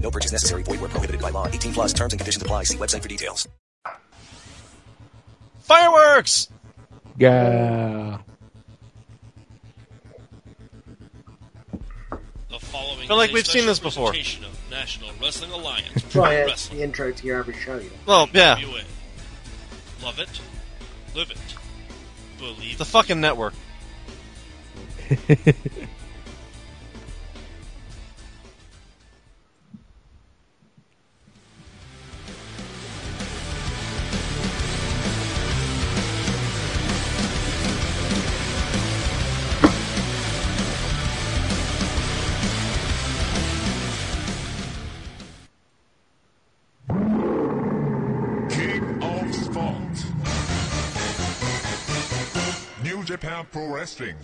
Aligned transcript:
No 0.00 0.10
purchase 0.10 0.32
necessary. 0.32 0.62
Void 0.62 0.80
where 0.80 0.88
prohibited 0.88 1.20
by 1.20 1.30
law. 1.30 1.46
18 1.46 1.72
plus 1.72 1.92
terms 1.92 2.12
and 2.12 2.20
conditions 2.20 2.42
apply. 2.42 2.64
See 2.64 2.76
website 2.76 3.02
for 3.02 3.08
details. 3.08 3.46
Fireworks! 5.60 6.48
Yeah. 7.18 8.18
The 12.48 12.58
following 12.58 13.06
Feel 13.06 13.16
like 13.18 13.32
we've 13.32 13.46
seen 13.46 13.66
this 13.66 13.78
before. 13.78 14.10
of 14.10 14.70
National 14.70 15.10
Wrestling 15.20 15.50
Alliance 15.50 16.02
Try 16.10 16.34
it. 16.34 16.46
Wrestling. 16.46 16.78
The 16.78 16.84
intro 16.84 17.12
to 17.12 17.26
your 17.26 17.38
every 17.40 17.54
show. 17.54 17.76
You 17.76 17.84
know. 17.84 17.96
Well, 18.06 18.28
yeah. 18.32 18.56
NWA. 18.56 18.84
Love 20.02 20.18
it, 20.20 20.40
live 21.14 21.30
it, 21.30 21.36
believe 22.38 22.78
The 22.78 22.84
fucking 22.84 23.20
network. 23.20 23.52
Japan 53.08 53.46
Pro 53.50 53.68
Wrestling. 53.68 54.16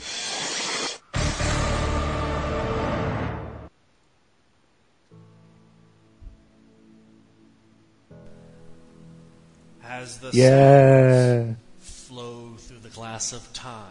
As 9.82 10.18
the 10.18 10.28
Yeah. 10.34 11.54
flow 11.80 12.56
through 12.58 12.80
the 12.80 12.90
glass 12.90 13.32
of 13.32 13.50
time. 13.54 13.90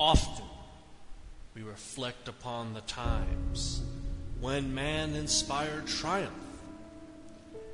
Often 0.00 0.46
we 1.54 1.60
reflect 1.60 2.28
upon 2.28 2.72
the 2.72 2.80
times 2.80 3.82
when 4.40 4.74
man 4.74 5.14
inspired 5.14 5.86
triumph, 5.86 6.32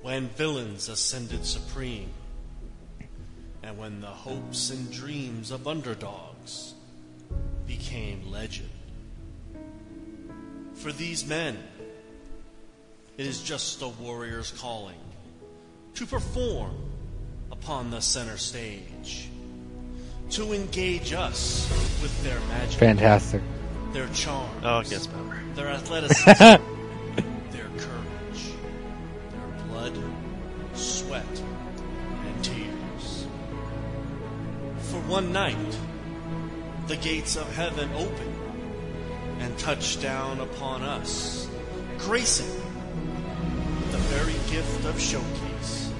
when 0.02 0.30
villains 0.30 0.88
ascended 0.88 1.46
supreme, 1.46 2.12
and 3.64 3.78
when 3.78 4.00
the 4.00 4.06
hopes 4.06 4.70
and 4.70 4.92
dreams 4.92 5.50
of 5.50 5.66
underdogs 5.66 6.74
became 7.66 8.30
legend. 8.30 8.68
For 10.74 10.92
these 10.92 11.26
men, 11.26 11.56
it 13.16 13.26
is 13.26 13.40
just 13.42 13.80
a 13.80 13.88
warrior's 13.88 14.50
calling 14.50 14.98
to 15.94 16.04
perform 16.04 16.74
upon 17.50 17.90
the 17.90 18.00
center 18.00 18.36
stage, 18.36 19.28
to 20.30 20.52
engage 20.52 21.12
us 21.14 21.70
with 22.02 22.22
their 22.24 22.40
magic, 22.48 22.78
Fantastic. 22.78 23.40
their 23.92 24.08
charm, 24.08 24.50
Oh, 24.62 24.80
it 24.80 24.90
gets 24.90 25.06
better. 25.06 25.40
their 25.54 25.68
athleticism, 25.68 26.32
their 27.52 27.68
courage, 27.78 28.42
their 29.30 29.66
blood, 29.68 29.92
sweat, 30.74 31.42
one 35.06 35.32
night, 35.32 35.78
the 36.86 36.96
gates 36.96 37.36
of 37.36 37.54
heaven 37.54 37.90
open 37.94 38.34
and 39.40 39.56
touch 39.58 40.00
down 40.00 40.40
upon 40.40 40.82
us, 40.82 41.48
gracing 41.98 42.50
the 43.90 43.98
very 43.98 44.32
gift 44.50 44.84
of 44.86 44.98
showcase. 44.98 45.92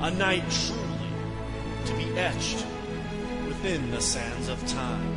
A 0.00 0.10
night 0.12 0.44
truly 0.50 0.80
to 1.84 1.94
be 1.94 2.18
etched 2.18 2.64
within 3.46 3.90
the 3.90 4.00
sands 4.00 4.48
of 4.48 4.66
time. 4.66 5.16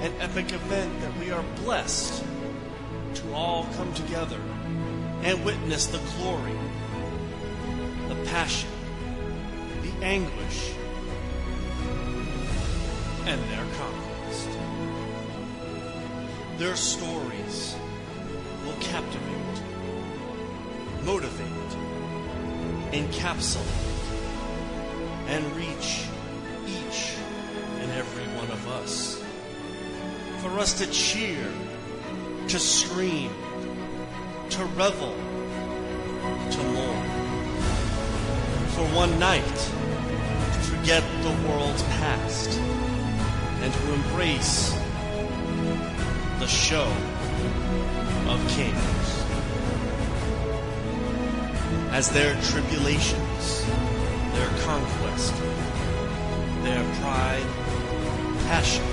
An 0.00 0.12
epic 0.18 0.52
event 0.52 1.00
that 1.02 1.16
we 1.18 1.30
are 1.30 1.44
blessed 1.62 2.24
to 3.14 3.32
all 3.32 3.68
come 3.76 3.94
together 3.94 4.40
and 5.22 5.44
witness 5.44 5.86
the 5.86 6.00
glory, 6.16 6.58
the 8.08 8.16
passion, 8.24 8.70
the 9.82 10.04
anguish, 10.04 10.72
and 13.26 13.40
their 13.50 13.64
conquest. 13.78 14.48
Their 16.58 16.74
stories 16.74 17.76
will 18.64 18.74
captivate, 18.80 19.62
motivate, 21.04 21.72
encapsulate, 22.92 23.66
and 25.28 25.44
reach 25.56 26.06
each 26.66 27.14
and 27.80 27.92
every 27.92 28.24
one 28.36 28.50
of 28.50 28.68
us. 28.68 29.22
For 30.40 30.58
us 30.58 30.74
to 30.74 30.90
cheer, 30.90 31.46
to 32.48 32.58
scream, 32.58 33.30
to 34.50 34.64
revel, 34.64 35.14
to 36.50 36.62
mourn. 36.64 37.08
For 38.70 38.84
one 38.96 39.16
night, 39.20 39.56
to 39.56 40.58
forget 40.60 41.04
the 41.22 41.48
world's 41.48 41.82
past 41.84 42.81
and 43.62 43.72
to 43.72 43.92
embrace 43.94 44.72
the 46.40 46.48
show 46.48 46.90
of 48.26 48.38
kings. 48.48 49.06
As 51.92 52.10
their 52.10 52.34
tribulations, 52.42 53.64
their 54.34 54.48
conquest, 54.64 55.34
their 56.64 56.82
pride, 57.00 57.46
passion, 58.48 58.84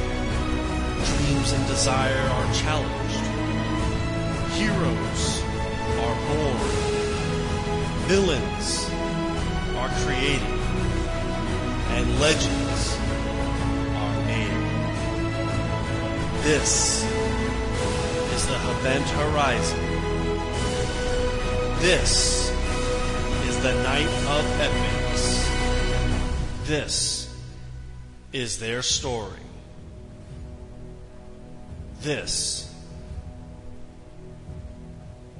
dreams 1.03 1.51
and 1.51 1.65
desire 1.67 2.21
are 2.37 2.53
challenged. 2.53 3.25
Heroes 4.53 5.41
are 6.05 6.17
born. 6.29 6.57
Villains 8.07 8.89
are 9.77 9.89
created. 10.03 10.59
And 11.95 12.19
legends 12.19 12.68
This 16.43 17.03
is 18.33 18.47
the 18.47 18.55
Event 18.71 19.05
Horizon. 19.09 19.79
This 21.79 22.49
is 23.47 23.61
the 23.61 23.73
Night 23.83 24.07
of 24.07 24.45
Epics. 24.61 25.49
This 26.63 27.33
is 28.31 28.57
their 28.57 28.81
story. 28.81 29.41
This 32.01 32.73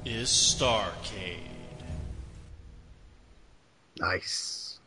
is 0.04 0.28
Starrcade. 0.28 1.38
Nice. 3.98 4.78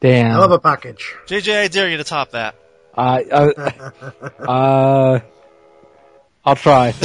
Damn. 0.00 0.32
I 0.32 0.38
love 0.38 0.52
a 0.52 0.58
package. 0.58 1.14
JJ, 1.26 1.64
I 1.64 1.68
dare 1.68 1.88
you 1.90 1.96
to 1.96 2.04
top 2.04 2.30
that. 2.30 2.54
I, 3.00 3.22
uh, 3.24 4.42
uh, 4.46 5.20
I'll 6.44 6.56
try. 6.56 6.92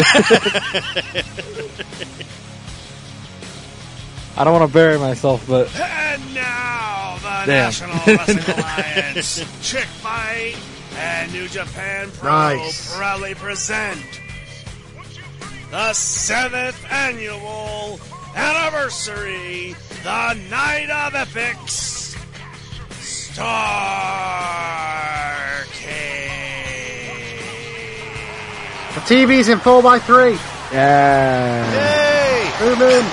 I 4.38 4.44
don't 4.44 4.52
want 4.54 4.70
to 4.70 4.74
bury 4.74 5.00
myself, 5.00 5.46
but 5.48 5.74
And 5.80 6.34
now 6.36 7.18
the 7.22 7.44
Damn. 7.46 7.48
National 7.48 7.96
Wrestling 8.18 8.40
Alliance, 8.58 9.38
Chick 9.62 9.86
Fight, 9.86 10.58
and 10.98 11.32
New 11.32 11.48
Japan 11.48 12.12
Pro 12.12 12.30
Nice. 12.32 12.96
proudly 12.98 13.34
present 13.36 14.02
the 15.72 15.94
seventh 15.94 16.86
annual 16.92 18.00
anniversary, 18.36 19.76
the 20.04 20.34
Night 20.50 20.90
of 20.90 21.16
Epics, 21.16 22.05
Starrcade. 23.36 23.76
The 28.94 29.02
TV's 29.02 29.50
in 29.50 29.60
4x3. 29.60 30.40
yeah. 30.72 31.74
Yay! 31.74 32.52
Boom 32.60 32.82
in. 32.82 33.06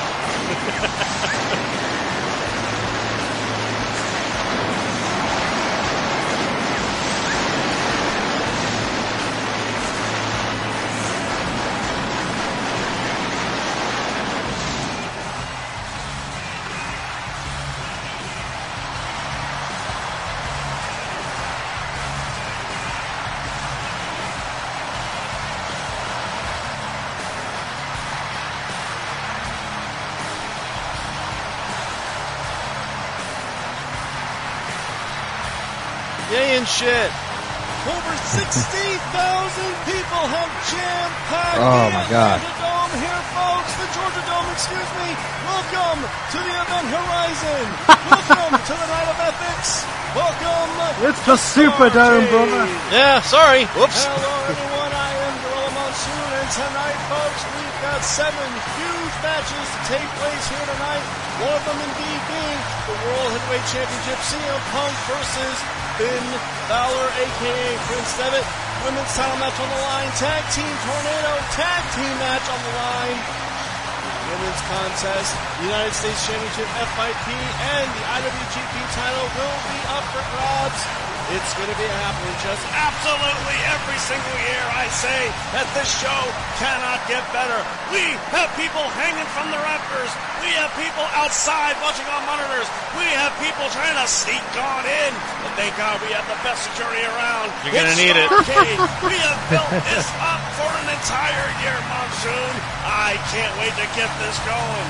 Yay 36.33 36.57
and 36.57 36.67
shit. 36.67 37.11
Over 37.83 38.15
60,000 38.15 38.41
people 39.85 40.23
have 40.33 40.51
jam-packed 40.71 41.61
Oh, 41.61 41.83
the 41.83 41.99
my 41.99 42.07
God. 42.09 42.39
Georgia 42.41 42.55
Dome 42.63 42.95
here, 43.05 43.23
folks. 43.37 43.73
The 43.77 43.89
Georgia 43.93 44.23
Dome, 44.31 44.49
excuse 44.55 44.91
me. 45.03 45.09
Welcome 45.45 45.99
to 46.33 46.39
the 46.41 46.55
event 46.63 46.87
horizon. 46.89 47.63
Welcome 48.17 48.53
to 48.65 48.73
the 48.81 48.87
night 48.89 49.09
of 49.13 49.19
ethics. 49.29 49.71
Welcome. 50.15 50.69
It's 51.05 51.21
the 51.27 51.37
Superdome, 51.37 52.25
Starrcade. 52.25 52.31
brother. 52.31 52.65
Yeah, 52.95 53.19
sorry. 53.27 53.67
Whoops. 53.77 54.01
Hello, 54.07 54.33
everyone. 54.49 54.93
I 54.95 55.11
am 55.27 55.35
Gorilla 55.43 55.71
Monsoon, 55.75 56.31
and 56.39 56.49
tonight, 56.55 56.99
folks, 57.11 57.41
we've 57.59 57.79
got 57.83 58.01
seven 58.07 58.49
huge 58.79 59.15
matches 59.27 59.67
to 59.69 59.79
take 59.91 60.09
place 60.23 60.45
here 60.55 60.67
tonight. 60.71 61.05
One 61.43 61.51
of 61.59 61.65
them, 61.67 61.79
indeed, 61.83 62.21
being 62.31 62.61
the 62.89 62.97
World 63.11 63.31
Heavyweight 63.37 63.67
Championship 63.75 64.21
CM 64.31 64.61
Punk 64.71 64.95
versus 65.11 65.57
Finn 66.03 66.31
Balor, 66.67 67.09
aka 67.15 67.79
Prince 67.87 68.11
Devitt. 68.19 68.43
Women's 68.83 69.15
title 69.15 69.39
match 69.39 69.55
on 69.55 69.71
the 69.71 69.81
line. 69.87 70.11
Tag 70.19 70.43
Team 70.51 70.75
Tornado 70.83 71.33
tag 71.55 71.83
team 71.95 72.11
match 72.19 72.43
on 72.51 72.59
the 72.59 72.75
line. 72.75 73.19
Women's 74.27 74.63
contest, 74.67 75.31
United 75.63 75.95
States 75.95 76.27
Championship 76.27 76.67
FIP, 76.67 77.29
and 77.31 77.87
the 77.87 78.03
IWGP 78.19 78.75
title 78.99 79.27
will 79.31 79.59
be 79.71 79.79
up 79.95 80.03
for 80.11 80.27
grabs. 80.35 81.12
It's 81.31 81.55
going 81.55 81.71
to 81.71 81.79
be 81.79 81.87
happening 82.03 82.35
just 82.43 82.61
absolutely 82.75 83.59
every 83.71 83.97
single 84.03 84.37
year. 84.51 84.65
I 84.75 84.91
say 84.91 85.31
that 85.55 85.65
this 85.73 85.89
show 86.03 86.21
cannot 86.61 87.01
get 87.09 87.23
better. 87.33 87.57
We 87.95 88.03
have 88.35 88.51
people 88.59 88.83
hanging 88.99 89.25
from 89.33 89.49
the 89.49 89.57
rafters. 89.63 90.11
We 90.43 90.51
have 90.59 90.69
people 90.75 91.07
outside 91.17 91.79
watching 91.81 92.05
on 92.11 92.27
monitors. 92.27 92.67
We 92.99 93.07
have 93.17 93.33
people 93.41 93.65
trying 93.73 93.97
to 93.97 94.07
sneak 94.11 94.45
on 94.59 94.83
in. 94.85 95.13
But 95.47 95.57
thank 95.57 95.73
God 95.79 96.03
we 96.05 96.13
have 96.13 96.27
the 96.29 96.37
best 96.45 96.69
security 96.69 97.07
around. 97.07 97.49
You're 97.65 97.81
gonna 97.81 97.97
need 97.97 98.19
it. 98.19 98.29
We 99.07 99.17
have 99.23 99.39
built 99.49 99.73
this 99.89 100.09
up 100.21 100.43
for 100.59 100.69
an 100.85 100.89
entire 100.91 101.49
year, 101.65 101.79
Monsoon. 101.89 102.53
I 102.85 103.17
can't 103.33 103.55
wait 103.57 103.73
to 103.81 103.87
get 103.97 104.11
this 104.21 104.37
going. 104.45 104.89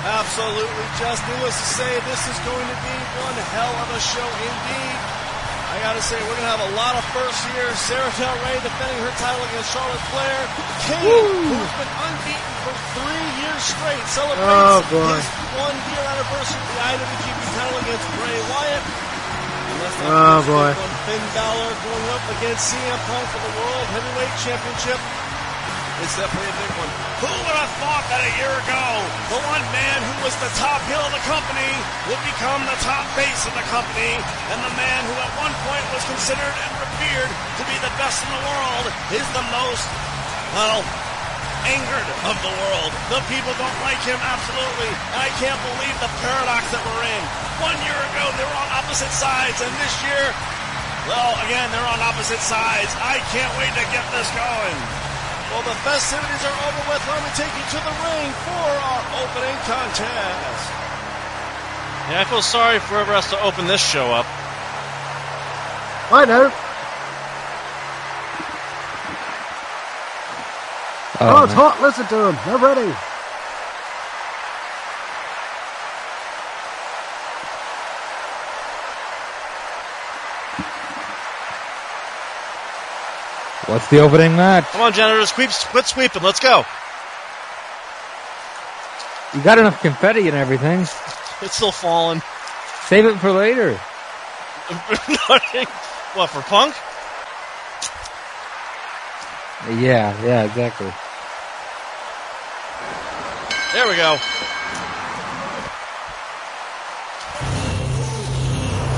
Absolutely 0.00 0.86
just 0.96 1.20
needless 1.28 1.56
to 1.60 1.66
say, 1.76 1.92
this 2.08 2.22
is 2.24 2.38
going 2.48 2.64
to 2.66 2.78
be 2.88 2.96
one 3.20 3.36
hell 3.52 3.74
of 3.84 3.88
a 3.92 4.00
show 4.00 4.24
indeed. 4.48 4.98
I 5.70 5.78
gotta 5.86 6.02
say, 6.02 6.18
we're 6.26 6.34
gonna 6.34 6.50
have 6.50 6.66
a 6.66 6.74
lot 6.74 6.98
of 6.98 7.04
firsts 7.14 7.46
here. 7.54 7.70
Sara 7.78 8.10
Del 8.18 8.34
Rey 8.42 8.58
defending 8.58 9.00
her 9.06 9.14
title 9.22 9.38
against 9.54 9.70
Charlotte 9.70 10.02
Flair. 10.10 10.40
Kane, 10.82 11.46
who's 11.46 11.72
been 11.78 11.92
unbeaten 12.10 12.52
for 12.66 12.74
three 12.98 13.26
years 13.38 13.62
straight, 13.70 14.02
celebrates 14.10 14.50
Oh, 14.50 14.82
boy. 14.90 15.14
his 15.14 15.30
one 15.62 15.76
year 15.94 16.02
anniversary 16.10 16.58
of 16.58 16.68
the 16.74 16.80
IWGP 16.90 17.40
title 17.54 17.76
against 17.86 18.06
Bray 18.18 18.38
Wyatt. 18.50 18.82
And 18.82 19.76
let's 19.78 19.96
not 20.02 20.10
Oh, 20.10 20.38
boy. 20.50 20.70
Finn 21.06 21.24
Balor 21.38 21.70
going 21.86 22.06
up 22.18 22.24
against 22.34 22.62
CM 22.74 22.98
Punk 23.06 23.26
for 23.30 23.38
the 23.46 23.52
World 23.62 23.86
Heavyweight 23.94 24.34
Championship. 24.42 24.98
It's 26.00 26.16
definitely 26.16 26.48
a 26.48 26.58
big 26.58 26.72
one. 26.80 26.90
Who 27.20 27.28
would 27.28 27.58
have 27.60 27.72
thought 27.76 28.04
that 28.08 28.24
a 28.24 28.32
year 28.40 28.54
ago, 28.64 28.86
the 29.28 29.40
one 29.44 29.60
man 29.68 29.98
who 30.00 30.16
was 30.24 30.32
the 30.40 30.48
top 30.56 30.80
heel 30.88 31.00
of 31.04 31.12
the 31.12 31.20
company 31.28 31.70
would 32.08 32.22
become 32.24 32.64
the 32.64 32.80
top 32.80 33.04
face 33.12 33.44
of 33.44 33.52
the 33.52 33.66
company, 33.68 34.16
and 34.48 34.58
the 34.64 34.74
man 34.80 35.00
who 35.04 35.14
at 35.20 35.32
one 35.36 35.52
point 35.68 35.84
was 35.92 36.00
considered 36.08 36.56
and 36.56 36.70
revered 36.80 37.30
to 37.60 37.62
be 37.68 37.76
the 37.84 37.92
best 38.00 38.24
in 38.24 38.30
the 38.32 38.42
world 38.48 38.84
is 39.12 39.26
the 39.36 39.44
most, 39.52 39.84
well, 40.56 40.80
angered 41.68 42.08
of 42.24 42.36
the 42.40 42.54
world. 42.64 42.90
The 43.12 43.20
people 43.28 43.52
don't 43.60 43.80
like 43.84 44.00
him, 44.08 44.16
absolutely. 44.16 44.90
And 45.12 45.20
I 45.20 45.30
can't 45.36 45.60
believe 45.76 45.94
the 46.00 46.08
paradox 46.24 46.64
that 46.72 46.80
we're 46.80 47.04
in. 47.04 47.22
One 47.60 47.76
year 47.84 48.00
ago, 48.16 48.24
they 48.40 48.46
were 48.48 48.56
on 48.56 48.72
opposite 48.72 49.12
sides, 49.12 49.60
and 49.60 49.68
this 49.76 49.94
year, 50.08 50.24
well, 51.04 51.36
again, 51.44 51.68
they're 51.76 51.90
on 51.92 52.00
opposite 52.00 52.40
sides. 52.40 52.88
I 53.04 53.20
can't 53.36 53.52
wait 53.60 53.72
to 53.76 53.84
get 53.92 54.04
this 54.16 54.32
going. 54.32 55.09
Well, 55.50 55.62
the 55.66 55.74
festivities 55.82 56.42
are 56.46 56.58
over 56.62 56.82
with. 56.94 57.02
Let 57.10 57.20
me 57.26 57.30
take 57.34 57.50
you 57.50 57.66
to 57.74 57.80
the 57.82 57.94
ring 58.06 58.30
for 58.46 58.70
our 58.70 59.02
opening 59.18 59.58
contest. 59.66 60.62
Yeah, 62.08 62.22
I 62.22 62.24
feel 62.24 62.42
sorry 62.42 62.78
for 62.78 62.94
whoever 62.94 63.12
has 63.14 63.28
to 63.30 63.42
open 63.42 63.66
this 63.66 63.82
show 63.82 64.06
up. 64.10 64.26
I 66.12 66.24
know. 66.24 66.50
Oh, 71.20 71.36
oh, 71.36 71.44
it's 71.44 71.52
hot. 71.52 71.80
Listen 71.82 72.06
to 72.06 72.16
them. 72.16 72.38
They're 72.46 72.58
ready. 72.58 73.09
What's 83.70 83.88
the 83.88 84.00
opening 84.00 84.34
match? 84.34 84.64
Come 84.72 84.80
on, 84.80 84.92
janitors, 84.92 85.30
quit, 85.30 85.50
quit 85.70 85.86
sweeping. 85.86 86.24
Let's 86.24 86.40
go. 86.40 86.64
You 89.32 89.40
got 89.44 89.60
enough 89.60 89.80
confetti 89.80 90.26
and 90.26 90.36
everything. 90.36 90.80
It's 90.80 91.54
still 91.54 91.70
falling. 91.70 92.20
Save 92.86 93.04
it 93.04 93.18
for 93.18 93.30
later. 93.30 93.74
what, 96.14 96.30
for 96.30 96.42
Punk? 96.42 96.74
Yeah, 99.80 100.20
yeah, 100.24 100.42
exactly. 100.42 100.90
There 103.72 103.88
we 103.88 103.94
go. 103.94 104.16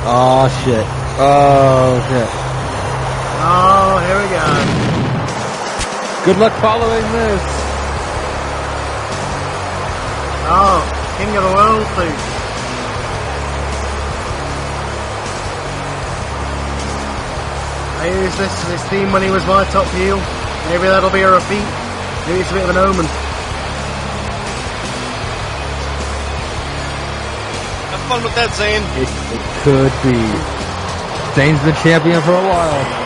Oh 0.05 0.49
shit. 0.65 0.87
Oh 1.19 2.07
shit. 2.09 2.53
Oh, 3.45 3.99
here 4.07 4.23
we 4.23 4.29
go. 4.31 4.62
Good 6.25 6.39
luck 6.39 6.53
following 6.61 7.03
this. 7.11 7.43
Oh, 10.47 10.79
King 11.19 11.37
of 11.37 11.43
the 11.43 11.51
World, 11.51 11.87
please. 11.99 12.23
I 17.99 18.07
used 18.23 18.39
this 18.39 18.65
this 18.69 18.85
theme 18.89 19.11
when 19.11 19.23
he 19.23 19.31
was 19.31 19.45
my 19.47 19.65
top 19.65 19.89
heel. 19.99 20.19
Maybe 20.71 20.87
that'll 20.87 21.11
be 21.11 21.23
a 21.23 21.31
repeat. 21.33 21.67
Maybe 22.29 22.39
it's 22.39 22.51
a 22.53 22.55
bit 22.55 22.63
of 22.63 22.71
an 22.71 22.77
omen. 22.77 23.07
Have 27.91 28.03
fun 28.07 28.23
with 28.23 28.35
that, 28.37 28.51
Zayn. 28.55 28.83
It, 28.95 29.11
it 29.35 29.43
could 29.67 29.93
be. 30.07 30.23
Zayn's 31.35 31.65
been 31.65 31.75
champion 31.83 32.23
for 32.23 32.31
a 32.31 32.47
while. 32.47 33.02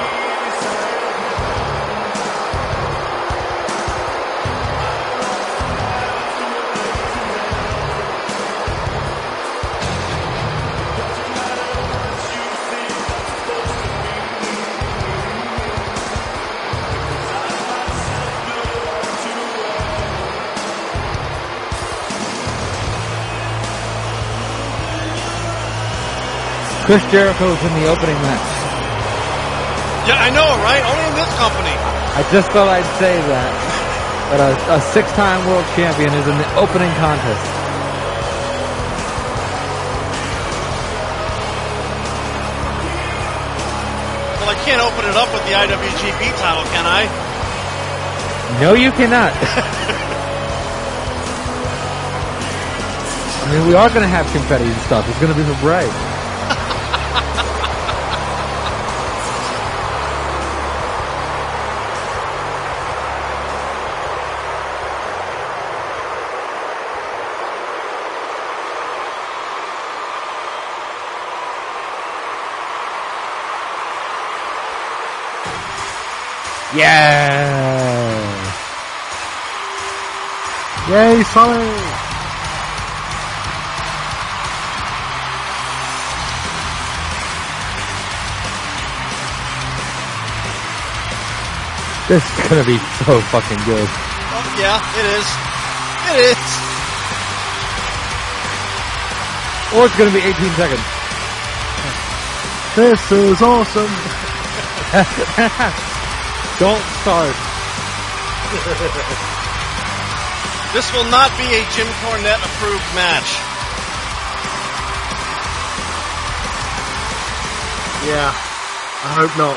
Chris 26.87 27.03
Jericho's 27.11 27.59
in 27.67 27.75
the 27.83 27.91
opening 27.91 28.15
match. 28.23 28.47
Yeah, 30.07 30.23
I 30.23 30.31
know, 30.31 30.47
right? 30.63 30.79
Only 30.87 31.03
in 31.11 31.19
this 31.19 31.27
company. 31.35 31.75
I 32.15 32.23
just 32.31 32.47
thought 32.55 32.71
I'd 32.71 32.87
say 33.03 33.19
that. 33.27 33.51
But 34.31 34.39
a, 34.39 34.79
a 34.79 34.81
six-time 34.95 35.43
world 35.51 35.67
champion 35.75 36.15
is 36.15 36.23
in 36.31 36.39
the 36.39 36.47
opening 36.55 36.95
contest. 37.03 37.43
Well, 44.39 44.55
I 44.55 44.59
can't 44.63 44.79
open 44.79 45.11
it 45.11 45.19
up 45.19 45.27
with 45.35 45.43
the 45.43 45.59
IWGP 45.59 46.23
title, 46.39 46.63
can 46.71 46.87
I? 46.87 47.11
No, 48.63 48.79
you 48.79 48.95
cannot. 48.95 49.35
I 53.43 53.51
mean, 53.51 53.67
we 53.67 53.75
are 53.75 53.89
going 53.91 54.03
to 54.03 54.15
have 54.15 54.31
confetti 54.31 54.71
and 54.71 54.81
stuff. 54.87 55.03
It's 55.11 55.19
going 55.19 55.35
to 55.35 55.39
be 55.39 55.43
for 55.43 55.61
Bray. 55.61 55.91
Yeah. 76.77 78.37
Yay, 80.91 81.23
Sully! 81.23 81.65
This 92.09 92.23
is 92.23 92.49
to 92.63 92.67
be 92.71 92.79
so 93.05 93.21
fucking 93.33 93.57
good. 93.65 93.89
Oh, 93.89 94.45
yeah, 94.61 94.79
it 95.01 95.07
is. 95.17 95.27
It 96.13 96.19
is. 96.29 96.45
Or 99.75 99.87
it's 99.87 99.97
going 99.97 100.13
to 100.13 100.17
be 100.17 100.23
18 100.23 100.53
seconds. 100.53 100.85
This 102.77 103.11
is 103.13 103.41
awesome! 103.41 103.91
Don't 106.59 106.81
start. 107.05 107.37
This 110.73 110.93
will 110.93 111.05
not 111.11 111.29
be 111.37 111.45
a 111.45 111.61
Jim 111.77 111.87
Cornette 112.01 112.41
approved 112.41 112.89
match. 112.97 113.29
Yeah, 118.09 118.33
I 119.05 119.13
hope 119.21 119.37
not. 119.37 119.57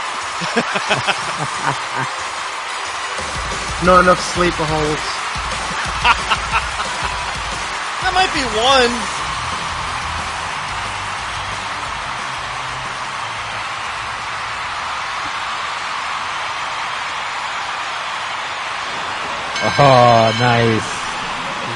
not 3.86 4.04
enough 4.04 4.20
sleeper 4.34 4.66
holes. 4.66 5.00
That 8.02 8.14
might 8.16 8.34
be 8.34 8.44
one. 8.58 9.19
Oh, 19.60 20.32
nice. 20.40 20.88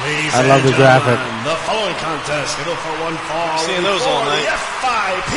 Ladies 0.07 0.31
I 0.31 0.47
love 0.47 0.63
the 0.63 0.71
graphic. 0.71 1.19
gentlemen, 1.19 1.43
The 1.43 1.59
following 1.67 1.95
contest 1.99 2.55
scheduled 2.55 2.79
for 2.79 2.95
one 3.03 3.17
fall. 3.27 3.59
Seeing 3.59 3.83
those 3.83 3.99
all 4.07 4.23
night. 4.23 4.47
The 4.47 4.55
FIP 4.55 5.35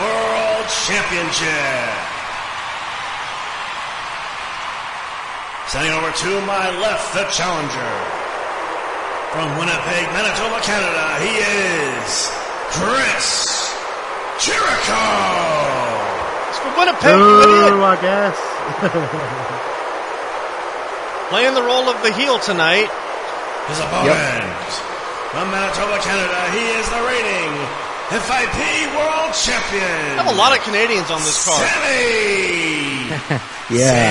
World 0.00 0.64
Championship. 0.88 1.92
Sending 5.68 5.92
over 5.92 6.08
to 6.08 6.30
my 6.48 6.72
left, 6.80 7.12
the 7.12 7.24
challenger. 7.28 7.92
From 9.36 9.60
Winnipeg, 9.60 10.08
Manitoba, 10.16 10.58
Canada, 10.64 11.04
he 11.20 11.36
is 11.38 12.32
Chris 12.74 13.76
Jericho. 14.40 15.04
It's 16.48 16.58
from 16.64 16.72
Winnipeg. 16.80 17.12
Ooh, 17.14 17.84
I 17.84 17.96
guess. 18.00 18.36
Playing 21.30 21.54
the 21.54 21.62
role 21.62 21.86
of 21.88 22.02
the 22.02 22.12
heel 22.12 22.38
tonight. 22.42 22.90
His 23.70 23.78
opponent 23.78 24.50
from 25.30 25.46
Manitoba, 25.54 26.02
Canada, 26.02 26.38
he 26.50 26.64
is 26.74 26.86
the 26.90 26.98
reigning 27.06 27.54
FIP 28.10 28.58
World 28.98 29.30
Champion. 29.38 30.18
I 30.18 30.26
have 30.26 30.26
a 30.26 30.34
lot 30.34 30.50
of 30.50 30.58
Canadians 30.66 31.06
on 31.10 31.22
this 31.22 31.38
card. 31.46 31.62
Sami. 31.62 33.38
Yeah. 33.70 34.10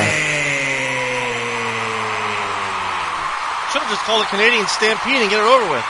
Should 3.76 3.84
have 3.84 3.92
just 3.92 4.02
called 4.08 4.24
it 4.24 4.30
Canadian 4.32 4.66
Stampede 4.72 5.20
and 5.20 5.30
get 5.30 5.44
it 5.44 5.46
over 5.46 5.68
with. 5.76 5.84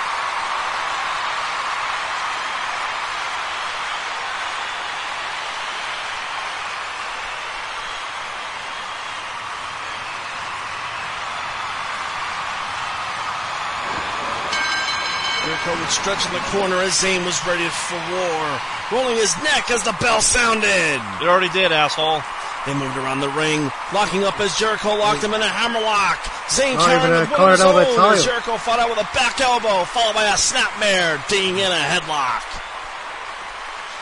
Jericho 16.03 16.11
would 16.11 16.19
stretch 16.19 16.25
in 16.27 16.33
the 16.33 16.45
corner 16.51 16.81
as 16.83 16.93
Zayn 16.93 17.25
was 17.25 17.39
ready 17.45 17.67
for 17.69 17.99
war, 18.11 18.59
rolling 18.91 19.17
his 19.17 19.35
neck 19.43 19.71
as 19.71 19.83
the 19.83 19.95
bell 19.99 20.21
sounded. 20.21 21.01
It 21.21 21.27
already 21.27 21.49
did, 21.49 21.71
asshole. 21.71 22.21
They 22.65 22.73
moved 22.73 22.97
around 22.97 23.21
the 23.21 23.29
ring, 23.29 23.71
locking 23.93 24.23
up 24.23 24.39
as 24.39 24.55
Jericho 24.57 24.95
locked 24.95 25.23
him 25.23 25.33
in 25.33 25.41
a 25.41 25.47
hammerlock. 25.47 26.19
Zayn 26.51 26.75
Not 26.75 26.85
turned 26.85 27.03
even 27.03 27.15
a 27.15 27.19
with 27.21 27.31
one 27.31 27.41
of 27.41 27.59
his 27.59 27.65
own 27.65 28.13
as. 28.13 28.25
Jericho 28.25 28.57
fought 28.57 28.79
out 28.79 28.89
with 28.89 28.99
a 28.99 29.09
back 29.15 29.39
elbow, 29.39 29.85
followed 29.85 30.13
by 30.13 30.27
a 30.27 30.35
snapmare, 30.35 31.23
digging 31.29 31.57
in 31.57 31.71
a 31.71 31.83
headlock. 31.87 32.43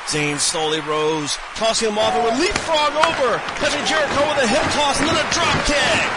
Zayn 0.09 0.39
slowly 0.39 0.79
rose, 0.81 1.37
tossing 1.55 1.91
him 1.91 1.97
off 1.99 2.15
and 2.15 2.23
would 2.23 2.39
leapfrog 2.39 2.95
over, 2.97 3.37
catching 3.61 3.83
Jericho 3.85 4.21
with 4.25 4.41
a 4.41 4.47
hip 4.47 4.65
toss 4.73 4.97
and 4.99 5.07
then 5.09 5.19
a 5.19 5.27
drop 5.35 5.57
kick. 5.69 6.07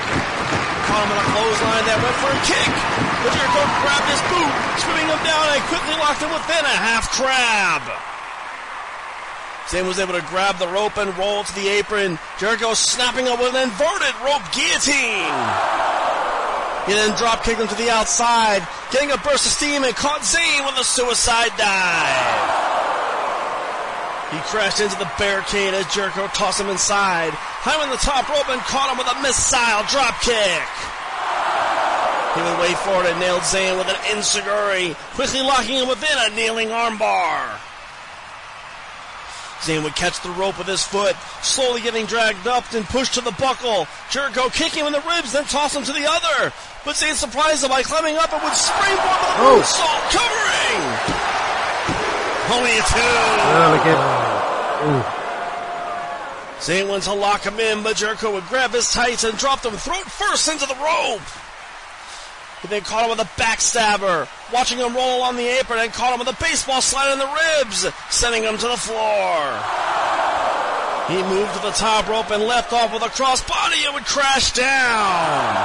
Caught 0.89 1.03
him 1.05 1.11
in 1.13 1.19
a 1.21 1.27
clothesline 1.35 1.85
that 1.91 1.99
went 2.01 2.17
for 2.23 2.31
a 2.33 2.41
kick, 2.49 2.71
but 2.71 3.00
Jericho 3.29 3.62
grabbed 3.85 4.09
his 4.09 4.23
boot, 4.33 4.53
swimming 4.81 5.09
him 5.09 5.21
down 5.21 5.45
and 5.53 5.61
quickly 5.69 5.97
locked 6.00 6.25
him 6.25 6.33
within 6.33 6.65
a 6.65 6.77
half 6.81 7.12
crab. 7.12 7.85
Zayn 9.69 9.87
was 9.87 10.00
able 10.00 10.15
to 10.15 10.25
grab 10.27 10.59
the 10.59 10.67
rope 10.67 10.97
and 10.97 11.17
roll 11.17 11.45
to 11.45 11.55
the 11.55 11.69
apron. 11.69 12.19
Jericho 12.39 12.75
snapping 12.75 13.29
up 13.29 13.39
with 13.39 13.55
an 13.55 13.62
inverted 13.69 14.17
rope 14.25 14.43
guillotine. 14.50 15.37
He 16.89 16.97
then 16.97 17.15
drop 17.17 17.45
kicked 17.45 17.61
him 17.61 17.69
to 17.69 17.77
the 17.77 17.91
outside, 17.91 18.67
getting 18.91 19.12
a 19.12 19.19
burst 19.19 19.47
of 19.47 19.53
steam 19.53 19.85
and 19.85 19.95
caught 19.95 20.23
Zayn 20.23 20.67
with 20.67 20.81
a 20.81 20.85
suicide 20.85 21.53
dive. 21.57 22.61
He 24.33 24.39
crashed 24.49 24.81
into 24.81 24.99
the 24.99 25.11
barricade 25.19 25.75
as 25.75 25.87
Jericho 25.93 26.27
tossed 26.35 26.59
him 26.59 26.71
inside, 26.71 27.31
high 27.31 27.75
climbing 27.75 27.91
the 27.91 28.03
top 28.03 28.27
rope 28.31 28.49
and 28.49 28.61
caught 28.62 28.91
him 28.91 28.99
with 28.99 29.11
a 29.11 29.23
missile 29.23 29.85
drop 29.91 30.19
kick. 30.23 30.67
He 32.35 32.41
would 32.43 32.59
wait 32.61 32.79
for 32.79 33.03
it 33.05 33.11
and 33.11 33.19
nailed 33.19 33.43
Zayn 33.43 33.77
with 33.77 33.89
an 33.89 33.97
enzuigiri, 34.15 34.95
quickly 35.15 35.41
locking 35.43 35.79
him 35.83 35.89
within 35.89 36.17
a 36.17 36.31
kneeling 36.37 36.69
armbar. 36.69 37.59
Zayn 39.63 39.83
would 39.83 39.95
catch 39.97 40.21
the 40.23 40.31
rope 40.31 40.57
with 40.57 40.69
his 40.69 40.83
foot, 40.83 41.17
slowly 41.43 41.81
getting 41.83 42.07
dragged 42.07 42.47
up 42.47 42.73
and 42.73 42.85
pushed 42.87 43.15
to 43.15 43.21
the 43.21 43.33
buckle. 43.33 43.87
Jericho 44.11 44.49
kicking 44.49 44.81
him 44.81 44.87
in 44.87 44.93
the 44.95 45.03
ribs, 45.07 45.33
then 45.33 45.45
toss 45.45 45.75
him 45.77 45.83
to 45.85 45.93
the 45.93 46.07
other. 46.09 46.53
But 46.85 46.95
Zayn 46.97 47.15
surprised 47.15 47.63
him 47.65 47.71
by 47.71 47.83
climbing 47.83 48.17
up 48.17 48.33
and 48.33 48.43
would 48.43 48.55
springboard 48.55 49.21
with 49.21 49.29
a 49.29 49.43
Oh. 49.43 49.61
moonsault, 49.61 50.03
covering. 50.15 50.81
Only 52.57 52.79
a 52.79 52.83
two. 52.83 52.97
Really 53.59 53.81
good. 53.85 55.05
Zayn 56.61 56.89
went 56.89 57.03
to 57.05 57.13
lock 57.13 57.43
him 57.43 57.59
in, 57.61 57.83
but 57.83 57.97
Jericho 57.97 58.31
would 58.33 58.47
grab 58.49 58.73
his 58.73 58.91
tights 58.93 59.25
and 59.25 59.37
drop 59.37 59.63
them 59.63 59.77
throat 59.77 60.11
first 60.11 60.49
into 60.49 60.67
the 60.67 60.75
rope. 60.77 61.21
He 62.62 62.69
then 62.69 62.83
caught 62.83 63.05
him 63.05 63.11
with 63.11 63.21
a 63.21 63.31
backstabber, 63.40 64.29
watching 64.52 64.79
him 64.79 64.95
roll 64.95 65.19
along 65.19 65.37
the 65.37 65.49
apron 65.49 65.81
and 65.81 65.93
caught 65.93 66.12
him 66.12 66.19
with 66.19 66.29
a 66.29 66.43
baseball 66.43 66.83
slide 66.83 67.12
in 67.12 67.19
the 67.19 67.26
ribs, 67.26 67.87
sending 68.11 68.43
him 68.43 68.59
to 68.59 68.69
the 68.69 68.76
floor. 68.76 69.61
He 71.09 71.23
moved 71.23 71.55
to 71.55 71.62
the 71.62 71.73
top 71.73 72.07
rope 72.09 72.31
and 72.31 72.45
left 72.45 72.73
off 72.73 72.93
with 72.93 73.02
a 73.02 73.07
crossbody 73.09 73.85
and 73.87 73.95
would 73.95 74.05
crash 74.05 74.52
down. 74.52 75.57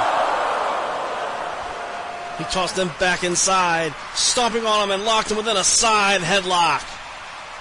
He 2.38 2.44
tossed 2.44 2.76
him 2.78 2.90
back 2.98 3.24
inside, 3.24 3.94
stomping 4.14 4.66
on 4.66 4.84
him 4.84 4.90
and 4.94 5.04
locked 5.04 5.30
him 5.30 5.36
within 5.36 5.56
a 5.56 5.64
side 5.64 6.20
headlock. 6.22 6.82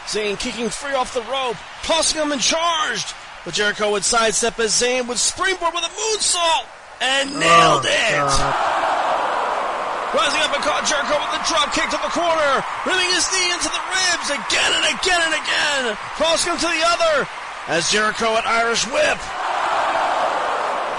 Zayn 0.08 0.40
kicking 0.40 0.70
free 0.70 0.94
off 0.94 1.14
the 1.14 1.22
rope, 1.24 1.56
tossing 1.84 2.22
him 2.22 2.32
and 2.32 2.42
charged. 2.42 3.14
But 3.44 3.54
Jericho 3.54 3.92
would 3.92 4.04
sidestep 4.04 4.60
as 4.60 4.72
Zayn 4.82 5.08
would 5.08 5.18
springboard 5.20 5.74
with 5.74 5.84
a 5.84 5.88
moonsault 5.88 6.66
and 7.02 7.30
oh, 7.36 7.40
nailed 7.40 7.86
Oh, 7.86 7.90
it. 7.90 8.12
God. 8.16 9.05
Rising 10.16 10.42
up 10.48 10.56
and 10.56 10.64
caught 10.64 10.88
Jericho 10.88 11.20
with 11.20 11.36
a 11.36 11.44
drop 11.44 11.76
kick 11.76 11.92
to 11.92 12.00
the 12.00 12.14
corner, 12.16 12.64
rimming 12.88 13.12
his 13.12 13.28
knee 13.36 13.52
into 13.52 13.68
the 13.68 13.84
ribs 13.92 14.32
again 14.32 14.72
and 14.72 14.86
again 14.96 15.22
and 15.28 15.36
again, 15.36 15.84
crossing 16.16 16.56
him 16.56 16.60
to 16.64 16.72
the 16.72 16.84
other 16.88 17.28
as 17.68 17.92
Jericho 17.92 18.40
at 18.40 18.48
Irish 18.48 18.88
whip. 18.88 19.20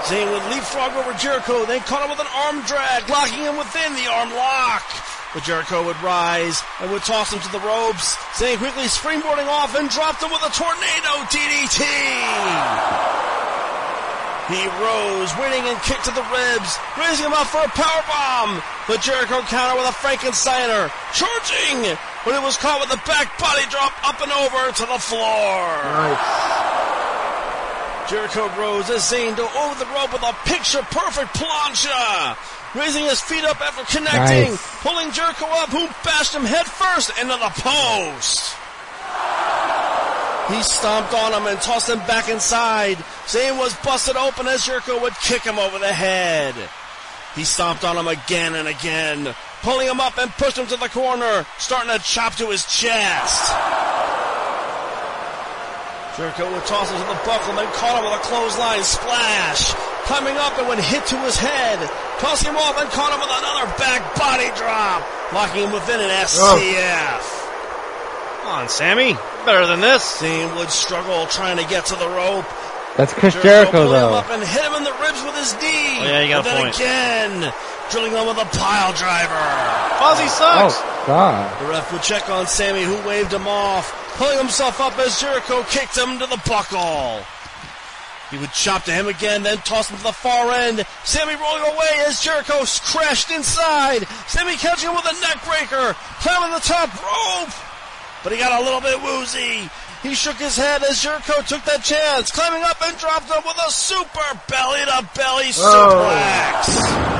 Zayn 0.05 0.29
would 0.29 0.45
leapfrog 0.53 0.93
over 0.93 1.17
Jericho, 1.17 1.65
then 1.65 1.81
caught 1.81 2.05
him 2.05 2.13
with 2.13 2.21
an 2.21 2.29
arm 2.45 2.61
drag, 2.69 3.09
locking 3.09 3.41
him 3.41 3.57
within 3.57 3.91
the 3.97 4.05
arm 4.05 4.29
lock. 4.37 4.85
But 5.33 5.43
Jericho 5.43 5.83
would 5.83 5.99
rise 6.05 6.61
and 6.79 6.91
would 6.91 7.01
toss 7.01 7.33
him 7.33 7.41
to 7.41 7.51
the 7.51 7.59
ropes. 7.59 8.15
Zayn 8.37 8.57
quickly 8.61 8.85
springboarding 8.85 9.49
off 9.49 9.75
and 9.75 9.89
dropped 9.89 10.21
him 10.21 10.29
with 10.29 10.45
a 10.45 10.53
tornado 10.53 11.25
DDT. 11.33 11.81
He 14.47 14.63
rose, 14.79 15.27
winning 15.35 15.67
and 15.67 15.75
kicked 15.83 16.05
to 16.07 16.11
the 16.15 16.23
ribs, 16.31 16.79
raising 16.97 17.25
him 17.27 17.33
up 17.35 17.47
for 17.47 17.59
a 17.59 17.67
power 17.75 18.03
bomb. 18.07 18.63
But 18.87 19.01
Jericho 19.03 19.41
countered 19.51 19.75
with 19.75 19.89
a 19.91 19.95
Frankensteiner, 19.99 20.87
charging, 21.11 21.83
but 22.23 22.31
it 22.33 22.41
was 22.41 22.55
caught 22.55 22.79
with 22.79 22.87
a 22.95 23.01
back 23.05 23.35
body 23.37 23.67
drop 23.69 23.91
up 24.07 24.21
and 24.23 24.31
over 24.31 24.71
to 24.71 24.85
the 24.87 24.99
floor. 25.03 25.67
Nice. 25.83 26.23
Jericho 28.09 28.47
rose 28.55 28.89
as 28.89 29.03
Zayn 29.03 29.35
dove 29.35 29.51
over 29.57 29.75
the 29.83 29.89
rope 29.91 30.13
with 30.13 30.23
a 30.23 30.31
picture 30.47 30.81
perfect 30.95 31.35
plancha. 31.35 32.37
Raising 32.73 33.03
his 33.03 33.19
feet 33.19 33.43
up 33.43 33.59
after 33.59 33.83
connecting, 33.97 34.51
Nice. 34.55 34.81
pulling 34.81 35.11
Jericho 35.11 35.45
up, 35.59 35.69
who 35.69 35.87
bashed 36.07 36.33
him 36.33 36.45
head 36.45 36.65
first 36.67 37.11
into 37.19 37.35
the 37.35 37.51
post. 37.59 38.55
He 40.49 40.63
stomped 40.63 41.13
on 41.13 41.33
him 41.33 41.45
and 41.45 41.59
tossed 41.59 41.89
him 41.89 41.99
back 42.07 42.29
inside. 42.29 42.97
Zayn 43.27 43.57
was 43.57 43.75
busted 43.83 44.15
open 44.15 44.47
as 44.47 44.65
Jericho 44.65 45.01
would 45.01 45.13
kick 45.15 45.41
him 45.41 45.59
over 45.59 45.77
the 45.77 45.91
head. 45.91 46.55
He 47.35 47.43
stomped 47.43 47.83
on 47.83 47.97
him 47.97 48.07
again 48.07 48.55
and 48.55 48.67
again, 48.67 49.35
pulling 49.61 49.87
him 49.87 49.99
up 49.99 50.17
and 50.17 50.31
pushed 50.31 50.57
him 50.57 50.65
to 50.67 50.77
the 50.77 50.89
corner, 50.89 51.45
starting 51.59 51.91
to 51.91 51.99
chop 51.99 52.35
to 52.35 52.47
his 52.47 52.65
chest. 52.65 53.53
Jericho 56.15 56.49
would 56.49 56.65
toss 56.65 56.89
him 56.89 56.97
to 56.97 57.07
the 57.11 57.21
buckle, 57.27 57.53
then 57.53 57.67
caught 57.77 57.99
him 57.99 58.09
with 58.09 58.17
a 58.17 58.23
clothesline 58.23 58.83
splash. 58.83 59.75
Climbing 60.09 60.37
up 60.37 60.57
and 60.57 60.67
when 60.67 60.79
hit 60.79 61.05
to 61.07 61.17
his 61.27 61.35
head, 61.35 61.77
tossing 62.17 62.49
him 62.49 62.57
off 62.57 62.79
and 62.79 62.89
caught 62.89 63.11
him 63.11 63.19
with 63.19 63.29
another 63.29 63.67
back 63.77 64.01
body 64.15 64.47
drop, 64.55 65.03
locking 65.33 65.67
him 65.67 65.71
within 65.73 65.99
an 65.99 66.09
oh. 66.09 66.57
STF. 66.57 68.41
Come 68.41 68.51
on, 68.63 68.69
Sami. 68.69 69.13
Better 69.47 69.65
than 69.65 69.79
this. 69.79 70.19
Zayn 70.19 70.57
would 70.57 70.69
struggle 70.69 71.25
trying 71.27 71.55
to 71.55 71.63
get 71.71 71.85
to 71.87 71.95
the 71.95 72.07
rope. 72.09 72.43
That's 72.97 73.13
Chris 73.13 73.33
Jericho, 73.35 73.71
pulled 73.71 73.95
him 73.95 74.11
though. 74.11 74.15
up 74.19 74.29
and 74.29 74.43
hit 74.43 74.59
him 74.61 74.73
in 74.75 74.83
the 74.83 74.91
ribs 74.99 75.23
with 75.23 75.35
his 75.39 75.53
knee. 75.63 76.01
Oh, 76.01 76.03
yeah, 76.03 76.19
you 76.21 76.29
got 76.35 76.43
and 76.43 76.47
a 76.47 76.49
then 76.51 76.61
point. 76.67 76.75
again, 76.75 77.53
drilling 77.89 78.11
him 78.11 78.27
with 78.27 78.37
a 78.43 78.49
pile 78.57 78.91
driver. 78.91 79.39
Fozzy 80.03 80.27
Oh, 80.27 80.67
sucks. 80.67 81.07
God. 81.07 81.61
The 81.61 81.69
ref 81.71 81.93
would 81.93 82.01
check 82.03 82.29
on 82.29 82.45
Sami, 82.45 82.83
who 82.83 82.99
waved 83.07 83.31
him 83.31 83.47
off, 83.47 83.87
pulling 84.17 84.37
himself 84.37 84.81
up 84.81 84.99
as 84.99 85.17
Jericho 85.21 85.63
kicked 85.69 85.95
him 85.97 86.19
to 86.19 86.25
the 86.25 86.41
buckle. 86.45 87.23
He 88.31 88.37
would 88.37 88.51
chop 88.51 88.83
to 88.83 88.91
him 88.91 89.07
again, 89.07 89.43
then 89.43 89.59
toss 89.59 89.89
him 89.89 89.95
to 89.95 90.03
the 90.03 90.11
far 90.11 90.51
end. 90.51 90.85
Sami 91.05 91.35
rolling 91.35 91.63
away 91.73 92.03
as 92.05 92.19
Jericho 92.21 92.65
crashed 92.83 93.31
inside. 93.31 94.05
Sami 94.27 94.55
catching 94.57 94.89
him 94.89 94.95
with 94.95 95.05
a 95.07 95.21
neck 95.21 95.39
breaker, 95.47 95.95
climbing 96.19 96.51
the 96.51 96.59
top 96.59 96.91
rope. 97.01 97.53
But 98.23 98.33
he 98.33 98.39
got 98.39 98.59
a 98.59 98.63
little 98.63 98.81
bit 98.81 99.01
woozy. 99.01 99.69
He 100.03 100.13
shook 100.13 100.37
his 100.37 100.55
head 100.57 100.83
as 100.83 101.01
Jericho 101.01 101.41
took 101.41 101.63
that 101.65 101.83
chance, 101.83 102.31
climbing 102.31 102.63
up 102.63 102.81
and 102.81 102.97
dropped 102.97 103.29
him 103.29 103.41
with 103.45 103.57
a 103.65 103.71
super 103.71 104.29
belly 104.47 104.85
to 104.85 105.09
belly 105.17 105.49
oh. 105.57 105.65
suplex. 105.65 107.17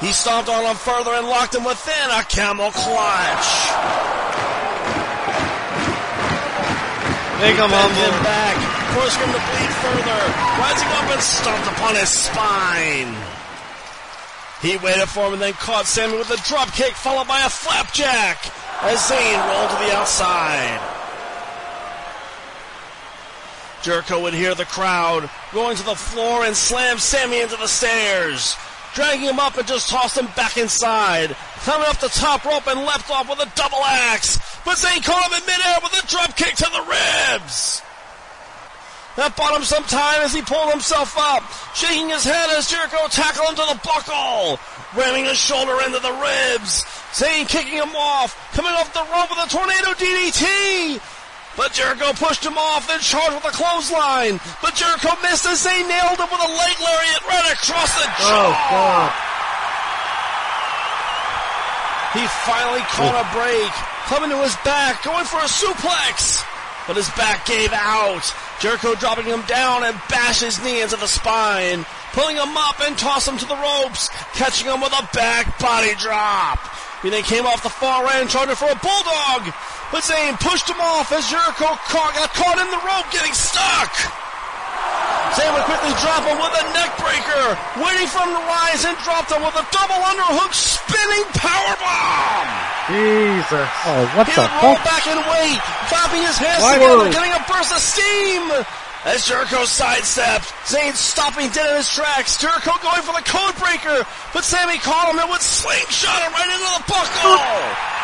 He 0.00 0.12
stomped 0.12 0.48
on 0.48 0.64
him 0.64 0.76
further 0.76 1.10
and 1.14 1.26
locked 1.26 1.54
him 1.54 1.64
within 1.64 2.10
a 2.10 2.22
camel 2.26 2.70
clutch. 2.70 3.48
Make 7.42 7.54
him 7.54 7.70
Bent 7.70 7.94
him 7.94 8.10
humble. 8.10 8.26
back, 8.26 8.58
forcing 8.94 9.22
him 9.22 9.30
to 9.34 9.42
bleed 9.42 9.72
further, 9.82 10.20
rising 10.58 10.90
up 10.98 11.06
and 11.14 11.22
stomped 11.22 11.66
upon 11.70 11.94
his 11.94 12.10
spine. 12.10 13.14
He 14.62 14.76
waited 14.78 15.08
for 15.08 15.26
him 15.26 15.34
and 15.34 15.42
then 15.42 15.52
caught 15.54 15.86
Sami 15.86 16.18
with 16.18 16.30
a 16.30 16.36
drop 16.48 16.72
kick 16.72 16.94
followed 16.94 17.28
by 17.28 17.40
a 17.46 17.48
flapjack 17.48 18.42
as 18.82 18.98
Zayn 19.00 19.48
rolled 19.48 19.70
to 19.70 19.76
the 19.84 19.96
outside. 19.96 20.80
Jericho 23.82 24.22
would 24.22 24.34
hear 24.34 24.54
the 24.54 24.64
crowd 24.64 25.30
going 25.52 25.76
to 25.76 25.84
the 25.84 25.94
floor 25.94 26.44
and 26.44 26.56
slam 26.56 26.98
Sami 26.98 27.40
into 27.40 27.56
the 27.56 27.68
stairs. 27.68 28.56
Dragging 28.94 29.26
him 29.26 29.38
up 29.38 29.56
and 29.56 29.66
just 29.66 29.88
tossed 29.88 30.16
him 30.16 30.28
back 30.34 30.56
inside. 30.56 31.36
Climbing 31.60 31.86
up 31.88 31.98
the 31.98 32.08
top 32.08 32.44
rope 32.44 32.66
and 32.66 32.80
leapt 32.80 33.10
off 33.10 33.28
with 33.28 33.38
a 33.40 33.50
double 33.54 33.84
axe. 33.84 34.38
But 34.64 34.76
Zayn 34.76 35.04
caught 35.04 35.30
him 35.30 35.38
in 35.38 35.46
midair 35.46 35.78
with 35.82 36.02
a 36.02 36.06
drop 36.06 36.36
kick 36.36 36.54
to 36.56 36.70
the 36.72 36.80
ribs. 36.80 37.82
That 39.16 39.36
bought 39.36 39.56
him 39.56 39.64
some 39.64 39.84
time 39.84 40.22
as 40.22 40.32
he 40.32 40.42
pulled 40.42 40.70
himself 40.70 41.18
up, 41.18 41.42
shaking 41.74 42.08
his 42.08 42.22
head 42.22 42.50
as 42.50 42.70
Jericho 42.70 43.08
tackled 43.10 43.48
him 43.50 43.56
to 43.56 43.74
the 43.74 43.80
buckle, 43.82 44.60
ramming 44.96 45.24
his 45.24 45.38
shoulder 45.38 45.76
into 45.84 45.98
the 46.00 46.12
ribs. 46.12 46.84
Zayn 47.12 47.48
kicking 47.48 47.80
him 47.80 47.94
off, 47.96 48.36
coming 48.54 48.72
off 48.72 48.92
the 48.92 49.04
rope 49.12 49.30
with 49.30 49.40
a 49.44 49.48
tornado 49.48 49.92
DDT. 49.96 51.00
But 51.56 51.72
Jericho 51.72 52.12
pushed 52.14 52.46
him 52.46 52.56
off, 52.56 52.86
then 52.86 53.00
charged 53.00 53.34
with 53.34 53.44
a 53.44 53.50
clothesline. 53.50 54.38
But 54.62 54.78
Jericho 54.78 55.10
missed 55.22 55.44
as 55.46 55.66
Zayn 55.66 55.88
nailed 55.88 56.18
him 56.18 56.30
with 56.30 56.40
a 56.40 56.52
leg 56.54 56.76
lariat 56.78 57.22
right 57.26 57.50
across 57.50 57.90
the 57.98 58.06
oh, 58.06 58.22
jaw. 58.22 58.46
Oh, 58.46 58.54
God. 58.70 59.10
He 62.14 62.24
finally 62.46 62.80
caught 62.94 63.12
a 63.20 63.26
break, 63.34 63.72
coming 64.06 64.30
to 64.30 64.38
his 64.42 64.56
back, 64.64 65.02
going 65.02 65.26
for 65.26 65.38
a 65.38 65.50
suplex. 65.50 66.46
But 66.86 66.96
his 66.96 67.10
back 67.10 67.44
gave 67.44 67.72
out. 67.72 68.32
Jericho 68.60 68.94
dropping 68.94 69.26
him 69.26 69.42
down 69.42 69.84
and 69.84 69.94
bashed 70.08 70.42
his 70.42 70.62
knee 70.64 70.80
into 70.80 70.96
the 70.96 71.06
spine, 71.06 71.84
pulling 72.18 72.34
him 72.34 72.50
up 72.58 72.82
and 72.82 72.98
toss 72.98 73.30
him 73.30 73.38
to 73.38 73.46
the 73.46 73.54
ropes, 73.54 74.10
catching 74.34 74.66
him 74.66 74.82
with 74.82 74.90
a 74.90 75.06
back 75.14 75.46
body 75.62 75.94
drop. 76.02 76.58
He 77.06 77.14
then 77.14 77.22
came 77.22 77.46
off 77.46 77.62
the 77.62 77.70
far 77.70 78.10
end, 78.18 78.26
charging 78.26 78.58
for 78.58 78.66
a 78.66 78.74
bulldog. 78.82 79.46
But 79.94 80.02
Zayn 80.02 80.34
pushed 80.42 80.66
him 80.66 80.82
off 80.82 81.14
as 81.14 81.30
Jericho 81.30 81.78
caught, 81.86 82.12
got 82.18 82.34
caught 82.34 82.58
in 82.58 82.66
the 82.74 82.82
rope, 82.82 83.06
getting 83.14 83.30
stuck. 83.30 83.94
Zayn 85.38 85.46
would 85.54 85.62
quickly 85.70 85.94
drop 86.02 86.26
him 86.26 86.42
with 86.42 86.50
a 86.58 86.64
neck 86.74 86.90
breaker, 86.98 87.54
waiting 87.78 88.10
for 88.10 88.26
him 88.26 88.34
to 88.34 88.42
rise 88.50 88.82
and 88.82 88.98
dropped 89.06 89.30
him 89.30 89.38
with 89.46 89.54
a 89.54 89.62
double 89.70 90.00
underhook 90.10 90.50
spinning 90.50 91.22
powerbomb. 91.38 92.48
Jesus. 92.90 93.68
Oh, 93.86 94.02
what 94.18 94.26
He 94.26 94.34
the 94.34 94.42
would 94.42 94.54
roll 94.58 94.78
back 94.82 95.06
and 95.06 95.22
wait, 95.30 95.54
clapping 95.86 96.26
his 96.26 96.34
hands 96.34 96.66
Why 96.66 96.82
together, 96.82 96.98
would- 96.98 97.12
getting 97.14 97.30
a 97.30 97.42
burst 97.46 97.70
of 97.70 97.78
steam. 97.78 98.42
As 99.06 99.26
Jericho 99.26 99.64
sidestepped, 99.64 100.50
Zayn 100.66 100.90
stopping 100.94 101.48
dead 101.54 101.70
in 101.70 101.76
his 101.78 101.88
tracks. 101.88 102.34
Jericho 102.36 102.74
going 102.82 103.02
for 103.06 103.14
the 103.14 103.22
code 103.22 103.54
breaker, 103.62 104.02
but 104.34 104.42
Sami 104.42 104.78
caught 104.82 105.06
him 105.06 105.22
and 105.22 105.30
would 105.30 105.40
slingshot 105.40 106.18
him 106.18 106.32
right 106.34 106.50
into 106.50 106.66
the 106.66 106.82
buckle. 106.90 107.98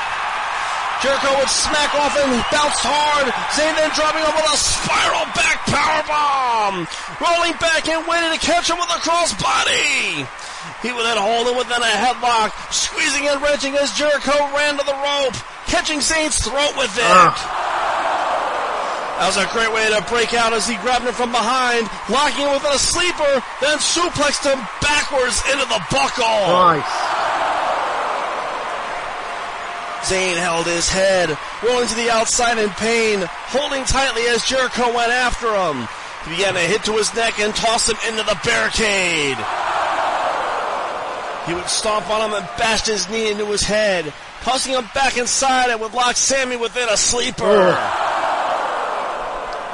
Jericho 1.02 1.36
would 1.36 1.50
smack 1.50 1.92
off 1.98 2.14
and 2.16 2.30
bounced 2.48 2.80
hard. 2.80 3.26
Zayn 3.52 3.74
then 3.74 3.90
dropping 3.92 4.22
him 4.22 4.32
with 4.38 4.48
a 4.48 4.56
spiral 4.56 5.26
back 5.34 5.66
power 5.68 6.00
bomb. 6.06 6.86
Rolling 7.20 7.58
back 7.58 7.84
and 7.90 8.06
waiting 8.06 8.30
to 8.30 8.40
catch 8.40 8.70
him 8.70 8.78
with 8.78 8.88
a 8.88 9.02
crossbody. 9.02 10.24
He 10.80 10.94
would 10.94 11.04
then 11.04 11.18
hold 11.20 11.50
him 11.50 11.58
within 11.58 11.82
a 11.82 11.92
headlock, 12.00 12.54
squeezing 12.72 13.28
and 13.28 13.42
wrenching 13.42 13.74
as 13.76 13.92
Jericho 13.92 14.32
ran 14.56 14.78
to 14.78 14.84
the 14.86 14.96
rope, 14.96 15.36
catching 15.66 15.98
Zayn's 15.98 16.38
throat 16.40 16.72
with 16.78 16.94
it. 16.96 17.34
That 19.18 19.30
was 19.30 19.38
a 19.38 19.46
great 19.54 19.70
way 19.70 19.86
to 19.94 20.02
break 20.10 20.34
out 20.34 20.52
as 20.52 20.66
he 20.66 20.74
grabbed 20.82 21.06
him 21.06 21.14
from 21.14 21.30
behind, 21.30 21.86
locking 22.10 22.50
him 22.50 22.58
with 22.58 22.66
a 22.66 22.78
sleeper, 22.82 23.38
then 23.62 23.78
suplexed 23.78 24.42
him 24.42 24.58
backwards 24.82 25.38
into 25.54 25.62
the 25.70 25.78
buckle. 25.86 26.50
Nice. 26.50 26.82
Zayn 30.10 30.36
held 30.36 30.66
his 30.66 30.90
head, 30.90 31.30
rolling 31.62 31.88
to 31.88 31.94
the 31.94 32.10
outside 32.10 32.58
in 32.58 32.68
pain, 32.70 33.22
holding 33.54 33.84
tightly 33.84 34.26
as 34.26 34.44
Jericho 34.44 34.92
went 34.92 35.12
after 35.12 35.46
him. 35.46 35.86
He 36.26 36.36
began 36.36 36.54
to 36.54 36.60
hit 36.60 36.82
to 36.84 36.92
his 36.92 37.14
neck 37.14 37.38
and 37.38 37.54
toss 37.54 37.88
him 37.88 37.96
into 38.10 38.26
the 38.26 38.36
barricade. 38.44 39.38
He 41.46 41.54
would 41.54 41.70
stomp 41.70 42.10
on 42.10 42.30
him 42.30 42.36
and 42.36 42.48
bash 42.58 42.86
his 42.86 43.08
knee 43.08 43.30
into 43.30 43.46
his 43.46 43.62
head, 43.62 44.12
tossing 44.42 44.74
him 44.74 44.84
back 44.92 45.16
inside 45.16 45.70
and 45.70 45.80
would 45.80 45.94
lock 45.94 46.16
Sami 46.16 46.56
within 46.56 46.88
a 46.88 46.96
sleeper. 46.96 47.78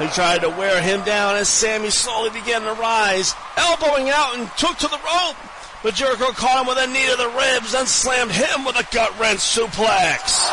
He 0.01 0.07
tried 0.07 0.41
to 0.41 0.49
wear 0.49 0.81
him 0.81 1.03
down 1.03 1.35
as 1.35 1.47
Sami 1.47 1.91
slowly 1.91 2.31
began 2.31 2.63
to 2.63 2.73
rise, 2.73 3.35
elbowing 3.55 4.09
out 4.09 4.35
and 4.35 4.49
took 4.57 4.75
to 4.77 4.87
the 4.87 4.97
rope. 4.97 5.37
But 5.83 5.93
Jericho 5.93 6.31
caught 6.31 6.61
him 6.61 6.67
with 6.67 6.77
a 6.79 6.87
knee 6.87 7.07
to 7.07 7.15
the 7.17 7.29
ribs 7.29 7.75
and 7.75 7.87
slammed 7.87 8.31
him 8.31 8.65
with 8.65 8.75
a 8.75 8.87
gut 8.91 9.17
wrench 9.19 9.39
suplex. 9.39 10.49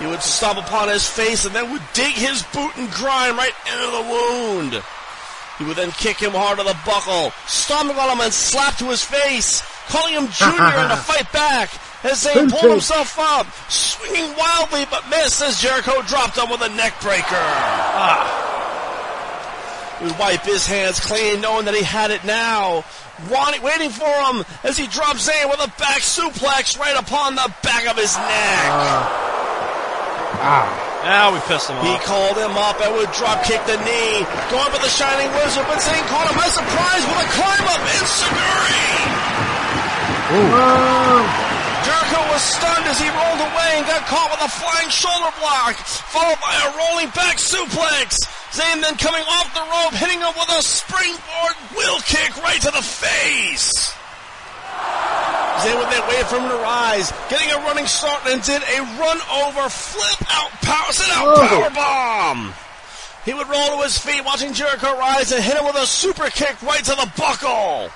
He 0.00 0.06
would 0.06 0.22
stomp 0.22 0.58
upon 0.58 0.88
his 0.88 1.06
face 1.06 1.44
and 1.44 1.54
then 1.54 1.70
would 1.70 1.82
dig 1.92 2.14
his 2.14 2.42
boot 2.54 2.74
and 2.76 2.90
grind 2.92 3.36
right 3.36 3.52
into 3.66 3.90
the 3.90 4.02
wound. 4.02 4.82
He 5.58 5.64
would 5.64 5.76
then 5.76 5.90
kick 5.90 6.18
him 6.18 6.30
hard 6.32 6.58
to 6.58 6.64
the 6.64 6.76
buckle, 6.86 7.32
stomping 7.46 7.98
on 7.98 8.10
him 8.16 8.20
and 8.20 8.32
slap 8.32 8.78
to 8.78 8.86
his 8.86 9.02
face, 9.02 9.60
calling 9.88 10.14
him 10.14 10.28
Junior 10.30 10.62
and 10.62 10.90
to 10.90 10.96
fight 11.02 11.30
back 11.32 11.70
as 12.04 12.24
Zayn 12.24 12.48
pulled 12.48 12.70
himself 12.70 13.18
up, 13.18 13.46
swinging 13.68 14.36
wildly 14.36 14.86
but 14.88 15.10
missed 15.10 15.42
as 15.42 15.60
Jericho 15.60 16.00
dropped 16.02 16.38
him 16.38 16.48
with 16.48 16.62
a 16.62 16.68
neck 16.68 16.94
breaker. 17.02 17.26
Ah. 17.34 18.46
He 19.98 20.04
would 20.04 20.16
wipe 20.16 20.42
his 20.42 20.64
hands 20.64 21.00
clean, 21.00 21.40
knowing 21.40 21.64
that 21.64 21.74
he 21.74 21.82
had 21.82 22.12
it 22.12 22.22
now, 22.24 22.84
wanting, 23.28 23.62
waiting 23.62 23.90
for 23.90 24.06
him 24.06 24.44
as 24.62 24.78
he 24.78 24.86
drops 24.86 25.28
Zayn 25.28 25.50
with 25.50 25.58
a 25.58 25.68
back 25.76 26.02
suplex 26.02 26.78
right 26.78 26.96
upon 26.96 27.34
the 27.34 27.52
back 27.64 27.88
of 27.88 27.96
his 27.96 28.16
neck. 28.16 28.70
Ah. 30.40 30.87
Now 31.06 31.32
we 31.32 31.38
pissed 31.46 31.70
him 31.70 31.76
off. 31.78 31.86
He 31.86 31.94
called 32.02 32.36
him 32.36 32.58
up 32.58 32.80
and 32.82 32.90
would 32.98 33.12
drop 33.14 33.44
kick 33.46 33.62
the 33.70 33.78
knee. 33.86 34.26
Going 34.50 34.70
for 34.74 34.82
the 34.82 34.90
Shining 34.90 35.30
Wizard, 35.30 35.66
but 35.70 35.78
Zayn 35.78 36.02
caught 36.10 36.26
him 36.26 36.36
by 36.36 36.50
surprise 36.50 37.02
with 37.06 37.22
a 37.22 37.28
climb 37.38 37.66
up 37.70 37.82
enzuigiri. 37.86 38.86
Jericho 41.86 42.20
was 42.34 42.42
stunned 42.42 42.86
as 42.90 42.98
he 42.98 43.08
rolled 43.08 43.40
away 43.40 43.70
and 43.78 43.86
got 43.86 44.04
caught 44.10 44.28
with 44.34 44.42
a 44.44 44.50
flying 44.50 44.90
shoulder 44.90 45.32
block, 45.38 45.76
followed 46.10 46.40
by 46.42 46.52
a 46.66 46.68
rolling 46.76 47.08
back 47.14 47.38
suplex. 47.38 48.26
Zayn 48.52 48.82
then 48.82 48.96
coming 48.96 49.22
off 49.22 49.54
the 49.54 49.64
rope, 49.64 49.94
hitting 49.94 50.20
him 50.20 50.34
with 50.36 50.50
a 50.50 50.62
springboard 50.62 51.54
wheel 51.76 51.98
kick 52.04 52.36
right 52.42 52.60
to 52.60 52.70
the 52.70 52.82
face. 52.82 53.97
Zayn 55.58 55.76
would 55.76 55.90
then 55.90 56.06
wait 56.08 56.24
for 56.26 56.38
him 56.38 56.48
to 56.48 56.56
rise, 56.62 57.12
getting 57.28 57.50
a 57.50 57.56
running 57.66 57.86
start 57.86 58.22
and 58.26 58.42
did 58.42 58.62
a 58.62 58.78
run 58.98 59.18
over 59.42 59.68
flip 59.68 60.22
out 60.30 60.50
power, 60.62 60.92
sit 60.92 61.10
out 61.16 61.36
power 61.48 61.70
bomb. 61.70 62.54
He 63.24 63.34
would 63.34 63.48
roll 63.48 63.76
to 63.76 63.82
his 63.82 63.98
feet, 63.98 64.24
watching 64.24 64.52
Jericho 64.52 64.96
rise 64.96 65.32
and 65.32 65.42
hit 65.42 65.56
him 65.56 65.64
with 65.64 65.76
a 65.76 65.86
super 65.86 66.30
kick 66.30 66.62
right 66.62 66.84
to 66.84 66.94
the 66.94 67.10
buckle. 67.16 67.90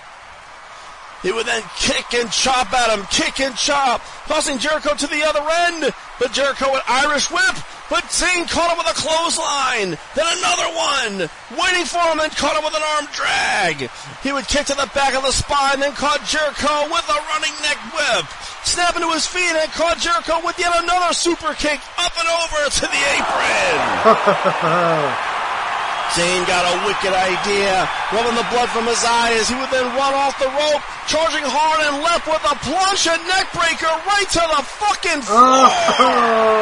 He 1.22 1.30
would 1.30 1.46
then 1.46 1.62
kick 1.76 2.12
and 2.14 2.30
chop 2.32 2.72
at 2.72 2.98
him, 2.98 3.06
kick 3.06 3.38
and 3.38 3.54
chop, 3.54 4.02
tossing 4.26 4.58
Jericho 4.58 4.94
to 4.94 5.06
the 5.06 5.22
other 5.22 5.40
end. 5.68 5.94
But 6.18 6.32
Jericho 6.32 6.72
would 6.72 6.82
Irish 6.88 7.30
whip, 7.30 7.56
but 7.92 8.08
Zayn 8.08 8.48
caught 8.48 8.72
him 8.72 8.80
with 8.80 8.88
a 8.88 8.96
clothesline. 8.96 10.00
Then 10.16 10.24
another 10.24 10.72
one, 10.72 11.28
waiting 11.60 11.84
for 11.84 12.00
him 12.08 12.24
and 12.24 12.32
caught 12.32 12.56
him 12.56 12.64
with 12.64 12.72
an 12.72 12.80
arm 12.96 13.04
drag. 13.12 13.92
He 14.24 14.32
would 14.32 14.48
kick 14.48 14.64
to 14.72 14.74
the 14.74 14.88
back 14.96 15.12
of 15.12 15.20
the 15.20 15.30
spine, 15.30 15.80
then 15.80 15.92
caught 15.92 16.24
Jericho 16.24 16.88
with 16.88 17.04
a 17.04 17.20
running 17.36 17.52
neck 17.60 17.76
whip. 17.92 18.24
Snapping 18.64 19.02
to 19.02 19.12
his 19.12 19.26
feet 19.26 19.44
and 19.44 19.70
caught 19.72 19.98
Jericho 19.98 20.40
with 20.40 20.58
yet 20.58 20.72
another 20.72 21.12
super 21.12 21.52
kick 21.52 21.80
up 21.98 22.16
and 22.16 22.28
over 22.32 22.70
to 22.72 22.88
the 22.88 23.02
apron. 23.12 25.28
Zayn 26.12 26.44
got 26.44 26.68
a 26.68 26.76
wicked 26.84 27.16
idea, 27.16 27.88
rubbing 28.12 28.36
the 28.36 28.44
blood 28.52 28.68
from 28.68 28.84
his 28.84 29.00
eyes. 29.00 29.48
he 29.48 29.56
would 29.56 29.72
then 29.72 29.88
run 29.96 30.12
off 30.12 30.36
the 30.36 30.44
rope, 30.44 30.84
charging 31.08 31.40
hard 31.40 31.80
and 31.88 32.04
left 32.04 32.28
with 32.28 32.44
a 32.44 32.56
plunge 32.60 33.08
and 33.08 33.16
neck 33.24 33.48
breaker 33.56 33.88
right 34.04 34.28
to 34.28 34.44
the 34.44 34.60
fucking 34.60 35.20
oh. 35.32 35.72
floor. 35.96 36.52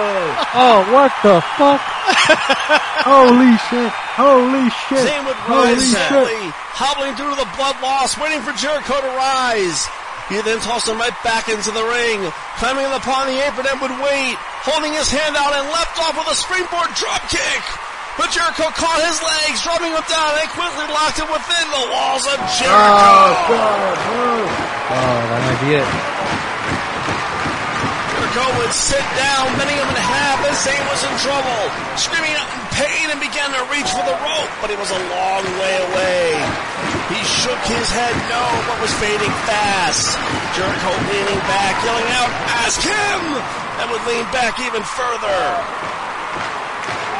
Oh, 0.51 0.83
what 0.95 1.11
the 1.23 1.43
fuck? 1.59 1.83
Holy 3.07 3.55
shit. 3.71 3.91
Holy 4.19 4.67
shit. 4.87 5.03
Zayn 5.03 5.23
would 5.27 5.39
Holy 5.47 5.79
rise 5.79 5.83
shit. 5.83 6.11
slowly, 6.11 6.47
hobbling 6.71 7.15
through 7.19 7.35
the 7.35 7.51
blood 7.59 7.75
loss, 7.83 8.19
waiting 8.19 8.43
for 8.47 8.55
Jericho 8.55 8.99
to 9.03 9.11
rise. 9.19 9.87
He 10.31 10.39
then 10.47 10.63
tossed 10.63 10.87
him 10.87 10.99
right 11.03 11.15
back 11.27 11.51
into 11.51 11.75
the 11.75 11.83
ring, 11.83 12.23
climbing 12.63 12.87
upon 12.95 13.27
the 13.27 13.39
apron 13.43 13.67
and 13.67 13.83
would 13.83 13.95
wait, 13.99 14.39
holding 14.63 14.95
his 14.95 15.11
hand 15.11 15.35
out 15.35 15.51
and 15.59 15.67
left 15.75 15.99
off 15.99 16.15
with 16.15 16.31
a 16.31 16.39
springboard 16.39 16.95
drop 16.95 17.27
kick. 17.27 17.63
But 18.19 18.31
Jericho 18.35 18.71
caught 18.75 19.01
his 19.07 19.19
legs, 19.23 19.63
dropping 19.63 19.93
him 19.93 20.05
down 20.11 20.33
and 20.39 20.49
quickly 20.51 20.87
locked 20.91 21.19
him 21.19 21.31
within 21.31 21.67
the 21.71 21.85
walls 21.91 22.25
of 22.27 22.39
Jericho. 22.59 22.75
Oh, 22.75 23.47
God, 23.49 23.97
no. 24.11 24.31
Oh, 24.91 25.19
that 25.31 25.41
might 25.47 25.61
be 25.63 25.71
it. 25.79 25.89
Jericho 28.31 28.63
would 28.63 28.71
sit 28.71 29.03
down, 29.19 29.51
bending 29.59 29.75
him 29.75 29.91
in 29.91 29.99
half 29.99 30.39
as 30.47 30.55
Zayn 30.63 30.79
was 30.87 31.03
in 31.03 31.15
trouble, 31.19 31.63
screaming 31.99 32.31
out 32.39 32.47
in 32.47 32.63
pain 32.79 33.11
and 33.11 33.19
began 33.19 33.51
to 33.51 33.63
reach 33.75 33.91
for 33.91 34.07
the 34.07 34.15
rope, 34.23 34.53
but 34.63 34.71
he 34.71 34.79
was 34.79 34.87
a 34.95 35.03
long 35.11 35.43
way 35.59 35.75
away. 35.91 36.39
He 37.11 37.19
shook 37.27 37.59
his 37.67 37.91
head 37.91 38.15
no, 38.31 38.45
but 38.71 38.79
was 38.79 38.95
fading 39.03 39.35
fast. 39.51 40.15
Jericho 40.55 40.95
leaning 41.11 41.43
back, 41.51 41.75
yelling 41.83 42.07
out, 42.15 42.31
ask 42.63 42.79
him! 42.79 43.21
And 43.83 43.91
would 43.91 44.05
lean 44.07 44.23
back 44.31 44.63
even 44.63 44.83
further. 44.87 45.90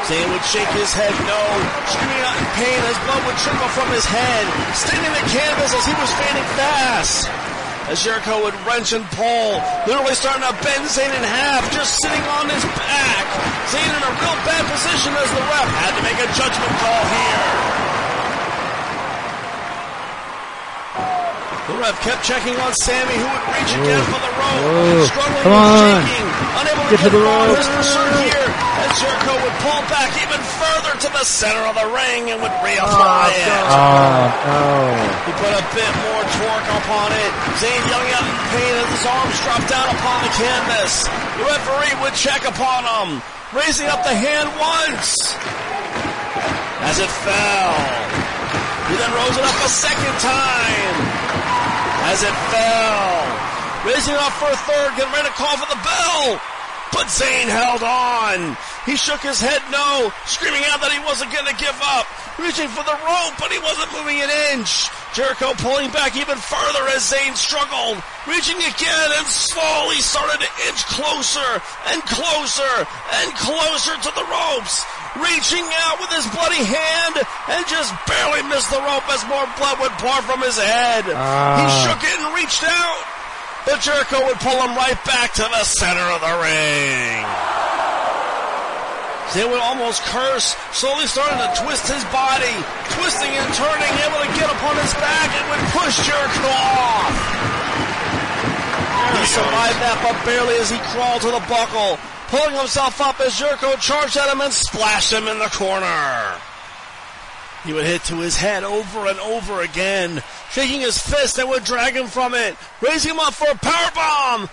Zayn 0.09 0.25
would 0.33 0.43
shake 0.49 0.69
his 0.73 0.91
head 0.97 1.13
no, 1.29 1.41
screaming 1.85 2.21
out 2.25 2.33
in 2.33 2.47
pain 2.57 2.81
as 2.89 2.97
blood 3.05 3.21
would 3.29 3.37
trickle 3.37 3.69
from 3.69 3.87
his 3.93 4.03
head, 4.03 4.45
staining 4.73 5.13
the 5.13 5.25
canvas 5.29 5.71
as 5.77 5.85
he 5.85 5.93
was 5.93 6.09
fading 6.17 6.47
fast. 6.57 7.29
As 7.85 8.01
Jericho 8.01 8.41
would 8.43 8.57
wrench 8.65 8.93
and 8.93 9.05
pull, 9.13 9.61
literally 9.85 10.15
starting 10.17 10.41
to 10.41 10.55
bend 10.65 10.85
Zayn 10.89 11.11
in 11.11 11.23
half, 11.23 11.69
just 11.71 12.01
sitting 12.01 12.23
on 12.39 12.49
his 12.49 12.65
back. 12.73 13.25
Zayn 13.69 13.91
in 13.93 14.03
a 14.03 14.13
real 14.17 14.37
bad 14.41 14.63
position 14.73 15.13
as 15.13 15.29
the 15.37 15.43
ref 15.53 15.69
had 15.85 15.93
to 15.93 16.03
make 16.03 16.17
a 16.17 16.29
judgment 16.33 16.73
call 16.81 17.03
here. 17.05 17.90
The 21.71 21.79
ref 21.79 21.95
kept 22.03 22.27
checking 22.27 22.51
on 22.59 22.75
Sami, 22.83 23.15
who 23.15 23.23
would 23.31 23.45
reach 23.55 23.71
again 23.79 24.03
for 24.11 24.19
the 24.19 24.33
rope, 24.35 24.59
Whoa. 24.59 25.07
struggling 25.07 25.43
Come 25.47 25.55
on. 25.55 26.03
shaking, 26.03 26.27
unable 26.59 26.83
to 26.83 26.91
Get 26.91 26.99
to 26.99 27.07
get 27.07 27.13
the 27.15 27.23
on 27.23 27.47
rope. 27.47 27.55
his 27.63 27.69
pursuit 27.71 28.11
here. 28.27 28.47
As 28.51 28.91
Jericho 28.99 29.33
would 29.39 29.57
pull 29.63 29.81
back 29.87 30.11
even 30.19 30.41
further 30.59 30.93
to 30.99 31.09
the 31.15 31.23
center 31.23 31.63
of 31.71 31.79
the 31.79 31.87
ring 31.95 32.27
and 32.27 32.43
would 32.43 32.51
reapply 32.59 32.83
ah, 32.91 33.31
it. 33.31 33.63
Oh, 33.71 34.27
no. 34.51 34.67
He 35.23 35.31
put 35.39 35.53
a 35.55 35.63
bit 35.71 35.93
more 36.11 36.23
torque 36.43 36.69
upon 36.83 37.07
it. 37.15 37.31
Zayn 37.63 37.81
yelling 37.87 38.11
out 38.19 38.25
in 38.27 38.35
pain 38.51 38.73
as 38.75 38.87
his 38.91 39.05
arms 39.07 39.37
dropped 39.47 39.69
down 39.71 39.87
upon 39.95 40.17
the 40.27 40.31
canvas. 40.35 41.07
The 41.39 41.45
referee 41.55 41.95
would 42.03 42.15
check 42.19 42.43
upon 42.43 42.83
him, 42.83 43.23
raising 43.55 43.87
up 43.87 44.03
the 44.03 44.11
hand 44.11 44.51
once 44.59 45.15
as 46.83 46.99
it 46.99 47.07
fell. 47.23 47.79
He 48.91 48.99
then 48.99 49.11
rose 49.15 49.39
it 49.39 49.45
up 49.47 49.55
a 49.63 49.71
second 49.71 50.15
time 50.19 51.21
as 52.09 52.23
it 52.23 52.35
fell. 52.49 53.51
Raising 53.85 54.15
up 54.15 54.33
for 54.37 54.49
a 54.49 54.59
third, 54.65 54.93
getting 54.97 55.13
ready 55.13 55.27
to 55.29 55.33
call 55.33 55.57
for 55.57 55.69
the 55.69 55.81
bell. 55.81 56.41
But 56.91 57.07
Zayn 57.07 57.47
held 57.47 57.81
on. 57.81 58.57
He 58.85 58.99
shook 58.99 59.21
his 59.21 59.39
head 59.39 59.63
no, 59.71 60.11
screaming 60.27 60.61
out 60.67 60.83
that 60.83 60.91
he 60.91 60.99
wasn't 61.07 61.31
going 61.31 61.47
to 61.47 61.55
give 61.55 61.77
up. 61.81 62.03
Reaching 62.35 62.67
for 62.67 62.83
the 62.83 62.97
rope, 62.99 63.35
but 63.39 63.47
he 63.47 63.59
wasn't 63.63 63.95
moving 63.95 64.19
an 64.19 64.29
inch. 64.51 64.91
Jericho 65.15 65.55
pulling 65.63 65.91
back 65.95 66.19
even 66.19 66.35
further 66.35 66.83
as 66.91 67.07
Zayn 67.07 67.35
struggled. 67.39 68.03
Reaching 68.27 68.59
again 68.59 69.09
and 69.15 69.27
slowly 69.27 70.03
started 70.03 70.43
to 70.43 70.49
inch 70.67 70.83
closer 70.91 71.51
and 71.91 72.03
closer 72.11 72.73
and 73.23 73.27
closer 73.39 73.95
to 73.95 74.11
the 74.11 74.25
ropes. 74.27 74.83
Reaching 75.19 75.65
out 75.83 75.99
with 75.99 76.09
his 76.15 76.23
bloody 76.31 76.63
hand 76.63 77.15
and 77.51 77.67
just 77.67 77.91
barely 78.07 78.43
missed 78.47 78.71
the 78.71 78.79
rope 78.79 79.03
as 79.11 79.19
more 79.27 79.43
blood 79.59 79.79
would 79.83 79.91
pour 79.99 80.21
from 80.23 80.39
his 80.41 80.55
head. 80.57 81.03
He 81.05 81.11
Ah. 81.13 81.83
shook 81.83 81.99
it 82.03 82.15
and 82.19 82.33
reached 82.33 82.63
out. 82.63 82.99
But 83.65 83.81
Jericho 83.81 84.25
would 84.25 84.39
pull 84.39 84.55
him 84.55 84.73
right 84.75 84.97
back 85.05 85.33
to 85.35 85.43
the 85.43 85.63
center 85.65 86.01
of 86.15 86.21
the 86.21 86.33
ring. 86.41 87.25
They 89.35 89.45
would 89.45 89.59
almost 89.59 90.03
curse, 90.11 90.55
slowly 90.73 91.07
starting 91.07 91.37
to 91.39 91.49
twist 91.63 91.87
his 91.87 92.03
body, 92.11 92.51
twisting 92.99 93.31
and 93.31 93.53
turning, 93.55 93.93
able 94.07 94.19
to 94.19 94.31
get 94.39 94.49
upon 94.49 94.75
his 94.75 94.93
back 94.95 95.29
and 95.35 95.43
would 95.51 95.63
push 95.71 95.95
Jericho 96.07 96.49
off. 96.51 97.15
He 99.19 99.25
survived 99.27 99.79
that, 99.83 99.99
but 100.03 100.15
barely 100.25 100.55
as 100.57 100.69
he 100.71 100.79
crawled 100.91 101.21
to 101.21 101.31
the 101.31 101.43
buckle, 101.47 101.99
pulling 102.31 102.55
himself 102.55 103.01
up 103.01 103.19
as 103.19 103.37
Jericho 103.37 103.75
charged 103.75 104.15
at 104.15 104.31
him 104.31 104.39
and 104.39 104.53
splashed 104.53 105.11
him 105.11 105.27
in 105.27 105.37
the 105.37 105.51
corner. 105.51 106.39
He 107.65 107.73
would 107.73 107.85
hit 107.85 108.03
to 108.05 108.15
his 108.15 108.37
head 108.37 108.63
over 108.63 109.07
and 109.07 109.19
over 109.19 109.61
again, 109.61 110.23
shaking 110.49 110.79
his 110.79 110.97
fist 110.97 111.37
and 111.37 111.49
would 111.49 111.65
drag 111.65 111.93
him 111.93 112.07
from 112.07 112.33
it, 112.33 112.55
raising 112.79 113.11
him 113.11 113.19
up 113.19 113.33
for 113.33 113.51
a 113.51 113.55
power 113.55 113.91
bomb. 113.93 114.49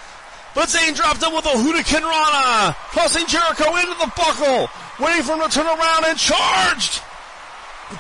But 0.57 0.69
Zayn 0.69 0.97
dropped 0.97 1.23
him 1.23 1.33
with 1.33 1.47
a 1.47 1.51
hurricanrana, 1.51 2.75
tossing 2.93 3.27
Jericho 3.27 3.77
into 3.77 3.95
the 3.95 4.13
buckle, 4.17 4.69
waiting 4.99 5.23
for 5.23 5.35
him 5.35 5.49
to 5.49 5.49
turn 5.49 5.67
around 5.67 6.05
and 6.05 6.19
charged. 6.19 7.01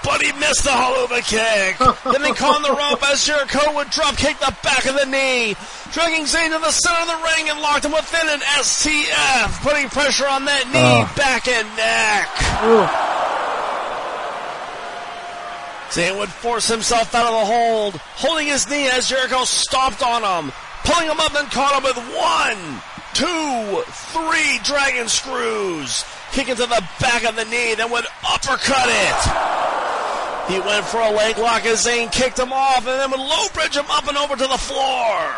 But 0.05 0.21
he 0.21 0.33
missed 0.33 0.65
the 0.65 0.71
Helluva 0.71 1.23
kick. 1.25 1.79
then 2.13 2.23
he 2.25 2.33
caught 2.35 2.57
on 2.57 2.63
the 2.63 2.73
rope 2.77 3.03
as 3.11 3.25
Jericho 3.25 3.75
would 3.77 3.89
drop 3.91 4.17
kick 4.17 4.39
the 4.39 4.55
back 4.63 4.85
of 4.87 4.95
the 4.95 5.07
knee, 5.07 5.57
dragging 5.93 6.25
Zayn 6.25 6.53
to 6.53 6.59
the 6.59 6.71
center 6.71 7.01
of 7.01 7.07
the 7.09 7.25
ring 7.35 7.49
and 7.49 7.61
locked 7.61 7.85
him 7.87 7.93
within 7.93 8.29
an 8.29 8.41
STF, 8.61 9.63
putting 9.63 9.89
pressure 9.89 10.29
on 10.29 10.45
that 10.45 10.67
knee, 10.69 10.75
Oh. 10.77 11.13
back 11.17 11.49
and 11.49 11.67
neck. 11.77 12.29
Zayn 15.91 16.19
would 16.19 16.29
force 16.29 16.69
himself 16.69 17.15
out 17.15 17.25
of 17.27 17.33
the 17.33 17.47
hold, 17.47 17.97
holding 18.17 18.47
his 18.49 18.69
knee 18.69 18.89
as 18.89 19.09
Jericho 19.09 19.45
stomped 19.45 20.03
on 20.03 20.23
him, 20.23 20.53
pulling 20.85 21.09
him 21.11 21.19
up 21.19 21.35
and 21.35 21.51
caught 21.51 21.75
him 21.77 21.83
with 21.83 21.97
one, 22.15 22.83
two, 23.15 23.83
three 24.13 24.59
dragon 24.65 25.09
screws, 25.09 26.05
kicking 26.33 26.57
to 26.57 26.67
the 26.67 26.85
back 27.01 27.25
of 27.25 27.37
the 27.37 27.45
knee, 27.45 27.75
then 27.75 27.91
would 27.91 28.07
uppercut 28.25 28.89
it. 28.89 29.69
He 30.49 30.59
went 30.61 30.85
for 30.87 31.01
a 31.01 31.11
leg 31.11 31.37
lock 31.37 31.67
as 31.67 31.87
Zayn 31.87 32.11
kicked 32.11 32.39
him 32.39 32.53
off 32.53 32.87
and 32.87 33.01
then 33.01 33.11
would 33.11 33.21
low 33.21 33.49
bridge 33.53 33.77
him 33.77 33.85
up 33.91 34.09
and 34.09 34.17
over 34.17 34.35
to 34.35 34.47
the 34.47 34.59
floor. 34.59 35.35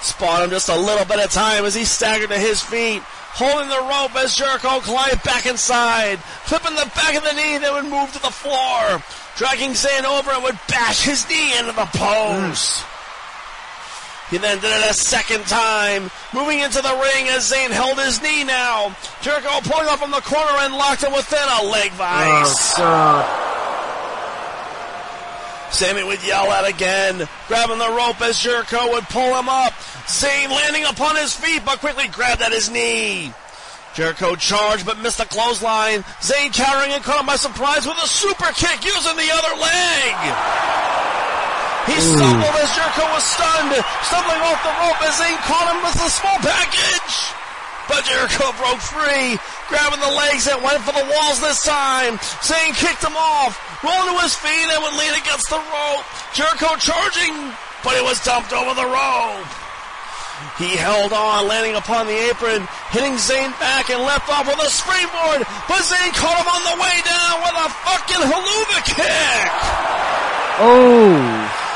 Spot 0.00 0.42
him 0.42 0.50
just 0.50 0.68
a 0.68 0.76
little 0.76 1.04
bit 1.04 1.24
of 1.24 1.30
time 1.30 1.64
as 1.64 1.74
he 1.74 1.84
staggered 1.84 2.30
to 2.30 2.38
his 2.38 2.60
feet, 2.60 3.02
holding 3.04 3.68
the 3.68 3.78
rope 3.78 4.16
as 4.16 4.34
Jericho 4.34 4.80
climbed 4.80 5.22
back 5.22 5.46
inside, 5.46 6.18
flipping 6.18 6.74
the 6.74 6.90
back 6.96 7.14
of 7.14 7.22
the 7.22 7.32
knee, 7.32 7.58
then 7.58 7.74
would 7.74 7.84
move 7.84 8.12
to 8.12 8.22
the 8.22 8.30
floor, 8.30 9.02
dragging 9.36 9.70
Zayn 9.70 10.04
over 10.04 10.30
and 10.32 10.42
would 10.42 10.58
bash 10.68 11.04
his 11.04 11.28
knee 11.28 11.56
into 11.58 11.72
the 11.72 11.86
post. 11.92 12.82
Mm. 12.82 12.89
He 14.30 14.38
then 14.38 14.60
did 14.60 14.70
it 14.70 14.90
a 14.90 14.94
second 14.94 15.44
time, 15.46 16.08
moving 16.32 16.60
into 16.60 16.80
the 16.80 16.94
ring 16.94 17.28
as 17.28 17.50
Zayn 17.50 17.70
held 17.70 17.98
his 17.98 18.22
knee 18.22 18.44
now. 18.44 18.94
Jericho 19.22 19.60
pulling 19.62 19.88
up 19.88 19.98
from 19.98 20.12
the 20.12 20.20
corner 20.20 20.56
and 20.58 20.74
locked 20.74 21.02
him 21.02 21.12
within 21.12 21.42
a 21.60 21.64
leg 21.64 21.90
vice. 21.92 22.74
Oh. 22.78 23.46
Sami 25.72 26.04
would 26.04 26.24
yell 26.24 26.50
out 26.50 26.68
again, 26.68 27.28
grabbing 27.48 27.78
the 27.78 27.90
rope 27.90 28.20
as 28.20 28.38
Jericho 28.40 28.92
would 28.92 29.04
pull 29.04 29.36
him 29.36 29.48
up. 29.48 29.72
Zayn 30.06 30.50
landing 30.50 30.84
upon 30.84 31.16
his 31.16 31.34
feet, 31.34 31.62
but 31.64 31.80
quickly 31.80 32.06
grabbed 32.08 32.42
at 32.42 32.52
his 32.52 32.70
knee. 32.70 33.32
Jericho 33.94 34.36
charged 34.36 34.86
but 34.86 35.00
missed 35.00 35.18
the 35.18 35.24
clothesline. 35.24 36.02
Zayn 36.20 36.52
countering 36.54 36.92
and 36.92 37.02
caught 37.02 37.20
him 37.20 37.26
by 37.26 37.36
surprise 37.36 37.86
with 37.86 37.98
a 37.98 38.06
super 38.06 38.52
kick 38.54 38.84
using 38.84 39.16
the 39.16 39.30
other 39.32 39.60
leg. 39.60 40.14
He 41.88 41.96
mm. 41.96 42.16
stumbled 42.16 42.56
as 42.60 42.70
Jericho 42.76 43.06
was 43.14 43.24
stunned, 43.24 43.72
stumbling 44.04 44.42
off 44.44 44.60
the 44.60 44.74
rope 44.84 45.00
as 45.06 45.16
Zayn 45.16 45.38
caught 45.48 45.68
him 45.72 45.80
with 45.80 45.96
a 45.96 46.10
small 46.12 46.38
package. 46.44 47.14
But 47.88 48.06
Jericho 48.06 48.54
broke 48.54 48.78
free, 48.78 49.34
grabbing 49.66 49.98
the 49.98 50.14
legs 50.14 50.46
and 50.46 50.62
went 50.62 50.78
for 50.86 50.94
the 50.94 51.02
walls 51.10 51.40
this 51.40 51.64
time. 51.64 52.22
Zayn 52.38 52.70
kicked 52.78 53.02
him 53.02 53.16
off, 53.16 53.58
rolled 53.82 54.14
to 54.14 54.22
his 54.22 54.36
feet 54.36 54.68
and 54.70 54.78
would 54.84 54.94
lean 54.94 55.14
against 55.18 55.50
the 55.50 55.58
rope. 55.58 56.06
Jericho 56.30 56.78
charging, 56.78 57.34
but 57.82 57.98
he 57.98 58.02
was 58.06 58.22
dumped 58.22 58.52
over 58.52 58.78
the 58.78 58.86
rope. 58.86 59.50
He 60.56 60.76
held 60.76 61.12
on, 61.12 61.48
landing 61.48 61.74
upon 61.74 62.06
the 62.06 62.16
apron, 62.30 62.62
hitting 62.94 63.18
Zayn 63.18 63.50
back 63.58 63.90
and 63.90 64.00
left 64.06 64.30
off 64.30 64.46
with 64.46 64.60
a 64.62 64.70
springboard, 64.70 65.42
but 65.66 65.82
Zayn 65.82 66.14
caught 66.14 66.38
him 66.38 66.46
on 66.46 66.62
the 66.70 66.76
way 66.78 66.96
down 67.02 67.34
with 67.42 67.56
a 67.58 67.68
fucking 67.90 68.22
Helluva 68.22 68.78
kick! 68.86 69.50
Oh. 70.62 71.69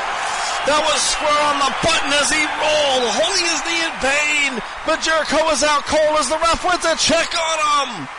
That 0.65 0.81
was 0.81 0.97
square 0.97 1.41
on 1.45 1.61
the 1.61 1.69
button 1.85 2.09
as 2.17 2.25
he 2.33 2.41
rolled, 2.41 3.05
holding 3.13 3.45
his 3.45 3.61
knee 3.69 3.85
in 3.85 3.93
pain, 4.01 4.51
but 4.89 4.97
Jericho 4.97 5.45
was 5.45 5.61
out 5.61 5.85
cold 5.85 6.17
as 6.17 6.25
the 6.25 6.41
ref 6.41 6.65
went 6.65 6.81
to 6.81 6.97
check 6.97 7.29
on 7.37 7.57
him. 7.61 8.09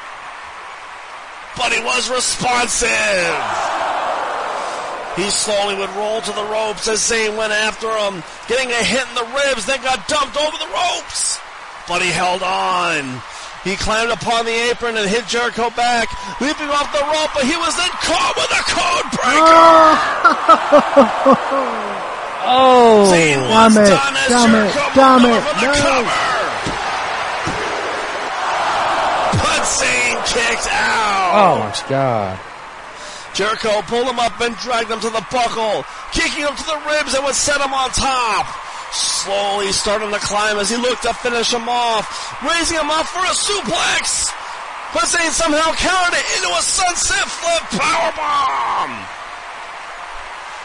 But 1.59 1.74
he 1.74 1.82
was 1.82 2.06
responsive. 2.06 3.35
He 5.18 5.26
slowly 5.35 5.74
would 5.74 5.90
roll 5.98 6.22
to 6.22 6.30
the 6.30 6.46
ropes 6.46 6.87
as 6.87 7.02
Zayn 7.02 7.35
went 7.35 7.50
after 7.50 7.90
him, 7.90 8.22
getting 8.46 8.70
a 8.70 8.78
hit 8.78 9.02
in 9.02 9.14
the 9.18 9.26
ribs, 9.42 9.66
then 9.66 9.82
got 9.82 10.06
dumped 10.06 10.38
over 10.38 10.54
the 10.54 10.70
ropes. 10.70 11.40
But 11.88 11.98
he 11.98 12.14
held 12.14 12.46
on. 12.46 13.22
He 13.66 13.74
climbed 13.74 14.14
upon 14.14 14.46
the 14.46 14.54
apron 14.70 14.94
and 14.96 15.11
hit 15.11 15.26
Jericho 15.26 15.70
back, 15.74 16.14
leaping 16.40 16.70
off 16.70 16.94
the 16.94 17.02
rope, 17.11 17.35
but 17.35 17.42
he 17.42 17.59
was 17.59 17.74
then 17.74 17.90
caught 18.06 18.38
with 18.38 18.54
a 18.54 18.62
code 18.70 19.11
breaker. 21.26 22.06
Oh. 22.48 23.11
Damn 23.11 23.74
it, 23.74 23.90
damn 24.30 24.54
it, 24.54 24.70
damn 24.94 25.24
it, 25.26 25.42
no. 25.59 25.74
cover. 25.74 26.06
But 29.42 29.62
Zayn 29.66 30.14
kicked 30.30 30.70
out. 30.70 31.30
Oh 31.35 31.59
my 31.59 31.88
god. 31.90 32.38
Jericho 33.35 33.82
pulled 33.90 34.06
him 34.06 34.20
up 34.20 34.40
and 34.40 34.56
dragged 34.59 34.90
him 34.90 35.00
to 35.00 35.11
the 35.11 35.26
buckle, 35.30 35.85
kicking 36.12 36.46
him 36.46 36.54
to 36.54 36.66
the 36.70 36.80
ribs 36.88 37.14
and 37.14 37.24
would 37.24 37.35
set 37.35 37.61
him 37.61 37.74
on 37.74 37.90
top. 37.90 38.46
Slowly 38.92 39.72
starting 39.72 40.12
to 40.12 40.20
climb 40.20 40.56
as 40.59 40.70
he 40.70 40.76
looked 40.76 41.02
to 41.02 41.12
finish 41.14 41.52
him 41.52 41.68
off, 41.68 42.06
raising 42.46 42.78
him 42.78 42.90
up 42.90 43.06
for 43.06 43.26
a 43.26 43.35
suplex. 43.35 44.30
But 44.94 45.11
Zayn 45.11 45.35
somehow 45.35 45.74
countered 45.74 46.14
it 46.16 46.26
into 46.38 46.48
a 46.54 46.62
sunset 46.62 47.26
flip 47.26 47.82
powerbomb. 47.82 49.15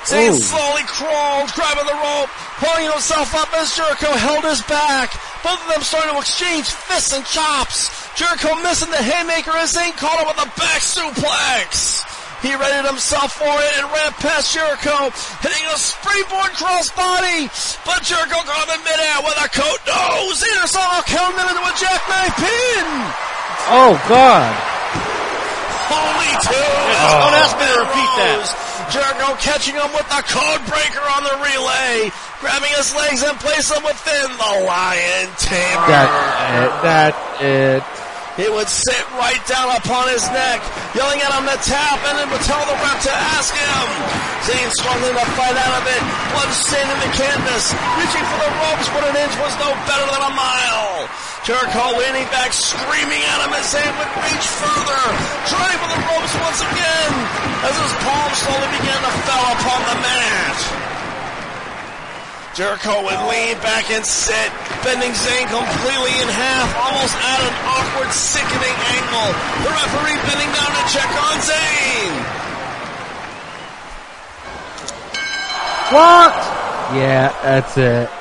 Zayn 0.05 0.33
Ooh. 0.33 0.41
slowly 0.41 0.81
crawled, 0.89 1.53
grabbing 1.53 1.85
the 1.85 1.93
rope, 1.93 2.29
pulling 2.57 2.89
himself 2.89 3.35
up 3.37 3.53
as 3.53 3.75
Jericho 3.77 4.09
held 4.17 4.43
his 4.45 4.61
back. 4.65 5.13
Both 5.45 5.61
of 5.61 5.69
them 5.69 5.81
starting 5.85 6.13
to 6.13 6.19
exchange 6.19 6.69
fists 6.73 7.13
and 7.13 7.25
chops. 7.25 7.93
Jericho 8.17 8.57
missing 8.65 8.89
the 8.89 8.97
haymaker 8.97 9.53
as 9.57 9.73
Zayn 9.77 9.93
caught 9.97 10.17
him 10.17 10.27
with 10.27 10.41
a 10.41 10.49
back 10.57 10.81
suplex. 10.81 12.01
He 12.41 12.57
readied 12.57 12.89
himself 12.89 13.37
for 13.37 13.45
it 13.45 13.73
and 13.77 13.85
ran 13.93 14.11
past 14.17 14.49
Jericho, 14.49 15.13
hitting 15.45 15.65
a 15.69 15.77
springboard 15.77 16.57
crossbody. 16.57 17.45
But 17.85 18.01
Jericho 18.01 18.41
got 18.41 18.65
him 18.65 18.77
in 18.77 18.81
midair 18.81 19.21
with 19.21 19.37
a 19.37 19.49
coat 19.53 19.81
nose. 19.85 20.41
Zayn 20.41 20.65
somehow 20.65 21.05
counted 21.05 21.37
him 21.37 21.53
into 21.53 21.61
a 21.61 21.73
jackknife 21.77 22.33
pin. 22.41 22.87
Oh 23.69 23.93
god. 24.09 24.49
Holy 25.93 26.33
two! 26.41 26.57
Don't 26.57 27.37
ask 27.37 27.53
me 27.61 27.65
to 27.69 27.77
repeat 27.85 28.11
that. 28.17 28.70
Jericho 28.89 29.37
catching 29.37 29.75
him 29.75 29.91
with 29.93 30.07
the 30.09 30.21
code 30.25 30.63
breaker 30.65 31.03
on 31.13 31.21
the 31.27 31.35
relay, 31.43 32.09
grabbing 32.41 32.73
his 32.73 32.95
legs 32.95 33.21
and 33.21 33.37
placing 33.37 33.77
him 33.77 33.85
within 33.85 34.27
the 34.39 34.53
lion 34.65 35.29
tamer. 35.37 35.85
That 35.85 36.09
it. 36.55 36.71
That's 36.81 37.21
it. 37.43 37.83
He 38.39 38.47
would 38.47 38.71
sit 38.71 39.03
right 39.19 39.43
down 39.43 39.75
upon 39.75 40.07
his 40.07 40.23
neck, 40.31 40.63
yelling 40.95 41.19
at 41.19 41.35
him 41.35 41.43
to 41.51 41.57
tap, 41.67 41.99
and 42.07 42.15
then 42.15 42.31
would 42.31 42.41
tell 42.47 42.63
the 42.63 42.79
ref 42.79 42.97
to 43.03 43.13
ask 43.35 43.51
him. 43.51 43.85
Zayn 44.47 44.71
struggling 44.71 45.13
to 45.19 45.27
fight 45.35 45.53
out 45.53 45.75
of 45.77 45.85
it, 45.85 46.01
blood 46.31 46.51
staining 46.55 46.99
the 47.03 47.11
canvas, 47.11 47.75
reaching 47.99 48.25
for 48.31 48.39
the 48.39 48.51
ropes, 48.55 48.87
but 48.95 49.03
an 49.03 49.15
inch 49.19 49.35
was 49.35 49.53
no 49.59 49.69
better 49.83 50.07
than 50.07 50.23
a 50.25 50.33
mile. 50.33 51.11
Jericho 51.41 51.97
leaning 51.97 52.29
back, 52.29 52.53
screaming 52.53 53.17
at 53.17 53.41
him 53.41 53.49
as 53.57 53.65
Zayn 53.73 53.89
would 53.97 54.13
reach 54.29 54.45
further, 54.61 55.01
trying 55.49 55.73
for 55.73 55.89
the 55.89 56.01
ropes 56.05 56.37
once 56.37 56.61
again, 56.61 57.11
as 57.65 57.73
his 57.81 57.93
palms 58.05 58.37
slowly 58.45 58.69
began 58.77 59.01
to 59.01 59.13
fall 59.25 59.49
upon 59.57 59.81
the 59.89 59.97
mat. 60.05 60.57
Jericho 62.53 62.93
would 63.01 63.21
lean 63.25 63.57
back 63.65 63.89
and 63.89 64.05
sit, 64.05 64.53
bending 64.85 65.09
Zayn 65.17 65.49
completely 65.49 66.13
in 66.21 66.29
half, 66.29 66.69
almost 66.77 67.17
at 67.17 67.39
an 67.41 67.55
awkward, 67.65 68.13
sickening 68.13 68.77
angle. 69.01 69.33
The 69.65 69.71
referee 69.73 70.21
bending 70.29 70.51
down 70.53 70.69
to 70.77 70.83
check 70.93 71.09
on 71.25 71.41
Zayn. 71.41 72.13
What? 75.89 76.37
Yeah, 76.93 77.33
that's 77.41 77.77
it. 77.77 78.20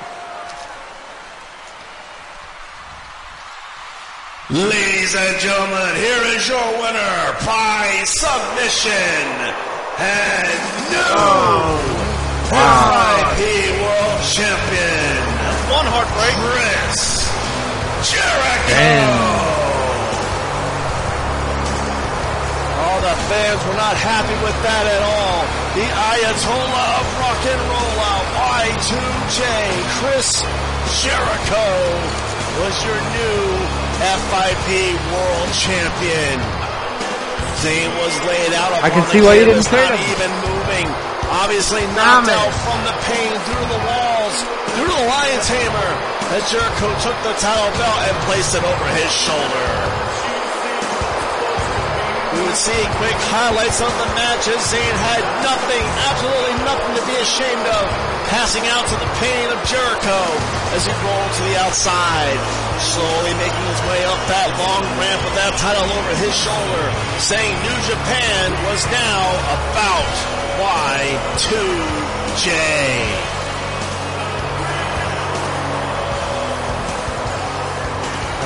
Ladies 4.51 5.15
and 5.15 5.39
gentlemen, 5.39 5.95
here 5.95 6.25
is 6.35 6.43
your 6.49 6.59
winner 6.83 7.19
by 7.47 8.03
submission 8.03 9.31
and 10.03 10.59
new 10.91 11.71
FIP 12.51 13.39
World 13.79 14.21
Champion, 14.27 15.23
One 15.71 15.87
heartbreak. 15.87 16.35
Chris 16.43 17.31
Jericho. 18.11 18.75
Damn. 18.75 19.23
All 22.75 22.99
the 23.07 23.15
fans 23.31 23.63
were 23.71 23.79
not 23.79 23.95
happy 24.03 24.35
with 24.43 24.59
that 24.67 24.85
at 24.91 25.03
all. 25.07 25.47
The 25.79 25.87
Ayatollah 25.87 26.99
of 26.99 27.07
rock 27.23 27.43
and 27.55 27.63
roll, 27.71 27.93
Y2J, 28.67 29.47
Chris 30.03 30.43
Jericho, 31.07 31.71
was 32.59 32.75
your 32.83 32.99
new 33.15 33.90
FIP 34.01 34.97
World 35.13 35.51
Champion. 35.53 36.37
Zayn 37.61 37.93
was 38.01 38.15
laid 38.25 38.57
out 38.57 38.73
I 38.81 38.89
can 38.89 39.05
see 39.13 39.21
why 39.21 39.37
you 39.37 39.45
didn't 39.45 39.69
trade 39.69 39.85
not 39.85 40.01
him. 40.01 40.09
even 40.17 40.31
moving. 40.49 40.89
Obviously 41.29 41.85
knocked 41.95 42.27
Damn 42.27 42.33
it. 42.33 42.41
out 42.41 42.55
from 42.65 42.81
the 42.89 42.97
pain 43.07 43.31
through 43.45 43.67
the 43.69 43.81
walls, 43.85 44.37
through 44.75 44.89
the 44.91 45.05
lion 45.05 45.41
tamer, 45.45 45.91
as 46.35 46.43
Jericho 46.51 46.89
took 47.05 47.15
the 47.23 47.35
title 47.39 47.71
belt 47.77 48.01
and 48.09 48.17
placed 48.27 48.57
it 48.57 48.65
over 48.65 48.87
his 48.99 49.11
shoulder. 49.13 49.69
We 52.35 52.41
would 52.47 52.57
see 52.57 52.81
quick 52.97 53.19
highlights 53.29 53.83
of 53.85 53.91
the 54.01 54.09
match 54.17 54.47
as 54.49 54.59
Zayn 54.71 54.97
had 55.13 55.23
nothing, 55.45 55.85
absolutely 56.09 56.57
nothing 56.65 56.93
to 56.97 57.03
be 57.05 57.17
ashamed 57.21 57.67
of, 57.69 57.85
passing 58.31 58.63
out 58.71 58.87
to 58.87 58.95
the 58.95 59.11
pain 59.19 59.51
of 59.51 59.59
Jericho 59.67 60.21
as 60.79 60.87
he 60.87 60.95
rolled 61.03 61.33
to 61.35 61.43
the 61.51 61.59
outside, 61.59 62.39
slowly 62.79 63.35
making 63.43 63.67
his 63.67 63.83
way 63.91 64.07
up 64.07 64.23
that 64.31 64.55
long 64.55 64.87
ramp 65.03 65.19
with 65.27 65.35
that 65.35 65.59
title 65.59 65.83
over 65.83 66.15
his 66.23 66.31
shoulder, 66.31 66.87
saying 67.19 67.51
New 67.67 67.79
Japan 67.91 68.55
was 68.71 68.87
now 68.95 69.35
about 69.51 70.15
Y2J. 70.63 72.55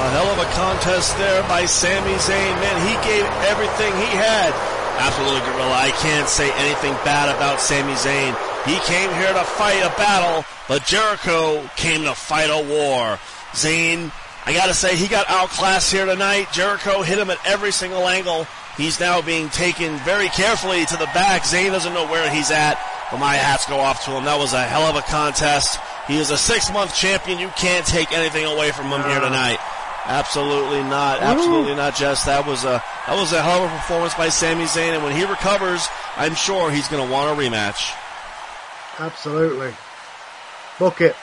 A 0.00 0.08
hell 0.16 0.32
of 0.32 0.40
a 0.40 0.48
contest 0.56 1.12
there 1.20 1.44
by 1.44 1.68
Sami 1.68 2.16
Zayn. 2.24 2.56
Man, 2.64 2.76
he 2.88 2.96
gave 3.04 3.28
everything 3.52 3.92
he 4.00 4.16
had. 4.16 4.48
Absolutely, 4.96 5.44
Gorilla. 5.44 5.76
I 5.76 5.92
can't 6.00 6.28
say 6.28 6.48
anything 6.56 6.96
bad 7.04 7.28
about 7.28 7.60
Sami 7.60 7.92
Zayn. 7.92 8.32
He 8.66 8.78
came 8.80 9.12
here 9.14 9.32
to 9.32 9.44
fight 9.44 9.80
a 9.80 9.94
battle, 9.98 10.44
but 10.68 10.84
Jericho 10.86 11.68
came 11.76 12.04
to 12.04 12.14
fight 12.14 12.48
a 12.48 12.66
war. 12.66 13.18
Zayn, 13.52 14.10
I 14.46 14.52
gotta 14.54 14.72
say, 14.74 14.96
he 14.96 15.06
got 15.06 15.28
outclassed 15.28 15.92
here 15.92 16.06
tonight. 16.06 16.48
Jericho 16.52 17.02
hit 17.02 17.18
him 17.18 17.30
at 17.30 17.38
every 17.46 17.72
single 17.72 18.08
angle. 18.08 18.46
He's 18.76 18.98
now 18.98 19.20
being 19.22 19.50
taken 19.50 19.96
very 19.98 20.28
carefully 20.28 20.84
to 20.86 20.96
the 20.96 21.06
back. 21.14 21.42
Zayn 21.42 21.70
doesn't 21.70 21.92
know 21.94 22.06
where 22.08 22.28
he's 22.30 22.50
at, 22.50 22.78
But 23.10 23.18
my 23.20 23.34
hats 23.34 23.66
go 23.66 23.78
off 23.78 24.04
to 24.06 24.10
him. 24.12 24.24
That 24.24 24.38
was 24.38 24.52
a 24.54 24.62
hell 24.62 24.82
of 24.82 24.96
a 24.96 25.02
contest. 25.02 25.78
He 26.08 26.16
is 26.16 26.30
a 26.30 26.38
six 26.38 26.72
month 26.72 26.94
champion. 26.94 27.38
You 27.38 27.48
can't 27.50 27.86
take 27.86 28.12
anything 28.12 28.44
away 28.46 28.72
from 28.72 28.86
him 28.86 29.02
here 29.02 29.20
tonight. 29.20 29.58
Absolutely 30.06 30.82
not. 30.82 31.20
Absolutely 31.20 31.74
not, 31.74 31.96
Jess. 31.96 32.24
That 32.24 32.46
was 32.46 32.64
a 32.64 32.82
that 33.06 33.14
was 33.16 33.32
a 33.32 33.42
hell 33.42 33.64
of 33.64 33.72
a 33.72 33.76
performance 33.76 34.14
by 34.14 34.28
Sami 34.28 34.64
Zayn, 34.64 34.94
and 34.94 35.02
when 35.02 35.14
he 35.16 35.24
recovers, 35.24 35.86
I'm 36.16 36.34
sure 36.34 36.70
he's 36.70 36.88
going 36.88 37.06
to 37.06 37.12
want 37.12 37.38
a 37.38 37.40
rematch. 37.40 37.94
Absolutely. 38.98 39.72
Book 40.78 41.00
it. 41.00 41.16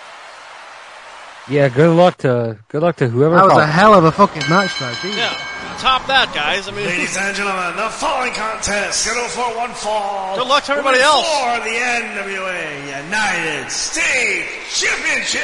Yeah, 1.50 1.70
good 1.70 1.96
luck 1.96 2.18
to 2.20 2.58
good 2.70 2.82
luck 2.82 2.98
to 2.98 3.08
whoever. 3.10 3.36
That 3.36 3.44
was 3.44 3.52
called. 3.54 3.64
a 3.64 3.68
hell 3.68 3.94
of 3.96 4.04
a 4.06 4.12
fucking 4.12 4.44
match, 4.50 4.78
though. 4.80 4.94
Jesus. 5.02 5.18
Yeah, 5.18 5.34
top 5.80 6.06
that, 6.08 6.32
guys. 6.34 6.68
I 6.68 6.72
mean, 6.72 6.86
Ladies 6.86 7.18
and 7.18 7.36
gentlemen, 7.36 7.76
the 7.76 7.90
following 7.90 8.32
contest 8.34 9.02
scheduled 9.02 9.32
for 9.32 9.50
one 9.58 9.72
fall. 9.72 10.38
Good 10.38 10.48
luck 10.48 10.64
to 10.66 10.72
everybody 10.74 11.00
will 11.00 11.06
else. 11.06 11.28
For 11.28 11.60
the 11.66 11.76
NWA 11.76 13.04
United 13.04 13.72
States 13.72 14.80
Championship. 14.80 15.42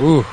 Ooh, 0.00 0.24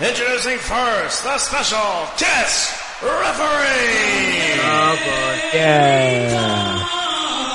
Introducing 0.00 0.58
first 0.58 1.22
the 1.24 1.38
special 1.38 2.06
guest 2.18 2.78
referee. 3.02 4.62
Oh 4.62 4.94
boy. 5.02 5.58
yeah, 5.58 6.61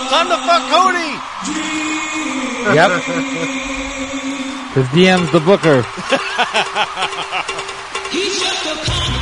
time 0.10 0.28
to 0.30 0.38
fuck 0.48 0.64
Cody. 0.72 1.12
yep. 2.76 2.92
His 4.74 4.88
DM's 4.90 5.32
the 5.32 5.40
booker. 5.40 5.84
Ooh. 8.16 9.17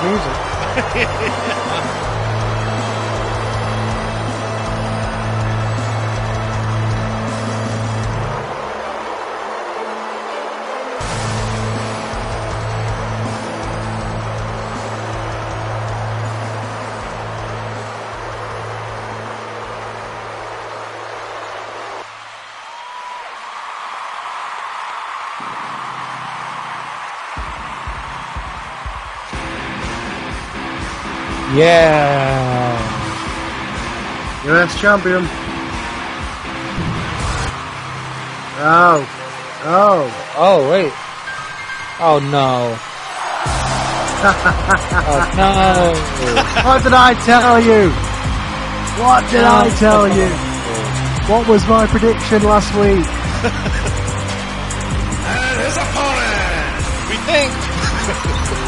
First 0.00 0.29
champion. 34.80 35.22
Oh. 38.62 39.04
Oh. 39.62 40.08
Oh 40.36 40.70
wait. 40.70 40.92
Oh 42.00 42.18
no. 42.18 42.78
oh 45.12 45.20
no. 45.36 45.92
What 46.64 46.82
did 46.82 46.94
I 46.94 47.12
tell 47.24 47.60
you? 47.60 47.90
What 49.04 49.30
did 49.30 49.44
I 49.44 49.68
tell 49.76 50.08
you? 50.08 50.28
What 51.30 51.46
was 51.46 51.66
my 51.68 51.86
prediction 51.86 52.42
last 52.42 52.72
week? 52.74 53.06
And 55.28 55.60
his 55.60 55.76
opponent, 55.76 56.84
We 57.10 57.16
think. 57.28 58.56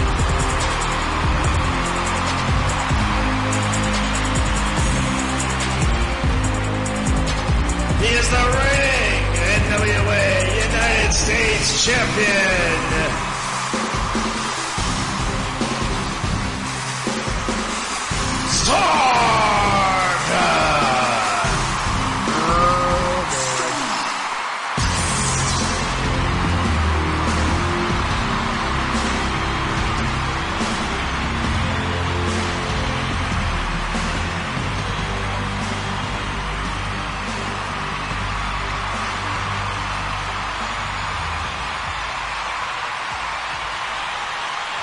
he 8.03 8.15
is 8.15 8.29
the 8.29 8.45
reigning 8.59 9.23
NWA 9.71 10.25
United 10.67 11.12
States 11.15 11.85
Champion. 11.85 13.23
Stardust. 18.51 19.62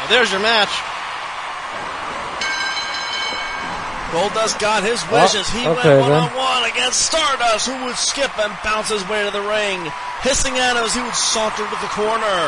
There's 0.09 0.31
your 0.31 0.41
match. 0.41 0.73
Goldust 4.09 4.57
got 4.57 4.81
his 4.81 4.97
oh, 5.05 5.21
wishes. 5.21 5.45
Oh, 5.45 5.53
he 5.53 5.63
okay, 5.69 6.01
went 6.01 6.09
one 6.09 6.11
on 6.11 6.33
one 6.33 6.63
against 6.65 7.05
Stardust, 7.05 7.69
who 7.69 7.77
would 7.85 7.95
skip 7.95 8.33
and 8.41 8.51
bounce 8.65 8.89
his 8.89 9.05
way 9.05 9.21
to 9.23 9.29
the 9.29 9.45
ring, 9.45 9.85
hissing 10.25 10.57
at 10.57 10.73
him 10.73 10.83
as 10.83 10.97
he 10.97 11.01
would 11.01 11.13
saunter 11.13 11.61
to 11.61 11.77
the 11.77 11.93
corner. 11.93 12.41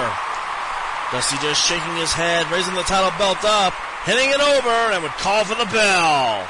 Dusty 1.13 1.37
just 1.37 1.61
shaking 1.61 1.95
his 2.01 2.11
head, 2.11 2.49
raising 2.49 2.73
the 2.73 2.87
title 2.89 3.13
belt 3.21 3.45
up, 3.45 3.77
hitting 4.09 4.29
it 4.33 4.41
over, 4.41 4.73
and 4.95 5.03
would 5.03 5.13
call 5.21 5.45
for 5.45 5.53
the 5.53 5.69
bell. 5.69 6.49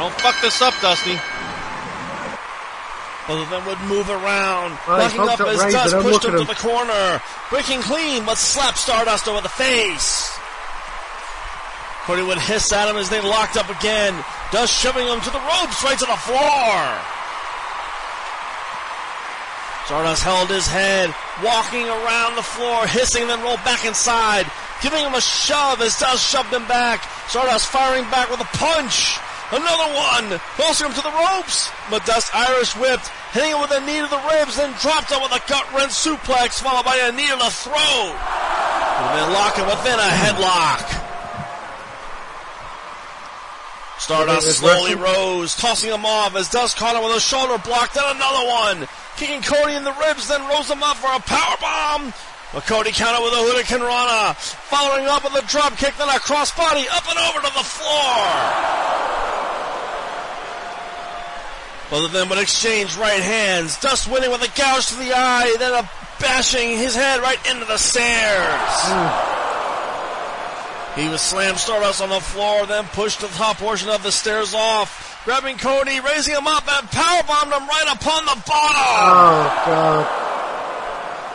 Don't 0.00 0.14
fuck 0.24 0.40
this 0.40 0.62
up, 0.62 0.72
Dusty. 0.80 1.20
Both 3.28 3.44
of 3.44 3.50
them 3.50 3.66
would 3.66 3.80
move 3.82 4.10
around, 4.10 4.72
Right, 4.88 5.06
locking 5.06 5.20
up 5.20 5.40
as 5.40 5.58
Razor, 5.58 5.72
Dust 5.72 5.96
pushed 6.02 6.24
him 6.24 6.38
to 6.38 6.44
the 6.44 6.58
corner. 6.58 7.22
Breaking 7.50 7.80
clean, 7.80 8.24
but 8.26 8.36
slapped 8.36 8.78
Stardust 8.78 9.28
over 9.28 9.40
the 9.40 9.48
face. 9.48 10.36
Cody 12.02 12.22
would 12.22 12.38
hiss 12.38 12.72
at 12.72 12.88
him 12.88 12.96
as 12.96 13.08
they 13.10 13.20
locked 13.20 13.56
up 13.56 13.70
again. 13.70 14.12
Dust 14.50 14.74
shoving 14.74 15.06
him 15.06 15.20
to 15.20 15.30
the 15.30 15.38
ropes, 15.38 15.84
right 15.84 15.98
to 15.98 16.06
the 16.06 16.16
floor. 16.26 16.74
Stardust 19.86 20.22
held 20.22 20.48
his 20.48 20.66
head, 20.66 21.14
walking 21.44 21.86
around 21.86 22.34
the 22.34 22.42
floor, 22.42 22.86
hissing, 22.86 23.28
then 23.28 23.40
rolled 23.42 23.62
back 23.64 23.84
inside, 23.84 24.50
giving 24.82 25.04
him 25.04 25.14
a 25.14 25.20
shove 25.20 25.80
as 25.80 25.98
Dust 25.98 26.28
shoved 26.28 26.52
him 26.52 26.66
back. 26.66 27.06
Stardust 27.28 27.66
firing 27.68 28.04
back 28.10 28.30
with 28.30 28.40
a 28.40 28.50
punch. 28.58 29.18
Another 29.52 29.92
one, 29.92 30.40
him 30.80 30.92
to 30.96 31.02
the 31.02 31.12
ropes. 31.12 31.70
Dust 32.06 32.34
Irish 32.34 32.74
whipped, 32.74 33.08
hitting 33.36 33.52
him 33.52 33.60
with 33.60 33.70
a 33.70 33.84
knee 33.84 34.00
to 34.00 34.08
the 34.08 34.22
ribs, 34.32 34.56
then 34.56 34.72
dropped 34.80 35.12
him 35.12 35.20
with 35.20 35.32
a 35.32 35.42
gut 35.46 35.68
wrench 35.76 35.92
suplex, 35.92 36.56
followed 36.62 36.86
by 36.86 36.96
a 36.96 37.12
knee 37.12 37.28
to 37.28 37.36
the 37.36 37.50
throat. 37.50 38.16
And 38.16 39.18
then 39.18 39.32
locking 39.36 39.66
within 39.66 39.98
a 39.98 40.08
headlock. 40.08 40.88
Stardust 43.98 44.58
slowly 44.58 44.94
rose, 44.94 45.54
tossing 45.54 45.92
him 45.92 46.06
off 46.06 46.34
as 46.34 46.48
Dust 46.48 46.78
caught 46.78 46.96
him 46.96 47.04
with 47.04 47.14
a 47.14 47.20
shoulder 47.20 47.58
block, 47.58 47.92
then 47.92 48.04
another 48.16 48.48
one. 48.48 48.88
Kicking 49.16 49.42
Cody 49.42 49.74
in 49.74 49.84
the 49.84 49.92
ribs, 49.92 50.28
then 50.28 50.40
rose 50.48 50.70
him 50.70 50.82
up 50.82 50.96
for 50.96 51.12
a 51.14 51.20
power 51.20 51.56
bomb. 51.60 52.14
Cody 52.60 52.92
countered 52.92 53.24
with 53.24 53.32
a 53.32 53.36
hurricanrana, 53.36 54.36
following 54.36 55.06
up 55.06 55.24
with 55.24 55.42
a 55.42 55.46
drop 55.46 55.76
kick, 55.78 55.96
then 55.96 56.08
a 56.08 56.20
crossbody 56.20 56.86
up 56.92 57.08
and 57.08 57.18
over 57.18 57.40
to 57.46 57.52
the 57.54 57.64
floor. 57.64 58.28
Both 61.90 62.06
of 62.06 62.12
them 62.12 62.28
would 62.28 62.38
exchange 62.38 62.96
right 62.96 63.22
hands. 63.22 63.80
Dust 63.80 64.10
winning 64.10 64.30
with 64.30 64.42
a 64.42 64.58
gouge 64.58 64.88
to 64.88 64.96
the 64.96 65.12
eye, 65.14 65.56
then 65.58 65.72
a 65.72 65.90
bashing 66.20 66.76
his 66.76 66.94
head 66.94 67.20
right 67.20 67.38
into 67.50 67.64
the 67.64 67.78
stairs. 67.78 68.92
He 70.94 71.08
was 71.08 71.22
slammed 71.22 71.58
Stardust 71.58 72.02
on 72.02 72.10
the 72.10 72.20
floor, 72.20 72.66
then 72.66 72.84
pushed 72.88 73.20
the 73.20 73.28
top 73.28 73.56
portion 73.56 73.88
of 73.88 74.02
the 74.02 74.12
stairs 74.12 74.52
off, 74.54 75.22
grabbing 75.24 75.56
Cody, 75.56 76.00
raising 76.00 76.34
him 76.34 76.46
up, 76.46 76.68
and 76.70 76.86
powerbombed 76.88 77.56
him 77.56 77.66
right 77.66 77.88
upon 77.92 78.26
the 78.26 78.42
bottom. 78.46 78.82
Oh, 78.84 79.62
God. 79.66 80.31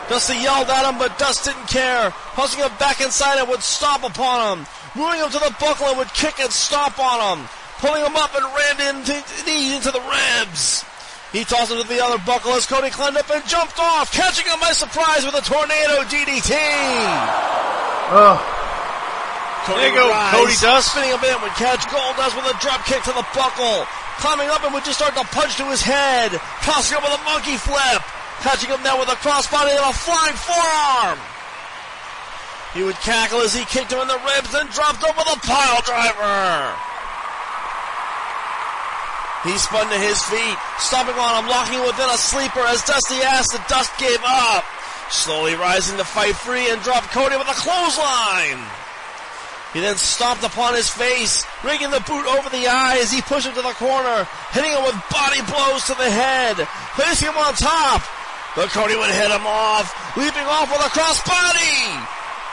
Dusty 0.08 0.40
yelled 0.40 0.68
at 0.68 0.88
him, 0.88 0.98
but 0.98 1.18
Dust 1.18 1.44
didn't 1.44 1.68
care, 1.68 2.10
tossing 2.32 2.64
him 2.64 2.72
back 2.78 3.00
inside 3.00 3.38
and 3.38 3.48
would 3.48 3.62
stomp 3.62 4.04
upon 4.04 4.58
him, 4.58 4.66
moving 4.96 5.20
him 5.20 5.28
to 5.28 5.38
the 5.38 5.54
buckle 5.60 5.86
and 5.88 5.98
would 5.98 6.12
kick 6.14 6.40
and 6.40 6.50
stomp 6.50 6.98
on 6.98 7.38
him, 7.38 7.48
pulling 7.76 8.00
him 8.00 8.16
up 8.16 8.34
and 8.34 8.44
ran 8.56 8.96
into, 8.96 9.12
knee 9.44 9.76
into 9.76 9.92
the 9.92 10.00
ribs. 10.00 10.84
He 11.32 11.44
tossed 11.44 11.70
him 11.70 11.76
to 11.76 11.86
the 11.86 12.00
other 12.00 12.16
buckle 12.24 12.52
as 12.56 12.64
Cody 12.64 12.88
climbed 12.88 13.18
up 13.18 13.28
and 13.28 13.44
jumped 13.44 13.78
off, 13.78 14.10
catching 14.10 14.48
him 14.48 14.58
by 14.60 14.72
surprise 14.72 15.28
with 15.28 15.36
a 15.36 15.44
tornado 15.44 16.00
DDT. 16.08 16.56
Oh, 18.08 18.40
Cody 19.68 19.80
There 19.84 19.92
you 19.92 20.00
go, 20.00 20.08
rise, 20.08 20.32
Cody 20.32 20.56
Dust. 20.56 20.96
Spinning 20.96 21.12
him 21.12 21.20
in 21.20 21.36
would 21.44 21.52
catch 21.60 21.84
Goldust 21.92 22.32
with 22.32 22.48
a 22.48 22.56
drop 22.64 22.80
kick 22.88 23.04
to 23.04 23.12
the 23.12 23.26
buckle. 23.36 23.84
Climbing 24.24 24.48
up 24.48 24.64
and 24.64 24.72
would 24.72 24.88
just 24.88 24.96
start 24.96 25.12
to 25.20 25.24
punch 25.36 25.60
to 25.60 25.68
his 25.68 25.82
head. 25.84 26.32
Tossing 26.64 26.96
him 26.96 27.04
with 27.04 27.12
a 27.12 27.22
monkey 27.28 27.60
flip. 27.60 28.00
Catching 28.40 28.70
him 28.70 28.82
down 28.82 29.00
with 29.00 29.08
a 29.08 29.18
crossbody 29.18 29.74
and 29.74 29.82
a 29.82 29.92
flying 29.92 30.36
forearm. 30.36 31.18
He 32.74 32.82
would 32.84 32.96
cackle 33.02 33.40
as 33.40 33.54
he 33.54 33.64
kicked 33.64 33.92
him 33.92 33.98
in 33.98 34.08
the 34.08 34.20
ribs 34.22 34.54
and 34.54 34.70
dropped 34.70 35.02
him 35.02 35.14
with 35.16 35.26
a 35.26 35.40
pile 35.40 35.82
driver. 35.82 36.76
He 39.44 39.56
spun 39.56 39.88
to 39.88 39.98
his 39.98 40.22
feet, 40.24 40.58
stomping 40.78 41.14
on 41.14 41.44
him, 41.44 41.50
locking 41.50 41.78
him 41.78 41.86
within 41.86 42.10
a 42.10 42.18
sleeper 42.18 42.60
as 42.60 42.82
Dusty 42.82 43.18
the 43.18 43.64
Dust 43.68 43.92
gave 43.98 44.20
up. 44.24 44.64
Slowly 45.10 45.54
rising 45.54 45.96
to 45.96 46.04
fight 46.04 46.36
free 46.36 46.70
and 46.70 46.82
dropped 46.82 47.10
Cody 47.10 47.36
with 47.36 47.48
a 47.48 47.54
clothesline. 47.54 48.60
He 49.72 49.80
then 49.80 49.96
stomped 49.96 50.44
upon 50.44 50.74
his 50.74 50.88
face, 50.88 51.44
rigging 51.62 51.90
the 51.90 52.00
boot 52.00 52.26
over 52.26 52.48
the 52.50 52.66
eye 52.68 52.98
as 53.00 53.12
he 53.12 53.22
pushed 53.22 53.46
him 53.46 53.54
to 53.54 53.62
the 53.62 53.74
corner, 53.74 54.26
hitting 54.50 54.72
him 54.72 54.82
with 54.84 54.96
body 55.10 55.40
blows 55.42 55.84
to 55.86 55.94
the 55.94 56.10
head, 56.10 56.56
placing 56.94 57.28
him 57.28 57.36
on 57.36 57.54
top. 57.54 58.02
But 58.58 58.74
Cody 58.74 58.98
would 58.98 59.14
hit 59.14 59.30
him 59.30 59.46
off, 59.46 59.86
leaping 60.18 60.42
off 60.42 60.66
with 60.66 60.82
a 60.82 60.90
crossbody. 60.90 61.78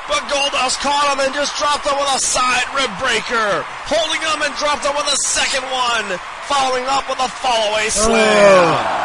But 0.06 0.22
Goldust 0.30 0.78
caught 0.78 1.10
him 1.10 1.26
and 1.26 1.34
just 1.34 1.58
dropped 1.58 1.82
him 1.82 1.98
with 1.98 2.06
a 2.14 2.22
side 2.22 2.70
rib 2.78 2.94
breaker, 3.02 3.66
holding 3.90 4.22
him 4.22 4.46
and 4.46 4.54
dropped 4.62 4.86
him 4.86 4.94
with 4.94 5.10
a 5.10 5.18
second 5.26 5.66
one, 5.66 6.06
following 6.46 6.86
up 6.86 7.10
with 7.10 7.18
a 7.18 7.26
follow-away 7.42 7.90
oh. 7.90 8.06
slam. 8.06 9.02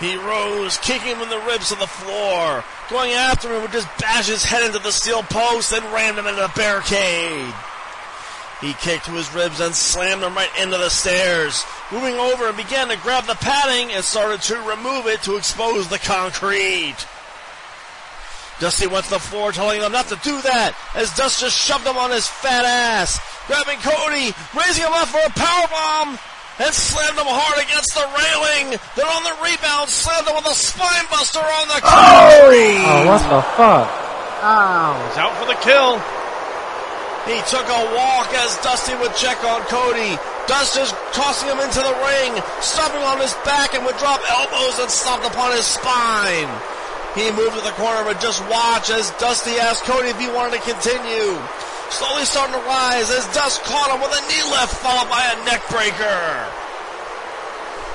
He 0.00 0.16
rose, 0.16 0.78
kicking 0.78 1.08
him 1.08 1.20
in 1.20 1.28
the 1.28 1.44
ribs 1.44 1.68
to 1.68 1.74
the 1.74 1.86
floor. 1.86 2.64
Going 2.88 3.12
after 3.12 3.52
him 3.52 3.60
would 3.60 3.72
just 3.72 3.88
bash 4.00 4.28
his 4.28 4.44
head 4.44 4.64
into 4.64 4.78
the 4.78 4.92
steel 4.92 5.22
post 5.24 5.74
and 5.74 5.84
rammed 5.92 6.16
him 6.16 6.26
into 6.26 6.40
the 6.40 6.52
barricade. 6.56 7.52
He 8.60 8.72
kicked 8.74 9.06
to 9.06 9.12
his 9.12 9.32
ribs 9.34 9.60
and 9.60 9.74
slammed 9.74 10.22
him 10.22 10.34
right 10.34 10.50
into 10.60 10.78
the 10.78 10.88
stairs. 10.88 11.64
Moving 11.92 12.14
over 12.14 12.48
and 12.48 12.56
began 12.56 12.88
to 12.88 12.96
grab 12.96 13.24
the 13.24 13.34
padding 13.34 13.92
and 13.92 14.04
started 14.04 14.42
to 14.42 14.56
remove 14.62 15.06
it 15.06 15.22
to 15.22 15.36
expose 15.36 15.88
the 15.88 15.98
concrete. 15.98 16.96
Dusty 18.60 18.86
went 18.86 19.04
to 19.06 19.10
the 19.10 19.18
floor 19.18 19.50
telling 19.50 19.82
him 19.82 19.90
not 19.90 20.06
to 20.08 20.16
do 20.22 20.40
that 20.42 20.78
as 20.94 21.12
Dust 21.16 21.40
just 21.40 21.58
shoved 21.58 21.86
him 21.86 21.98
on 21.98 22.10
his 22.10 22.28
fat 22.28 22.64
ass. 22.64 23.18
Grabbing 23.50 23.82
Cody, 23.82 24.30
raising 24.54 24.86
him 24.86 24.94
up 24.94 25.10
for 25.10 25.18
a 25.18 25.34
powerbomb 25.34 26.16
and 26.62 26.70
slammed 26.70 27.18
him 27.18 27.26
hard 27.26 27.58
against 27.58 27.98
the 27.98 28.06
railing. 28.14 28.78
Then 28.94 29.10
on 29.10 29.26
the 29.26 29.34
rebound, 29.42 29.90
slammed 29.90 30.30
him 30.30 30.38
with 30.38 30.46
a 30.46 30.54
spinebuster 30.54 31.42
on 31.42 31.66
the 31.66 31.82
oh! 31.82 31.90
concrete. 31.90 32.86
Oh, 32.86 33.02
what 33.10 33.22
the 33.26 33.42
fuck? 33.58 34.04
ow. 34.44 35.02
He's 35.08 35.18
out 35.18 35.34
for 35.40 35.46
the 35.50 35.58
kill. 35.58 35.98
He 37.24 37.40
took 37.48 37.64
a 37.64 37.82
walk 37.96 38.28
as 38.36 38.60
Dusty 38.60 38.92
would 39.00 39.16
check 39.16 39.40
on 39.44 39.64
Cody. 39.72 40.12
Dust 40.44 40.76
is 40.76 40.92
tossing 41.16 41.48
him 41.48 41.56
into 41.56 41.80
the 41.80 41.96
ring, 42.04 42.36
stomping 42.60 43.00
on 43.00 43.16
his 43.16 43.32
back 43.48 43.72
and 43.72 43.80
would 43.86 43.96
drop 43.96 44.20
elbows 44.28 44.78
and 44.78 44.90
stomped 44.92 45.24
upon 45.24 45.56
his 45.56 45.64
spine. 45.64 46.52
He 47.16 47.32
moved 47.32 47.56
to 47.56 47.64
the 47.64 47.72
corner 47.80 48.04
but 48.04 48.20
just 48.20 48.44
watch 48.52 48.90
as 48.90 49.08
Dusty 49.16 49.56
asked 49.56 49.84
Cody 49.84 50.12
if 50.12 50.20
he 50.20 50.28
wanted 50.28 50.60
to 50.60 50.68
continue. 50.68 51.32
Slowly 51.88 52.28
starting 52.28 52.60
to 52.60 52.64
rise 52.68 53.08
as 53.08 53.24
Dust 53.32 53.64
caught 53.64 53.88
him 53.88 54.04
with 54.04 54.12
a 54.12 54.20
knee 54.28 54.44
lift 54.52 54.76
followed 54.84 55.08
by 55.08 55.24
a 55.24 55.44
neck 55.48 55.64
breaker. 55.72 56.28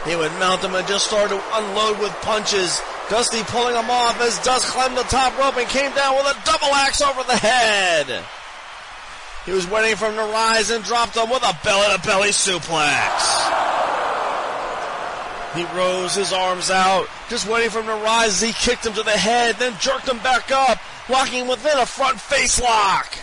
He 0.09 0.17
would 0.17 0.33
mount 0.41 0.65
him 0.65 0.73
and 0.73 0.87
just 0.87 1.05
start 1.05 1.29
to 1.29 1.37
unload 1.53 1.99
with 1.99 2.13
punches. 2.25 2.81
Dusty 3.13 3.43
pulling 3.45 3.75
him 3.75 3.91
off 3.93 4.19
as 4.21 4.41
Dust 4.41 4.65
climbed 4.73 4.97
the 4.97 5.03
top 5.03 5.37
rope 5.37 5.57
and 5.57 5.69
came 5.69 5.93
down 5.93 6.17
with 6.17 6.33
a 6.33 6.45
double 6.49 6.73
axe 6.73 7.01
over 7.01 7.21
the 7.29 7.37
head. 7.37 8.25
He 9.49 9.55
was 9.55 9.67
waiting 9.67 9.95
for 9.95 10.05
him 10.05 10.15
to 10.15 10.31
rise 10.31 10.69
and 10.69 10.83
dropped 10.83 11.17
him 11.17 11.27
with 11.27 11.41
a 11.41 11.57
belly 11.63 11.97
to 11.97 12.07
belly 12.07 12.29
suplex. 12.29 13.49
He 15.55 15.63
rose 15.75 16.13
his 16.13 16.31
arms 16.31 16.69
out, 16.69 17.07
just 17.29 17.47
waiting 17.47 17.71
for 17.71 17.79
him 17.79 17.87
to 17.87 17.95
rise 17.95 18.39
he 18.39 18.53
kicked 18.53 18.85
him 18.85 18.93
to 18.93 19.01
the 19.01 19.09
head, 19.09 19.55
then 19.55 19.73
jerked 19.79 20.07
him 20.07 20.19
back 20.19 20.51
up, 20.51 20.77
locking 21.09 21.39
him 21.41 21.47
within 21.47 21.79
a 21.79 21.87
front 21.87 22.21
face 22.21 22.61
lock. 22.61 23.17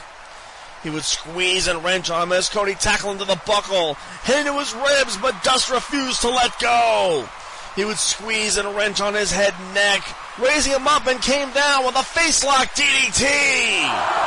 He 0.83 0.91
would 0.91 1.05
squeeze 1.05 1.69
and 1.69 1.85
wrench 1.85 2.11
on 2.11 2.25
him 2.25 2.33
as 2.33 2.49
Cody 2.49 2.75
tackled 2.75 3.13
him 3.13 3.19
to 3.21 3.25
the 3.25 3.41
buckle, 3.47 3.95
hit 4.25 4.41
into 4.41 4.59
his 4.59 4.75
ribs, 4.75 5.17
but 5.19 5.45
Dust 5.45 5.71
refused 5.71 6.23
to 6.23 6.31
let 6.31 6.59
go. 6.59 7.29
He 7.77 7.85
would 7.85 7.99
squeeze 7.99 8.57
and 8.57 8.75
wrench 8.75 9.01
on 9.01 9.15
his 9.15 9.31
head 9.31 9.55
and 9.57 9.75
neck, 9.75 10.03
raising 10.41 10.73
him 10.73 10.89
up 10.89 11.07
and 11.07 11.23
came 11.23 11.53
down 11.53 11.87
with 11.87 11.95
a 11.95 12.03
face 12.03 12.43
lock 12.43 12.75
DDT. 12.75 14.27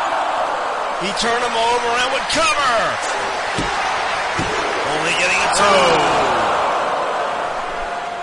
He 1.01 1.07
turned 1.15 1.43
him 1.43 1.55
over 1.55 1.89
and 1.95 2.11
would 2.11 2.27
cover. 2.35 2.75
Only 4.91 5.15
getting 5.15 5.39
a 5.39 5.51
toe. 5.55 5.95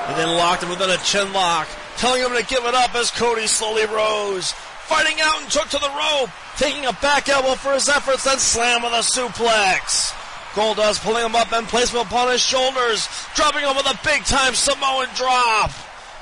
He 0.09 0.15
then 0.15 0.37
locked 0.37 0.63
him 0.63 0.69
within 0.69 0.91
a 0.91 0.99
chin 0.99 1.33
lock, 1.33 1.69
telling 1.97 2.21
him 2.21 2.37
to 2.37 2.45
give 2.45 2.65
it 2.67 2.75
up 2.75 2.95
as 2.95 3.11
Cody 3.11 3.47
slowly 3.47 3.87
rose. 3.87 4.53
Fighting 4.53 5.17
out 5.23 5.41
and 5.41 5.51
took 5.51 5.69
to 5.71 5.79
the 5.79 5.89
rope, 5.89 6.31
taking 6.59 6.85
a 6.85 6.93
back 6.93 7.29
elbow 7.31 7.55
for 7.55 7.73
his 7.73 7.89
efforts, 7.89 8.25
then 8.25 8.39
slam 8.39 8.83
with 8.83 8.93
a 8.93 9.03
suplex. 9.03 10.13
Goldust 10.53 11.03
pulling 11.03 11.25
him 11.25 11.35
up 11.35 11.53
and 11.53 11.67
placing 11.67 11.99
him 11.99 12.07
upon 12.07 12.31
his 12.31 12.43
shoulders, 12.43 13.09
dropping 13.35 13.63
him 13.63 13.75
with 13.75 13.87
a 13.87 13.99
big 14.05 14.25
time 14.25 14.55
Samoan 14.55 15.09
drop. 15.15 15.71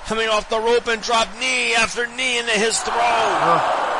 Coming 0.06 0.28
off 0.28 0.48
the 0.48 0.60
rope 0.60 0.86
and 0.86 1.02
dropped 1.02 1.38
knee 1.40 1.74
after 1.74 2.06
knee 2.06 2.38
into 2.38 2.52
his 2.52 2.78
throat. 2.78 3.93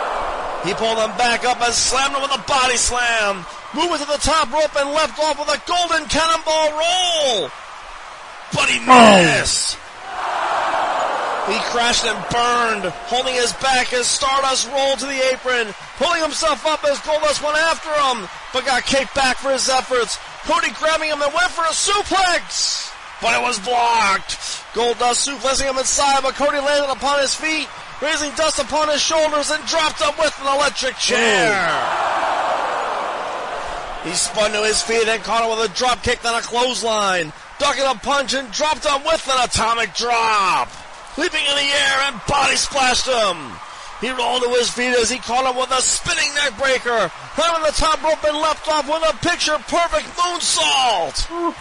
He 0.65 0.73
pulled 0.75 0.99
him 0.99 1.13
back 1.17 1.45
up 1.45 1.61
and 1.61 1.75
slammed 1.75 2.17
him 2.17 2.23
with 2.23 2.35
a 2.35 2.43
body 2.49 2.77
slam. 2.77 3.45
Moving 3.75 3.99
to 3.99 4.07
the 4.07 4.19
top 4.19 4.51
rope 4.51 4.75
and 4.77 4.91
left 4.91 5.19
off 5.21 5.39
with 5.39 5.49
a 5.49 5.61
golden 5.69 6.09
cannonball 6.09 6.71
roll. 6.73 7.51
But 8.53 8.69
he 8.71 8.81
oh. 8.89 9.39
missed. 9.41 9.79
He 11.49 11.59
crashed 11.69 12.07
and 12.07 12.17
burned, 12.33 12.89
holding 13.13 13.35
his 13.35 13.53
back 13.61 13.93
as 13.93 14.07
Stardust 14.07 14.67
rolled 14.73 14.99
to 15.01 15.07
the 15.07 15.21
apron, 15.31 15.75
pulling 15.99 16.23
himself 16.23 16.65
up 16.65 16.83
as 16.85 16.99
Goldust 17.01 17.45
went 17.45 17.59
after 17.59 17.93
him, 17.93 18.27
but 18.55 18.65
got 18.65 18.87
kicked 18.87 19.15
back 19.15 19.37
for 19.37 19.53
his 19.53 19.69
efforts. 19.69 20.19
Cody 20.45 20.71
grabbing 20.81 21.11
him 21.11 21.21
and 21.21 21.35
went 21.35 21.51
for 21.53 21.65
a 21.65 21.77
suplex, 21.77 22.91
but 23.21 23.39
it 23.39 23.43
was 23.45 23.59
blocked. 23.59 24.41
Goldust 24.73 25.29
suplexing 25.29 25.69
him 25.69 25.77
inside, 25.77 26.23
but 26.23 26.35
Cody 26.35 26.59
landed 26.59 26.91
upon 26.91 27.21
his 27.21 27.35
feet, 27.35 27.69
raising 28.03 28.33
Dust 28.35 28.59
upon 28.59 28.89
his 28.89 29.01
shoulders 29.01 29.51
and 29.51 29.65
dropped 29.67 30.01
him 30.01 30.13
with 30.19 30.39
an 30.41 30.55
electric 30.55 30.97
chair. 30.97 31.55
He 34.05 34.13
spun 34.13 34.53
to 34.53 34.63
his 34.63 34.83
feet 34.83 35.09
and 35.09 35.23
caught 35.23 35.43
him 35.43 35.57
with 35.57 35.71
a 35.71 35.75
drop 35.75 36.03
kick, 36.03 36.21
then 36.21 36.35
a 36.35 36.43
clothesline. 36.43 37.33
Ducking 37.59 37.85
a 37.87 37.95
punch 37.95 38.35
and 38.35 38.51
dropped 38.53 38.85
him 38.85 39.03
with 39.05 39.27
an 39.29 39.45
atomic 39.45 39.95
drop. 39.95 40.69
Leaping 41.17 41.45
in 41.45 41.57
the 41.57 41.73
air 41.73 41.99
and 42.09 42.21
body 42.29 42.57
splashed 42.57 43.07
him. 43.07 43.39
He 44.01 44.11
rolled 44.11 44.43
to 44.43 44.51
his 44.51 44.69
feet 44.69 44.95
as 44.99 45.09
he 45.09 45.19
caught 45.19 45.49
him 45.49 45.57
with 45.57 45.71
a 45.71 45.81
spinning 45.81 46.35
neck 46.35 46.59
breaker. 46.59 47.11
Climbing 47.35 47.63
the 47.65 47.73
top 47.73 48.03
rope 48.03 48.23
and 48.25 48.37
leapt 48.37 48.69
off 48.69 48.87
with 48.87 49.09
a 49.09 49.17
picture 49.27 49.57
perfect 49.69 50.07
moonsault. 50.19 51.55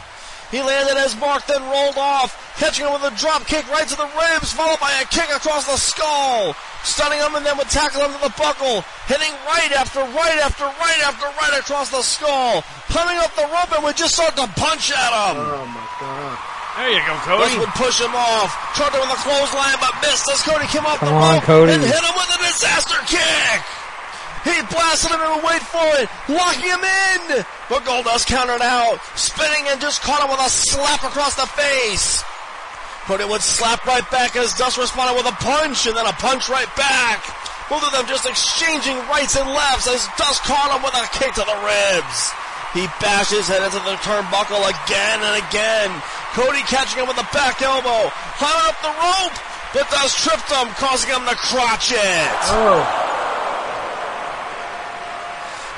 He 0.54 0.62
landed 0.62 1.02
as 1.02 1.18
marked, 1.18 1.50
then 1.50 1.66
rolled 1.66 1.98
off, 1.98 2.38
catching 2.62 2.86
him 2.86 2.94
with 2.94 3.02
a 3.10 3.14
drop 3.18 3.42
kick 3.50 3.66
right 3.74 3.90
to 3.90 3.98
the 3.98 4.06
ribs, 4.06 4.54
followed 4.54 4.78
by 4.78 4.94
a 5.02 5.06
kick 5.10 5.26
across 5.34 5.66
the 5.66 5.82
skull. 5.82 6.54
Stunning 6.86 7.18
him 7.18 7.34
and 7.34 7.42
then 7.42 7.58
would 7.58 7.74
tackle 7.74 8.06
him 8.06 8.14
to 8.14 8.22
the 8.22 8.34
buckle, 8.38 8.86
hitting 9.10 9.34
right 9.50 9.74
after 9.74 10.06
right 10.14 10.38
after 10.46 10.70
right 10.78 11.02
after 11.10 11.26
right 11.42 11.58
across 11.58 11.90
the 11.90 12.06
skull. 12.06 12.62
Climbing 12.94 13.18
up 13.18 13.34
the 13.34 13.50
rope 13.50 13.74
and 13.74 13.82
would 13.82 13.98
just 13.98 14.14
start 14.14 14.38
to 14.38 14.46
punch 14.54 14.94
at 14.94 15.10
him. 15.10 15.42
Oh 15.42 15.66
my 15.66 15.88
god. 15.98 16.38
There 16.78 16.90
you 16.94 17.02
go, 17.02 17.14
Cody. 17.26 17.42
This 17.42 17.50
Cody. 17.54 17.60
would 17.66 17.74
push 17.74 17.98
him 17.98 18.14
off. 18.14 18.50
Tried 18.78 18.94
to 18.94 19.00
with 19.02 19.10
a 19.10 19.20
clothesline, 19.26 19.78
but 19.82 19.94
missed 20.06 20.30
as 20.30 20.42
Cody 20.46 20.70
came 20.70 20.86
up 20.86 21.00
the 21.02 21.10
Come 21.10 21.18
on, 21.18 21.34
rope 21.42 21.44
Cody. 21.50 21.74
and 21.74 21.82
hit 21.82 21.98
him 21.98 22.14
with 22.14 22.30
a 22.30 22.40
disaster 22.46 23.02
kick. 23.10 23.58
He 24.44 24.56
blasted 24.68 25.12
him 25.12 25.24
and 25.24 25.44
wait 25.44 25.64
for 25.64 25.88
it, 26.04 26.12
locking 26.28 26.68
him 26.68 26.84
in. 26.84 27.46
But 27.72 27.88
Goldust 27.88 28.28
countered 28.28 28.62
out, 28.62 29.00
spinning 29.16 29.72
and 29.72 29.80
just 29.80 30.04
caught 30.04 30.20
him 30.20 30.30
with 30.30 30.44
a 30.44 30.50
slap 30.50 31.04
across 31.04 31.36
the 31.36 31.48
face. 31.48 32.24
But 33.08 33.20
it 33.20 33.28
would 33.28 33.42
slap 33.42 33.86
right 33.86 34.04
back 34.12 34.36
as 34.36 34.54
Dust 34.56 34.78
responded 34.78 35.16
with 35.16 35.28
a 35.28 35.36
punch 35.40 35.88
and 35.88 35.96
then 35.96 36.08
a 36.08 36.16
punch 36.20 36.48
right 36.48 36.72
back. 36.76 37.24
Both 37.72 37.88
of 37.88 37.92
them 37.92 38.08
just 38.08 38.28
exchanging 38.28 38.96
rights 39.08 39.36
and 39.36 39.48
lefts 39.48 39.88
as 39.88 40.08
Dust 40.20 40.44
caught 40.44 40.76
him 40.76 40.84
with 40.84 40.96
a 40.96 41.08
kick 41.16 41.32
to 41.40 41.44
the 41.48 41.60
ribs. 41.64 42.32
He 42.76 42.88
bashed 43.00 43.32
his 43.32 43.48
head 43.48 43.64
into 43.64 43.80
the 43.80 43.96
turnbuckle 44.04 44.60
again 44.60 45.20
and 45.24 45.36
again. 45.40 45.92
Cody 46.36 46.64
catching 46.68 47.00
him 47.00 47.08
with 47.08 47.20
a 47.22 47.28
back 47.32 47.62
elbow, 47.62 48.12
climbing 48.42 48.68
up 48.68 48.78
the 48.84 48.92
rope, 48.92 49.38
but 49.72 49.88
Dust 49.92 50.20
tripped 50.20 50.52
him, 50.52 50.68
causing 50.82 51.12
him 51.12 51.24
to 51.28 51.36
crotch 51.36 51.92
it. 51.96 52.34
Oh. 52.52 52.82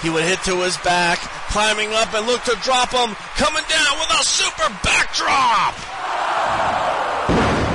He 0.05 0.11
would 0.11 0.23
hit 0.23 0.43
to 0.43 0.61
his 0.61 0.77
back, 0.85 1.17
climbing 1.49 1.91
up 1.93 2.13
and 2.13 2.27
look 2.27 2.43
to 2.43 2.55
drop 2.61 2.91
him, 2.91 3.15
coming 3.41 3.63
down 3.65 3.97
with 3.97 4.11
a 4.13 4.23
super 4.23 4.69
backdrop. 4.85 5.73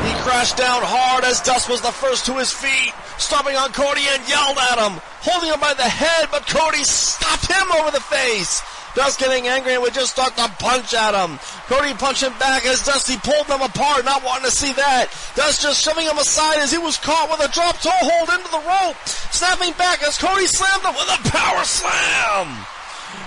He 0.06 0.14
crashed 0.22 0.56
down 0.56 0.80
hard 0.80 1.24
as 1.24 1.40
Dust 1.40 1.68
was 1.68 1.80
the 1.80 1.90
first 1.90 2.26
to 2.26 2.34
his 2.38 2.52
feet, 2.52 2.94
stomping 3.18 3.56
on 3.56 3.72
Cody 3.72 4.06
and 4.14 4.22
yelled 4.28 4.58
at 4.58 4.78
him, 4.78 5.02
holding 5.26 5.50
him 5.50 5.58
by 5.58 5.74
the 5.74 5.82
head, 5.82 6.28
but 6.30 6.46
Cody 6.46 6.84
stopped 6.84 7.50
him 7.50 7.66
over 7.82 7.90
the 7.90 7.98
face. 7.98 8.62
Dust 8.94 9.20
getting 9.20 9.46
angry 9.46 9.74
and 9.74 9.82
would 9.82 9.94
just 9.94 10.12
start 10.12 10.36
to 10.36 10.48
punch 10.58 10.94
at 10.94 11.14
him. 11.14 11.38
Cody 11.66 11.94
punching 11.94 12.34
back 12.38 12.66
as 12.66 12.82
Dusty 12.82 13.16
pulled 13.18 13.46
them 13.46 13.62
apart, 13.62 14.04
not 14.04 14.24
wanting 14.24 14.50
to 14.50 14.50
see 14.50 14.72
that. 14.72 15.14
Dust 15.36 15.62
just 15.62 15.82
shoving 15.82 16.06
him 16.06 16.18
aside 16.18 16.58
as 16.58 16.72
he 16.72 16.78
was 16.78 16.98
caught 16.98 17.30
with 17.30 17.38
a 17.46 17.52
drop 17.52 17.78
toe 17.78 17.94
hold 17.94 18.28
into 18.34 18.50
the 18.50 18.64
rope. 18.66 18.98
Snapping 19.30 19.72
back 19.78 20.02
as 20.02 20.18
Cody 20.18 20.46
slammed 20.46 20.82
him 20.82 20.94
with 20.94 21.06
a 21.06 21.20
power 21.30 21.62
slam. 21.62 22.50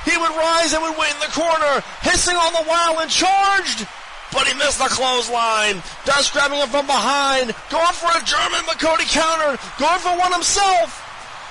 He 0.03 0.15
would 0.17 0.35
rise 0.35 0.73
and 0.73 0.83
would 0.83 0.99
wait 0.99 1.15
in 1.15 1.23
the 1.23 1.31
corner, 1.31 1.83
hissing 2.03 2.35
all 2.35 2.51
the 2.51 2.67
while 2.67 2.99
and 2.99 3.09
charged. 3.09 3.87
But 4.31 4.47
he 4.47 4.57
missed 4.57 4.79
the 4.79 4.89
clothesline. 4.89 5.83
Dust 6.03 6.33
grabbing 6.33 6.59
him 6.59 6.67
from 6.67 6.87
behind, 6.87 7.55
going 7.69 7.95
for 7.95 8.11
a 8.11 8.23
German, 8.25 8.65
but 8.65 8.79
Cody 8.79 9.05
countered, 9.05 9.59
going 9.79 9.99
for 9.99 10.17
one 10.17 10.33
himself. 10.33 11.02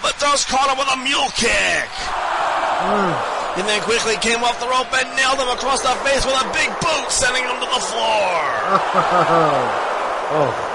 But 0.02 0.18
Dust 0.18 0.50
caught 0.50 0.66
him 0.66 0.76
with 0.76 0.90
a 0.90 0.98
mule 0.98 1.30
kick. 1.38 1.88
Hmm. 2.82 3.14
And 3.62 3.68
then 3.68 3.80
quickly 3.86 4.18
came 4.18 4.42
off 4.42 4.58
the 4.58 4.66
rope 4.66 4.90
and 4.90 5.06
nailed 5.14 5.38
him 5.38 5.48
across 5.54 5.80
the 5.80 5.94
face 6.02 6.26
with 6.26 6.34
a 6.34 6.46
big 6.50 6.68
boot, 6.82 7.08
sending 7.08 7.46
him 7.46 7.54
to 7.62 7.68
the 7.70 7.82
floor. 7.86 8.34
oh. 10.34 10.68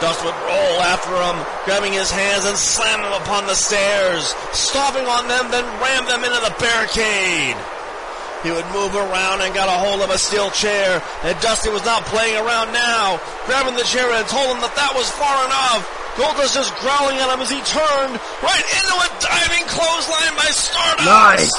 Dust 0.00 0.24
would 0.24 0.34
roll 0.48 0.76
after 0.80 1.12
him, 1.12 1.36
grabbing 1.64 1.92
his 1.92 2.10
hands 2.10 2.44
and 2.44 2.56
slam 2.56 3.00
him 3.04 3.12
upon 3.20 3.46
the 3.46 3.54
stairs, 3.54 4.34
stomping 4.52 5.04
on 5.04 5.28
them, 5.28 5.50
then 5.52 5.64
ram 5.80 6.08
them 6.08 6.24
into 6.24 6.40
the 6.40 6.56
barricade. 6.56 7.56
He 8.42 8.50
would 8.50 8.64
move 8.72 8.96
around 8.96 9.44
and 9.44 9.52
got 9.52 9.68
a 9.68 9.76
hold 9.76 10.00
of 10.00 10.08
a 10.08 10.16
steel 10.16 10.48
chair, 10.50 11.04
and 11.22 11.38
Dusty 11.40 11.68
was 11.68 11.84
not 11.84 12.08
playing 12.08 12.40
around 12.40 12.72
now, 12.72 13.20
grabbing 13.44 13.76
the 13.76 13.84
chair 13.84 14.08
and 14.10 14.26
told 14.26 14.48
him 14.56 14.64
that 14.64 14.72
that 14.76 14.96
was 14.96 15.08
far 15.12 15.44
enough. 15.44 15.99
Goldust 16.18 16.54
just 16.54 16.74
growling 16.82 17.18
at 17.18 17.30
him 17.30 17.40
as 17.40 17.50
he 17.50 17.60
turned 17.62 18.14
right 18.42 18.66
into 18.66 18.94
a 18.98 19.08
diving 19.22 19.66
clothesline 19.70 20.34
by 20.34 20.50
Stardust. 20.50 21.06
Nice. 21.06 21.54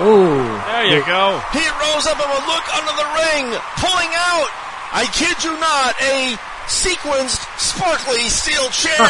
Ooh. 0.00 0.40
There 0.72 0.88
you 0.88 1.04
go. 1.04 1.36
He 1.52 1.60
rose 1.60 2.08
up 2.08 2.16
and 2.16 2.30
would 2.32 2.48
look 2.48 2.66
under 2.72 2.94
the 2.96 3.08
ring, 3.12 3.44
pulling 3.76 4.12
out, 4.16 4.48
I 4.92 5.04
kid 5.12 5.36
you 5.44 5.52
not, 5.60 5.92
a 6.00 6.36
sequenced, 6.64 7.44
sparkly 7.60 8.24
steel 8.32 8.72
chair. 8.72 8.96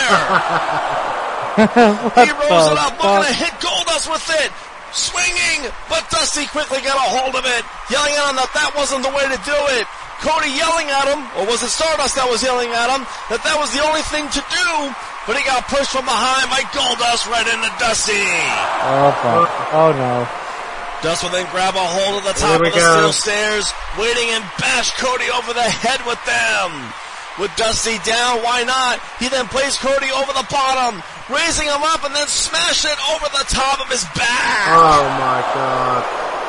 what 1.55 2.27
he 2.27 2.35
rose 2.35 2.67
the 2.67 2.75
it 2.75 2.83
up, 2.83 2.99
looking 2.99 3.31
to 3.31 3.35
hit 3.39 3.55
Goldust 3.63 4.11
with 4.11 4.27
it, 4.43 4.51
swinging, 4.91 5.71
but 5.89 6.03
Dusty 6.11 6.47
quickly 6.51 6.83
got 6.83 6.99
a 6.99 7.07
hold 7.15 7.39
of 7.39 7.47
it, 7.47 7.63
yelling 7.87 8.13
at 8.19 8.31
him 8.31 8.37
that 8.43 8.51
that 8.53 8.75
wasn't 8.75 9.07
the 9.07 9.13
way 9.15 9.25
to 9.31 9.39
do 9.47 9.59
it. 9.79 9.87
Cody 10.23 10.55
yelling 10.55 10.87
at 10.87 11.11
him, 11.11 11.21
or 11.35 11.51
was 11.51 11.67
it 11.67 11.75
Stardust 11.75 12.15
that 12.15 12.31
was 12.31 12.47
yelling 12.47 12.71
at 12.71 12.89
him, 12.95 13.03
that 13.27 13.43
that 13.43 13.59
was 13.59 13.75
the 13.75 13.83
only 13.83 14.07
thing 14.07 14.23
to 14.31 14.39
do, 14.39 14.71
but 15.27 15.35
he 15.35 15.43
got 15.43 15.67
pushed 15.67 15.91
from 15.91 16.07
behind 16.07 16.47
by 16.47 16.63
Goldust 16.71 17.27
right 17.27 17.43
into 17.43 17.71
Dusty. 17.83 18.23
Oh 18.87 19.11
fuck. 19.19 19.51
Oh 19.75 19.91
no. 19.91 20.23
Dust 21.03 21.27
will 21.27 21.35
then 21.35 21.51
grab 21.51 21.75
a 21.75 21.83
hold 21.83 22.23
of 22.23 22.25
the 22.25 22.39
top 22.39 22.63
of 22.63 22.71
the 22.71 22.79
go. 22.79 23.11
steel 23.11 23.11
stairs, 23.11 23.67
waiting 23.99 24.31
and 24.31 24.47
bash 24.63 24.95
Cody 25.03 25.27
over 25.35 25.51
the 25.51 25.67
head 25.67 25.99
with 26.07 26.23
them. 26.23 26.71
With 27.43 27.51
Dusty 27.59 27.99
down, 28.07 28.47
why 28.47 28.63
not? 28.63 29.03
He 29.19 29.27
then 29.27 29.51
placed 29.51 29.83
Cody 29.83 30.15
over 30.15 30.31
the 30.31 30.47
bottom, 30.47 31.03
raising 31.27 31.67
him 31.67 31.83
up 31.83 32.07
and 32.07 32.15
then 32.15 32.31
smashed 32.31 32.87
it 32.87 32.99
over 33.11 33.27
the 33.35 33.43
top 33.51 33.83
of 33.83 33.91
his 33.91 34.07
back. 34.15 34.71
Oh 34.71 35.03
my 35.19 35.43
god. 35.51 36.42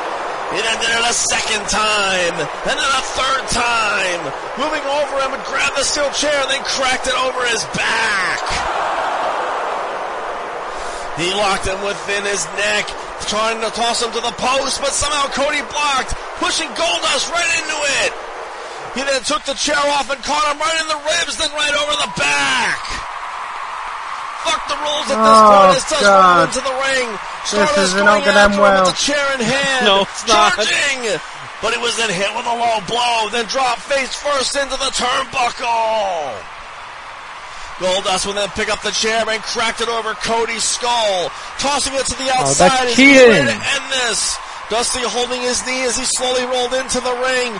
He 0.53 0.61
ended 0.61 0.85
it 0.85 1.01
a 1.01 1.17
second 1.17 1.65
time, 1.65 2.37
and 2.37 2.75
then 2.77 2.91
a 2.93 3.03
third 3.17 3.43
time. 3.49 4.21
Moving 4.61 4.85
over 4.85 5.15
him 5.25 5.33
and 5.33 5.43
grabbed 5.49 5.77
the 5.77 5.83
steel 5.83 6.09
chair 6.13 6.37
and 6.45 6.49
then 6.53 6.61
cracked 6.61 7.09
it 7.09 7.17
over 7.17 7.41
his 7.49 7.65
back. 7.73 8.41
He 11.17 11.33
locked 11.33 11.65
him 11.65 11.81
within 11.81 12.25
his 12.25 12.45
neck, 12.57 12.85
trying 13.25 13.61
to 13.61 13.69
toss 13.73 14.01
him 14.01 14.13
to 14.13 14.21
the 14.21 14.33
post, 14.37 14.81
but 14.81 14.93
somehow 14.93 15.25
Cody 15.33 15.61
blocked, 15.73 16.13
pushing 16.37 16.69
Goldust 16.77 17.33
right 17.33 17.51
into 17.57 17.77
it. 18.05 18.13
He 18.93 19.01
then 19.01 19.21
took 19.25 19.41
the 19.45 19.57
chair 19.57 19.81
off 19.97 20.09
and 20.09 20.21
caught 20.21 20.53
him 20.53 20.61
right 20.61 20.77
in 20.81 20.87
the 20.87 21.01
ribs, 21.01 21.37
then 21.37 21.49
right 21.53 21.73
over 21.73 21.97
the 21.97 22.13
back. 22.17 23.12
Fuck 24.43 24.61
the 24.67 24.75
rules 24.83 25.07
at 25.11 25.17
this 25.17 25.39
Oh, 25.39 25.49
point 25.49 25.77
as 25.77 25.83
Dust 25.89 26.01
God. 26.01 26.13
rolled 26.13 26.47
into 26.51 26.61
the 26.67 26.77
ring. 26.83 27.07
Stardust 27.45 27.77
isn't 27.79 28.05
going 28.05 28.23
gonna 28.23 28.39
end 28.39 28.59
well. 28.59 28.85
with 28.85 28.95
the 28.95 28.99
chair 28.99 29.25
in 29.35 29.41
hand. 29.41 29.85
No, 29.85 30.01
it's 30.03 30.27
not. 30.27 30.53
Charging! 30.55 31.19
But 31.61 31.71
he 31.73 31.79
was 31.79 31.95
then 31.95 32.09
hit 32.11 32.27
with 32.35 32.45
a 32.45 32.55
low 32.55 32.79
blow, 32.87 33.29
then 33.31 33.45
dropped 33.47 33.81
face 33.87 34.13
first 34.15 34.55
into 34.55 34.75
the 34.75 34.91
turnbuckle. 34.91 36.35
Goldust 37.79 38.27
would 38.27 38.35
then 38.37 38.49
pick 38.49 38.69
up 38.69 38.81
the 38.83 38.91
chair 38.91 39.23
and 39.27 39.41
cracked 39.41 39.81
it 39.81 39.89
over 39.89 40.13
Cody's 40.13 40.63
skull, 40.63 41.31
tossing 41.59 41.93
it 41.95 42.05
to 42.05 42.15
the 42.19 42.29
outside. 42.31 42.69
Oh, 42.71 42.85
that's 42.85 42.85
outside 42.85 42.87
as 42.87 42.95
he 42.95 43.07
was 43.07 43.17
cheating. 43.17 43.45
to 43.47 43.51
end 43.53 43.85
this. 43.91 44.37
Dusty 44.69 45.01
holding 45.03 45.41
his 45.41 45.65
knee 45.65 45.83
as 45.83 45.97
he 45.97 46.05
slowly 46.05 46.45
rolled 46.45 46.73
into 46.73 46.99
the 47.01 47.13
ring. 47.15 47.59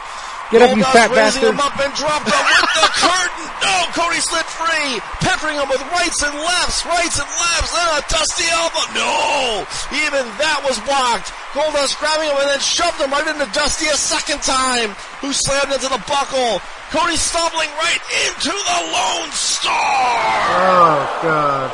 Get 0.53 0.69
up, 0.69 0.77
you 0.77 0.85
fat 0.85 1.09
raising 1.09 1.41
bastard. 1.41 1.57
him 1.57 1.65
up 1.65 1.73
and 1.81 1.89
dropped 1.97 2.29
him 2.29 2.37
with 2.37 2.69
the 2.77 2.87
curtain. 2.93 3.45
No, 3.65 3.73
oh, 3.73 3.83
Cody 3.97 4.21
slid 4.21 4.45
free, 4.45 5.01
peppering 5.17 5.57
him 5.57 5.65
with 5.65 5.81
rights 5.89 6.21
and 6.21 6.29
lefts, 6.29 6.85
rights 6.85 7.17
and 7.17 7.25
lefts, 7.25 7.73
then 7.73 7.89
a 7.97 8.01
dusty 8.05 8.45
elbow. 8.53 8.85
No, 8.93 9.65
even 10.05 10.21
that 10.37 10.61
was 10.61 10.77
blocked. 10.85 11.33
Goldust 11.57 11.97
grabbing 11.97 12.29
him 12.29 12.37
and 12.37 12.49
then 12.53 12.61
shoved 12.61 13.01
him 13.01 13.09
right 13.09 13.25
into 13.25 13.49
Dusty 13.49 13.89
a 13.89 13.97
second 13.97 14.41
time, 14.45 14.93
who 15.25 15.33
slammed 15.33 15.73
into 15.73 15.89
the 15.89 16.01
buckle. 16.05 16.61
Cody 16.93 17.17
stumbling 17.17 17.69
right 17.81 18.01
into 18.29 18.53
the 18.53 18.79
Lone 18.93 19.33
Star. 19.33 19.73
Oh 19.73 21.01
god. 21.25 21.69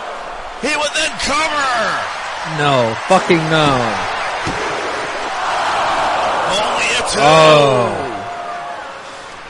He 0.63 0.71
would 0.71 0.93
then 0.95 1.11
cover. 1.19 1.67
No. 2.59 2.95
Fucking 3.11 3.43
no. 3.51 3.75
Only 6.55 6.88
a 6.95 7.01
two. 7.11 7.19
Oh. 7.19 7.98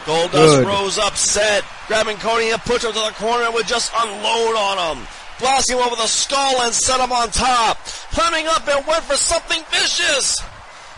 Goldust 0.10 0.66
Good. 0.66 0.66
rose 0.66 0.98
upset, 0.98 1.64
grabbing 1.86 2.18
Cody 2.18 2.50
and 2.50 2.60
pushed 2.66 2.84
him 2.84 2.94
to 2.94 2.98
the 2.98 3.14
corner 3.22 3.46
and 3.46 3.54
would 3.54 3.68
just 3.68 3.94
unload 3.94 4.56
on 4.58 4.98
him. 4.98 5.06
Blasting 5.38 5.78
him 5.78 5.86
over 5.86 5.96
the 5.96 6.10
skull 6.10 6.66
and 6.66 6.74
set 6.74 7.00
him 7.00 7.12
on 7.12 7.30
top. 7.30 7.78
Climbing 8.10 8.48
up 8.48 8.68
and 8.68 8.88
went 8.88 9.04
for 9.04 9.14
something 9.14 9.62
vicious. 9.70 10.42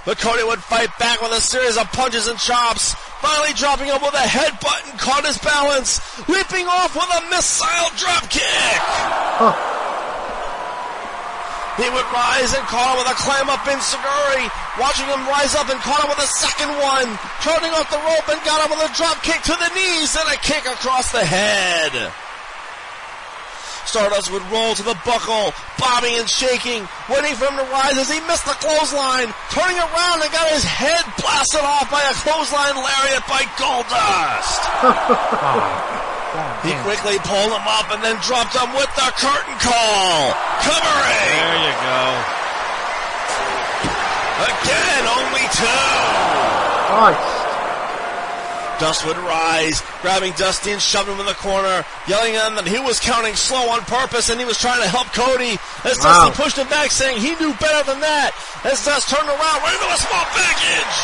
But 0.06 0.18
Cody 0.18 0.46
would 0.48 0.64
fight 0.64 0.88
back 0.98 1.22
with 1.22 1.34
a 1.34 1.42
series 1.42 1.76
of 1.76 1.92
punches 1.92 2.28
and 2.28 2.40
chops, 2.40 2.96
finally 3.20 3.52
dropping 3.52 3.88
him 3.88 4.00
with 4.02 4.16
a 4.16 4.24
headbutt 4.24 4.90
and 4.90 4.98
caught 4.98 5.26
his 5.28 5.38
balance, 5.40 6.00
leaping 6.30 6.66
off 6.72 6.96
with 6.96 7.12
a 7.12 7.30
missile 7.36 7.92
drop 8.00 8.32
kick. 8.32 8.80
He 11.84 11.88
would 11.92 12.08
rise 12.16 12.56
and 12.56 12.64
caught 12.72 12.96
him 12.96 13.04
with 13.04 13.12
a 13.12 13.18
climb 13.20 13.50
up 13.52 13.68
enzuigiri, 13.68 14.48
watching 14.80 15.08
him 15.08 15.22
rise 15.28 15.56
up 15.56 15.68
and 15.68 15.80
caught 15.82 16.04
him 16.04 16.10
with 16.12 16.24
a 16.24 16.32
second 16.40 16.72
one, 16.80 17.08
turning 17.44 17.72
off 17.76 17.90
the 17.92 18.00
rope 18.00 18.28
and 18.32 18.40
got 18.48 18.64
him 18.64 18.72
with 18.72 18.84
a 18.88 18.92
drop 18.96 19.20
kick 19.24 19.42
to 19.44 19.56
the 19.56 19.72
knees 19.76 20.16
and 20.16 20.28
a 20.32 20.38
kick 20.40 20.64
across 20.70 21.12
the 21.12 21.24
head. 21.24 21.92
Stardust 23.84 24.32
would 24.32 24.46
roll 24.54 24.76
to 24.76 24.84
the 24.84 24.96
buckle, 25.04 25.52
bobbing 25.76 26.16
and 26.16 26.30
shaking, 26.30 26.88
waiting 27.10 27.36
for 27.36 27.50
him 27.50 27.58
to 27.58 27.68
rise 27.74 27.98
as 27.98 28.08
he 28.08 28.22
missed 28.30 28.46
the 28.46 28.56
clothesline, 28.62 29.34
turning 29.52 29.76
around 29.76 30.22
and 30.22 30.32
got 30.32 30.48
his 30.54 30.64
head 30.64 31.04
blasted 31.20 31.66
off 31.66 31.90
by 31.92 32.00
a 32.06 32.14
clothesline 32.24 32.78
lariat 32.78 33.26
by 33.28 33.42
Goldust. 33.60 34.62
Oh, 36.34 36.48
he 36.64 36.72
quickly 36.88 37.20
pulled 37.28 37.52
him 37.52 37.68
up 37.68 37.92
and 37.92 38.00
then 38.00 38.16
dropped 38.24 38.56
him 38.56 38.72
with 38.72 38.88
the 38.96 39.12
curtain 39.20 39.58
call. 39.60 40.32
Covering. 40.64 41.28
There 41.28 41.60
you 41.60 41.76
go. 41.84 42.41
Again, 44.42 45.04
only 45.08 45.46
two. 45.54 45.86
Christ. 46.90 47.38
Dust 48.82 49.06
would 49.06 49.18
rise, 49.18 49.84
grabbing 50.02 50.34
Dusty 50.34 50.72
and 50.72 50.82
shoving 50.82 51.14
him 51.14 51.20
in 51.22 51.28
the 51.28 51.38
corner, 51.38 51.86
yelling 52.10 52.34
at 52.34 52.50
him 52.50 52.56
that 52.58 52.66
he 52.66 52.80
was 52.82 53.00
counting 53.00 53.36
slow 53.38 53.70
on 53.70 53.82
purpose 53.86 54.34
and 54.34 54.40
he 54.42 54.46
was 54.46 54.58
trying 54.58 54.82
to 54.82 54.90
help 54.90 55.06
Cody. 55.14 55.54
As 55.86 56.02
Wow. 56.02 56.26
Dusty 56.34 56.42
pushed 56.42 56.58
him 56.58 56.66
back, 56.68 56.90
saying 56.90 57.22
he 57.22 57.38
knew 57.38 57.54
better 57.62 57.86
than 57.86 58.02
that. 58.02 58.34
As 58.66 58.82
Dust 58.84 59.06
turned 59.14 59.30
around, 59.30 59.58
right 59.62 59.78
into 59.78 59.86
a 59.86 60.02
small 60.02 60.26
package. 60.34 60.98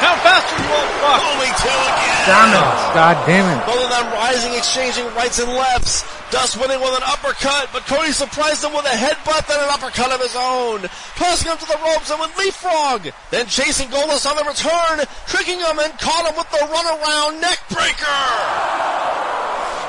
How 0.00 0.16
fast 0.24 0.48
are 0.48 0.60
you 0.60 0.68
old 0.72 0.92
fuck. 1.04 1.20
Only 1.36 1.52
two 1.60 1.68
again. 1.68 2.24
Damn 2.24 2.52
it. 2.56 2.68
God 2.96 3.16
damn 3.28 3.46
it. 3.52 3.60
Both 3.68 3.84
of 3.84 3.90
them 3.92 4.06
rising, 4.16 4.52
exchanging 4.56 5.04
rights 5.12 5.36
and 5.38 5.52
lefts. 5.52 6.04
Dust 6.30 6.58
winning 6.58 6.80
with 6.80 6.96
an 6.96 7.06
uppercut, 7.06 7.70
but 7.72 7.86
Cody 7.86 8.10
surprised 8.10 8.64
him 8.64 8.74
with 8.74 8.84
a 8.84 8.96
headbutt, 8.98 9.46
then 9.46 9.62
an 9.62 9.70
uppercut 9.70 10.10
of 10.10 10.20
his 10.20 10.34
own. 10.34 10.82
Tossing 11.14 11.50
him 11.50 11.58
to 11.58 11.66
the 11.66 11.78
ropes 11.86 12.10
and 12.10 12.18
with 12.18 12.36
leapfrog. 12.36 13.06
Then 13.30 13.46
chasing 13.46 13.88
Goldust 13.88 14.26
on 14.26 14.34
the 14.34 14.42
return, 14.42 15.06
tricking 15.30 15.60
him 15.62 15.78
and 15.78 15.94
caught 15.98 16.26
him 16.26 16.34
with 16.34 16.50
the 16.50 16.66
runaround 16.66 17.38
neckbreaker. 17.38 19.06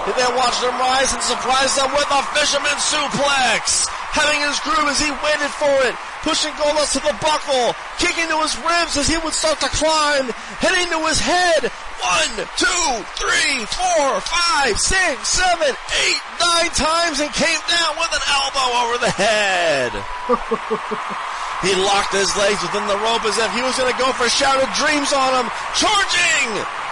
He 0.06 0.14
then 0.14 0.38
watched 0.38 0.64
him 0.64 0.78
rise 0.78 1.12
and 1.12 1.22
surprised 1.26 1.76
them 1.76 1.92
with 1.92 2.08
a 2.08 2.22
fisherman 2.32 2.78
suplex. 2.80 3.90
Having 4.16 4.40
his 4.46 4.58
groove 4.62 4.88
as 4.88 5.02
he 5.02 5.12
waited 5.12 5.52
for 5.58 5.74
it, 5.90 5.94
pushing 6.22 6.54
Goldust 6.54 6.94
to 6.94 7.02
the 7.04 7.18
buckle, 7.20 7.76
kicking 8.00 8.30
to 8.30 8.38
his 8.46 8.56
ribs 8.64 8.96
as 8.96 9.10
he 9.10 9.18
would 9.18 9.34
start 9.34 9.60
to 9.60 9.70
climb, 9.74 10.32
hitting 10.62 10.88
to 10.94 11.00
his 11.10 11.20
head. 11.20 11.74
One, 12.02 12.34
two, 12.58 12.90
three, 13.18 13.66
four, 13.66 14.22
five, 14.22 14.78
six, 14.78 15.28
seven, 15.28 15.74
eight, 16.06 16.22
nine 16.40 16.72
times 16.72 17.20
and 17.20 17.32
came 17.34 17.62
down 17.70 17.94
with 17.98 18.12
an 18.14 18.26
elbow 18.30 18.68
over 18.86 18.98
the 19.00 19.12
head. 19.12 19.92
He 21.62 21.74
locked 21.74 22.14
his 22.14 22.30
legs 22.38 22.62
within 22.62 22.86
the 22.86 23.02
rope 23.02 23.26
as 23.26 23.34
if 23.42 23.50
he 23.58 23.66
was 23.66 23.74
going 23.82 23.90
to 23.90 23.98
go 23.98 24.14
for 24.14 24.30
Shattered 24.30 24.70
Dreams 24.78 25.10
on 25.10 25.42
him, 25.42 25.50
charging! 25.74 26.50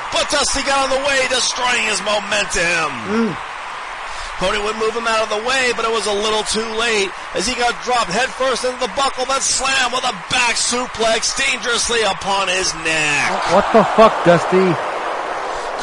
But 0.10 0.26
Dusty 0.34 0.66
got 0.66 0.90
in 0.90 0.98
the 0.98 1.04
way, 1.06 1.22
destroying 1.30 1.86
his 1.86 2.02
momentum. 2.02 2.90
Mm. 3.06 3.38
Cody 4.42 4.58
would 4.58 4.76
move 4.82 4.98
him 4.98 5.08
out 5.08 5.22
of 5.22 5.30
the 5.30 5.44
way, 5.48 5.72
but 5.78 5.86
it 5.86 5.92
was 5.94 6.08
a 6.08 6.18
little 6.18 6.44
too 6.50 6.66
late 6.82 7.14
as 7.36 7.48
he 7.48 7.54
got 7.56 7.78
dropped 7.86 8.10
headfirst 8.10 8.66
into 8.66 8.80
the 8.82 8.92
buckle, 8.98 9.26
then 9.26 9.40
slammed 9.40 9.94
with 9.94 10.04
a 10.04 10.16
back 10.34 10.58
suplex 10.58 11.38
dangerously 11.38 12.02
upon 12.02 12.50
his 12.50 12.74
neck. 12.82 13.32
What 13.54 13.70
the 13.72 13.86
fuck, 13.96 14.18
Dusty? 14.26 14.95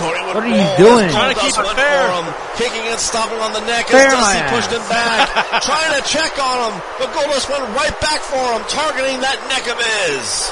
Cody 0.01 0.20
What 0.26 0.36
are 0.40 0.49
you 0.49 0.64
doing? 0.78 1.09
Trying 1.12 1.34
to 1.34 1.38
keep 1.40 1.53
it 1.55 1.66
fair. 1.76 2.09
for 2.09 2.24
him, 2.24 2.26
kicking 2.57 2.84
and 2.88 2.99
stomping 3.01 3.38
on 3.40 3.53
the 3.53 3.64
neck 3.68 3.88
Fair 3.88 4.09
as 4.09 4.14
Dusty 4.14 4.38
ass. 4.38 4.51
pushed 4.53 4.72
him 4.72 4.84
back, 4.88 5.28
trying 5.68 5.93
to 5.97 6.03
check 6.09 6.32
on 6.40 6.72
him, 6.72 6.74
but 6.99 7.09
Goldust 7.12 7.49
went 7.53 7.64
right 7.76 7.95
back 8.01 8.20
for 8.24 8.40
him, 8.57 8.62
targeting 8.68 9.20
that 9.20 9.38
neck 9.53 9.64
of 9.68 9.76
his. 9.78 10.51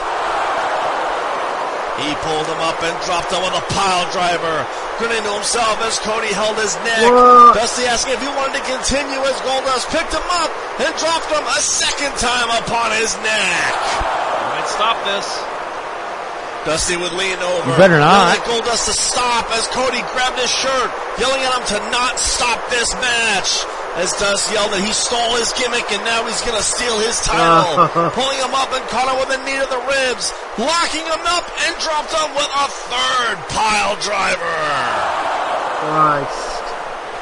He 2.00 2.08
pulled 2.24 2.48
him 2.48 2.56
up 2.64 2.80
and 2.80 2.96
dropped 3.04 3.28
him 3.28 3.44
with 3.44 3.52
a 3.52 3.64
pile 3.76 4.08
driver, 4.08 4.64
grinning 4.96 5.20
to 5.20 5.32
himself 5.36 5.76
as 5.84 6.00
Cody 6.00 6.32
held 6.32 6.56
his 6.56 6.72
neck. 6.80 7.04
What? 7.04 7.60
Dusty 7.60 7.84
asking 7.84 8.16
if 8.16 8.22
he 8.24 8.30
wanted 8.40 8.56
to 8.56 8.64
continue 8.64 9.20
as 9.20 9.36
Goldust 9.44 9.84
picked 9.92 10.16
him 10.16 10.24
up 10.40 10.48
and 10.80 10.88
dropped 10.96 11.28
him 11.28 11.44
a 11.44 11.60
second 11.60 12.16
time 12.16 12.48
upon 12.56 12.96
his 12.96 13.12
neck. 13.20 13.72
Might 14.56 14.64
stop 14.72 14.96
this. 15.04 15.28
Dusty 16.64 16.96
would 16.96 17.12
lean 17.16 17.40
over. 17.40 17.70
You 17.70 17.76
better 17.76 17.98
not. 17.98 18.36
Yelling 18.36 18.36
at 18.36 18.44
Goldust 18.44 18.84
to 18.86 18.92
stop 18.92 19.48
as 19.56 19.66
Cody 19.72 20.04
grabbed 20.12 20.38
his 20.38 20.52
shirt, 20.52 20.90
yelling 21.16 21.40
at 21.40 21.56
him 21.56 21.64
to 21.76 21.78
not 21.90 22.20
stop 22.20 22.60
this 22.68 22.92
match. 23.00 23.64
As 23.98 24.14
Dust 24.22 24.52
yelled 24.54 24.70
that 24.70 24.84
he 24.86 24.94
stole 24.94 25.34
his 25.34 25.50
gimmick 25.58 25.82
and 25.90 25.98
now 26.06 26.22
he's 26.22 26.38
gonna 26.46 26.62
steal 26.62 26.94
his 27.02 27.18
title. 27.26 27.74
Pulling 28.14 28.38
him 28.38 28.54
up 28.54 28.70
and 28.70 28.84
caught 28.86 29.10
him 29.10 29.18
with 29.18 29.34
a 29.34 29.40
knee 29.42 29.58
to 29.58 29.66
the 29.66 29.82
ribs, 29.82 30.30
locking 30.62 31.02
him 31.02 31.24
up 31.26 31.42
and 31.66 31.72
dropped 31.82 32.14
him 32.14 32.30
with 32.38 32.50
a 32.54 32.66
third 32.86 33.36
pile 33.50 33.98
driver. 33.98 34.54
Christ. 35.82 36.62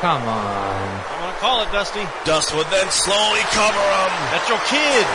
Come 0.05 0.23
on. 0.29 0.87
I'm 1.09 1.19
gonna 1.25 1.39
call 1.41 1.63
it, 1.63 1.73
Dusty. 1.73 2.05
Dust 2.29 2.55
would 2.55 2.67
then 2.69 2.87
slowly 2.91 3.43
cover 3.55 3.81
him. 3.81 4.13
That's 4.35 4.49
your 4.53 4.63
kid. 4.69 5.07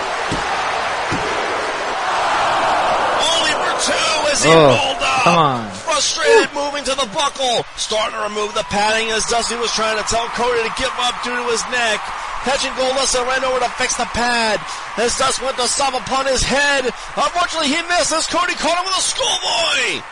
Only 3.23 3.53
for 3.55 3.72
two 3.85 4.15
as 4.31 4.43
he 4.43 4.49
Oh, 4.51 4.71
rolled 4.71 5.03
up. 5.03 5.23
come 5.23 5.37
on. 5.37 5.71
Frustrated, 5.83 6.49
moving 6.55 6.83
to 6.83 6.95
the 6.95 7.07
buckle. 7.13 7.63
Starting 7.77 8.15
to 8.17 8.23
remove 8.23 8.53
the 8.55 8.63
padding 8.71 9.11
as 9.11 9.25
Dusty 9.27 9.55
was 9.55 9.71
trying 9.73 9.97
to 9.97 10.05
tell 10.09 10.25
Cody 10.35 10.63
to 10.63 10.73
give 10.79 10.91
up 10.99 11.15
due 11.23 11.35
to 11.35 11.43
his 11.51 11.63
neck. 11.71 11.99
Catching 12.43 12.71
Goldust 12.75 13.15
ran 13.15 13.43
over 13.45 13.59
to 13.59 13.69
fix 13.79 13.95
the 13.95 14.03
pad. 14.11 14.59
As 14.97 15.17
Dust 15.17 15.41
went 15.41 15.55
to 15.57 15.67
stop 15.67 15.93
upon 15.95 16.25
his 16.27 16.43
head. 16.43 16.85
Unfortunately, 17.15 17.69
he 17.71 17.81
missed 17.87 18.11
as 18.11 18.27
Cody 18.27 18.53
caught 18.55 18.75
him 18.77 18.83
with 18.83 18.97
a 18.99 19.01
schoolboy. 19.01 20.03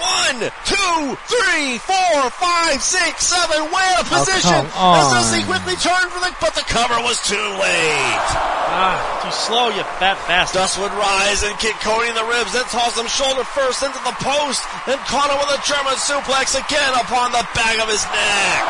One, 0.00 0.40
two, 0.64 0.96
three, 1.28 1.76
four, 1.84 2.16
five, 2.40 2.80
six, 2.80 3.26
seven. 3.28 3.68
Way 3.68 3.84
out 3.94 4.00
of 4.00 4.08
Oh, 4.12 4.16
position. 4.24 4.64
come 4.64 4.96
As 4.96 5.04
on. 5.06 5.12
Dusty 5.12 5.44
quickly 5.44 5.76
turned 5.76 6.08
for 6.08 6.20
the, 6.24 6.32
but 6.40 6.54
the 6.56 6.64
cover 6.64 6.96
was 7.04 7.20
too 7.28 7.36
late. 7.60 8.28
Ah, 8.72 8.96
too 9.20 9.30
slow, 9.34 9.68
you 9.68 9.84
fat 10.00 10.16
bastard. 10.24 10.56
Dust 10.64 10.78
would 10.80 10.92
rise 10.96 11.42
and 11.44 11.52
kick 11.60 11.76
Cody 11.84 12.08
in 12.08 12.14
the 12.16 12.24
ribs, 12.24 12.56
then 12.56 12.64
toss 12.72 12.96
him 12.96 13.06
shoulder 13.12 13.44
first 13.44 13.82
into 13.84 14.00
the 14.08 14.16
post, 14.24 14.64
then 14.88 14.96
caught 15.04 15.28
him 15.28 15.36
with 15.36 15.52
a 15.52 15.60
German 15.68 15.96
suplex 16.00 16.56
again 16.56 16.92
upon 16.96 17.32
the 17.36 17.44
back 17.52 17.76
of 17.82 17.88
his 17.92 18.00
neck. 18.08 18.64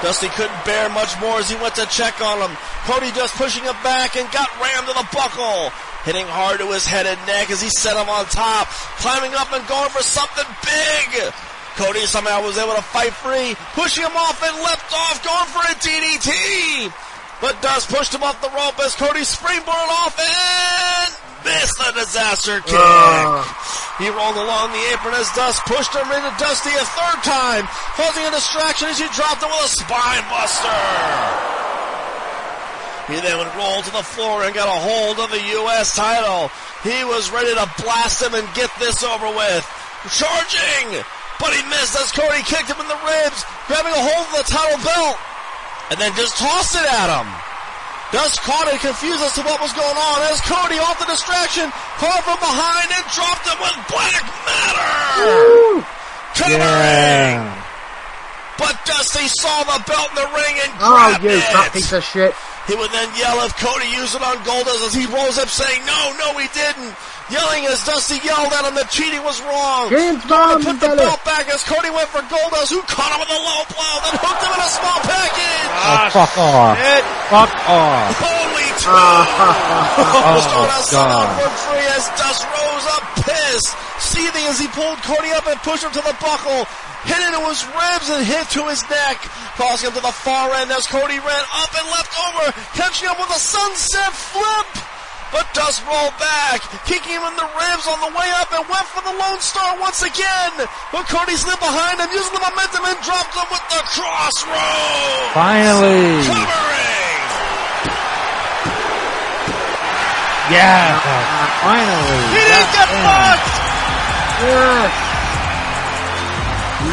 Dusty 0.00 0.28
couldn't 0.32 0.64
bear 0.64 0.88
much 0.90 1.12
more 1.20 1.40
as 1.40 1.48
he 1.48 1.56
went 1.60 1.74
to 1.76 1.84
check 1.86 2.20
on 2.20 2.40
him. 2.40 2.56
Cody 2.88 3.12
just 3.12 3.36
pushing 3.36 3.64
him 3.64 3.76
back 3.84 4.16
and 4.16 4.24
got 4.32 4.48
rammed 4.60 4.86
to 4.88 4.94
the 4.96 5.08
buckle. 5.12 5.72
Hitting 6.04 6.28
hard 6.28 6.60
to 6.60 6.68
his 6.68 6.84
head 6.84 7.08
and 7.08 7.16
neck 7.26 7.48
as 7.50 7.64
he 7.64 7.72
set 7.72 7.96
him 7.96 8.08
on 8.12 8.28
top, 8.28 8.68
climbing 9.00 9.32
up 9.40 9.48
and 9.56 9.64
going 9.64 9.88
for 9.88 10.04
something 10.04 10.44
big. 10.60 11.32
Cody 11.80 12.04
somehow 12.04 12.44
was 12.44 12.60
able 12.60 12.76
to 12.76 12.84
fight 12.84 13.16
free, 13.16 13.56
pushing 13.72 14.04
him 14.04 14.14
off 14.14 14.36
and 14.44 14.54
leapt 14.62 14.92
off, 14.92 15.24
going 15.24 15.48
for 15.48 15.64
a 15.64 15.74
DDT. 15.80 16.92
But 17.40 17.60
Dust 17.64 17.88
pushed 17.88 18.14
him 18.14 18.22
off 18.22 18.40
the 18.44 18.52
rope 18.52 18.78
as 18.84 18.94
Cody 18.94 19.24
springboarded 19.24 19.92
off 20.04 20.14
and 20.20 21.10
missed 21.44 21.76
the 21.80 21.92
disaster 21.96 22.60
kick. 22.60 22.76
Ugh. 22.76 23.42
He 23.98 24.08
rolled 24.10 24.36
along 24.36 24.72
the 24.72 24.84
apron 24.92 25.14
as 25.14 25.30
Dust 25.32 25.64
pushed 25.64 25.94
him 25.94 26.06
into 26.10 26.32
Dusty 26.36 26.70
a 26.76 26.84
third 26.84 27.20
time, 27.24 27.64
causing 27.96 28.24
a 28.28 28.30
distraction 28.30 28.88
as 28.88 28.98
he 28.98 29.08
dropped 29.16 29.42
him 29.42 29.50
with 29.50 29.66
a 29.66 29.72
spine 29.72 30.24
buster. 30.28 31.54
He 33.08 33.20
then 33.20 33.36
would 33.36 33.52
roll 33.56 33.82
to 33.84 33.92
the 33.92 34.02
floor 34.02 34.44
and 34.48 34.54
got 34.56 34.64
a 34.64 34.80
hold 34.80 35.20
of 35.20 35.28
the 35.28 35.42
U.S. 35.60 35.92
title. 35.94 36.48
He 36.80 37.04
was 37.04 37.28
ready 37.28 37.52
to 37.52 37.66
blast 37.84 38.22
him 38.24 38.32
and 38.32 38.48
get 38.56 38.72
this 38.80 39.04
over 39.04 39.28
with. 39.28 39.60
Charging! 40.08 41.04
But 41.36 41.52
he 41.52 41.60
missed 41.68 41.92
as 42.00 42.12
Cody 42.16 42.40
kicked 42.48 42.72
him 42.72 42.80
in 42.80 42.88
the 42.88 43.00
ribs, 43.04 43.44
grabbing 43.68 43.92
a 43.92 44.00
hold 44.00 44.24
of 44.32 44.34
the 44.40 44.46
title 44.48 44.80
belt, 44.80 45.16
and 45.92 46.00
then 46.00 46.16
just 46.16 46.40
tossed 46.40 46.76
it 46.80 46.86
at 46.88 47.12
him. 47.12 47.28
Dust 48.12 48.40
caught 48.40 48.68
it, 48.72 48.80
confused 48.80 49.20
as 49.20 49.34
to 49.36 49.42
what 49.44 49.60
was 49.60 49.72
going 49.76 49.98
on, 50.00 50.16
as 50.32 50.40
Cody 50.48 50.78
off 50.80 50.96
the 51.02 51.08
distraction, 51.10 51.68
caught 52.00 52.22
from 52.24 52.38
behind 52.40 52.88
and 52.88 53.04
dropped 53.12 53.44
him 53.44 53.58
with 53.60 53.76
black 53.92 54.22
matter! 54.48 55.84
Covering! 56.40 57.36
Yeah. 57.44 57.60
But 58.56 58.78
Dusty 58.86 59.26
saw 59.28 59.64
the 59.64 59.82
belt 59.84 60.08
in 60.10 60.16
the 60.16 60.30
ring 60.32 60.54
and 60.62 60.72
Oh, 60.80 60.94
grabbed 60.94 61.24
you 61.24 61.30
it! 61.30 61.42
fat 61.52 61.72
piece 61.72 61.92
of 61.92 62.04
shit. 62.04 62.32
He 62.66 62.74
would 62.74 62.90
then 62.90 63.10
yell 63.16 63.44
if 63.44 63.52
Cody 63.56 63.88
used 63.92 64.14
it 64.14 64.22
on 64.22 64.36
Goldust 64.40 64.86
as 64.86 64.94
he 64.94 65.04
rolls 65.06 65.36
up 65.36 65.48
saying, 65.48 65.84
no, 65.84 66.16
no, 66.16 66.38
he 66.38 66.48
didn't. 66.54 66.96
Yelling 67.32 67.64
as 67.72 67.80
Dusty 67.88 68.20
yelled 68.20 68.52
at 68.52 68.68
him 68.68 68.76
that 68.76 68.92
cheating 68.92 69.24
was 69.24 69.40
wrong. 69.48 69.88
James 69.88 70.20
Going 70.28 70.60
Bond, 70.60 70.60
to 70.60 70.76
put 70.76 70.78
the 70.84 70.92
belt 70.92 71.24
back 71.24 71.48
as 71.48 71.64
Cody 71.64 71.88
went 71.88 72.12
for 72.12 72.20
Goldust 72.28 72.68
who 72.68 72.84
caught 72.84 73.16
him 73.16 73.20
with 73.24 73.32
a 73.32 73.40
low 73.40 73.64
blow, 73.72 73.94
then 74.04 74.14
hooked 74.20 74.42
him 74.44 74.52
in 74.52 74.60
a 74.60 74.70
small 74.70 75.00
package. 75.08 75.68
Ah, 75.72 76.04
oh, 76.04 76.12
fuck 76.12 76.34
off. 76.36 76.76
It, 76.76 77.04
Fuck 77.32 77.52
off. 77.64 78.12
Holy 78.20 78.68
two! 78.84 78.92
Oh, 78.92 80.36
Stardust 80.44 80.92
God. 80.92 81.24
broke 81.40 81.58
free 81.72 81.88
as 81.96 82.04
Dust 82.20 82.44
rose 82.44 82.86
up 82.92 83.04
pissed, 83.24 83.72
seething 84.04 84.44
as 84.44 84.60
he 84.60 84.68
pulled 84.76 85.00
Cody 85.08 85.32
up 85.32 85.48
and 85.48 85.56
pushed 85.64 85.80
him 85.84 85.92
to 85.96 86.04
the 86.04 86.16
buckle. 86.20 86.68
Hit 87.08 87.20
into 87.24 87.40
his 87.48 87.64
ribs 87.72 88.08
and 88.12 88.20
hit 88.24 88.48
to 88.56 88.68
his 88.68 88.84
neck, 88.92 89.16
crossing 89.56 89.88
him 89.88 89.96
to 89.96 90.04
the 90.04 90.12
far 90.12 90.52
end 90.60 90.68
as 90.72 90.84
Cody 90.86 91.16
ran 91.20 91.44
up 91.56 91.72
and 91.72 91.86
left 91.88 92.12
over, 92.28 92.52
catching 92.76 93.08
up 93.08 93.16
with 93.16 93.32
a 93.32 93.40
sunset 93.40 94.12
flip. 94.12 94.68
But 95.34 95.50
Dust 95.50 95.82
rolled 95.82 96.14
back, 96.22 96.62
kicking 96.86 97.18
him 97.18 97.26
in 97.26 97.34
the 97.34 97.50
ribs 97.58 97.90
on 97.90 97.98
the 97.98 98.12
way 98.14 98.28
up 98.38 98.54
and 98.54 98.62
went 98.70 98.86
for 98.86 99.02
the 99.02 99.10
Lone 99.10 99.42
Star 99.42 99.74
once 99.82 100.06
again. 100.06 100.54
But 100.94 101.10
Cody 101.10 101.34
slipped 101.34 101.58
behind 101.58 101.98
him, 101.98 102.06
using 102.14 102.30
the 102.30 102.38
momentum 102.38 102.86
and 102.86 102.94
dropped 103.02 103.34
him 103.34 103.42
with 103.50 103.66
the 103.66 103.82
Cross 103.82 104.46
Rhodes. 104.46 105.34
Finally. 105.34 106.22
Covering. 106.22 106.94
Yeah. 110.54 111.02
Finally. 111.66 112.20
he 112.30 112.42
didn't 112.46 112.72
get 112.78 112.88
fucked! 113.02 113.54
Yes. 114.38 114.92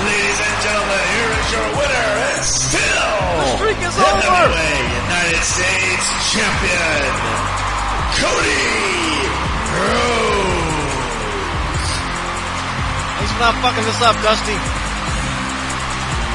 Ladies 0.02 0.40
and 0.42 0.58
gentlemen, 0.66 1.04
here 1.14 1.32
is 1.36 1.48
your 1.52 1.70
winner 1.78 2.10
and 2.32 2.42
still 2.42 3.22
The 3.38 3.48
streak 3.54 3.80
is 3.86 3.96
over! 4.02 4.50
United 4.50 5.44
States 5.46 6.06
Champion, 6.32 7.51
Cody 8.20 8.68
Rhodes. 9.72 11.02
Thanks 13.16 13.32
for 13.32 13.40
not 13.40 13.56
fucking 13.64 13.86
this 13.88 14.02
up, 14.04 14.18
Dusty. 14.20 14.60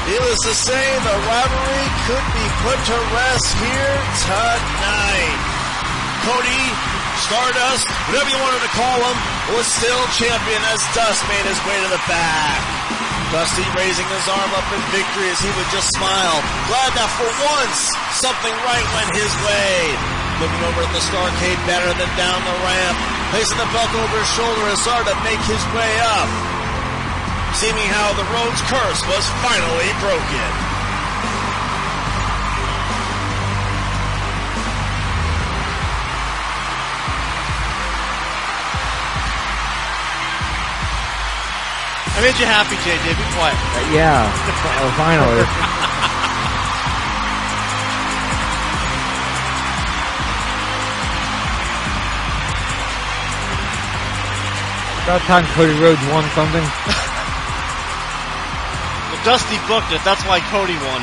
Needless 0.07 0.41
to 0.47 0.53
say, 0.55 0.85
the 1.03 1.15
rivalry 1.27 1.85
could 2.07 2.27
be 2.31 2.47
put 2.63 2.79
to 2.79 2.97
rest 3.11 3.51
here 3.59 3.95
tonight. 4.25 5.37
Cody, 6.25 6.63
Stardust, 7.27 7.85
whatever 8.07 8.31
you 8.31 8.39
wanted 8.39 8.63
to 8.63 8.71
call 8.71 8.97
him, 9.03 9.17
was 9.53 9.67
still 9.67 10.01
champion 10.15 10.61
as 10.71 10.79
Dust 10.95 11.21
made 11.29 11.45
his 11.45 11.59
way 11.67 11.77
to 11.83 11.89
the 11.91 12.01
back. 12.07 12.59
Dusty 13.35 13.67
raising 13.75 14.07
his 14.07 14.25
arm 14.31 14.51
up 14.55 14.67
in 14.71 14.79
victory 14.95 15.27
as 15.27 15.43
he 15.43 15.51
would 15.59 15.69
just 15.75 15.91
smile, 15.93 16.39
glad 16.71 16.95
that 16.95 17.11
for 17.19 17.27
once 17.59 17.91
something 18.15 18.55
right 18.63 18.87
went 18.95 19.11
his 19.11 19.33
way. 19.43 20.16
Looking 20.37 20.63
over 20.69 20.85
at 20.85 20.91
the 20.93 21.01
Starrcade 21.01 21.57
better 21.65 21.89
than 21.97 22.09
down 22.13 22.39
the 22.45 22.57
ramp, 22.61 22.97
placing 23.33 23.57
the 23.57 23.69
belt 23.73 23.89
over 23.97 24.17
his 24.21 24.29
shoulder 24.37 24.69
as 24.69 24.77
started 24.81 25.09
to 25.09 25.17
make 25.25 25.41
his 25.49 25.63
way 25.73 25.93
up 26.17 26.29
seeming 27.57 27.89
how 27.89 28.13
the 28.13 28.27
Rhodes 28.29 28.61
curse 28.69 29.01
was 29.09 29.25
finally 29.41 29.89
broken. 29.97 30.49
I 42.13 42.21
made 42.21 42.37
you 42.37 42.45
happy, 42.45 42.75
JJ. 42.85 43.17
Be 43.17 43.25
quiet. 43.33 43.57
Yeah. 43.93 44.29
Uh, 44.77 44.91
finally. 44.95 45.83
About 55.07 55.21
time 55.21 55.45
Cody 55.55 55.71
Rhodes 55.79 56.03
won 56.11 56.27
something. 56.35 56.59
Well, 59.07 59.23
Dusty 59.23 59.55
booked 59.69 59.93
it. 59.93 60.03
That's 60.03 60.21
why 60.27 60.41
Cody 60.51 60.75
won. 60.75 61.01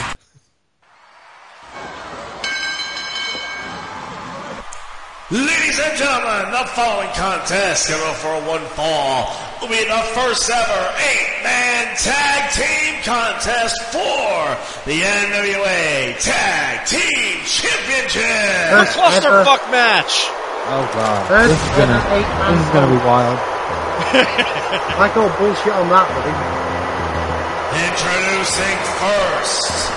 Ladies 5.30 5.80
and 5.80 5.96
gentlemen, 5.96 6.52
the 6.52 6.68
following 6.76 7.08
contest 7.16 7.84
scheduled 7.84 8.16
for 8.16 8.28
a 8.28 8.40
one 8.46 8.60
fall 8.76 9.34
will 9.62 9.68
be 9.68 9.82
the 9.82 10.02
first 10.12 10.50
ever 10.50 10.94
eight-man 11.00 11.96
tag 11.96 12.52
team 12.52 13.02
contest 13.04 13.80
for 13.84 14.52
the 14.84 15.00
NWA 15.00 16.20
Tag 16.20 16.86
Team 16.86 17.40
Championship. 17.46 18.20
A 18.20 18.84
clusterfuck 18.84 19.70
match. 19.70 20.43
Oh 20.66 20.88
god. 20.96 21.28
First 21.28 21.52
This 21.52 21.60
is 21.60 21.72
gonna, 21.76 22.00
this 22.00 22.60
is 22.64 22.70
gonna 22.72 22.88
be 22.88 22.96
wild. 23.04 23.36
I 24.96 25.12
call 25.12 25.28
bullshit 25.36 25.76
on 25.76 25.92
that, 25.92 26.08
buddy. 26.08 26.32
Introducing 27.84 28.78
first, 28.96 29.92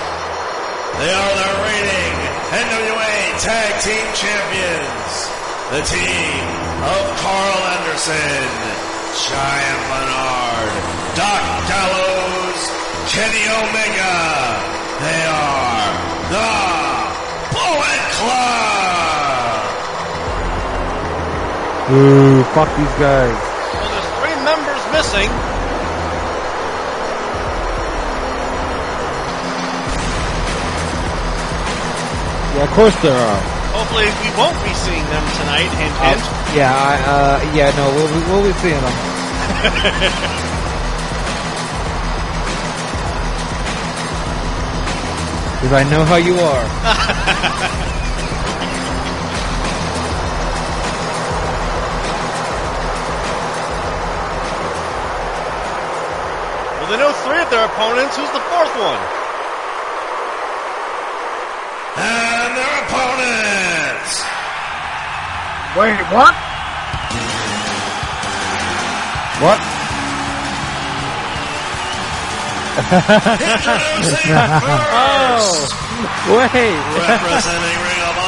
they 1.00 1.08
are 1.08 1.32
the 1.40 1.50
reigning 1.64 2.16
NWA 2.52 3.16
Tag 3.40 3.80
Team 3.80 4.06
Champions, 4.12 5.12
the 5.72 5.80
team 5.88 6.44
of 6.84 7.02
Karl 7.16 7.60
Anderson, 7.80 8.48
Giant 9.24 9.82
Bernard, 9.88 10.74
Doc 11.16 11.44
Gallows, 11.64 12.60
Kenny 13.08 13.44
Omega. 13.56 14.20
They 15.00 15.20
are 15.32 15.96
the 16.28 16.52
Bullet 17.56 18.04
Club. 18.20 18.77
Ooh, 21.90 22.44
fuck 22.52 22.68
these 22.76 22.92
guys. 23.00 23.32
Well, 23.32 23.88
there's 23.88 24.10
three 24.20 24.36
members 24.44 24.82
missing. 24.92 25.30
Yeah, 32.56 32.64
of 32.64 32.70
course 32.70 32.94
there 33.02 33.12
are. 33.14 33.40
Hopefully, 33.76 34.04
we 34.04 34.30
won't 34.36 34.58
be 34.64 34.72
seeing 34.74 35.04
them 35.12 35.22
tonight. 35.38 35.70
Hint, 35.78 35.94
hint. 36.02 36.20
Yeah, 36.56 36.72
I, 36.74 36.94
uh, 37.06 37.38
yeah, 37.54 37.70
no, 37.76 37.90
we'll, 37.94 38.08
be- 38.12 38.26
we'll 38.28 38.44
be 38.44 38.52
seeing 38.58 38.80
them. 38.80 38.94
Because 45.58 45.72
I 45.72 45.82
know 45.90 46.04
how 46.04 46.14
you 46.16 46.38
are. 46.38 46.64
well, 56.88 56.96
they 56.96 57.04
know 57.04 57.12
three 57.28 57.40
of 57.42 57.50
their 57.50 57.66
opponents. 57.66 58.16
Who's 58.16 58.30
the 58.32 58.40
fourth 58.48 58.72
one? 58.80 59.00
And 62.00 62.56
their 62.56 62.74
opponents. 62.88 64.24
Wait, 65.76 66.00
what? 66.08 66.32
What? 69.44 69.60
Introducing 72.88 74.32
first. 74.64 75.74
Oh, 76.24 76.40
wait. 76.40 76.78
Representing 76.96 77.78
Ring 77.84 78.02
of 78.08 78.27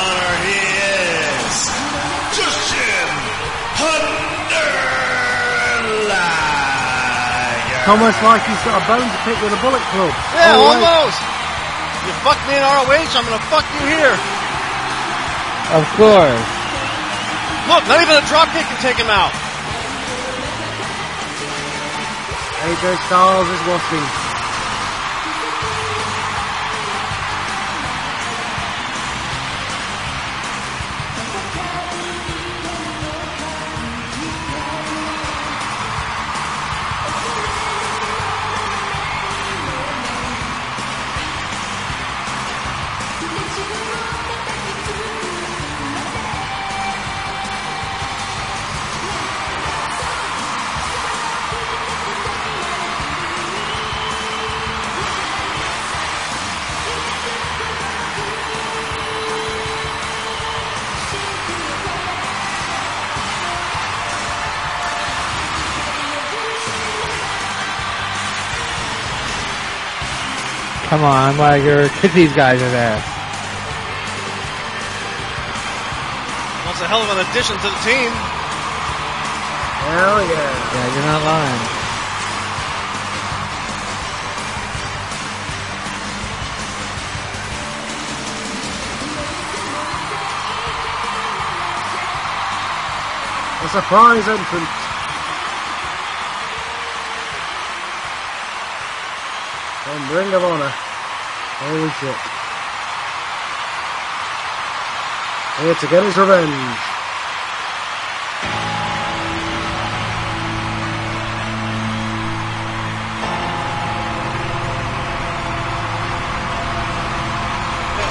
Almost 7.89 8.21
like 8.23 8.45
he's 8.45 8.61
got 8.63 8.77
a 8.77 8.85
bone 8.87 9.03
to 9.09 9.19
pick 9.25 9.39
with 9.41 9.53
a 9.57 9.61
bullet 9.65 9.83
club. 9.91 10.13
Yeah, 10.37 10.55
Oh, 10.57 10.69
almost. 10.77 11.19
You 12.07 12.13
fuck 12.25 12.39
me 12.49 12.55
in 12.57 12.63
ROH, 12.63 13.13
I'm 13.17 13.25
gonna 13.25 13.41
fuck 13.49 13.65
you 13.77 13.83
here. 13.89 14.15
Of 15.75 15.85
course. 15.97 16.49
Look, 17.69 17.83
not 17.89 18.01
even 18.03 18.17
a 18.17 18.25
dropkick 18.27 18.67
can 18.69 18.81
take 18.83 18.97
him 18.97 19.11
out. 19.11 19.33
AJ 22.63 22.97
Styles 23.07 23.49
is 23.49 23.61
watching. 23.67 24.30
Come 70.91 71.05
on, 71.05 71.39
Liger. 71.39 71.89
Kick 72.01 72.13
these 72.15 72.35
guys 72.35 72.61
in 72.61 72.69
there. 72.73 72.99
That's 76.67 76.81
a 76.83 76.89
hell 76.91 76.99
of 77.01 77.11
an 77.15 77.23
addition 77.31 77.55
to 77.55 77.63
the 77.63 77.79
team. 77.87 78.11
Hell 79.87 80.19
yeah. 80.27 80.51
Yeah, 80.75 80.95
you're 80.95 81.07
not 81.07 81.23
lying. 81.23 81.63
A 93.63 93.69
surprise 93.69 94.27
entrance. 94.27 94.90
Ring 100.11 100.35
of 100.35 100.43
Honor. 100.43 100.73
Holy 101.63 101.89
shit. 102.01 102.17
Here 105.63 105.75
to 105.77 105.87
get 105.87 106.03
his 106.03 106.17
revenge. 106.17 106.51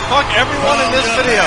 Fuck 0.08 0.32
everyone 0.38 0.80
in 0.80 0.92
this 0.96 1.08
video. 1.18 1.44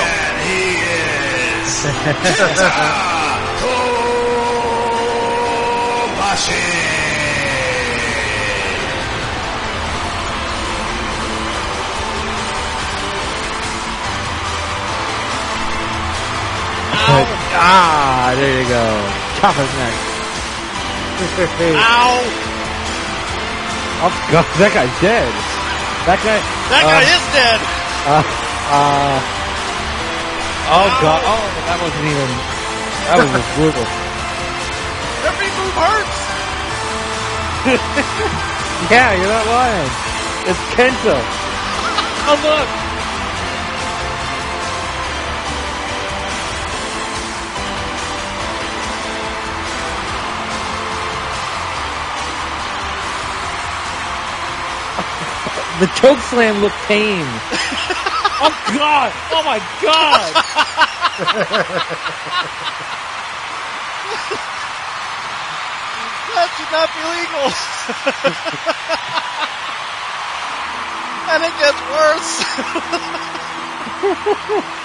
Ah, 17.63 18.35
there 18.35 18.59
you 18.59 18.67
go. 18.67 18.83
Chop 19.39 19.55
his 19.55 19.71
neck. 19.79 19.95
Ow! 21.79 22.19
Oh 24.03 24.11
god, 24.27 24.43
that 24.59 24.75
guy's 24.75 24.91
dead. 24.99 25.31
That 26.03 26.19
guy. 26.19 26.43
That 26.67 26.83
guy 26.83 27.07
uh, 27.07 27.15
is 27.15 27.23
dead. 27.31 27.59
Uh, 28.03 28.19
uh, 28.67 29.15
oh 30.75 30.91
god. 30.99 31.23
Oh, 31.23 31.39
that 31.71 31.79
wasn't 31.79 32.03
even. 32.11 32.27
That 33.07 33.15
was 33.23 33.31
just 33.31 33.47
brutal. 33.55 33.87
Every 35.31 35.47
move 35.55 35.75
hurts. 35.79 36.19
Yeah, 38.91 39.15
you're 39.15 39.31
not 39.31 39.47
lying. 39.47 39.89
It's 40.43 40.59
Kenta. 40.75 41.15
Oh 42.27 42.35
look. 42.43 42.82
The 55.79 55.87
choke 55.95 56.19
slam 56.19 56.61
looked 56.61 56.77
tame. 56.85 57.25
oh 57.25 58.53
god! 58.77 59.11
Oh 59.31 59.41
my 59.43 59.57
god! 59.81 60.33
That 66.33 66.49
should 66.57 66.71
not 66.71 66.89
be 66.93 67.03
legal. 67.09 67.49
and 71.33 71.43
it 71.43 71.53
gets 71.57 71.81
worse. 74.61 74.73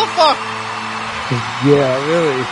that 0.00 0.06
give 0.06 0.08
a 0.08 0.08
fuck. 0.16 0.38
yeah, 1.66 2.06
really. 2.06 2.44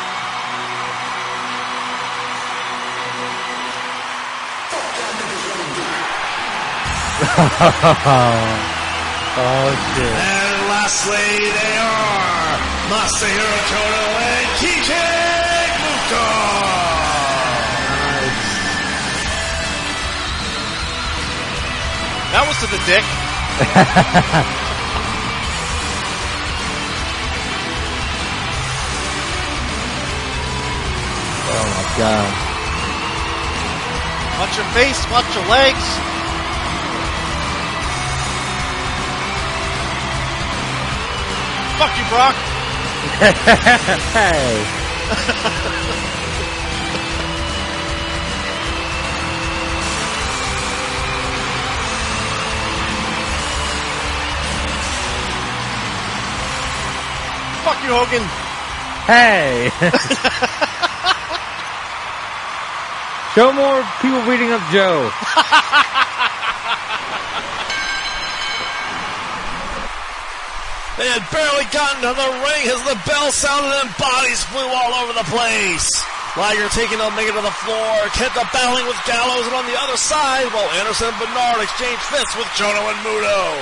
oh 9.41 9.75
shit. 9.97 10.07
And 10.07 10.59
lastly, 10.69 11.29
they 11.51 11.75
are 11.79 12.59
Masahiro 12.91 13.57
Chono 13.69 14.07
and 14.23 14.49
Keiji 14.59 15.07
Muto. 15.83 16.27
That 22.31 22.45
was 22.47 22.57
to 22.61 22.67
the 22.71 22.79
dick. 22.87 23.05
god. 31.97 32.29
Watch 34.39 34.57
your 34.57 34.67
face, 34.67 35.01
watch 35.11 35.35
your 35.35 35.47
legs. 35.47 35.87
Fuck 41.79 41.97
you, 41.97 42.05
Brock. 42.11 42.35
hey. 44.13 44.65
Fuck 57.65 57.83
you, 57.83 57.91
Hogan. 57.93 58.23
Hey. 59.07 59.71
Show 63.39 63.55
more 63.55 63.87
people 64.03 64.19
beating 64.27 64.51
up 64.51 64.59
Joe. 64.75 65.07
They 70.99 71.07
had 71.07 71.23
barely 71.31 71.63
gotten 71.71 72.03
to 72.03 72.19
the 72.19 72.31
ring 72.43 72.67
as 72.67 72.83
the 72.83 72.99
bell 73.07 73.31
sounded 73.31 73.79
and 73.79 73.95
bodies 73.95 74.43
flew 74.51 74.67
all 74.67 74.91
over 75.07 75.15
the 75.15 75.23
place. 75.31 75.87
Liger 76.35 76.67
taking 76.75 76.99
the 76.99 77.07
Omega 77.07 77.31
to 77.39 77.47
the 77.47 77.55
floor, 77.63 78.11
Kenta 78.19 78.43
battling 78.51 78.91
with 78.91 78.99
Gallows, 79.07 79.47
and 79.47 79.55
on 79.55 79.71
the 79.71 79.79
other 79.87 79.95
side, 79.95 80.51
while 80.51 80.67
Anderson 80.83 81.15
and 81.15 81.19
Bernard 81.23 81.63
exchange 81.63 82.03
fists 82.11 82.35
with 82.35 82.51
Chono 82.59 82.91
and 82.91 82.99
Muto. 83.07 83.55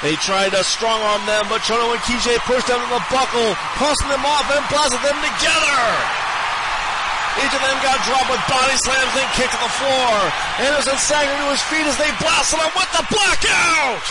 They 0.00 0.16
tried 0.24 0.56
to 0.56 0.64
strong 0.64 0.96
arm 1.12 1.20
them, 1.28 1.44
but 1.52 1.60
Chono 1.68 1.92
and 1.92 2.00
Keiji 2.08 2.40
pushed 2.48 2.72
them 2.72 2.80
to 2.80 2.88
the 2.88 3.04
buckle, 3.12 3.52
tossing 3.76 4.08
them 4.08 4.24
off 4.24 4.48
and 4.48 4.64
blasted 4.72 5.04
them 5.04 5.20
together. 5.20 6.21
Each 7.40 7.54
of 7.56 7.62
them 7.64 7.78
got 7.80 7.96
dropped 8.04 8.28
with 8.28 8.42
body 8.44 8.76
slams 8.84 9.14
and 9.16 9.28
kicked 9.32 9.56
to 9.56 9.60
the 9.64 9.72
floor. 9.80 10.12
Anderson 10.60 10.98
staggered 11.00 11.32
to 11.32 11.48
his 11.48 11.64
feet 11.72 11.86
as 11.88 11.96
they 11.96 12.12
blasted 12.20 12.60
him 12.60 12.72
with 12.76 12.90
the 12.92 13.04
blackout. 13.08 14.04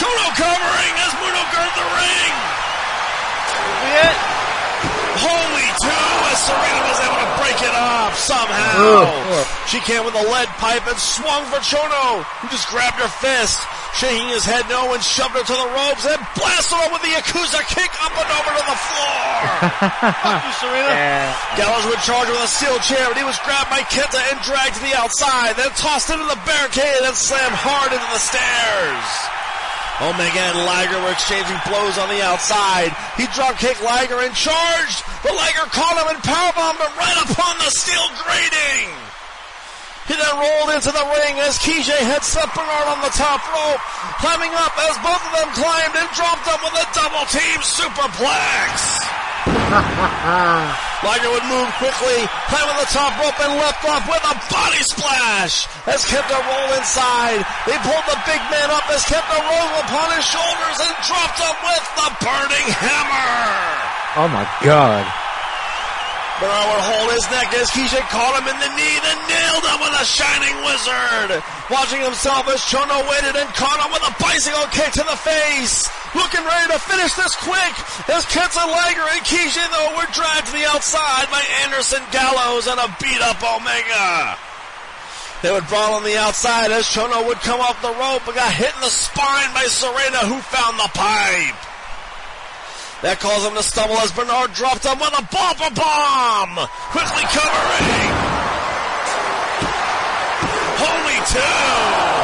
Chono 0.00 0.26
covering 0.32 0.94
as 1.04 1.12
Muto 1.20 1.42
guarded 1.52 1.76
the 1.76 1.88
ring. 2.00 2.32
Yeah. 3.92 4.39
Holy 5.20 5.68
two 5.84 6.08
as 6.32 6.38
Serena 6.48 6.80
was 6.88 6.98
able 7.04 7.20
to 7.20 7.30
break 7.40 7.58
it 7.60 7.76
off 7.76 8.16
somehow. 8.16 9.04
Ugh. 9.04 9.46
She 9.68 9.78
came 9.84 10.04
with 10.04 10.16
a 10.16 10.24
lead 10.32 10.48
pipe 10.58 10.86
and 10.88 10.98
swung 10.98 11.44
for 11.52 11.60
Chono, 11.62 12.24
who 12.42 12.48
just 12.48 12.66
grabbed 12.72 12.98
her 12.98 13.12
fist, 13.22 13.60
shaking 14.00 14.28
his 14.32 14.44
head 14.44 14.64
no 14.68 14.92
and 14.94 15.02
shoved 15.02 15.36
her 15.36 15.44
to 15.44 15.56
the 15.56 15.70
ropes 15.76 16.04
and 16.06 16.18
blasted 16.34 16.78
her 16.78 16.88
with 16.90 17.02
the 17.04 17.12
Yakuza 17.14 17.60
kick 17.70 17.90
up 18.02 18.14
and 18.16 18.30
over 18.32 18.50
to 18.56 18.64
the 18.64 18.78
floor. 18.80 19.34
Fuck 20.24 20.40
you, 20.46 20.54
Serena. 20.58 20.90
Yeah. 20.90 21.28
Gallows 21.56 21.86
would 21.86 22.02
charge 22.02 22.28
with 22.28 22.42
a 22.42 22.50
steel 22.50 22.78
chair, 22.82 23.04
but 23.08 23.18
he 23.18 23.26
was 23.26 23.38
grabbed 23.46 23.70
by 23.70 23.82
Kenta 23.92 24.20
and 24.32 24.38
dragged 24.42 24.76
to 24.78 24.82
the 24.82 24.94
outside, 24.96 25.54
then 25.56 25.70
tossed 25.76 26.10
into 26.10 26.24
the 26.26 26.40
barricade 26.46 27.02
and 27.04 27.14
slammed 27.14 27.56
hard 27.56 27.92
into 27.92 28.08
the 28.10 28.22
stairs. 28.22 29.39
Omega 30.00 30.40
and 30.40 30.64
Liger 30.64 30.96
were 31.04 31.12
exchanging 31.12 31.60
blows 31.68 32.00
on 32.00 32.08
the 32.08 32.24
outside. 32.24 32.88
He 33.20 33.28
drop 33.36 33.60
kicked 33.60 33.84
Liger 33.84 34.24
and 34.24 34.32
charged, 34.32 35.04
but 35.20 35.36
Liger 35.36 35.68
caught 35.76 36.00
him 36.00 36.08
and 36.16 36.20
powerbombed 36.24 36.80
him 36.80 36.94
right 36.96 37.20
upon 37.28 37.60
the 37.60 37.68
steel 37.68 38.08
grating. 38.24 38.88
He 40.08 40.16
then 40.16 40.34
rolled 40.40 40.72
into 40.72 40.88
the 40.88 41.04
ring 41.20 41.36
as 41.44 41.60
Keiji 41.60 42.00
had 42.08 42.24
set 42.24 42.48
Bernard 42.56 42.88
on 42.88 43.04
the 43.04 43.12
top 43.12 43.44
rope, 43.52 43.84
climbing 44.24 44.50
up 44.56 44.72
as 44.88 44.96
both 45.04 45.20
of 45.20 45.32
them 45.36 45.52
climbed 45.52 45.94
and 45.94 46.08
dropped 46.16 46.48
him 46.48 46.60
with 46.64 46.80
a 46.80 46.86
double 46.96 47.28
team 47.28 47.60
superplex. 47.60 49.19
Liger 51.00 51.32
would 51.32 51.48
move 51.48 51.70
quickly, 51.80 52.28
climb 52.52 52.68
on 52.68 52.76
the 52.76 52.90
top 52.92 53.16
rope 53.16 53.40
and 53.40 53.56
left 53.56 53.80
off 53.88 54.04
with 54.04 54.20
a 54.20 54.36
body 54.52 54.82
splash 54.84 55.64
as 55.88 56.04
Kenta 56.04 56.36
rolled 56.36 56.76
inside. 56.76 57.40
They 57.64 57.78
pulled 57.80 58.04
the 58.04 58.20
big 58.28 58.42
man 58.52 58.68
up 58.68 58.84
as 58.92 59.00
Kenta 59.08 59.38
rose 59.40 59.74
upon 59.80 60.12
his 60.12 60.28
shoulders 60.28 60.78
and 60.84 60.92
dropped 61.08 61.40
him 61.40 61.56
with 61.64 61.84
the 61.96 62.08
burning 62.20 62.68
hammer. 62.68 63.40
Oh 64.20 64.28
my 64.28 64.44
god. 64.60 65.08
Bernard 66.40 66.72
would 66.72 66.84
hold 66.88 67.08
his 67.12 67.28
neck 67.28 67.52
as 67.52 67.68
Keiji 67.68 68.00
caught 68.08 68.32
him 68.40 68.48
in 68.48 68.56
the 68.56 68.72
knee, 68.72 68.96
then 69.04 69.20
nailed 69.28 69.60
him 69.60 69.78
with 69.84 69.92
a 69.92 70.08
shining 70.08 70.56
wizard. 70.64 71.36
Watching 71.68 72.00
himself 72.00 72.48
as 72.48 72.64
Chono 72.64 73.04
waited 73.12 73.36
and 73.36 73.44
caught 73.52 73.76
him 73.76 73.92
with 73.92 74.00
a 74.08 74.16
bicycle 74.16 74.64
kick 74.72 74.88
to 74.96 75.04
the 75.04 75.20
face. 75.20 75.84
Looking 76.16 76.40
ready 76.40 76.72
to 76.72 76.80
finish 76.80 77.12
this 77.12 77.36
quick 77.44 77.74
as 78.08 78.24
Kenta 78.32 78.64
Liger 78.64 79.04
and 79.12 79.20
Keiji 79.20 79.60
though 79.68 80.00
were 80.00 80.08
dragged 80.16 80.48
to 80.48 80.56
the 80.56 80.64
outside 80.64 81.28
by 81.28 81.44
Anderson 81.68 82.00
Gallows 82.08 82.66
and 82.72 82.80
a 82.80 82.88
beat 82.96 83.20
up 83.20 83.44
Omega. 83.44 84.40
They 85.44 85.52
would 85.52 85.68
brawl 85.68 86.00
on 86.00 86.08
the 86.08 86.16
outside 86.16 86.72
as 86.72 86.88
Chono 86.88 87.20
would 87.28 87.44
come 87.44 87.60
off 87.60 87.84
the 87.84 87.92
rope 88.00 88.24
but 88.24 88.40
got 88.40 88.48
hit 88.48 88.72
in 88.72 88.80
the 88.80 88.88
spine 88.88 89.52
by 89.52 89.68
Serena 89.68 90.24
who 90.24 90.40
found 90.40 90.80
the 90.80 90.88
pipe. 90.96 91.69
That 93.02 93.16
caused 93.16 93.48
him 93.48 93.56
to 93.56 93.64
stumble 93.64 93.96
as 94.04 94.12
Bernard 94.12 94.52
dropped 94.52 94.84
him 94.84 95.00
with 95.00 95.14
a 95.16 95.24
bumper 95.32 95.72
bomb. 95.72 96.52
Quickly 96.92 97.24
covering. 97.32 98.12
Holy 100.76 101.18
two. 101.32 102.20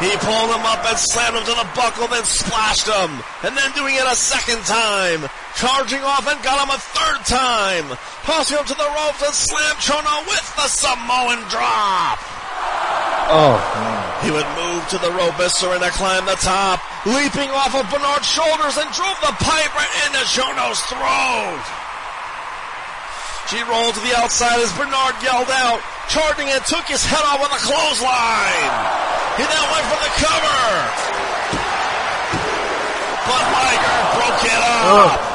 He 0.00 0.10
pulled 0.16 0.50
him 0.50 0.64
up 0.64 0.84
and 0.88 0.98
slammed 0.98 1.36
him 1.36 1.44
to 1.44 1.56
the 1.60 1.68
buckle, 1.76 2.08
then 2.08 2.24
splashed 2.24 2.88
him. 2.88 3.20
And 3.44 3.56
then 3.56 3.70
doing 3.72 3.94
it 3.94 4.08
a 4.08 4.16
second 4.16 4.64
time. 4.64 5.28
Charging 5.56 6.02
off 6.02 6.26
and 6.26 6.40
got 6.42 6.64
him 6.64 6.72
a 6.72 6.80
third 6.80 7.20
time. 7.28 7.96
Tossing 8.24 8.58
him 8.58 8.64
to 8.64 8.74
the 8.74 8.90
ropes 8.96 9.22
and 9.22 9.32
slammed 9.32 9.78
Chono 9.78 10.24
with 10.24 10.56
the 10.56 10.68
Samoan 10.72 11.40
drop. 11.52 12.18
Oh, 13.28 13.60
man. 13.76 14.03
He 14.24 14.32
would 14.32 14.48
move 14.56 14.88
to 14.88 14.96
the 14.98 15.12
rope 15.12 15.36
Serena 15.52 15.92
climbed 15.92 16.26
the 16.26 16.40
top, 16.40 16.80
leaping 17.04 17.52
off 17.52 17.76
of 17.76 17.84
Bernard's 17.92 18.24
shoulders 18.24 18.80
and 18.80 18.88
drove 18.96 19.20
the 19.20 19.36
pipe 19.44 19.68
right 19.76 19.94
into 20.08 20.24
Chono's 20.24 20.80
throat. 20.88 21.64
She 23.52 23.60
rolled 23.68 23.92
to 23.94 24.00
the 24.00 24.16
outside 24.16 24.64
as 24.64 24.72
Bernard 24.72 25.20
yelled 25.20 25.52
out, 25.52 25.84
charging 26.08 26.48
and 26.48 26.64
took 26.64 26.88
his 26.88 27.04
head 27.04 27.20
off 27.28 27.44
with 27.44 27.52
a 27.52 27.60
clothesline. 27.60 28.72
He 29.36 29.44
then 29.44 29.64
went 29.68 29.84
for 29.92 30.00
the 30.00 30.12
cover. 30.16 30.64
But 33.28 33.42
Liger 33.52 33.96
broke 34.16 34.44
it 34.48 34.62
up. 34.64 35.20
Oh. 35.20 35.33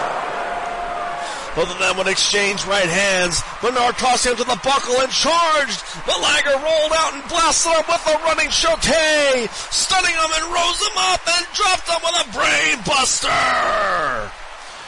Both 1.56 1.72
of 1.72 1.80
them 1.80 1.97
would 1.97 2.08
exchange 2.08 2.66
right 2.66 2.88
hands. 2.88 3.41
Bernard 3.62 3.97
tossed 3.97 4.26
him 4.26 4.36
to 4.38 4.43
the 4.43 4.60
buckle 4.64 5.02
and 5.02 5.12
charged. 5.12 5.84
But 6.06 6.22
Liger 6.22 6.56
rolled 6.56 6.93
out 6.93 7.14
and 7.14 7.24
blasted 7.28 7.74
him 7.74 7.86
with 7.89 8.06
a 8.06 8.16
running 8.24 8.50
shotei, 8.54 9.50
stunning 9.74 10.14
him 10.14 10.32
and 10.36 10.45
rose 10.54 10.80
him 10.80 10.97
up 11.10 11.22
and 11.26 11.45
dropped 11.54 11.89
him 11.89 12.02
with 12.06 12.16
a 12.22 12.28
brain 12.32 12.78
buster. 12.86 14.32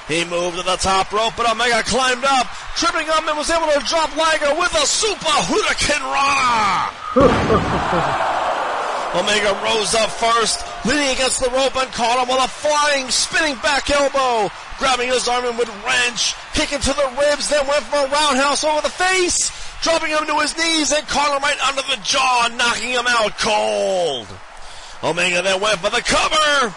He 0.07 0.25
moved 0.25 0.57
to 0.57 0.63
the 0.63 0.75
top 0.77 1.11
rope, 1.11 1.33
but 1.37 1.49
Omega 1.49 1.83
climbed 1.83 2.25
up, 2.25 2.47
tripping 2.75 3.07
him 3.07 3.29
and 3.29 3.37
was 3.37 3.49
able 3.49 3.67
to 3.71 3.79
drop 3.87 4.15
Liger 4.15 4.53
with 4.59 4.73
a 4.75 4.85
super 4.85 5.25
hurricanrana. 5.25 6.91
Omega 9.15 9.59
rose 9.63 9.93
up 9.93 10.09
first, 10.09 10.65
leaning 10.85 11.09
against 11.09 11.39
the 11.41 11.49
rope 11.49 11.75
and 11.75 11.91
caught 11.91 12.19
him 12.21 12.29
with 12.33 12.43
a 12.43 12.47
flying, 12.47 13.09
spinning 13.09 13.55
back 13.63 13.89
elbow. 13.89 14.51
Grabbing 14.81 15.09
his 15.09 15.27
arm 15.27 15.45
and 15.45 15.55
would 15.59 15.69
wrench, 15.85 16.33
kicking 16.55 16.79
to 16.79 16.93
the 16.93 17.13
ribs, 17.21 17.49
then 17.49 17.67
went 17.67 17.83
for 17.85 17.97
a 17.97 18.09
roundhouse 18.09 18.63
over 18.63 18.81
the 18.81 18.89
face, 18.89 19.53
dropping 19.83 20.09
him 20.09 20.25
to 20.25 20.39
his 20.39 20.57
knees 20.57 20.91
and 20.91 21.07
caught 21.07 21.37
him 21.37 21.43
right 21.43 21.61
under 21.69 21.83
the 21.83 22.01
jaw, 22.01 22.49
knocking 22.57 22.89
him 22.89 23.05
out 23.07 23.37
cold. 23.37 24.25
Omega 25.03 25.43
then 25.43 25.61
went 25.61 25.77
for 25.77 25.91
the 25.91 26.01
cover. 26.01 26.73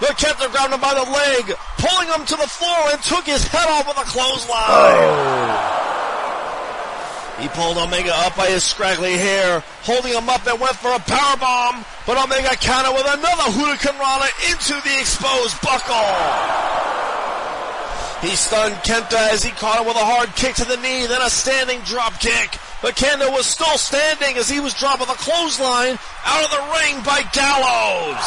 But 0.00 0.16
Kenta 0.16 0.50
grabbed 0.50 0.72
him 0.72 0.80
by 0.80 0.94
the 0.94 1.04
leg, 1.04 1.54
pulling 1.76 2.08
him 2.08 2.24
to 2.24 2.36
the 2.36 2.48
floor 2.48 2.88
and 2.90 3.02
took 3.02 3.26
his 3.26 3.44
head 3.44 3.68
off 3.68 3.86
with 3.86 3.98
a 3.98 4.08
clothesline. 4.08 5.52
He 7.38 7.48
pulled 7.48 7.76
Omega 7.76 8.16
up 8.24 8.34
by 8.34 8.46
his 8.46 8.64
scraggly 8.64 9.18
hair, 9.18 9.62
holding 9.82 10.14
him 10.14 10.28
up 10.30 10.46
and 10.46 10.58
went 10.58 10.76
for 10.76 10.90
a 10.90 10.98
power 11.00 11.36
bomb, 11.36 11.84
but 12.06 12.16
Omega 12.16 12.56
countered 12.56 12.94
with 12.94 13.06
another 13.06 13.52
hurricanrana 13.52 14.32
into 14.50 14.72
the 14.88 14.98
exposed 14.98 15.60
buckle. 15.60 16.72
He 18.22 18.36
stunned 18.36 18.76
Kenta 18.86 19.34
as 19.34 19.42
he 19.42 19.50
caught 19.50 19.80
him 19.80 19.86
with 19.86 19.96
a 19.96 20.06
hard 20.06 20.30
kick 20.36 20.54
to 20.54 20.64
the 20.64 20.76
knee, 20.76 21.06
then 21.06 21.20
a 21.20 21.28
standing 21.28 21.80
drop 21.80 22.20
kick. 22.20 22.56
But 22.80 22.94
Kenta 22.94 23.26
was 23.34 23.46
still 23.46 23.76
standing 23.76 24.38
as 24.38 24.48
he 24.48 24.60
was 24.60 24.74
dropped 24.74 25.00
with 25.00 25.10
a 25.10 25.18
clothesline 25.18 25.98
out 26.24 26.44
of 26.46 26.50
the 26.54 26.62
ring 26.78 27.02
by 27.02 27.26
Gallows. 27.34 28.22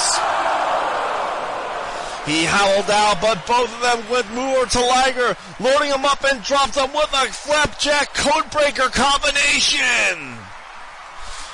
He 2.27 2.43
howled 2.43 2.91
out, 2.91 3.21
but 3.21 3.47
both 3.47 3.71
of 3.71 3.79
them 3.79 4.03
went 4.11 4.27
Moore 4.35 4.65
to 4.65 4.81
Liger, 4.81 5.37
loading 5.61 5.91
him 5.91 6.03
up 6.03 6.25
and 6.25 6.43
dropped 6.43 6.75
him 6.75 6.91
with 6.91 7.13
a 7.13 7.31
flapjack 7.31 8.13
codebreaker 8.15 8.91
combination. 8.91 10.35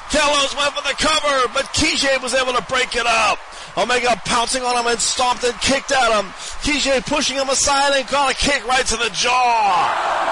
Gallows 0.10 0.56
went 0.58 0.74
for 0.74 0.82
the 0.82 0.98
cover, 0.98 1.48
but 1.54 1.66
Keiji 1.78 2.22
was 2.24 2.34
able 2.34 2.54
to 2.54 2.64
break 2.64 2.96
it 2.96 3.06
up. 3.06 3.38
Omega 3.78 4.20
pouncing 4.26 4.64
on 4.64 4.78
him 4.78 4.92
and 4.92 5.00
stomped 5.00 5.44
and 5.44 5.60
kicked 5.62 5.92
at 5.92 6.12
him. 6.12 6.30
Keiji 6.62 7.06
pushing 7.06 7.38
him 7.38 7.50
aside 7.50 7.98
and 7.98 8.08
got 8.10 8.32
a 8.32 8.36
kick 8.36 8.68
right 8.68 8.86
to 8.86 8.98
the 8.98 9.10
jaw. 9.14 10.32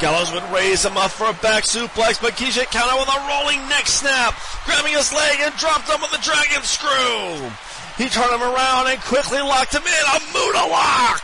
Gallows 0.00 0.32
would 0.32 0.42
raise 0.52 0.84
him 0.84 0.96
up 0.96 1.12
for 1.12 1.30
a 1.30 1.32
back 1.34 1.64
suplex, 1.64 2.20
but 2.20 2.34
Keiji 2.34 2.66
countered 2.70 2.98
with 2.98 3.08
a 3.08 3.28
rolling 3.28 3.60
neck 3.68 3.86
snap, 3.86 4.34
grabbing 4.66 4.92
his 4.92 5.12
leg 5.12 5.38
and 5.40 5.54
dropped 5.56 5.88
him 5.88 6.00
with 6.00 6.12
a 6.12 6.22
dragon 6.22 6.62
screw. 6.62 7.50
He 7.96 8.08
turned 8.08 8.32
him 8.32 8.42
around 8.42 8.88
and 8.88 9.00
quickly 9.00 9.38
locked 9.38 9.74
him 9.74 9.82
in 9.86 10.04
a 10.10 10.18
Muta 10.34 10.66
lock. 10.66 11.22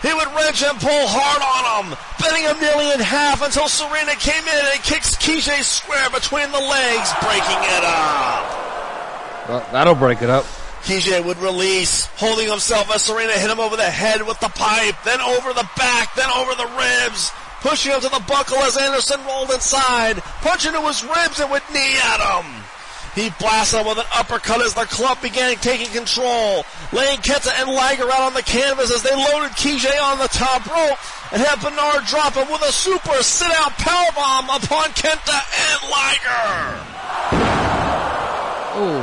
he 0.00 0.12
would 0.14 0.30
wrench 0.32 0.64
and 0.64 0.80
pull 0.80 1.04
hard 1.04 1.42
on 1.44 1.84
him, 1.84 1.98
bending 2.16 2.44
him 2.48 2.56
nearly 2.60 2.92
in 2.92 3.00
half 3.00 3.42
until 3.42 3.68
Serena 3.68 4.16
came 4.16 4.42
in 4.42 4.64
and 4.72 4.82
kicks 4.82 5.16
Keiji 5.16 5.62
square 5.62 6.08
between 6.08 6.50
the 6.50 6.58
legs, 6.58 7.12
breaking 7.20 7.60
it 7.60 7.84
up. 7.84 8.68
Well, 9.48 9.66
that'll 9.70 9.94
break 9.94 10.22
it 10.22 10.30
up. 10.30 10.44
Keiji 10.88 11.22
would 11.22 11.36
release, 11.38 12.06
holding 12.16 12.48
himself 12.48 12.90
as 12.94 13.02
Serena 13.02 13.32
hit 13.32 13.50
him 13.50 13.60
over 13.60 13.76
the 13.76 13.90
head 13.90 14.26
with 14.26 14.40
the 14.40 14.48
pipe, 14.48 14.96
then 15.04 15.20
over 15.20 15.52
the 15.52 15.68
back, 15.76 16.14
then 16.14 16.30
over 16.30 16.54
the 16.54 16.70
ribs, 16.72 17.30
pushing 17.60 17.92
him 17.92 18.00
to 18.00 18.08
the 18.08 18.24
buckle 18.26 18.56
as 18.64 18.78
Anderson 18.78 19.20
rolled 19.26 19.50
inside, 19.50 20.22
punching 20.40 20.72
to 20.72 20.80
his 20.88 21.04
ribs 21.04 21.40
and 21.40 21.50
would 21.50 21.62
knee 21.74 21.96
at 22.00 22.20
him. 22.20 22.64
He 23.18 23.30
blasted 23.40 23.80
him 23.80 23.86
with 23.88 23.98
an 23.98 24.06
uppercut 24.14 24.62
as 24.62 24.74
the 24.74 24.84
club 24.84 25.20
began 25.20 25.56
taking 25.56 25.88
control, 25.88 26.64
laying 26.92 27.18
Kenta 27.18 27.50
and 27.60 27.68
Liger 27.68 28.04
out 28.04 28.22
on 28.22 28.34
the 28.34 28.42
canvas 28.42 28.92
as 28.94 29.02
they 29.02 29.10
loaded 29.10 29.50
Keiji 29.58 29.90
on 30.00 30.18
the 30.18 30.28
top 30.28 30.64
rope 30.70 30.98
and 31.32 31.42
had 31.42 31.60
Bernard 31.60 32.06
drop 32.06 32.34
him 32.34 32.48
with 32.48 32.62
a 32.62 32.70
super 32.70 33.20
sit-out 33.22 33.72
powerbomb 33.72 34.44
upon 34.54 34.90
Kenta 34.94 35.34
and 35.66 35.80
Liger. 35.90 36.78
Ooh. 38.78 39.02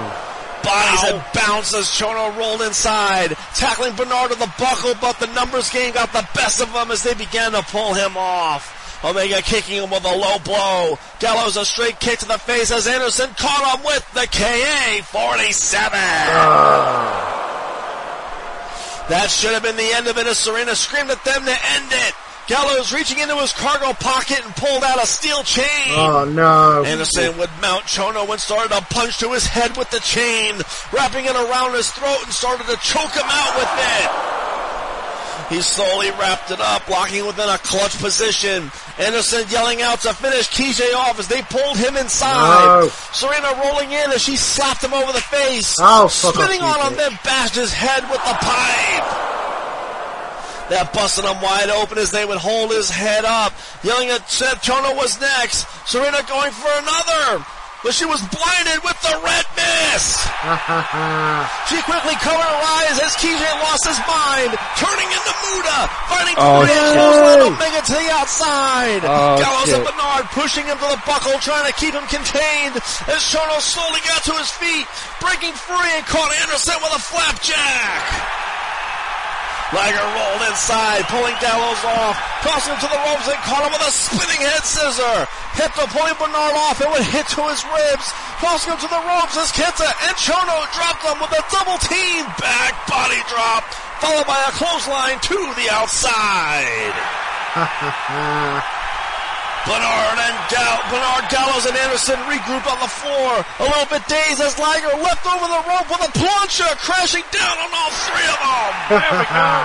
Bodies 0.63 1.01
had 1.01 1.33
bounced 1.33 1.75
as 1.75 1.85
Chono 1.87 2.35
rolled 2.37 2.61
inside, 2.61 3.35
tackling 3.53 3.95
Bernard 3.95 4.31
to 4.31 4.39
the 4.39 4.51
buckle, 4.57 4.95
but 5.01 5.19
the 5.19 5.27
numbers 5.27 5.69
game 5.69 5.93
got 5.93 6.13
the 6.13 6.25
best 6.33 6.61
of 6.61 6.69
him 6.69 6.89
as 6.89 7.03
they 7.03 7.13
began 7.13 7.51
to 7.51 7.61
pull 7.63 7.93
him 7.93 8.15
off. 8.15 8.74
Omega 9.05 9.41
kicking 9.43 9.83
him 9.83 9.91
with 9.91 10.03
a 10.03 10.15
low 10.15 10.39
blow. 10.39 10.97
Gallows 11.19 11.57
a 11.57 11.65
straight 11.65 11.99
kick 11.99 12.19
to 12.19 12.27
the 12.27 12.39
face 12.39 12.71
as 12.71 12.87
Anderson 12.87 13.29
caught 13.37 13.77
him 13.77 13.85
with 13.85 14.03
the 14.13 14.27
KA 14.31 15.03
47. 15.03 15.91
That 19.07 19.29
should 19.29 19.53
have 19.53 19.61
been 19.61 19.77
the 19.77 19.93
end 19.93 20.07
of 20.07 20.17
it 20.17 20.25
as 20.25 20.39
Serena 20.39 20.73
screamed 20.75 21.11
at 21.11 21.23
them 21.23 21.45
to 21.45 21.51
end 21.51 21.91
it. 21.91 22.15
Gallows 22.47 22.93
reaching 22.93 23.19
into 23.19 23.35
his 23.37 23.53
cargo 23.53 23.93
pocket 23.93 24.43
and 24.43 24.55
pulled 24.55 24.83
out 24.83 25.01
a 25.01 25.05
steel 25.05 25.43
chain. 25.43 25.93
Oh 25.93 26.25
no. 26.25 26.83
Anderson 26.83 27.37
would 27.37 27.49
mount 27.61 27.85
Chono 27.85 28.27
and 28.29 28.39
started 28.39 28.75
a 28.75 28.81
punch 28.81 29.19
to 29.19 29.29
his 29.33 29.45
head 29.45 29.77
with 29.77 29.89
the 29.91 29.99
chain, 29.99 30.55
wrapping 30.91 31.25
it 31.25 31.35
around 31.35 31.73
his 31.73 31.91
throat 31.91 32.21
and 32.23 32.31
started 32.33 32.65
to 32.67 32.77
choke 32.77 33.13
him 33.13 33.25
out 33.25 33.55
with 33.55 33.69
it. 33.77 34.09
He 35.49 35.61
slowly 35.61 36.09
wrapped 36.11 36.49
it 36.49 36.59
up, 36.59 36.89
locking 36.89 37.25
within 37.25 37.47
a 37.47 37.57
clutch 37.59 37.97
position. 37.99 38.71
Anderson 38.97 39.45
yelling 39.49 39.81
out 39.81 40.01
to 40.01 40.13
finish 40.13 40.49
Keiji 40.49 40.95
off 40.95 41.19
as 41.19 41.27
they 41.27 41.43
pulled 41.43 41.77
him 41.77 41.95
inside. 41.97 42.81
No. 42.81 42.89
Serena 43.13 43.53
rolling 43.63 43.91
in 43.91 44.11
as 44.11 44.23
she 44.23 44.37
slapped 44.37 44.83
him 44.83 44.93
over 44.93 45.11
the 45.11 45.21
face. 45.21 45.75
Oh, 45.79 46.07
spitting 46.07 46.61
on 46.61 46.91
him, 46.91 46.97
then 46.97 47.19
bashed 47.23 47.55
his 47.55 47.71
head 47.71 48.03
with 48.09 48.23
the 48.25 48.33
pipe. 48.41 49.05
That 50.69 50.89
busted 50.93 51.25
him 51.25 51.39
wide 51.43 51.69
open 51.69 51.99
as 51.99 52.09
they 52.09 52.25
would 52.25 52.39
hold 52.39 52.71
his 52.71 52.89
head 52.89 53.23
up, 53.23 53.53
yelling 53.83 54.09
at 54.09 54.21
Chono 54.21 54.97
was 54.97 55.21
next. 55.21 55.67
Serena 55.87 56.23
going 56.27 56.51
for 56.51 56.71
another. 56.73 57.45
But 57.85 57.93
she 57.93 58.09
was 58.09 58.17
blinded 58.33 58.81
with 58.81 58.97
the 59.05 59.13
red 59.21 59.45
mist. 59.53 60.17
she 61.69 61.77
quickly 61.85 62.17
covered 62.17 62.41
her 62.49 62.61
eyes 62.81 62.97
as 62.97 63.13
Keiji 63.21 63.45
lost 63.61 63.85
his 63.85 64.01
mind, 64.09 64.57
turning 64.81 65.05
into 65.05 65.33
Muta, 65.45 65.79
fighting 66.09 66.33
Oh, 66.33 66.65
Korea 66.65 66.73
shit. 66.81 66.97
close 66.97 67.21
line 67.21 67.41
Omega 67.45 67.81
to 67.85 67.93
the 67.93 68.09
outside. 68.09 69.01
Oh, 69.05 69.37
Gallows 69.37 69.69
shit. 69.69 69.77
and 69.77 69.85
Bernard 69.85 70.25
pushing 70.33 70.65
him 70.65 70.81
to 70.81 70.89
the 70.97 71.01
buckle, 71.05 71.37
trying 71.45 71.69
to 71.69 71.75
keep 71.77 71.93
him 71.93 72.09
contained 72.09 72.73
as 73.05 73.21
Chono 73.21 73.61
slowly 73.61 74.01
got 74.09 74.25
to 74.25 74.33
his 74.33 74.49
feet, 74.49 74.89
breaking 75.21 75.53
free 75.53 75.91
and 75.93 76.05
caught 76.09 76.33
Anderson 76.41 76.81
with 76.81 76.89
a 76.97 77.01
flapjack. 77.05 78.44
Liger 79.73 79.97
rolled 79.97 80.45
inside, 80.45 81.09
pulling 81.09 81.33
Gallows 81.41 81.81
off, 81.97 82.13
tossing 82.45 82.77
him 82.77 82.81
to 82.85 82.89
the 82.91 83.01
ropes 83.01 83.25
and 83.25 83.41
caught 83.49 83.65
him 83.65 83.73
with 83.73 83.81
a 83.81 83.89
spinning 83.89 84.37
head 84.45 84.61
scissor. 84.61 85.25
Hipto 85.57 85.89
pulling 85.89 86.13
Bernard 86.21 86.53
off, 86.69 86.81
it 86.81 86.89
would 86.89 87.01
hit 87.01 87.25
to 87.33 87.41
his 87.49 87.65
ribs, 87.65 88.13
tossing 88.37 88.77
him 88.77 88.79
to 88.85 88.89
the 88.93 89.01
ropes 89.09 89.33
as 89.41 89.49
Kenta 89.49 89.89
and 90.05 90.13
Chono 90.21 90.69
dropped 90.77 91.01
him 91.01 91.17
with 91.17 91.33
a 91.33 91.41
double 91.49 91.81
team 91.81 92.29
back 92.37 92.77
body 92.85 93.17
drop, 93.25 93.65
followed 93.97 94.29
by 94.29 94.37
a 94.45 94.53
clothesline 94.53 95.17
to 95.33 95.37
the 95.57 95.65
outside. 95.73 96.93
Bernard 99.65 100.17
and 100.21 100.37
Gal- 100.53 100.83
Bernard 100.93 101.25
Gallows 101.33 101.65
and 101.65 101.73
Anderson 101.73 102.21
regroup 102.29 102.65
on 102.69 102.77
the 102.77 102.91
floor, 103.01 103.41
a 103.41 103.65
little 103.65 103.89
bit 103.89 104.05
dazed 104.05 104.37
as 104.41 104.53
Liger 104.61 104.93
left 105.01 105.25
over 105.25 105.47
the 105.49 105.61
rope 105.65 105.89
with 105.89 106.05
a 106.05 106.11
plancha, 106.13 106.69
crashing 106.85 107.25
down 107.33 107.55
on 107.65 107.69
all 107.73 107.91
three 108.05 108.27
of 108.29 108.39
them. 108.45 108.71
There 109.01 109.11
we 109.17 109.25
go. 109.25 109.57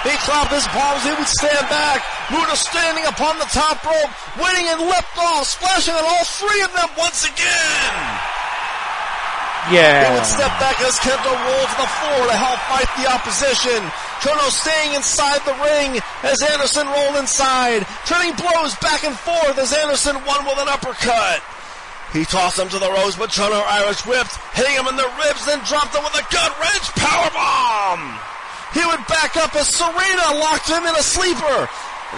He 0.00 0.16
clapped 0.24 0.48
his 0.48 0.64
palms, 0.72 1.04
he 1.04 1.12
would 1.12 1.28
stand 1.28 1.60
back. 1.68 2.00
Muta 2.32 2.56
standing 2.56 3.04
upon 3.04 3.36
the 3.36 3.44
top 3.52 3.84
rope, 3.84 4.08
waiting 4.40 4.64
and 4.72 4.80
leapt 4.88 5.12
off, 5.20 5.44
splashing 5.44 5.92
on 5.92 6.00
all 6.00 6.24
three 6.24 6.62
of 6.64 6.72
them 6.72 6.88
once 6.96 7.28
again. 7.28 7.92
Yeah. 9.68 10.08
He 10.08 10.16
would 10.16 10.24
step 10.24 10.56
back 10.56 10.80
as 10.80 10.96
Kenta 11.04 11.28
rolled 11.28 11.68
to 11.68 11.78
the 11.84 11.90
floor 12.00 12.20
to 12.32 12.36
help 12.36 12.56
fight 12.72 12.88
the 12.96 13.12
opposition. 13.12 13.84
Chono 14.20 14.52
staying 14.52 14.94
inside 14.94 15.40
the 15.48 15.56
ring 15.64 15.96
as 16.22 16.42
Anderson 16.42 16.86
rolled 16.86 17.16
inside, 17.16 17.88
trading 18.04 18.36
blows 18.36 18.76
back 18.76 19.04
and 19.04 19.16
forth 19.16 19.56
as 19.56 19.72
Anderson 19.72 20.16
won 20.28 20.44
with 20.44 20.58
an 20.60 20.68
uppercut. 20.68 21.40
He 22.12 22.24
tossed 22.24 22.58
him 22.58 22.68
to 22.68 22.78
the 22.78 22.90
ropes, 22.90 23.16
but 23.16 23.30
Chono 23.30 23.62
Irish 23.64 24.04
whipped, 24.04 24.36
hitting 24.52 24.74
him 24.74 24.88
in 24.88 24.96
the 24.96 25.08
ribs, 25.24 25.46
then 25.46 25.62
dropped 25.64 25.94
him 25.94 26.04
with 26.04 26.12
a 26.20 26.26
gut 26.28 26.52
wrench 26.60 26.86
powerbomb. 27.00 28.12
He 28.74 28.84
would 28.84 29.06
back 29.08 29.36
up 29.36 29.56
as 29.56 29.72
Serena 29.72 30.36
locked 30.36 30.68
him 30.68 30.84
in 30.84 30.94
a 30.94 31.02
sleeper. 31.02 31.68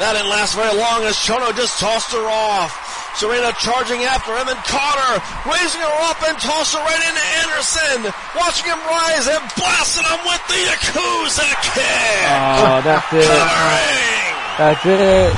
That 0.00 0.16
didn't 0.16 0.32
last 0.32 0.56
very 0.56 0.74
long 0.74 1.04
as 1.04 1.16
Chono 1.16 1.54
just 1.54 1.78
tossed 1.78 2.12
her 2.12 2.26
off. 2.26 2.91
Serena 3.14 3.52
charging 3.60 4.02
after 4.08 4.32
him 4.36 4.48
and 4.48 4.58
caught 4.64 4.98
her, 4.98 5.14
raising 5.46 5.80
her 5.80 5.96
up 6.08 6.18
and 6.26 6.36
tossed 6.40 6.74
her 6.74 6.82
right 6.82 7.02
into 7.02 7.24
Anderson, 7.44 8.12
watching 8.34 8.66
him 8.66 8.80
rise 8.88 9.28
and 9.28 9.42
blasting 9.54 10.06
him 10.08 10.20
with 10.24 10.42
the 10.48 10.60
Yakuza 10.64 11.48
kick. 11.60 12.28
Oh, 12.64 12.80
that's 12.82 13.12
it. 13.12 13.28
Covering. 13.28 14.32
That's 14.58 14.84
it. 14.86 15.34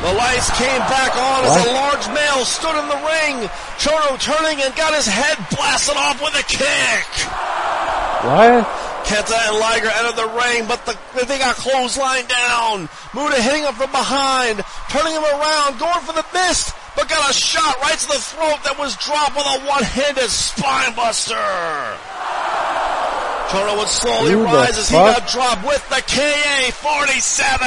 The 0.00 0.12
lights 0.16 0.50
came 0.56 0.80
back 0.88 1.14
on 1.14 1.44
as 1.44 1.66
a 1.66 1.72
large 1.72 2.08
male 2.08 2.44
stood 2.44 2.74
in 2.74 2.88
the 2.88 2.96
ring. 2.96 3.48
Chono 3.76 4.18
turning 4.18 4.62
and 4.62 4.74
got 4.74 4.94
his 4.94 5.06
head 5.06 5.36
blasted 5.54 5.96
off 5.96 6.20
with 6.22 6.34
a 6.34 6.42
kick. 6.42 7.06
What? 8.24 8.89
Kenta 9.04 9.36
and 9.48 9.58
Liger 9.58 9.88
out 9.88 10.10
of 10.10 10.16
the 10.16 10.28
ring, 10.38 10.66
but 10.66 10.84
the, 10.86 10.96
they 11.26 11.38
got 11.38 11.56
clothesline 11.56 12.26
down. 12.26 12.88
Muta 13.14 13.40
hitting 13.40 13.64
him 13.64 13.74
from 13.74 13.90
behind, 13.90 14.62
turning 14.90 15.14
him 15.14 15.24
around, 15.24 15.78
going 15.78 16.00
for 16.04 16.12
the 16.12 16.24
mist, 16.32 16.74
but 16.96 17.08
got 17.08 17.30
a 17.30 17.34
shot 17.34 17.80
right 17.82 17.98
to 17.98 18.06
the 18.08 18.20
throat 18.20 18.58
that 18.64 18.78
was 18.78 18.96
dropped 18.96 19.36
with 19.36 19.46
a 19.46 19.58
one-handed 19.66 20.30
spine 20.30 20.94
buster. 20.94 21.34
Chono 23.50 23.78
would 23.78 23.88
slowly 23.88 24.30
the 24.30 24.38
rise 24.38 24.78
as 24.78 24.88
he 24.88 24.94
got 24.94 25.26
dropped 25.26 25.66
with 25.66 25.82
the 25.88 26.00
KA-47 26.06 27.66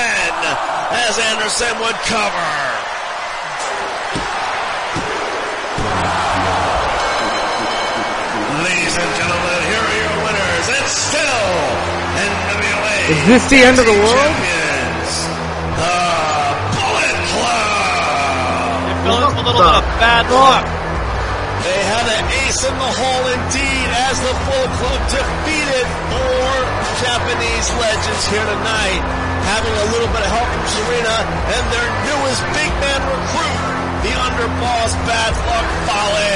as 0.95 1.19
Anderson 1.19 1.75
would 1.83 1.95
cover. 2.07 2.92
Is 13.03 13.19
this 13.27 13.43
the 13.51 13.59
end 13.59 13.75
of 13.79 13.85
the 13.85 13.91
world? 13.99 14.31
champions, 14.31 15.11
the 15.75 15.99
Bullet 16.71 17.17
Club. 17.35 18.79
They 18.87 18.95
fell 19.03 19.19
into 19.27 19.27
a 19.27 19.43
little 19.43 19.59
bit 19.59 19.75
of 19.75 19.83
bad 19.99 20.23
luck. 20.31 20.63
They 21.67 21.81
had 21.83 22.07
an 22.15 22.23
ace 22.47 22.63
in 22.63 22.71
the 22.71 22.91
hole 22.95 23.25
indeed 23.27 23.89
as 24.07 24.23
the 24.23 24.31
Bullet 24.47 24.71
Club 24.79 25.01
defeated 25.11 25.85
four 26.15 26.47
Japanese 27.03 27.67
legends 27.75 28.23
here 28.31 28.47
tonight, 28.47 29.03
having 29.51 29.75
a 29.83 29.87
little 29.91 30.07
bit 30.15 30.23
of 30.23 30.31
help 30.31 30.47
from 30.47 30.63
Serena 30.71 31.27
and 31.27 31.63
their 31.75 31.89
newest 32.07 32.39
big 32.55 32.71
man 32.79 33.03
recruit, 33.03 33.59
the 34.07 34.15
underboss 34.15 34.95
Bad 35.03 35.35
Luck 35.43 35.67
Fale. 35.91 36.31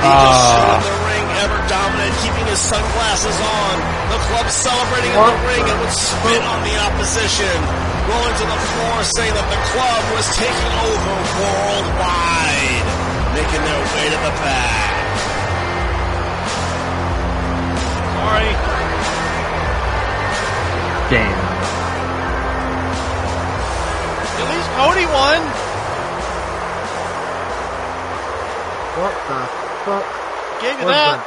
He 0.00 0.08
ah. 0.08 0.80
just 0.80 1.17
Stood 1.38 1.46
in 1.46 1.50
the 1.50 1.62
ring, 1.62 1.62
ever 1.62 1.68
dominant, 1.68 2.14
keeping 2.22 2.46
his 2.50 2.58
sunglasses 2.58 3.38
on. 3.38 3.74
The 4.10 4.18
club 4.26 4.50
celebrating 4.50 5.12
in 5.14 5.22
the 5.22 5.38
ring 5.46 5.64
and 5.70 5.78
would 5.80 5.94
spit 5.94 6.42
on 6.42 6.62
the 6.66 6.74
opposition, 6.82 7.56
rolling 8.10 8.34
to 8.34 8.46
the 8.46 8.60
floor, 8.74 9.04
saying 9.14 9.34
that 9.34 9.46
the 9.46 9.60
club 9.70 10.02
was 10.18 10.26
taking 10.34 10.72
over 10.82 11.14
worldwide, 11.38 12.86
making 13.38 13.62
their 13.62 13.82
way 13.94 14.06
to 14.10 14.18
the 14.18 14.34
back. 14.42 14.98
Sorry. 18.18 18.50
Damn. 21.06 21.38
At 24.38 24.46
least 24.50 24.68
Cody 24.74 25.06
won. 25.06 25.40
What 28.98 29.14
the 29.28 29.46
fuck 29.84 30.17
Gave 30.60 30.80
you 30.80 30.86
that. 30.86 31.24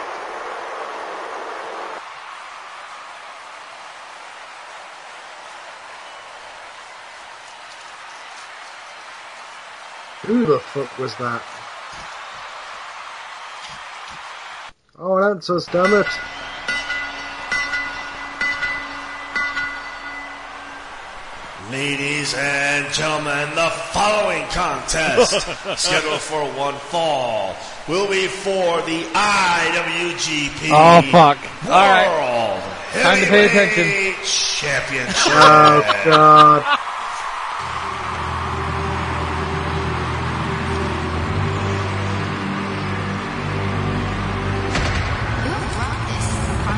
Who 10.27 10.45
the 10.45 10.59
fuck 10.59 10.99
was 10.99 11.15
that? 11.15 11.41
Oh, 14.99 15.17
an 15.17 15.23
answers, 15.36 15.67
damn 15.67 15.93
it. 15.93 16.07
Ladies 21.72 22.34
and 22.38 22.91
gentlemen, 22.93 23.55
the 23.55 23.69
following 23.93 24.43
contest, 24.47 25.39
scheduled 25.78 26.19
for 26.19 26.43
one 26.51 26.76
fall, 26.76 27.55
will 27.88 28.09
be 28.09 28.28
for 28.28 28.82
the 28.82 29.03
IWGP 29.03 30.69
Oh, 30.69 31.01
fuck. 31.09 31.38
World 31.63 31.74
Alright. 31.74 32.63
Time 33.01 33.19
to 33.22 33.26
pay 33.26 33.45
attention. 33.45 33.84
Heavyweight 33.86 34.26
Championship. 34.26 35.15
Oh, 35.34 36.02
God. 36.03 36.77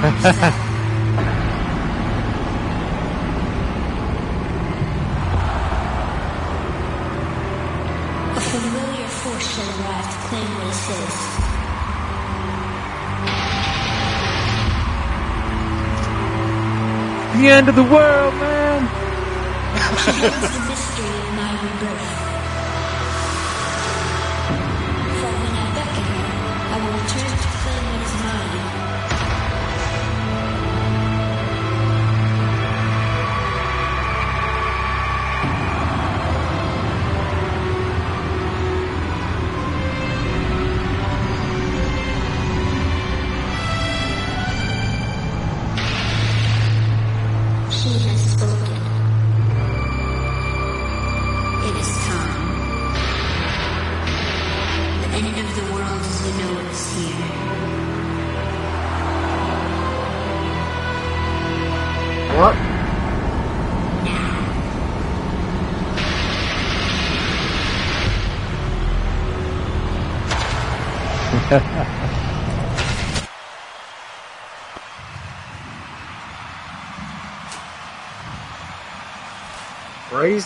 A 0.05 0.69
The 17.43 17.49
end 17.49 17.67
of 17.67 17.75
the 17.75 17.83
world, 17.83 18.33
man. 18.35 18.89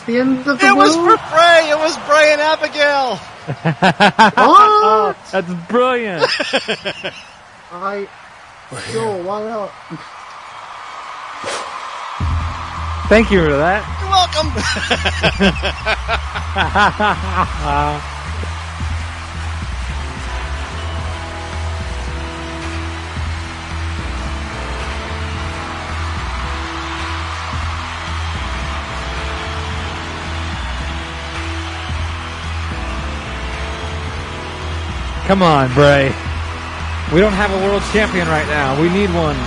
the 0.08 0.18
end 0.18 0.40
of 0.48 0.60
the 0.60 0.66
It 0.66 0.76
was 0.76 0.96
for 0.96 1.18
Bray. 1.36 1.70
It 1.70 1.78
was 1.78 1.96
Bray 2.08 2.32
and 2.32 2.42
Abigail. 2.42 3.18
What? 4.36 5.18
That's 5.32 5.54
brilliant. 5.70 6.24
I... 7.72 8.08
Sure, 8.92 9.24
why 9.24 9.44
not? 9.44 9.72
Thank 13.10 13.32
you 13.32 13.44
for 13.46 13.52
that. 13.52 13.84
You're 14.02 14.10
welcome. 14.10 14.52
Come 35.28 35.44
on, 35.44 35.74
Bray. 35.74 36.08
We 37.14 37.20
don't 37.20 37.34
have 37.34 37.52
a 37.52 37.58
world 37.58 37.84
champion 37.92 38.30
right 38.30 38.48
now. 38.48 38.80
We 38.82 38.88
need 38.88 39.10
one. 39.14 39.36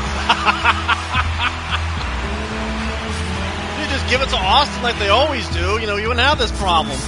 You 3.81 3.87
just 3.89 4.07
give 4.11 4.21
it 4.21 4.29
to 4.29 4.37
Austin 4.37 4.83
like 4.83 4.99
they 4.99 5.09
always 5.09 5.49
do. 5.49 5.79
You 5.79 5.87
know, 5.87 5.97
you 5.97 6.09
wouldn't 6.09 6.27
have 6.27 6.37
this 6.37 6.53
problem. 6.53 6.99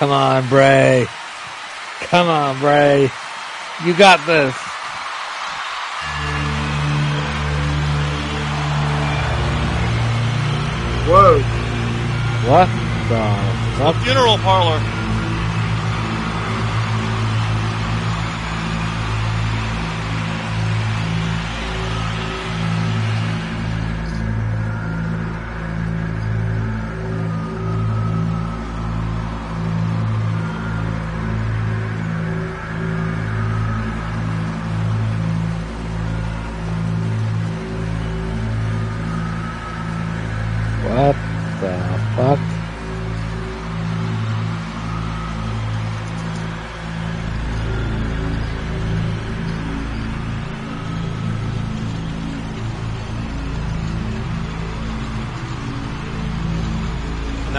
Come 0.00 0.12
on, 0.12 0.48
Bray. 0.48 1.06
Come 2.00 2.26
on, 2.26 2.58
Bray. 2.58 3.10
You 3.84 3.94
got 3.94 4.26
this. 4.26 4.54
Whoa. 11.06 11.42
What 12.48 12.66
the 13.10 13.76
fuck? 13.76 14.02
Funeral 14.02 14.38
parlor. 14.38 14.99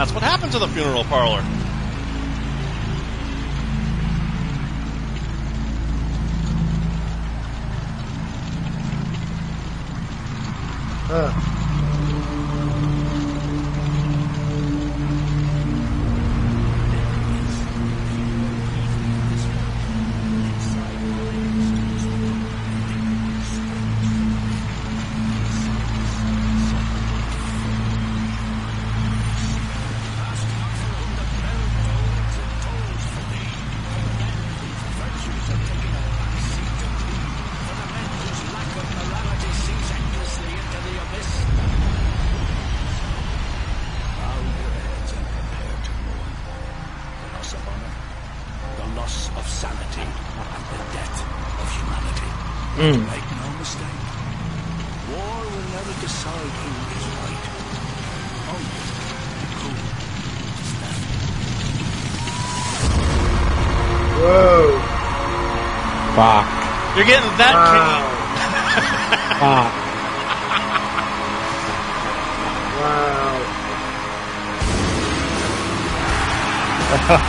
That's 0.02 0.14
what 0.14 0.24
happened 0.24 0.52
to 0.52 0.58
the 0.58 0.68
funeral 0.70 1.04
parlor. 1.04 1.44
Uh, 11.08 11.61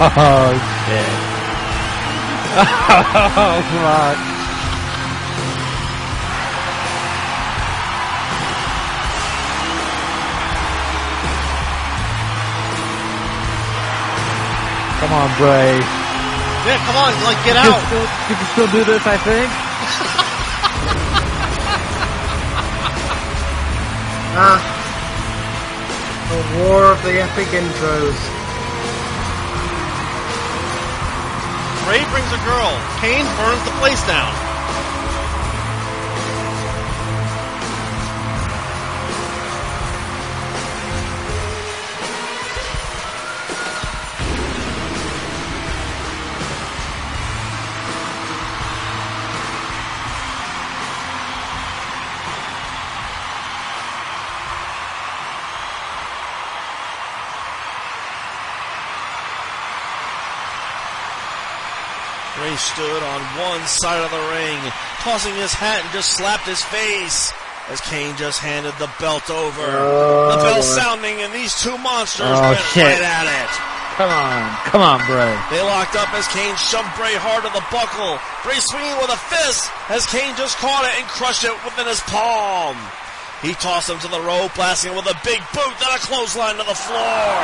Oh 0.04 0.52
shit. 0.86 1.12
Oh 2.54 3.62
fuck. 3.70 4.18
Come 15.00 15.12
on, 15.12 15.30
Bray. 15.36 15.78
Yeah, 16.64 16.78
come 16.86 16.96
on, 16.96 17.10
like 17.24 17.38
get 17.44 17.56
You 17.56 17.62
can, 17.62 17.74
out. 17.74 17.82
still, 17.86 18.06
you 18.30 18.36
can 18.36 18.46
still 18.54 18.70
do 18.70 18.84
this, 18.84 19.06
I 19.06 19.16
think. 19.18 19.50
Ah. 24.34 24.56
The 26.30 26.64
war 26.64 26.84
of 26.90 27.02
the 27.02 27.20
epic 27.20 27.48
intros. 27.48 28.41
Bray 31.92 32.04
brings 32.04 32.32
a 32.32 32.38
girl. 32.38 32.72
Kane 33.00 33.26
burns 33.36 33.62
the 33.64 33.70
place 33.72 34.02
down. 34.06 34.41
Tossing 65.12 65.36
his 65.36 65.52
hat 65.52 65.84
and 65.84 65.92
just 65.92 66.16
slapped 66.16 66.48
his 66.48 66.64
face 66.72 67.36
as 67.68 67.84
Kane 67.84 68.16
just 68.16 68.40
handed 68.40 68.72
the 68.80 68.88
belt 68.96 69.28
over. 69.28 69.60
Oh, 69.60 70.32
the 70.32 70.40
bell 70.40 70.64
boy. 70.64 70.72
sounding 70.72 71.20
and 71.20 71.28
these 71.36 71.52
two 71.60 71.76
monsters 71.84 72.32
Oh, 72.32 72.40
went 72.40 72.64
shit. 72.72 72.80
right 72.80 73.04
at 73.04 73.28
it. 73.28 73.52
Come 74.00 74.08
on, 74.08 74.40
come 74.72 74.80
on, 74.80 75.04
Bray. 75.04 75.36
They 75.52 75.60
locked 75.60 76.00
up 76.00 76.08
as 76.16 76.24
Kane 76.32 76.56
shoved 76.56 76.88
Bray 76.96 77.12
hard 77.12 77.44
to 77.44 77.52
the 77.52 77.60
buckle. 77.68 78.16
Bray 78.40 78.56
swinging 78.64 78.96
with 79.04 79.12
a 79.12 79.20
fist 79.28 79.68
as 79.92 80.08
Kane 80.08 80.32
just 80.40 80.56
caught 80.56 80.88
it 80.88 80.96
and 80.96 81.04
crushed 81.12 81.44
it 81.44 81.52
within 81.60 81.84
his 81.84 82.00
palm. 82.08 82.72
He 83.44 83.52
tossed 83.60 83.92
him 83.92 84.00
to 84.00 84.08
the 84.08 84.22
rope, 84.24 84.56
blasting 84.56 84.96
him 84.96 84.96
with 84.96 85.12
a 85.12 85.18
big 85.20 85.44
boot, 85.52 85.74
then 85.76 85.92
a 85.92 86.00
clothesline 86.00 86.56
to 86.56 86.64
the 86.64 86.72
floor. 86.72 87.36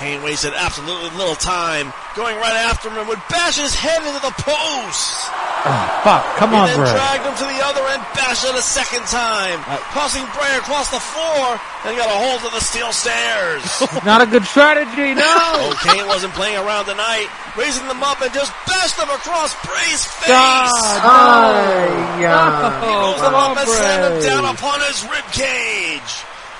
Kane 0.00 0.24
wasted 0.24 0.56
absolutely 0.56 1.12
little 1.20 1.36
time, 1.36 1.92
going 2.16 2.34
right 2.40 2.56
after 2.64 2.88
him 2.88 2.96
and 2.96 3.06
would 3.12 3.20
bash 3.28 3.60
his 3.60 3.76
head 3.76 4.00
into 4.00 4.18
the 4.24 4.32
post. 4.40 5.28
Oh, 5.68 5.84
fuck, 6.00 6.24
come 6.40 6.50
He 6.50 6.56
on, 6.56 6.64
then 6.66 6.80
Bray. 6.80 6.96
dragged 6.96 7.24
him 7.28 7.36
to 7.36 7.46
the 7.46 7.60
other 7.60 7.84
end, 7.92 8.00
bashed 8.16 8.48
it 8.48 8.56
a 8.56 8.64
second 8.64 9.04
time, 9.04 9.60
uh, 9.68 9.76
tossing 9.92 10.24
Bray 10.32 10.56
across 10.56 10.88
the 10.88 11.02
floor, 11.02 11.60
and 11.84 11.92
got 11.92 12.08
a 12.08 12.16
hold 12.16 12.40
of 12.48 12.56
the 12.56 12.64
steel 12.64 12.88
stairs. 12.96 13.60
Not 14.08 14.24
a 14.24 14.26
good 14.26 14.48
strategy, 14.48 15.12
no! 15.12 15.28
Oh, 15.66 15.74
Kane 15.82 16.06
wasn't 16.06 16.32
playing 16.32 16.56
around 16.56 16.86
tonight, 16.86 17.28
raising 17.56 17.86
them 17.88 18.02
up 18.02 18.20
and 18.22 18.32
just 18.32 18.52
bashed 18.64 18.96
them 18.96 19.10
across 19.10 19.52
Bray's 19.66 20.04
face. 20.04 20.32
God, 20.32 21.02
Ay, 21.04 22.20
yeah. 22.20 22.80
He 22.80 22.92
rolls 22.96 23.20
oh, 23.20 23.24
them 23.28 23.34
up 23.34 23.56
and 23.58 23.68
slammed 23.68 24.04
him 24.14 24.16
down 24.24 24.44
upon 24.54 24.80
his 24.88 25.04
rib 25.10 25.26
cage. 25.36 26.12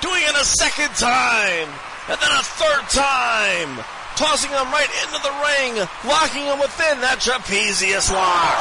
Doing 0.02 0.20
it 0.20 0.36
a 0.36 0.44
second 0.44 0.92
time, 0.96 1.68
and 2.08 2.18
then 2.20 2.32
a 2.34 2.42
third 2.44 2.84
time. 2.92 3.95
Tossing 4.16 4.50
him 4.50 4.72
right 4.72 4.88
into 5.04 5.20
the 5.22 5.34
ring, 5.44 5.88
locking 6.08 6.44
him 6.44 6.58
within 6.58 7.00
that 7.04 7.20
trapezius 7.20 8.10
lock. 8.10 8.56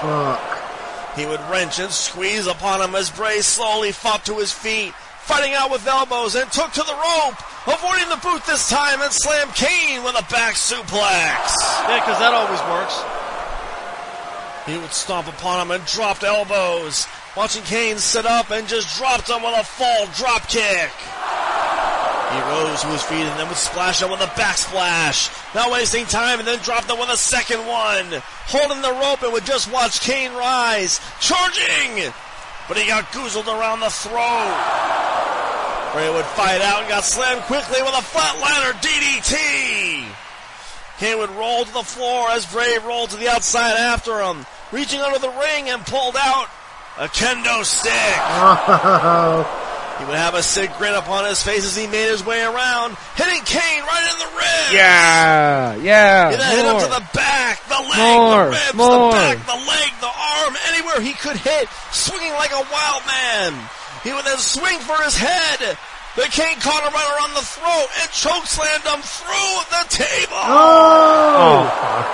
Fuck. 0.00 1.18
He 1.18 1.26
would 1.26 1.40
wrench 1.50 1.78
and 1.80 1.90
squeeze 1.90 2.46
upon 2.46 2.80
him 2.80 2.94
as 2.94 3.10
Bray 3.10 3.40
slowly 3.40 3.90
fought 3.90 4.24
to 4.26 4.38
his 4.38 4.52
feet, 4.52 4.94
fighting 5.20 5.54
out 5.54 5.70
with 5.70 5.86
elbows 5.86 6.36
and 6.36 6.50
took 6.52 6.70
to 6.72 6.82
the 6.82 6.94
rope, 6.94 7.34
avoiding 7.66 8.08
the 8.08 8.20
boot 8.22 8.44
this 8.46 8.68
time 8.68 9.02
and 9.02 9.10
slammed 9.10 9.54
Kane 9.54 10.04
with 10.04 10.14
a 10.14 10.22
back 10.30 10.54
suplex. 10.54 11.56
Yeah, 11.88 11.98
because 11.98 12.18
that 12.20 12.32
always 12.32 12.60
works. 12.70 13.02
He 14.66 14.78
would 14.78 14.92
stomp 14.92 15.26
upon 15.26 15.62
him 15.62 15.70
and 15.72 15.84
dropped 15.86 16.22
elbows, 16.22 17.06
watching 17.36 17.62
Kane 17.64 17.98
sit 17.98 18.26
up 18.26 18.50
and 18.50 18.68
just 18.68 18.96
dropped 18.96 19.28
him 19.28 19.42
with 19.42 19.58
a 19.58 19.64
fall 19.64 20.06
drop 20.14 20.48
kick. 20.48 20.92
He 22.36 22.42
rose 22.42 22.82
to 22.82 22.88
his 22.88 23.02
feet 23.02 23.24
and 23.24 23.40
then 23.40 23.48
would 23.48 23.56
splash 23.56 24.02
him 24.02 24.10
with 24.10 24.20
a 24.20 24.26
backsplash. 24.36 25.32
Not 25.54 25.72
wasting 25.72 26.04
time 26.04 26.38
and 26.38 26.46
then 26.46 26.58
dropped 26.58 26.86
them 26.86 26.98
with 26.98 27.08
a 27.08 27.16
second 27.16 27.60
one. 27.66 28.22
Holding 28.46 28.82
the 28.82 28.92
rope 28.92 29.22
and 29.22 29.32
would 29.32 29.46
just 29.46 29.72
watch 29.72 30.00
Kane 30.00 30.32
rise. 30.34 31.00
Charging! 31.18 32.12
But 32.68 32.76
he 32.76 32.86
got 32.86 33.06
goozled 33.06 33.46
around 33.46 33.80
the 33.80 33.88
throat. 33.88 34.52
Bray 35.94 36.12
would 36.12 36.26
fight 36.26 36.60
out 36.60 36.80
and 36.80 36.88
got 36.90 37.04
slammed 37.04 37.40
quickly 37.42 37.80
with 37.80 37.94
a 37.94 38.04
flatliner 38.04 38.72
DDT. 38.84 40.04
Kane 40.98 41.18
would 41.18 41.30
roll 41.30 41.64
to 41.64 41.72
the 41.72 41.82
floor 41.82 42.28
as 42.30 42.44
Bray 42.44 42.76
rolled 42.84 43.10
to 43.10 43.16
the 43.16 43.28
outside 43.28 43.76
after 43.78 44.20
him, 44.20 44.44
reaching 44.72 45.00
under 45.00 45.18
the 45.18 45.30
ring 45.30 45.70
and 45.70 45.86
pulled 45.86 46.16
out 46.18 46.48
a 46.98 47.08
kendo 47.08 47.64
stick. 47.64 47.92
Oh, 49.96 50.00
He 50.00 50.04
would 50.06 50.16
have 50.16 50.34
a 50.34 50.42
sick 50.42 50.70
grin 50.78 50.94
upon 50.94 51.24
his 51.24 51.42
face 51.42 51.64
as 51.64 51.74
he 51.76 51.86
made 51.86 52.08
his 52.08 52.24
way 52.24 52.42
around, 52.44 52.96
hitting 53.16 53.40
Kane 53.44 53.82
right 53.82 54.06
in 54.12 54.18
the 54.20 54.30
ribs. 54.36 54.72
Yeah, 54.72 55.74
yeah. 55.76 56.30
He 56.30 56.36
then 56.36 56.56
hit 56.56 56.66
him 56.68 56.80
to 56.84 56.90
the 57.00 57.04
back, 57.16 57.64
the 57.68 57.80
leg, 57.80 57.98
More, 57.98 58.44
the 58.44 58.50
ribs, 58.50 58.74
more. 58.74 59.10
the 59.12 59.16
back, 59.16 59.36
the 59.46 59.56
leg, 59.56 59.90
the 60.00 60.12
arm, 60.12 60.54
anywhere 60.68 61.00
he 61.00 61.12
could 61.14 61.36
hit, 61.36 61.68
swinging 61.92 62.32
like 62.34 62.52
a 62.52 62.60
wild 62.70 63.02
man. 63.08 63.56
He 64.04 64.12
would 64.12 64.24
then 64.24 64.38
swing 64.38 64.78
for 64.80 65.00
his 65.02 65.16
head. 65.16 65.78
But 66.14 66.30
Kane 66.32 66.56
caught 66.60 66.80
him 66.84 66.92
right 66.94 67.10
around 67.16 67.34
the 67.36 67.44
throat 67.44 67.88
and 68.00 68.08
chokeslammed 68.08 68.84
him 68.88 69.00
through 69.04 69.54
the 69.68 69.84
table. 69.92 70.32
Oh, 70.40 71.68
oh 71.68 71.68
fuck. 71.68 72.06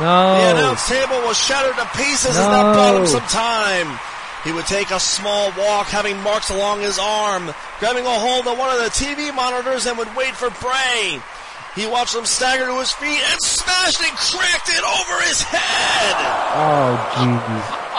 No. 0.00 0.34
The 0.34 0.50
announce 0.58 0.88
table 0.88 1.20
was 1.28 1.36
shattered 1.38 1.76
to 1.76 1.86
pieces 1.96 2.36
as 2.36 2.36
No. 2.38 2.50
that 2.50 2.74
bought 2.74 2.96
him 3.00 3.06
some 3.06 3.26
time. 3.28 3.98
He 4.44 4.52
would 4.52 4.66
take 4.66 4.90
a 4.90 5.00
small 5.00 5.50
walk, 5.56 5.88
having 5.88 6.20
marks 6.20 6.50
along 6.50 6.80
his 6.80 6.98
arm, 7.00 7.48
grabbing 7.80 8.04
a 8.04 8.18
hold 8.20 8.46
of 8.46 8.58
one 8.58 8.68
of 8.68 8.84
the 8.84 8.92
TV 8.92 9.34
monitors 9.34 9.86
and 9.86 9.96
would 9.96 10.14
wait 10.14 10.36
for 10.36 10.52
Bray. 10.60 11.18
He 11.74 11.88
watched 11.88 12.14
him 12.14 12.28
stagger 12.28 12.68
to 12.68 12.78
his 12.78 12.92
feet 12.92 13.18
and 13.18 13.40
smashed 13.40 14.04
and 14.04 14.12
cracked 14.12 14.68
it 14.68 14.84
over 14.84 15.16
his 15.26 15.42
head. 15.42 16.16
Oh, 16.54 16.92
jeez. 17.16 17.80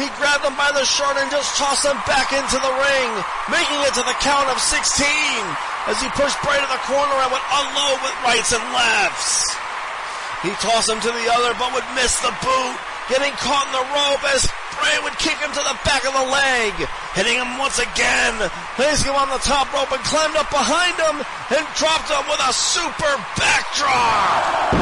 He 0.00 0.08
grabbed 0.16 0.48
him 0.48 0.56
by 0.56 0.72
the 0.72 0.80
shirt 0.88 1.20
and 1.20 1.28
just 1.28 1.60
tossed 1.60 1.84
him 1.84 2.00
back 2.08 2.32
into 2.32 2.56
the 2.56 2.72
ring, 2.72 3.10
making 3.52 3.84
it 3.84 3.92
to 4.00 4.04
the 4.08 4.16
count 4.24 4.48
of 4.48 4.56
16 4.56 5.04
as 5.92 6.00
he 6.00 6.08
pushed 6.16 6.40
Bray 6.40 6.56
to 6.56 6.70
the 6.72 6.80
corner 6.88 7.20
and 7.20 7.28
would 7.28 7.46
unload 7.52 8.00
with 8.00 8.16
rights 8.24 8.48
and 8.56 8.64
lefts. 8.72 9.52
He 10.40 10.56
tossed 10.64 10.88
him 10.88 11.04
to 11.04 11.12
the 11.12 11.26
other 11.28 11.52
but 11.60 11.76
would 11.76 11.84
miss 11.92 12.16
the 12.24 12.32
boot, 12.40 12.76
getting 13.12 13.36
caught 13.44 13.68
in 13.68 13.76
the 13.76 13.86
rope 13.92 14.24
as 14.32 14.48
Bray 14.80 14.96
would 15.04 15.18
kick 15.20 15.36
him 15.36 15.52
to 15.52 15.62
the 15.62 15.76
back 15.84 16.08
of 16.08 16.16
the 16.16 16.24
leg, 16.24 16.72
hitting 17.12 17.36
him 17.36 17.58
once 17.60 17.78
again, 17.78 18.34
placing 18.80 19.12
him 19.12 19.16
on 19.16 19.28
the 19.28 19.42
top 19.44 19.68
rope 19.76 19.92
and 19.92 20.00
climbed 20.02 20.36
up 20.36 20.48
behind 20.48 20.96
him 20.96 21.20
and 21.52 21.62
dropped 21.76 22.08
him 22.08 22.24
with 22.24 22.40
a 22.40 22.52
super 22.52 23.12
backdrop. 23.36 24.72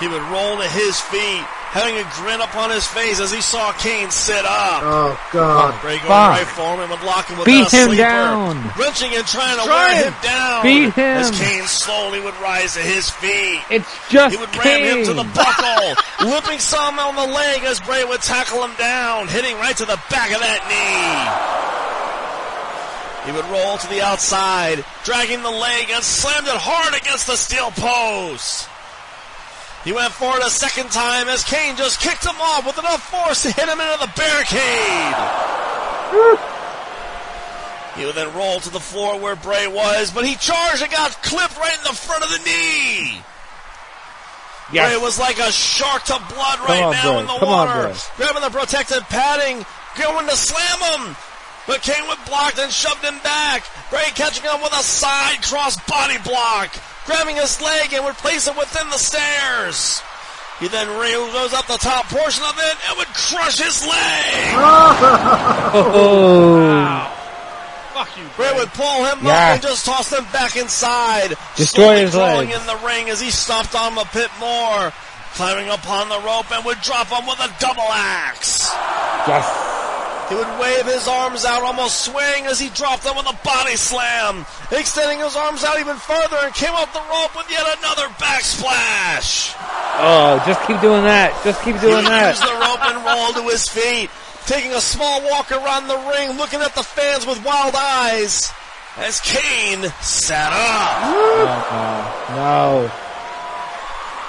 He 0.00 0.08
would 0.08 0.22
roll 0.28 0.60
to 0.60 0.68
his 0.68 1.00
feet, 1.00 1.46
having 1.74 1.98
a 1.98 2.06
grin 2.14 2.40
upon 2.40 2.70
his 2.70 2.86
face 2.86 3.18
as 3.18 3.32
he 3.34 3.40
saw 3.42 3.72
Kane 3.82 4.08
sit 4.10 4.44
up. 4.46 4.80
oh 4.86 5.18
God. 5.32 5.74
Bray 5.82 5.96
going 5.98 6.06
Fuck. 6.06 6.38
right 6.38 6.46
for 6.46 6.74
him 6.74 6.80
and 6.86 6.90
would 6.90 7.02
lock 7.02 7.26
him 7.26 7.36
with 7.36 7.46
Beat 7.46 7.66
a 7.66 7.76
him 7.76 7.88
sleeper, 7.90 8.02
down. 8.06 8.62
wrenching 8.78 9.10
and 9.14 9.26
trying 9.26 9.58
to 9.58 9.64
Try 9.66 9.74
wear 9.74 9.96
him. 10.06 10.12
him 10.12 10.22
down. 10.22 10.62
Beat 10.62 10.92
him. 10.94 11.18
as 11.18 11.30
Kane 11.34 11.64
slowly 11.66 12.20
would 12.20 12.36
rise 12.38 12.74
to 12.74 12.80
his 12.80 13.10
feet. 13.10 13.58
It's 13.70 13.90
just 14.08 14.34
He 14.34 14.40
would 14.40 14.54
ram 14.56 14.98
him 15.02 15.04
to 15.06 15.14
the 15.14 15.24
buckle, 15.34 15.96
whipping 16.30 16.60
some 16.60 16.98
on 16.98 17.16
the 17.16 17.26
leg 17.26 17.64
as 17.64 17.80
Bray 17.80 18.04
would 18.04 18.22
tackle 18.22 18.62
him 18.62 18.74
down, 18.78 19.26
hitting 19.26 19.56
right 19.56 19.76
to 19.76 19.84
the 19.84 19.98
back 20.10 20.30
of 20.32 20.38
that 20.40 20.62
knee. 20.70 21.26
He 23.26 23.32
would 23.32 23.46
roll 23.50 23.78
to 23.78 23.88
the 23.88 24.02
outside, 24.02 24.84
dragging 25.02 25.42
the 25.42 25.50
leg 25.50 25.86
and 25.90 26.04
slammed 26.04 26.46
it 26.46 26.54
hard 26.54 26.94
against 26.94 27.26
the 27.26 27.36
steel 27.36 27.70
post. 27.72 28.68
He 29.84 29.92
went 29.92 30.12
for 30.12 30.36
it 30.38 30.42
a 30.44 30.48
second 30.50 30.90
time 30.90 31.28
as 31.28 31.44
Kane 31.44 31.76
just 31.76 32.00
kicked 32.00 32.24
him 32.24 32.36
off 32.40 32.64
with 32.66 32.78
enough 32.78 33.02
force 33.10 33.42
to 33.42 33.52
hit 33.52 33.68
him 33.68 33.78
into 33.80 33.98
the 34.00 34.12
barricade. 34.16 35.14
He 37.96 38.04
would 38.06 38.14
then 38.16 38.34
roll 38.34 38.58
to 38.60 38.70
the 38.70 38.80
floor 38.80 39.20
where 39.20 39.36
Bray 39.36 39.66
was, 39.68 40.10
but 40.10 40.26
he 40.26 40.34
charged 40.36 40.82
and 40.82 40.90
got 40.90 41.22
clipped 41.22 41.56
right 41.58 41.76
in 41.76 41.84
the 41.84 41.92
front 41.94 42.24
of 42.24 42.30
the 42.30 42.38
knee. 42.38 43.20
Yes. 44.72 44.90
Bray 44.90 44.96
was 45.00 45.18
like 45.18 45.38
a 45.38 45.52
shark 45.52 46.02
to 46.04 46.18
blood 46.34 46.58
right 46.66 46.82
on, 46.82 46.92
now 46.92 47.12
Bray. 47.12 47.20
in 47.20 47.26
the 47.26 47.38
Come 47.38 47.48
water, 47.48 47.82
Bray. 47.82 47.94
grabbing 48.16 48.42
the 48.42 48.50
protective 48.50 49.02
padding, 49.10 49.64
going 50.00 50.26
to 50.26 50.36
slam 50.36 51.06
him. 51.06 51.16
But 51.66 51.82
Kane 51.82 52.06
would 52.08 52.18
blocked 52.26 52.58
and 52.58 52.72
shoved 52.72 53.04
him 53.04 53.18
back. 53.22 53.64
Bray 53.90 54.04
catching 54.14 54.42
him 54.44 54.60
with 54.62 54.72
a 54.72 54.82
side 54.82 55.42
cross 55.42 55.76
body 55.86 56.18
block, 56.24 56.74
grabbing 57.06 57.36
his 57.36 57.60
leg 57.60 57.92
and 57.92 58.04
would 58.04 58.16
place 58.16 58.46
it 58.48 58.56
within 58.56 58.88
the 58.90 58.98
stairs. 58.98 60.02
He 60.60 60.68
then 60.68 60.88
rose 60.88 61.52
up 61.52 61.66
the 61.66 61.76
top 61.78 62.06
portion 62.08 62.44
of 62.44 62.54
it 62.58 62.76
and 62.88 62.98
would 62.98 63.08
crush 63.08 63.58
his 63.58 63.86
leg. 63.86 64.54
Oh. 65.76 67.10
Fuck 67.94 68.16
you, 68.16 68.24
Bray 68.36 68.48
Bray. 68.50 68.58
would 68.58 68.72
pull 68.74 69.04
him 69.04 69.18
Yeah. 69.24 69.32
up 69.32 69.52
and 69.54 69.62
just 69.62 69.84
toss 69.86 70.12
him 70.12 70.24
back 70.32 70.56
inside. 70.56 71.34
Destroy 71.56 71.84
slowly 71.84 72.00
his 72.02 72.10
crawling 72.14 72.48
legs. 72.50 72.60
in 72.60 72.66
the 72.66 72.76
ring 72.86 73.10
as 73.10 73.20
he 73.20 73.30
stomped 73.30 73.74
on 73.74 73.92
him 73.92 73.98
a 73.98 74.08
bit 74.12 74.30
more, 74.40 74.92
climbing 75.34 75.68
upon 75.70 76.08
the 76.08 76.18
rope 76.20 76.50
and 76.52 76.64
would 76.64 76.80
drop 76.80 77.08
him 77.08 77.26
with 77.26 77.38
a 77.40 77.50
double 77.60 77.82
axe. 77.90 78.70
Yes. 79.28 79.46
He 80.28 80.34
would 80.34 80.58
wave 80.58 80.86
his 80.86 81.06
arms 81.06 81.44
out, 81.44 81.62
almost 81.62 82.06
swing 82.06 82.46
as 82.46 82.58
he 82.58 82.70
dropped 82.70 83.04
them 83.04 83.16
with 83.16 83.28
a 83.28 83.36
body 83.44 83.76
slam, 83.76 84.46
extending 84.72 85.18
his 85.18 85.36
arms 85.36 85.64
out 85.64 85.78
even 85.78 85.96
further 85.96 86.36
and 86.42 86.54
came 86.54 86.74
up 86.74 86.92
the 86.92 87.02
rope 87.10 87.36
with 87.36 87.50
yet 87.50 87.66
another 87.78 88.08
backsplash. 88.16 89.54
Oh, 90.00 90.42
just 90.46 90.66
keep 90.66 90.80
doing 90.80 91.04
that. 91.04 91.38
Just 91.44 91.62
keep 91.62 91.78
doing 91.80 91.96
would 91.96 92.06
that. 92.06 92.34
use 92.34 92.40
the 92.40 92.56
rope 92.56 92.82
and 92.88 93.04
roll 93.04 93.32
to 93.44 93.50
his 93.52 93.68
feet, 93.68 94.08
taking 94.46 94.72
a 94.72 94.80
small 94.80 95.22
walk 95.28 95.52
around 95.52 95.88
the 95.88 95.98
ring, 96.16 96.38
looking 96.38 96.60
at 96.60 96.74
the 96.74 96.82
fans 96.82 97.26
with 97.26 97.44
wild 97.44 97.74
eyes 97.76 98.50
as 98.96 99.20
Kane 99.20 99.82
sat 100.00 100.52
up. 100.52 100.96
Oh, 101.04 102.30
no. 102.30 102.88
No. 102.88 103.03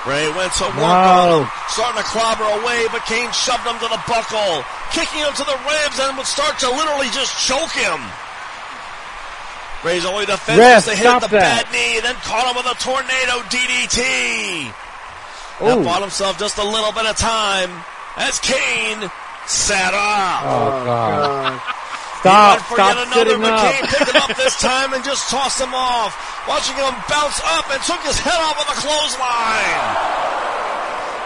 Bray 0.06 0.30
went 0.38 0.54
to 0.62 0.70
work 0.78 0.86
on 0.86 1.42
him, 1.42 1.50
starting 1.74 1.98
to 1.98 2.08
clobber 2.08 2.46
away, 2.62 2.86
but 2.94 3.02
Kane 3.10 3.32
shoved 3.34 3.66
him 3.66 3.74
to 3.82 3.90
the 3.90 3.98
buckle, 4.06 4.62
kicking 4.94 5.26
him 5.26 5.34
to 5.34 5.44
the 5.44 5.58
ribs 5.66 5.98
and 5.98 6.14
would 6.16 6.30
start 6.30 6.62
to 6.62 6.70
literally 6.70 7.10
just 7.10 7.34
choke 7.42 7.74
him. 7.74 7.98
Bray's 9.82 10.06
only 10.06 10.26
defense 10.26 10.58
Ref, 10.58 10.86
was 10.86 10.94
to 10.94 10.96
hit 10.96 11.22
the 11.22 11.28
that. 11.34 11.66
bad 11.66 11.74
knee, 11.74 12.00
then 12.02 12.14
caught 12.22 12.46
him 12.50 12.56
with 12.58 12.70
a 12.70 12.78
tornado 12.78 13.42
DDT. 13.50 14.70
That 15.62 15.84
bought 15.86 16.02
himself 16.02 16.38
just 16.38 16.58
a 16.58 16.64
little 16.64 16.92
bit 16.92 17.06
of 17.06 17.18
time 17.18 17.70
as 18.18 18.40
Kane 18.40 19.10
sat 19.48 19.94
up. 19.94 20.42
Oh, 20.46 20.86
God. 20.86 21.62
Oh, 21.62 21.85
Stop, 22.26 22.58
He 22.58 22.74
stop 22.74 22.90
yet 22.90 23.06
another, 23.06 23.38
but 23.38 23.54
up. 23.54 23.62
can't 23.70 23.86
pick 23.86 24.08
him 24.10 24.18
up 24.18 24.34
this 24.42 24.58
time 24.58 24.98
and 24.98 25.06
just 25.06 25.30
toss 25.30 25.62
him 25.62 25.78
off. 25.78 26.18
Watching 26.50 26.74
him 26.74 26.90
bounce 27.06 27.38
up 27.54 27.70
and 27.70 27.78
took 27.86 28.02
his 28.02 28.18
head 28.18 28.34
off 28.42 28.58
with 28.58 28.70
a 28.74 28.78
clothesline. 28.82 30.26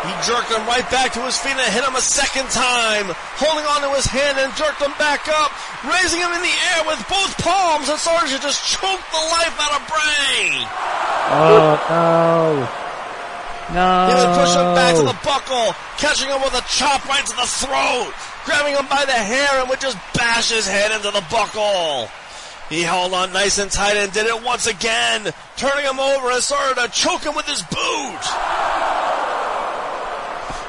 He 0.03 0.11
jerked 0.27 0.51
him 0.51 0.63
right 0.67 0.83
back 0.91 1.11
to 1.15 1.23
his 1.23 1.39
feet 1.39 1.55
and 1.55 1.71
hit 1.71 1.83
him 1.83 1.95
a 1.95 2.03
second 2.03 2.47
time, 2.51 3.11
holding 3.39 3.63
onto 3.67 3.91
his 3.95 4.07
hand 4.07 4.39
and 4.39 4.51
jerked 4.55 4.79
him 4.83 4.91
back 4.99 5.27
up, 5.27 5.51
raising 5.87 6.19
him 6.19 6.31
in 6.35 6.43
the 6.43 6.55
air 6.75 6.83
with 6.87 6.99
both 7.07 7.31
palms 7.39 7.87
and 7.87 7.99
started 7.99 8.31
to 8.35 8.39
just 8.43 8.63
choke 8.67 9.03
the 9.11 9.23
life 9.31 9.55
out 9.59 9.79
of 9.79 9.83
Bray. 9.87 10.67
Uh, 11.31 11.79
oh, 11.91 12.63
no. 12.67 12.88
No. 13.73 14.09
He 14.09 14.13
would 14.17 14.33
push 14.37 14.53
him 14.55 14.73
back 14.73 14.95
to 14.95 15.03
the 15.03 15.19
buckle, 15.23 15.73
catching 15.97 16.29
him 16.29 16.41
with 16.41 16.53
a 16.53 16.63
chop 16.67 17.05
right 17.05 17.25
to 17.25 17.35
the 17.35 17.45
throat, 17.45 18.13
grabbing 18.45 18.75
him 18.75 18.87
by 18.89 19.05
the 19.05 19.13
hair 19.13 19.61
and 19.61 19.69
would 19.69 19.81
just 19.81 19.97
bash 20.13 20.49
his 20.49 20.67
head 20.67 20.91
into 20.91 21.11
the 21.11 21.23
buckle. 21.29 22.09
He 22.69 22.81
held 22.83 23.13
on 23.13 23.33
nice 23.33 23.57
and 23.57 23.71
tight 23.71 23.97
and 23.97 24.11
did 24.13 24.27
it 24.27 24.43
once 24.43 24.67
again, 24.67 25.33
turning 25.57 25.85
him 25.85 25.99
over 25.99 26.31
and 26.31 26.41
started 26.41 26.79
to 26.81 26.87
choke 26.89 27.23
him 27.23 27.35
with 27.35 27.47
his 27.47 27.63
boot. 27.63 28.23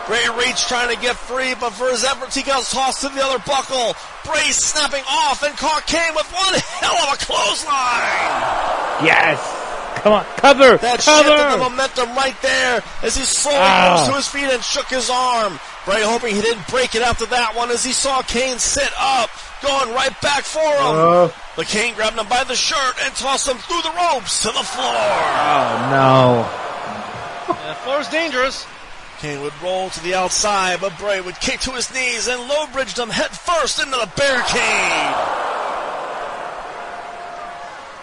Bray 0.09 0.27
reached 0.45 0.67
trying 0.67 0.95
to 0.95 1.01
get 1.01 1.15
free, 1.15 1.55
but 1.55 1.71
for 1.71 1.89
his 1.89 2.03
efforts 2.03 2.35
he 2.35 2.43
got 2.43 2.65
tossed 2.65 3.03
to 3.03 3.09
the 3.11 3.23
other 3.23 3.39
buckle. 3.47 3.95
Bray 4.25 4.51
snapping 4.51 5.05
off 5.09 5.43
and 5.45 5.57
caught 5.57 5.87
Kane 5.87 6.15
with 6.17 6.27
one 6.33 6.55
hell 6.81 6.97
of 7.07 7.15
a 7.15 7.25
clothesline. 7.25 9.07
Yes. 9.07 9.60
Come 10.03 10.13
on, 10.15 10.25
cover, 10.37 10.77
That 10.79 11.03
shifted 11.03 11.29
the 11.29 11.59
momentum 11.59 12.15
right 12.17 12.35
there 12.43 12.83
as 13.03 13.17
he 13.17 13.25
slowly 13.25 13.59
Ah. 13.61 13.99
rose 13.99 14.09
to 14.09 14.15
his 14.15 14.29
feet 14.29 14.51
and 14.51 14.65
shook 14.65 14.89
his 14.89 15.11
arm. 15.11 15.61
Bray 15.85 16.03
hoping 16.03 16.35
he 16.35 16.41
didn't 16.41 16.67
break 16.69 16.95
it 16.95 17.03
after 17.03 17.27
that 17.27 17.55
one 17.55 17.71
as 17.71 17.85
he 17.85 17.93
saw 17.93 18.23
Kane 18.23 18.59
sit 18.59 18.91
up, 18.99 19.31
going 19.63 19.93
right 19.95 20.19
back 20.23 20.45
for 20.45 20.61
him. 20.61 20.97
Oh, 20.97 21.33
But 21.57 21.67
Kane 21.67 21.95
grabbed 21.95 22.19
him 22.19 22.27
by 22.29 22.45
the 22.45 22.55
shirt 22.57 22.95
and 23.05 23.15
tossed 23.15 23.47
him 23.49 23.59
through 23.59 23.83
the 23.83 23.91
ropes 23.93 24.41
to 24.43 24.49
the 24.49 24.63
floor. 24.65 24.95
Oh, 24.97 25.89
no. 25.91 26.49
The 27.69 27.75
floor's 27.85 28.09
dangerous. 28.09 28.67
Kane 29.21 29.43
would 29.43 29.53
roll 29.63 29.91
to 29.91 30.03
the 30.03 30.15
outside, 30.15 30.81
but 30.81 30.97
Bray 30.99 31.21
would 31.21 31.39
kick 31.41 31.61
to 31.61 31.73
his 31.73 31.93
knees 31.93 32.27
and 32.27 32.41
low 32.49 32.67
bridged 32.73 32.99
him 32.99 33.11
head 33.11 33.31
first 33.31 33.79
into 33.79 33.99
the 33.99 34.09
barricade. 34.17 35.15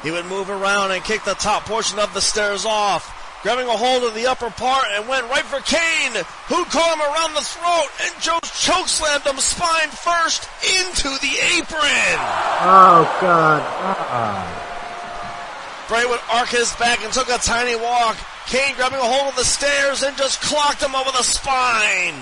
He 0.07 0.11
would 0.11 0.27
move 0.27 0.49
around 0.49 0.91
and 0.91 1.03
kick 1.03 1.25
the 1.25 1.33
top 1.33 1.65
portion 1.65 1.99
of 1.99 2.13
the 2.13 2.21
stairs 2.21 2.63
off, 2.63 3.11
grabbing 3.43 3.67
a 3.67 3.75
hold 3.75 4.05
of 4.05 4.15
the 4.15 4.27
upper 4.27 4.49
part 4.49 4.85
and 4.93 5.05
went 5.05 5.29
right 5.29 5.43
for 5.43 5.59
Kane, 5.59 6.23
who 6.47 6.63
caught 6.63 6.95
him 6.95 7.03
around 7.03 7.33
the 7.33 7.43
throat 7.43 7.89
and 8.05 8.15
Joe 8.23 8.39
chokeslammed 8.39 9.27
him 9.27 9.35
spine 9.35 9.89
first 9.89 10.47
into 10.63 11.09
the 11.19 11.35
apron. 11.59 12.15
oh 12.63 13.17
God. 13.19 13.59
Uh-uh. 13.59 14.47
Bray 15.89 16.05
would 16.05 16.21
arc 16.31 16.55
his 16.55 16.71
back 16.77 17.03
and 17.03 17.11
took 17.11 17.27
a 17.27 17.37
tiny 17.39 17.75
walk. 17.75 18.15
Kane 18.45 18.75
grabbing 18.77 18.99
a 18.99 19.03
hold 19.03 19.27
of 19.27 19.35
the 19.35 19.43
stairs 19.43 20.03
and 20.03 20.15
just 20.15 20.39
clocked 20.39 20.81
him 20.81 20.95
over 20.95 21.11
the 21.11 21.23
spine. 21.23 22.15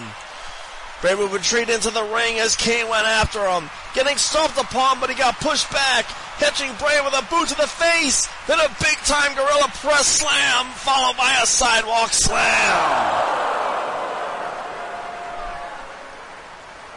Bray 1.05 1.13
would 1.13 1.33
retreat 1.33 1.69
into 1.69 1.91
the 1.91 2.01
ring 2.01 2.39
as 2.39 2.55
Kane 2.55 2.89
went 2.89 3.05
after 3.05 3.45
him, 3.45 3.69
getting 3.93 4.17
stomped 4.17 4.57
upon, 4.57 4.99
but 4.99 5.07
he 5.07 5.15
got 5.15 5.39
pushed 5.39 5.71
back, 5.71 6.03
catching 6.39 6.73
Bray 6.79 6.99
with 7.03 7.13
a 7.13 7.23
boot 7.29 7.47
to 7.49 7.55
the 7.55 7.67
face, 7.67 8.27
then 8.47 8.59
a 8.59 8.67
big 8.81 8.97
time 9.05 9.35
gorilla 9.35 9.69
press 9.75 10.07
slam, 10.07 10.65
followed 10.71 11.15
by 11.15 11.37
a 11.43 11.45
sidewalk 11.45 12.09
slam. 12.09 13.21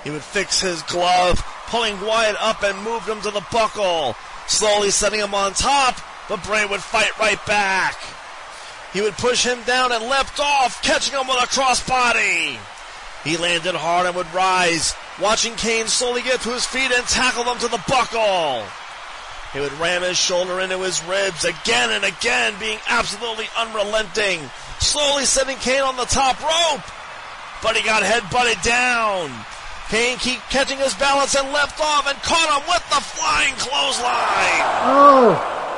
He 0.05 0.11
would 0.11 0.23
fix 0.23 0.59
his 0.59 0.83
glove, 0.85 1.45
pulling 1.67 2.01
Wyatt 2.01 2.37
up 2.41 2.63
and 2.63 2.83
moved 2.83 3.07
him 3.07 3.21
to 3.21 3.31
the 3.31 3.45
buckle, 3.53 4.17
slowly 4.47 4.91
setting 4.91 5.21
him 5.21 5.35
on 5.35 5.53
top, 5.53 6.01
but 6.31 6.43
Bray 6.45 6.65
would 6.65 6.81
fight 6.81 7.19
right 7.19 7.45
back. 7.45 7.95
He 8.95 9.03
would 9.03 9.19
push 9.19 9.45
him 9.45 9.63
down 9.65 9.93
and 9.93 10.05
leapt 10.05 10.41
off, 10.41 10.83
catching 10.83 11.13
him 11.13 11.27
with 11.27 11.37
a 11.37 11.47
crossbody. 11.49 12.59
He 13.25 13.37
landed 13.37 13.75
hard 13.75 14.07
and 14.07 14.17
would 14.17 14.33
rise, 14.33 14.95
watching 15.21 15.55
Kane 15.55 15.87
slowly 15.87 16.23
get 16.23 16.41
to 16.43 16.51
his 16.51 16.65
feet 16.65 16.91
and 16.91 17.07
tackle 17.07 17.45
him 17.45 17.59
to 17.59 17.69
the 17.69 17.83
buckle. 17.89 18.65
He 19.53 19.61
would 19.61 19.73
ram 19.81 20.03
his 20.03 20.19
shoulder 20.19 20.61
into 20.61 20.79
his 20.81 21.03
ribs 21.05 21.45
again 21.45 21.91
and 21.91 22.05
again, 22.05 22.55
being 22.61 22.79
absolutely 22.87 23.49
unrelenting, 23.57 24.41
slowly 24.79 25.25
setting 25.25 25.57
Kane 25.57 25.83
on 25.83 25.97
the 25.97 26.05
top 26.05 26.41
rope. 26.43 26.85
But 27.63 27.77
he 27.77 27.83
got 27.83 28.03
headbutted 28.03 28.63
down. 28.63 29.33
Kane 29.89 30.19
keep 30.19 30.41
catching 30.51 30.79
his 30.79 30.95
balance 30.95 31.35
and 31.35 31.51
left 31.51 31.81
off 31.81 32.07
and 32.07 32.17
caught 32.23 32.61
him 32.61 32.69
with 32.69 32.85
the 32.91 33.01
flying 33.01 33.55
clothesline. 33.55 34.61
Oh, 34.85 35.78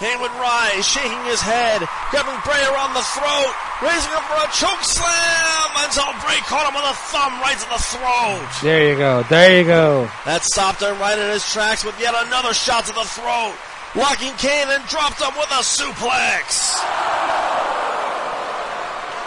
Would 0.00 0.32
rise, 0.32 0.88
shaking 0.88 1.24
his 1.28 1.40
head, 1.44 1.84
grabbing 2.08 2.40
Bray 2.40 2.60
around 2.72 2.96
the 2.96 3.04
throat, 3.04 3.52
raising 3.84 4.08
him 4.08 4.24
for 4.24 4.40
a 4.40 4.48
choke 4.48 4.80
slam 4.80 5.70
until 5.76 6.08
Bray 6.24 6.40
caught 6.48 6.64
him 6.64 6.76
with 6.76 6.88
a 6.88 6.96
thumb 7.12 7.36
right 7.40 7.56
to 7.56 7.68
the 7.68 7.80
throat. 7.84 8.48
There 8.64 8.88
you 8.88 8.96
go. 8.96 9.24
There 9.28 9.60
you 9.60 9.64
go. 9.64 10.08
That 10.24 10.40
stopped 10.44 10.80
him 10.80 10.96
right 10.96 11.20
in 11.20 11.28
his 11.28 11.44
tracks 11.52 11.84
with 11.84 12.00
yet 12.00 12.16
another 12.16 12.52
shot 12.56 12.88
to 12.88 12.96
the 12.96 13.04
throat, 13.04 13.52
locking 13.92 14.32
Kane 14.40 14.72
and 14.72 14.80
dropped 14.88 15.20
him 15.20 15.36
with 15.36 15.52
a 15.52 15.60
suplex. 15.60 16.80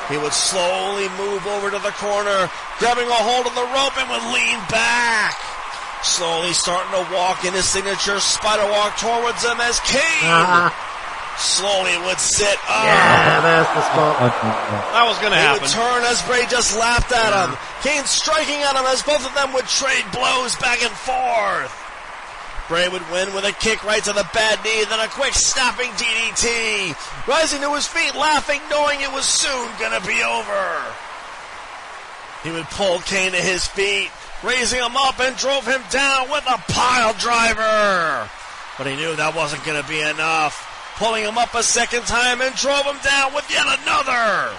He 0.10 0.18
would 0.18 0.34
slowly 0.34 1.06
move 1.22 1.46
over 1.54 1.70
to 1.70 1.82
the 1.86 1.94
corner, 2.02 2.50
grabbing 2.82 3.08
a 3.08 3.22
hold 3.22 3.46
of 3.46 3.54
the 3.54 3.66
rope 3.78 3.94
and 3.98 4.10
would 4.10 4.26
lean 4.34 4.58
back. 4.74 5.38
Slowly 6.04 6.52
starting 6.54 6.92
to 6.92 7.14
walk 7.16 7.46
in 7.46 7.54
his 7.54 7.64
signature 7.66 8.20
spider 8.20 8.68
walk 8.70 8.98
towards 9.00 9.40
him 9.44 9.56
as 9.64 9.80
Kane 9.88 10.28
ah, 10.28 10.68
slowly 11.40 11.96
would 12.06 12.20
sit 12.20 12.60
up. 12.68 12.84
yeah, 12.86 13.40
that's 13.40 13.72
the 13.72 13.82
spot. 13.88 14.20
That 14.20 15.06
was 15.08 15.18
gonna 15.24 15.40
He 15.40 15.42
happen. 15.42 15.64
would 15.64 15.72
turn 15.72 16.04
as 16.12 16.22
Bray 16.28 16.44
just 16.52 16.76
laughed 16.78 17.12
at 17.16 17.32
him. 17.32 17.56
Kane 17.82 18.04
striking 18.04 18.60
at 18.68 18.76
him 18.76 18.84
as 18.92 19.02
both 19.02 19.24
of 19.26 19.34
them 19.34 19.54
would 19.56 19.66
trade 19.72 20.04
blows 20.12 20.56
back 20.60 20.84
and 20.84 20.92
forth. 20.92 21.72
Bray 22.68 22.88
would 22.92 23.04
win 23.12 23.34
with 23.34 23.44
a 23.48 23.52
kick 23.56 23.84
right 23.84 24.04
to 24.04 24.12
the 24.14 24.28
bad 24.36 24.60
knee, 24.64 24.84
then 24.92 25.00
a 25.00 25.08
quick 25.08 25.34
snapping 25.34 25.90
DDT. 25.96 26.96
Rising 27.28 27.62
to 27.62 27.72
his 27.76 27.88
feet, 27.88 28.14
laughing, 28.16 28.60
knowing 28.70 29.00
it 29.02 29.12
was 29.12 29.26
soon 29.26 29.68
gonna 29.80 30.00
be 30.06 30.20
over. 30.24 30.68
He 32.44 32.52
would 32.52 32.66
pull 32.66 33.00
Kane 33.00 33.32
to 33.32 33.38
his 33.38 33.66
feet, 33.66 34.12
raising 34.44 34.80
him 34.80 34.96
up 34.98 35.20
and 35.20 35.36
drove 35.38 35.66
him 35.66 35.82
down 35.90 36.30
with 36.30 36.44
a 36.48 36.58
pile 36.72 37.14
driver. 37.14 38.30
But 38.78 38.88
he 38.88 38.96
knew 38.96 39.16
that 39.16 39.36
wasn't 39.36 39.64
gonna 39.64 39.84
be 39.84 40.02
enough. 40.02 40.70
Pulling 40.98 41.24
him 41.24 41.38
up 41.38 41.56
a 41.56 41.64
second 41.64 42.04
time 42.04 42.42
and 42.42 42.54
drove 42.56 42.86
him 42.86 43.00
down 43.04 43.34
with 43.34 43.50
yet 43.50 43.66
another. 43.66 44.52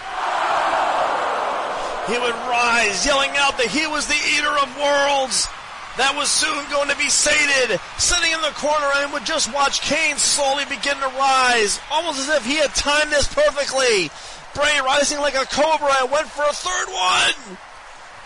He 2.07 2.19
would 2.19 2.35
rise, 2.51 3.07
yelling 3.07 3.31
out 3.37 3.57
that 3.59 3.69
he 3.69 3.87
was 3.87 4.07
the 4.07 4.19
eater 4.37 4.51
of 4.51 4.77
worlds. 4.77 5.49
That 5.97 6.17
was 6.17 6.29
soon 6.29 6.59
going 6.71 6.91
to 6.91 6.97
be 6.97 7.09
sated, 7.09 7.79
sitting 7.99 8.33
in 8.33 8.43
the 8.43 8.51
corner 8.59 8.91
and 8.97 9.13
would 9.13 9.25
just 9.25 9.53
watch 9.55 9.81
Kane 9.81 10.19
slowly 10.19 10.65
begin 10.67 10.99
to 10.99 11.09
rise, 11.17 11.79
almost 11.91 12.19
as 12.19 12.29
if 12.29 12.45
he 12.45 12.57
had 12.57 12.75
timed 12.75 13.13
this 13.13 13.33
perfectly. 13.33 14.11
Bray 14.55 14.81
rising 14.85 15.21
like 15.21 15.37
a 15.37 15.47
cobra 15.47 16.03
and 16.03 16.11
went 16.11 16.27
for 16.27 16.43
a 16.43 16.53
third 16.53 16.89
one. 16.91 17.59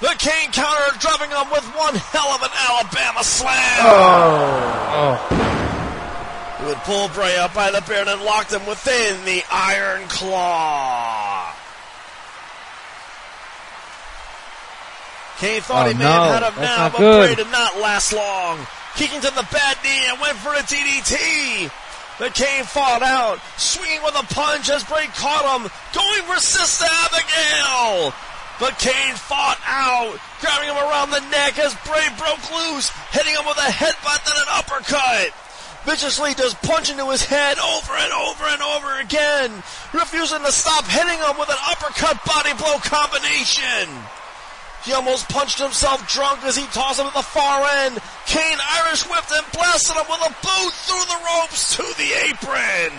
The 0.01 0.15
Kane 0.19 0.53
counter, 0.53 0.97
dropping 1.01 1.31
him 1.31 1.51
with 1.51 1.65
one 1.77 1.95
hell 1.97 2.29
of 2.29 2.43
an 2.43 2.51
Alabama 2.55 3.25
slam. 3.25 3.81
Oh, 3.83 5.19
oh. 5.31 6.59
He 6.61 6.66
would 6.66 6.79
pull 6.79 7.09
Bray 7.09 7.37
up 7.37 7.53
by 7.55 7.70
the 7.70 7.81
beard 7.83 8.07
and 8.07 8.23
locked 8.23 8.53
him 8.53 8.65
within 8.66 9.25
the 9.25 9.43
Iron 9.51 10.07
Claw. 10.09 11.53
Kane 15.39 15.61
thought 15.62 15.87
Oh, 15.87 15.89
he 15.91 15.95
may 15.95 16.05
no, 16.05 16.11
have 16.11 16.43
had 16.43 16.43
him 16.53 16.55
that's 16.59 16.79
now, 16.79 16.89
but 16.91 16.99
good. 16.99 17.27
Bray 17.27 17.45
did 17.45 17.53
not 17.53 17.79
last 17.79 18.12
long. 18.12 18.59
Kicking 18.97 19.20
to 19.20 19.31
the 19.35 19.47
bad 19.53 19.77
knee 19.85 20.07
and 20.11 20.20
went 20.20 20.37
for 20.39 20.53
a 20.55 20.62
DDT. 20.62 21.70
But 22.19 22.35
Kane 22.35 22.65
fought 22.65 23.03
out, 23.03 23.39
swinging 23.57 24.03
with 24.03 24.19
a 24.19 24.27
punch 24.35 24.69
as 24.70 24.83
Bray 24.83 25.07
caught 25.15 25.61
him, 25.61 25.70
going 25.95 26.23
for 26.27 26.41
Sister 26.41 26.87
Abigail. 26.91 28.12
But 28.59 28.78
Kane 28.78 29.14
fought 29.14 29.59
out, 29.66 30.18
grabbing 30.40 30.68
him 30.68 30.76
around 30.76 31.10
the 31.10 31.22
neck 31.30 31.59
as 31.59 31.74
Bray 31.86 32.06
broke 32.18 32.43
loose, 32.51 32.90
hitting 33.14 33.35
him 33.35 33.47
with 33.47 33.59
a 33.59 33.70
headbutt 33.70 34.26
and 34.26 34.39
an 34.43 34.51
uppercut. 34.51 35.30
Viciously 35.86 36.35
just 36.35 36.60
punching 36.62 36.98
to 36.98 37.09
his 37.10 37.24
head 37.24 37.56
over 37.59 37.94
and 37.94 38.12
over 38.12 38.44
and 38.44 38.62
over 38.62 38.98
again, 38.98 39.62
refusing 39.94 40.43
to 40.43 40.51
stop 40.51 40.85
hitting 40.86 41.18
him 41.18 41.39
with 41.39 41.48
an 41.48 41.62
uppercut 41.70 42.18
body 42.26 42.52
blow 42.59 42.78
combination. 42.82 43.89
He 44.85 44.93
almost 44.93 45.28
punched 45.28 45.59
himself 45.59 46.06
drunk 46.09 46.44
as 46.44 46.56
he 46.56 46.66
tossed 46.66 46.98
him 46.98 47.06
at 47.06 47.14
the 47.14 47.22
far 47.22 47.62
end. 47.86 47.98
Kane 48.26 48.59
Irish 48.82 49.02
whipped 49.09 49.30
and 49.32 49.47
blasted 49.52 49.97
him 49.97 50.06
with 50.09 50.20
a 50.26 50.35
boot 50.43 50.72
through 50.72 51.06
the 51.06 51.20
ropes 51.30 51.76
to 51.76 51.82
the 51.94 52.10
apron. 52.26 52.93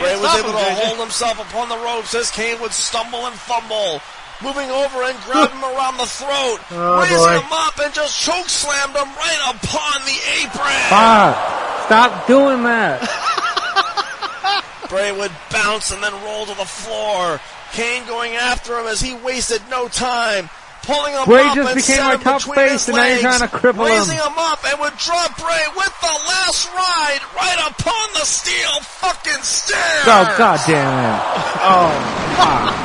Bray 0.00 0.16
was 0.18 0.34
able 0.38 0.50
him, 0.50 0.56
to 0.56 0.62
JJ. 0.64 0.84
hold 0.86 0.98
himself 0.98 1.38
upon 1.40 1.68
the 1.68 1.76
ropes 1.78 2.14
as 2.14 2.30
Kane 2.30 2.60
would 2.60 2.72
stumble 2.72 3.26
and 3.26 3.34
fumble. 3.36 4.00
Moving 4.42 4.70
over 4.70 5.02
and 5.04 5.16
grabbed 5.28 5.52
him 5.52 5.62
around 5.62 5.98
the 5.98 6.06
throat, 6.06 6.58
Oh, 6.72 7.00
raising 7.02 7.18
boy. 7.18 7.38
him 7.44 7.52
up 7.52 7.78
and 7.78 7.92
just 7.92 8.18
choke 8.18 8.48
slammed 8.48 8.96
him 8.96 9.08
right 9.14 9.54
upon 9.54 10.00
the 10.08 10.16
apron. 10.40 10.80
Fuck. 10.88 11.36
Stop 11.84 12.26
doing 12.26 12.62
that. 12.64 13.04
Bray 14.88 15.12
would 15.12 15.32
bounce 15.52 15.92
and 15.92 16.02
then 16.02 16.12
roll 16.24 16.46
to 16.46 16.54
the 16.56 16.64
floor. 16.64 17.38
Kane 17.72 18.04
going 18.06 18.32
after 18.34 18.78
him 18.78 18.86
as 18.86 19.00
he 19.00 19.14
wasted 19.14 19.62
no 19.70 19.88
time. 19.88 20.48
Pulling 20.90 21.14
him 21.14 21.24
Bray 21.24 21.46
up 21.46 21.54
just 21.54 21.68
and 21.70 21.76
became 21.76 21.96
set 22.02 22.10
our 22.10 22.18
top 22.18 22.42
face, 22.42 22.88
and 22.88 22.96
now 22.96 23.06
you're 23.06 23.20
trying 23.22 23.38
to 23.46 23.52
cripple 23.54 23.86
him. 23.86 23.94
raising 23.94 24.18
him 24.18 24.34
up 24.36 24.58
and 24.66 24.80
would 24.80 24.96
drop 24.98 25.38
Bray 25.38 25.64
with 25.78 25.94
the 26.02 26.16
last 26.26 26.66
ride 26.74 27.20
right 27.38 27.70
upon 27.70 28.08
the 28.14 28.26
steel 28.26 28.80
fucking 28.98 29.42
stairs. 29.46 30.02
Oh, 30.10 30.34
god 30.36 30.58
damn 30.66 31.14
it. 31.14 31.20
Oh, 31.62 31.92
fuck. 32.40 32.74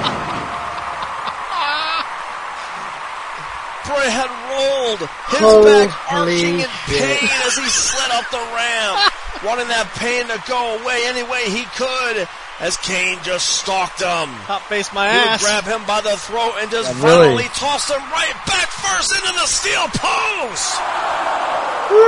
Bray 3.85 4.09
had 4.09 4.25
rolled, 4.49 4.97
his 5.29 5.39
Holy 5.45 5.85
back 5.85 5.93
arching 6.11 6.57
in 6.65 6.69
shit. 6.89 7.19
pain 7.21 7.29
as 7.45 7.53
he 7.55 7.69
slid 7.69 8.09
up 8.17 8.25
the 8.33 8.41
ramp, 8.57 8.97
wanting 9.45 9.67
that 9.69 9.85
pain 10.01 10.25
to 10.25 10.41
go 10.49 10.81
away 10.81 11.05
any 11.05 11.21
way 11.21 11.45
he 11.53 11.61
could. 11.77 12.25
As 12.59 12.77
Kane 12.77 13.19
just 13.23 13.59
stalked 13.59 13.99
him. 13.99 14.31
Top 14.47 14.63
face 14.71 14.87
my 14.93 15.11
He 15.11 15.19
would 15.19 15.39
grab 15.43 15.65
him 15.67 15.83
by 15.83 15.99
the 15.99 16.15
throat 16.15 16.55
and 16.63 16.71
just 16.71 16.87
Yeah, 16.87 17.03
really. 17.03 17.35
violently 17.35 17.51
tossed 17.51 17.91
him 17.91 17.99
right 18.15 18.37
back 18.47 18.71
first 18.71 19.11
into 19.11 19.33
the 19.35 19.43
steel 19.47 19.83
post. 19.91 20.79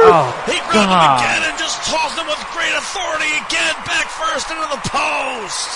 Oh, 0.07 0.31
He 0.47 0.55
grabbed 0.71 0.87
him 0.87 1.03
again 1.19 1.41
and 1.51 1.55
just 1.59 1.83
tossed 1.91 2.15
him 2.17 2.27
with 2.31 2.39
great 2.55 2.71
authority 2.79 3.27
again 3.43 3.75
back 3.83 4.07
first 4.07 4.47
into 4.49 4.63
the 4.71 4.81
post. 4.87 5.67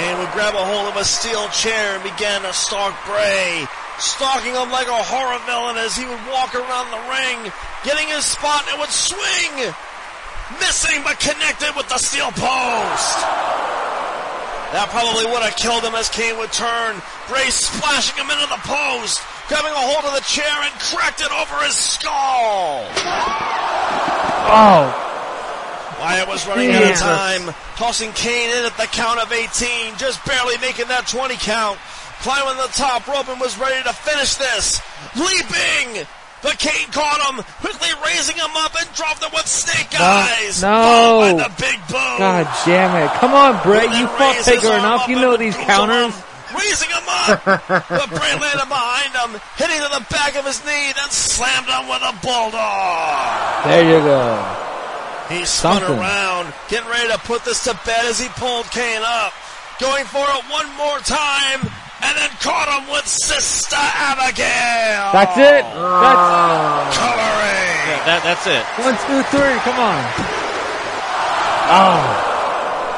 Kane 0.00 0.16
would 0.18 0.32
grab 0.32 0.54
a 0.54 0.64
hold 0.64 0.88
of 0.88 0.96
a 0.96 1.04
steel 1.04 1.48
chair 1.48 1.94
and 1.94 2.02
began 2.02 2.42
to 2.42 2.52
stalk 2.54 2.94
Bray, 3.04 3.66
stalking 3.98 4.54
him 4.54 4.70
like 4.70 4.88
a 4.88 5.02
horror 5.12 5.38
villain 5.44 5.76
as 5.76 5.96
he 5.96 6.06
would 6.06 6.24
walk 6.32 6.54
around 6.54 6.88
the 6.90 7.02
ring, 7.10 7.52
getting 7.84 8.06
his 8.08 8.24
spot 8.24 8.64
and 8.70 8.78
would 8.80 8.90
swing, 8.90 9.74
missing 10.60 11.02
but 11.04 11.20
connected 11.20 11.76
with 11.76 11.88
the 11.88 11.98
steel 11.98 12.32
post. 12.32 13.18
That 14.72 14.88
probably 14.92 15.24
would 15.24 15.40
have 15.40 15.56
killed 15.56 15.84
him 15.84 15.94
as 15.96 16.08
Kane 16.12 16.36
would 16.36 16.52
turn, 16.52 17.00
Bray 17.28 17.48
splashing 17.48 18.20
him 18.20 18.28
into 18.28 18.44
the 18.52 18.60
post, 18.68 19.24
grabbing 19.48 19.72
a 19.72 19.80
hold 19.80 20.04
of 20.04 20.12
the 20.12 20.24
chair 20.28 20.52
and 20.60 20.72
cracked 20.92 21.24
it 21.24 21.32
over 21.32 21.56
his 21.64 21.72
skull. 21.72 22.84
Oh, 24.48 24.92
Wyatt 26.00 26.28
was 26.28 26.46
running 26.46 26.70
out 26.72 26.84
of 26.84 26.96
time, 26.96 27.54
tossing 27.76 28.12
Kane 28.12 28.50
in 28.50 28.64
at 28.64 28.76
the 28.76 28.86
count 28.92 29.20
of 29.20 29.32
18, 29.32 29.96
just 29.96 30.24
barely 30.24 30.58
making 30.58 30.88
that 30.88 31.06
20 31.08 31.36
count. 31.36 31.78
Climbing 32.20 32.56
the 32.60 32.68
top 32.74 33.06
rope 33.06 33.28
and 33.28 33.40
was 33.40 33.56
ready 33.58 33.80
to 33.84 33.92
finish 33.92 34.34
this. 34.34 34.82
Leaping! 35.16 36.04
But 36.42 36.58
Kane 36.58 36.86
caught 36.92 37.18
him, 37.34 37.42
quickly 37.60 37.88
raising 38.06 38.36
him 38.36 38.50
up 38.56 38.72
and 38.78 38.86
dropped 38.94 39.22
him 39.24 39.30
with 39.34 39.46
snake 39.46 39.90
eyes. 39.98 40.62
no. 40.62 41.18
By 41.20 41.32
the 41.48 41.50
big 41.58 41.78
boom. 41.88 42.18
god 42.18 42.46
damn 42.64 42.94
it. 43.02 43.10
Come 43.18 43.34
on. 43.34 43.56
And 43.56 43.92
You 43.98 44.06
raised 44.20 44.44
taker 44.46 44.72
enough. 44.74 45.08
You 45.08 45.16
know 45.16 45.36
these 45.36 45.56
counters. 45.56 46.14
him, 46.14 46.22
raising 46.56 46.90
him 46.90 47.02
up. 47.08 47.42
but 47.44 48.08
Bray 48.08 48.34
landed 48.38 48.68
behind 48.70 49.10
him, 49.18 49.40
hitting 49.56 49.82
to 49.82 49.90
the 49.98 50.06
back 50.10 50.36
of 50.36 50.44
his 50.46 50.64
knee, 50.64 50.92
then 50.94 51.10
slammed 51.10 51.66
him 51.66 51.88
with 51.88 52.02
a 52.06 52.14
bulldog. 52.22 53.64
There 53.64 53.82
you 53.84 54.00
go. 54.04 54.64
He 55.28 55.44
spun 55.44 55.80
Something. 55.80 55.98
around, 55.98 56.54
getting 56.68 56.88
ready 56.88 57.08
to 57.08 57.18
put 57.18 57.44
this 57.44 57.64
to 57.64 57.74
bed 57.84 58.04
as 58.06 58.18
he 58.20 58.28
pulled 58.30 58.64
Kane 58.70 59.02
up. 59.04 59.32
Going 59.80 60.04
for 60.06 60.24
it 60.24 60.44
one 60.50 60.66
more 60.76 60.98
time, 61.00 61.60
and 62.02 62.12
then 62.16 62.30
caught 62.40 62.68
him 62.70 62.90
with 62.92 63.06
Sister 63.06 63.76
Abigail. 63.78 65.10
That's 65.12 65.36
it. 65.38 65.64
That's 65.66 66.96
Covering. 66.96 67.74
Yeah, 67.88 68.00
that, 68.06 68.20
that's 68.22 68.46
it. 68.46 68.62
one, 68.84 68.96
two, 69.08 69.20
three. 69.34 69.56
Come 69.66 69.78
on. 69.82 70.00
Oh, 71.70 72.00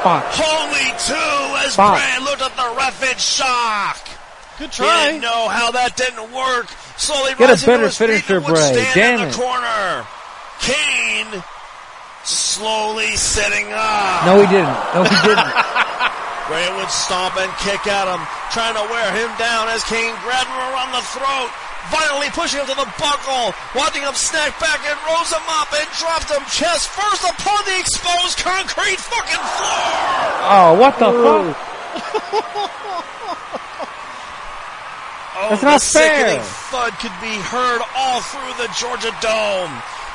fuck. 0.03 0.23
Only 0.39 0.87
two 1.01 1.41
as 1.65 1.75
Fuck. 1.75 1.97
Bray 1.99 2.23
looked 2.23 2.41
at 2.41 2.55
the 2.55 2.73
ref 2.77 3.03
in 3.11 3.17
shock. 3.17 3.99
Good 4.59 4.69
He 4.69 4.83
try. 4.83 5.05
didn't 5.07 5.21
know 5.21 5.49
how 5.49 5.71
that 5.71 5.95
didn't 5.97 6.31
work. 6.31 6.67
Slowly 6.97 7.31
Get 7.35 7.49
a 7.49 7.53
rising 7.53 7.67
better 7.67 7.83
to 7.83 7.87
his 7.89 7.97
feet 7.97 8.21
finisher, 8.21 8.39
Bray. 8.41 8.61
stand 8.61 8.93
Damn 8.95 9.19
in 9.21 9.27
it. 9.27 9.31
the 9.31 9.37
corner. 9.37 10.05
Kane 10.61 11.43
slowly 12.23 13.15
sitting 13.17 13.67
up. 13.73 14.25
No, 14.25 14.39
he 14.39 14.47
didn't. 14.47 14.77
No, 14.93 15.03
he 15.03 15.15
didn't. 15.27 15.51
Bray 16.51 16.67
would 16.75 16.91
stomp 16.91 17.39
and 17.39 17.47
kick 17.63 17.87
at 17.87 18.11
him, 18.11 18.19
trying 18.51 18.75
to 18.75 18.83
wear 18.91 19.07
him 19.15 19.31
down 19.39 19.71
as 19.71 19.87
Kane 19.87 20.11
grabbed 20.19 20.51
him 20.51 20.59
around 20.75 20.91
the 20.91 20.99
throat, 21.15 21.47
violently 21.87 22.27
pushing 22.35 22.59
him 22.59 22.67
to 22.67 22.75
the 22.75 22.91
buckle, 22.99 23.55
watching 23.71 24.03
him 24.03 24.11
snap 24.19 24.51
back 24.59 24.83
and 24.83 24.99
rose 25.07 25.31
him 25.31 25.47
up 25.47 25.71
and 25.71 25.87
dropped 25.95 26.27
him 26.27 26.43
chest 26.51 26.91
first 26.91 27.23
upon 27.23 27.63
the 27.63 27.79
exposed 27.79 28.43
concrete 28.43 28.99
fucking 28.99 29.39
floor. 29.55 29.87
Oh, 30.51 30.75
what 30.75 30.99
the 30.99 31.07
fuck? 31.15 31.55
Oh, 35.33 35.47
That's 35.49 35.61
the 35.61 35.67
not 35.67 35.81
fair. 35.81 36.27
sickening 36.27 36.43
thud 36.69 36.91
could 36.99 37.15
be 37.23 37.33
heard 37.49 37.81
all 37.95 38.19
through 38.21 38.53
the 38.61 38.67
Georgia 38.77 39.09
Dome. 39.23 39.71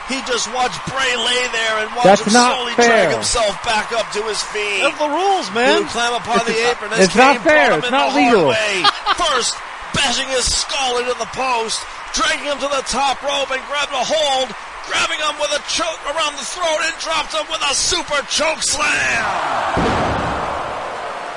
He 0.08 0.22
just 0.22 0.46
watched 0.54 0.78
Bray 0.86 1.12
lay 1.18 1.42
there 1.50 1.82
and 1.82 1.90
watched 1.98 2.04
That's 2.22 2.26
him 2.26 2.32
not 2.38 2.54
slowly 2.54 2.74
fair. 2.78 3.10
drag 3.10 3.14
himself 3.14 3.58
back 3.66 3.90
up 3.90 4.06
to 4.14 4.22
his 4.22 4.38
feet. 4.54 4.86
That's 4.86 4.98
the 5.02 5.10
rules, 5.10 5.48
He 5.50 5.54
man. 5.54 5.82
would 5.82 5.90
climb 5.90 6.14
upon 6.14 6.46
the 6.46 6.54
apron 6.70 6.92
as 6.94 7.10
it's 7.10 7.16
not 7.18 7.42
Kane 7.42 7.44
fair. 7.44 7.78
It's 7.78 7.90
not 7.90 8.14
legal. 8.14 8.46
way. 8.54 8.86
First, 9.18 9.58
bashing 9.98 10.28
his 10.30 10.46
skull 10.46 10.98
into 11.02 11.14
the 11.18 11.26
post, 11.34 11.82
dragging 12.14 12.46
him 12.46 12.58
to 12.62 12.70
the 12.70 12.86
top 12.86 13.18
rope 13.26 13.50
and 13.50 13.58
grabbed 13.66 13.90
a 13.90 14.04
hold, 14.06 14.54
grabbing 14.86 15.18
him 15.18 15.34
with 15.42 15.50
a 15.58 15.62
choke 15.66 15.98
around 16.06 16.38
the 16.38 16.46
throat 16.46 16.78
and 16.86 16.94
dropped 17.02 17.34
him 17.34 17.42
with 17.50 17.62
a 17.66 17.74
super 17.74 18.22
choke 18.30 18.62
slam. 18.62 19.26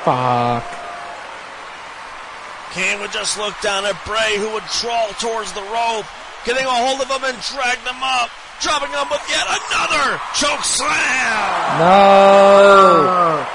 Fuck. 0.06 0.64
Kane 2.72 3.00
would 3.02 3.12
just 3.12 3.38
look 3.38 3.60
down 3.62 3.86
at 3.86 3.98
Bray 4.06 4.38
who 4.38 4.54
would 4.54 4.64
crawl 4.64 5.10
towards 5.18 5.52
the 5.54 5.62
rope, 5.74 6.06
getting 6.46 6.66
a 6.66 6.70
hold 6.70 7.02
of 7.02 7.10
him 7.10 7.24
and 7.26 7.38
drag 7.50 7.82
them 7.84 7.98
up, 8.04 8.30
dropping 8.61 8.91
him 8.91 9.07
with 9.10 9.23
yet 9.30 9.45
another 9.48 10.19
choke 10.36 10.64
slam. 10.64 11.80
No. 11.80 13.45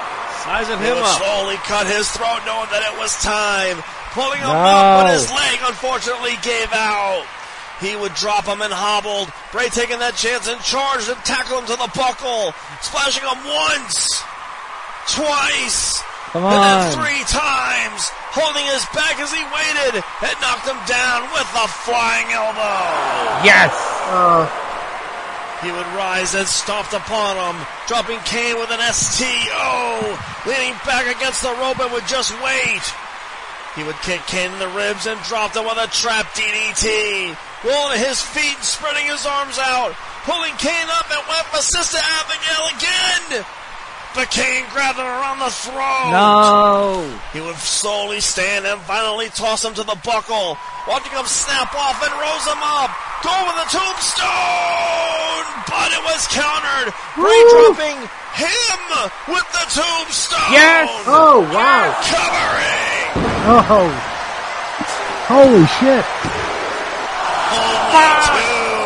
Sizing 0.43 0.79
He 0.79 0.85
him 0.85 0.97
up. 1.01 1.17
slowly 1.21 1.57
cut 1.65 1.87
his 1.87 2.09
throat 2.11 2.41
knowing 2.45 2.69
that 2.71 2.83
it 2.85 2.97
was 2.99 3.15
time. 3.21 3.81
Pulling 4.13 4.39
him 4.39 4.47
No. 4.47 4.55
up, 4.55 5.03
but 5.03 5.11
his 5.13 5.29
leg 5.31 5.59
unfortunately 5.65 6.37
gave 6.41 6.71
out. 6.71 7.25
He 7.81 7.95
would 7.95 8.13
drop 8.15 8.45
him 8.45 8.61
and 8.61 8.71
hobbled. 8.71 9.27
Bray 9.51 9.67
taking 9.67 9.99
that 9.99 10.15
chance 10.15 10.47
and 10.47 10.61
charged 10.63 11.09
and 11.09 11.19
tackled 11.25 11.67
him 11.67 11.75
to 11.75 11.75
the 11.75 11.91
buckle. 11.91 12.53
Splashing 12.79 13.27
him 13.27 13.41
once, 13.43 14.23
twice, 15.11 15.99
Come 16.31 16.45
and 16.47 16.63
then 16.63 16.91
three 16.95 17.23
times. 17.27 18.07
Holding 18.31 18.63
his 18.71 18.83
back 18.95 19.19
as 19.19 19.31
he 19.31 19.43
waited 19.51 19.99
and 19.99 20.35
knocked 20.39 20.67
him 20.67 20.79
down 20.87 21.27
with 21.35 21.47
a 21.55 21.67
flying 21.83 22.31
elbow. 22.31 23.43
Yes. 23.43 23.71
Oh, 24.11 24.47
He 25.63 25.71
would 25.71 25.87
rise 25.95 26.35
and 26.35 26.47
stomped 26.47 26.93
upon 26.93 27.37
him, 27.37 27.65
dropping 27.87 28.19
Kane 28.25 28.59
with 28.59 28.71
an 28.71 28.81
STO, 28.93 30.17
leaning 30.45 30.75
back 30.85 31.07
against 31.07 31.41
the 31.41 31.55
rope 31.61 31.79
and 31.79 31.91
would 31.93 32.07
just 32.07 32.31
wait. 32.43 32.83
He 33.75 33.83
would 33.83 33.99
kick 34.07 34.21
Kane 34.27 34.51
in 34.51 34.59
the 34.59 34.69
ribs 34.69 35.05
and 35.07 35.19
drop 35.23 35.55
him 35.55 35.65
with 35.65 35.77
a 35.77 35.87
trap 35.87 36.27
DDT, 36.35 37.35
rolling 37.63 37.99
to 37.99 38.05
his 38.07 38.21
feet 38.21 38.55
and 38.55 38.63
spreading 38.63 39.05
his 39.07 39.25
arms 39.25 39.59
out, 39.59 39.91
pulling 40.23 40.53
Kane 40.55 40.87
up 40.91 41.11
and 41.11 41.23
went 41.27 41.45
for 41.47 41.61
Sister 41.61 41.99
Abigail 41.99 42.63
again. 42.75 43.45
But 44.15 44.31
Kane 44.31 44.63
grabbed 44.71 44.97
him 44.97 45.05
around 45.05 45.39
the 45.39 45.51
throat. 45.51 46.11
No. 46.11 47.19
He 47.33 47.41
would 47.41 47.57
slowly 47.57 48.21
stand 48.21 48.65
and 48.65 48.79
finally 48.81 49.27
toss 49.27 49.65
him 49.65 49.73
to 49.73 49.83
the 49.83 49.99
buckle, 50.05 50.57
watching 50.87 51.11
him 51.11 51.25
snap 51.25 51.75
off 51.75 51.99
and 52.01 52.13
rose 52.15 52.47
him 52.47 52.63
up. 52.63 52.91
Go 53.25 53.33
with 53.49 53.57
the 53.57 53.69
tombstone, 53.73 55.45
but 55.65 55.89
it 55.89 56.03
was 56.05 56.29
countered. 56.29 56.93
Bray 57.17 57.41
dropping 57.49 57.97
him 58.37 58.79
with 59.33 59.47
the 59.49 59.65
tombstone. 59.73 60.53
Yes. 60.53 60.85
oh 61.09 61.41
wow. 61.49 61.89
Covering. 62.05 62.85
Oh. 63.49 63.89
Holy 65.25 65.65
shit. 65.81 66.05
Only 67.49 67.77
two. 68.29 68.85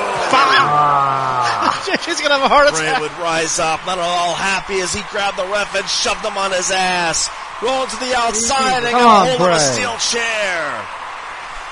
Ah. 0.72 1.84
JJ's 1.84 2.22
gonna 2.24 2.40
have 2.40 2.44
a 2.44 2.48
heart 2.48 2.72
Bray 2.72 2.88
attack. 2.88 3.02
would 3.02 3.12
rise 3.20 3.60
up, 3.60 3.84
not 3.86 3.98
at 3.98 4.04
all 4.04 4.36
happy 4.36 4.80
as 4.80 4.94
he 4.94 5.02
grabbed 5.12 5.38
the 5.38 5.46
ref 5.52 5.76
and 5.76 5.88
shoved 5.90 6.24
him 6.24 6.38
on 6.38 6.52
his 6.52 6.72
ass. 6.72 7.30
Rolled 7.62 7.90
to 7.90 8.00
the 8.00 8.16
outside 8.16 8.84
and 8.88 8.94
got 8.96 9.04
on, 9.04 9.28
hold 9.28 9.42
of 9.52 9.56
a 9.56 9.60
steel 9.60 9.98
chair. 9.98 10.64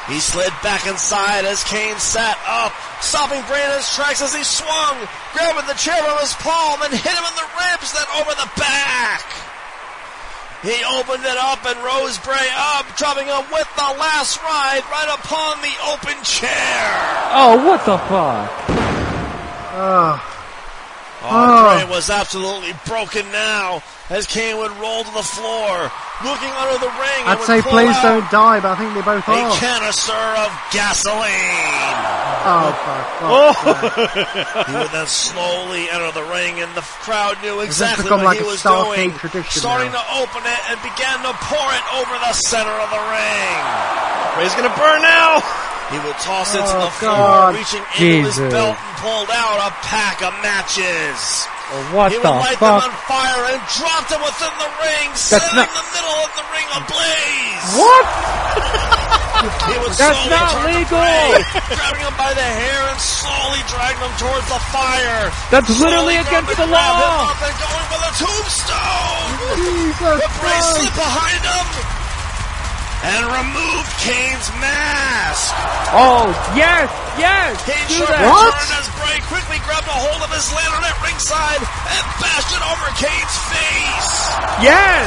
He 0.07 0.19
slid 0.19 0.53
back 0.63 0.87
inside 0.87 1.43
as 1.43 1.63
Kane 1.65 1.99
sat 1.99 2.39
up, 2.47 2.71
stopping 3.03 3.43
Bray 3.43 3.59
in 3.59 3.71
his 3.75 3.91
tracks 3.91 4.21
as 4.21 4.33
he 4.33 4.43
swung, 4.43 4.95
grabbing 5.33 5.67
the 5.67 5.75
chair 5.75 5.99
from 5.99 6.17
his 6.23 6.33
palm 6.39 6.81
and 6.81 6.93
hit 6.95 7.11
him 7.11 7.27
in 7.27 7.35
the 7.35 7.49
ribs, 7.59 7.91
then 7.91 8.07
over 8.15 8.31
the 8.31 8.49
back. 8.55 9.27
He 10.63 10.79
opened 10.95 11.25
it 11.27 11.37
up 11.37 11.65
and 11.67 11.77
rose 11.83 12.17
Bray 12.19 12.47
up, 12.55 12.87
dropping 12.95 13.27
him 13.27 13.43
with 13.51 13.67
the 13.75 13.91
last 13.99 14.41
ride 14.41 14.81
right 14.89 15.11
upon 15.11 15.61
the 15.61 15.75
open 15.91 16.23
chair. 16.23 16.87
Oh, 17.35 17.61
what 17.67 17.85
the 17.85 17.97
fuck? 18.07 18.49
Oh, 19.75 20.36
Oh, 21.23 21.81
Oh. 21.81 21.91
Was 21.91 22.09
absolutely 22.09 22.73
broken 22.85 23.25
now 23.31 23.81
as 24.09 24.27
Kane 24.27 24.57
would 24.57 24.71
roll 24.77 25.03
to 25.03 25.11
the 25.11 25.23
floor, 25.25 25.89
looking 26.23 26.51
under 26.61 26.77
the 26.77 26.91
ring. 26.93 27.21
I'd 27.25 27.41
say 27.41 27.61
please 27.61 27.89
out 27.97 28.03
don't 28.21 28.29
die, 28.31 28.59
but 28.61 28.71
I 28.71 28.75
think 28.77 28.93
they 28.93 29.01
both 29.01 29.27
A 29.27 29.31
are. 29.33 29.57
canister 29.57 30.13
of 30.13 30.49
gasoline. 30.71 31.97
Oh, 32.47 32.69
oh, 33.27 33.51
sake. 33.65 34.67
He 34.67 34.73
would 34.77 34.91
then 34.93 35.07
slowly 35.07 35.89
enter 35.89 36.11
the 36.13 36.23
ring, 36.29 36.61
and 36.61 36.69
the 36.75 36.85
crowd 37.01 37.41
knew 37.41 37.59
exactly 37.61 38.09
what 38.11 38.23
like 38.23 38.37
he 38.39 38.45
was 38.45 38.61
doing. 38.61 39.11
tradition 39.17 39.49
Starting 39.51 39.91
now. 39.91 40.03
to 40.05 40.21
open 40.21 40.43
it 40.45 40.61
and 40.69 40.77
began 40.85 41.17
to 41.25 41.33
pour 41.49 41.67
it 41.73 41.85
over 41.97 42.13
the 42.23 42.33
center 42.47 42.71
of 42.77 42.89
the 42.93 43.03
ring. 43.09 43.57
Bray's 44.37 44.53
gonna 44.55 44.75
burn 44.77 45.01
now. 45.01 45.41
He 45.91 45.97
would 46.03 46.19
toss 46.19 46.51
it 46.51 46.59
to 46.59 46.67
Oh, 46.67 46.83
the 46.83 46.91
floor, 46.99 47.15
God. 47.15 47.55
reaching 47.55 47.83
into 47.95 48.27
his 48.27 48.37
belt 48.51 48.75
and 48.75 48.95
pulled 48.99 49.31
out 49.31 49.57
a 49.67 49.71
pack 49.87 50.19
of 50.19 50.35
matches. 50.43 51.47
Oh, 51.71 51.79
what 51.95 52.11
he 52.11 52.19
would 52.19 52.27
the 52.27 52.31
light 52.31 52.59
them 52.59 52.75
on 52.79 52.91
fire 53.07 53.43
and 53.55 53.59
drop 53.79 54.03
them 54.11 54.19
within 54.23 54.51
the 54.59 54.69
ring, 54.83 55.07
setting 55.15 55.55
not- 55.55 55.71
the 55.71 55.85
middle 55.95 56.19
of 56.27 56.31
the 56.35 56.45
ring 56.51 56.67
ablaze. 56.75 57.67
What? 57.79 58.05
That's 59.95 60.23
not 60.27 60.65
legal. 60.65 60.97
Bray, 60.99 61.39
grabbing 61.71 62.03
him 62.03 62.15
by 62.17 62.33
the 62.33 62.41
hair 62.43 62.81
and 62.91 62.99
slowly 62.99 63.61
dragging 63.71 64.01
him 64.03 64.15
towards 64.19 64.47
the 64.49 64.59
fire. 64.73 65.31
That's 65.51 65.71
literally 65.79 66.17
against 66.17 66.51
the 66.51 66.67
grab 66.67 66.67
him 66.67 66.71
law. 66.73 67.31
up 67.31 67.39
and 67.47 67.55
going 67.63 67.85
for 67.91 67.99
the 68.01 68.11
tombstone. 68.27 69.29
Jesus 69.55 70.25
Christ. 70.35 70.67
slipped 70.75 70.95
behind 70.99 71.41
him 71.47 71.67
and 73.03 73.21
removed 73.29 73.91
Kane's 74.01 74.49
mask. 74.57 75.53
Oh, 75.93 76.33
yes, 76.57 76.89
yes. 77.21 77.53
Kane 77.65 77.77
Do 77.87 78.01
sharp 78.01 78.09
that. 78.09 78.25
What? 78.25 78.51
turned 78.57 78.73
as 78.81 78.87
Bray 78.97 79.17
quickly 79.29 79.59
grabbed 79.65 79.85
a 79.87 79.93
hold 79.97 80.21
of 80.25 80.31
his 80.33 80.47
lantern 80.49 80.83
at 80.85 80.97
ringside 81.05 81.61
and 81.61 82.03
bashed 82.17 82.51
it 82.57 82.63
over 82.65 82.87
Kane's 82.97 83.37
face. 83.53 84.11
Yes. 84.65 85.05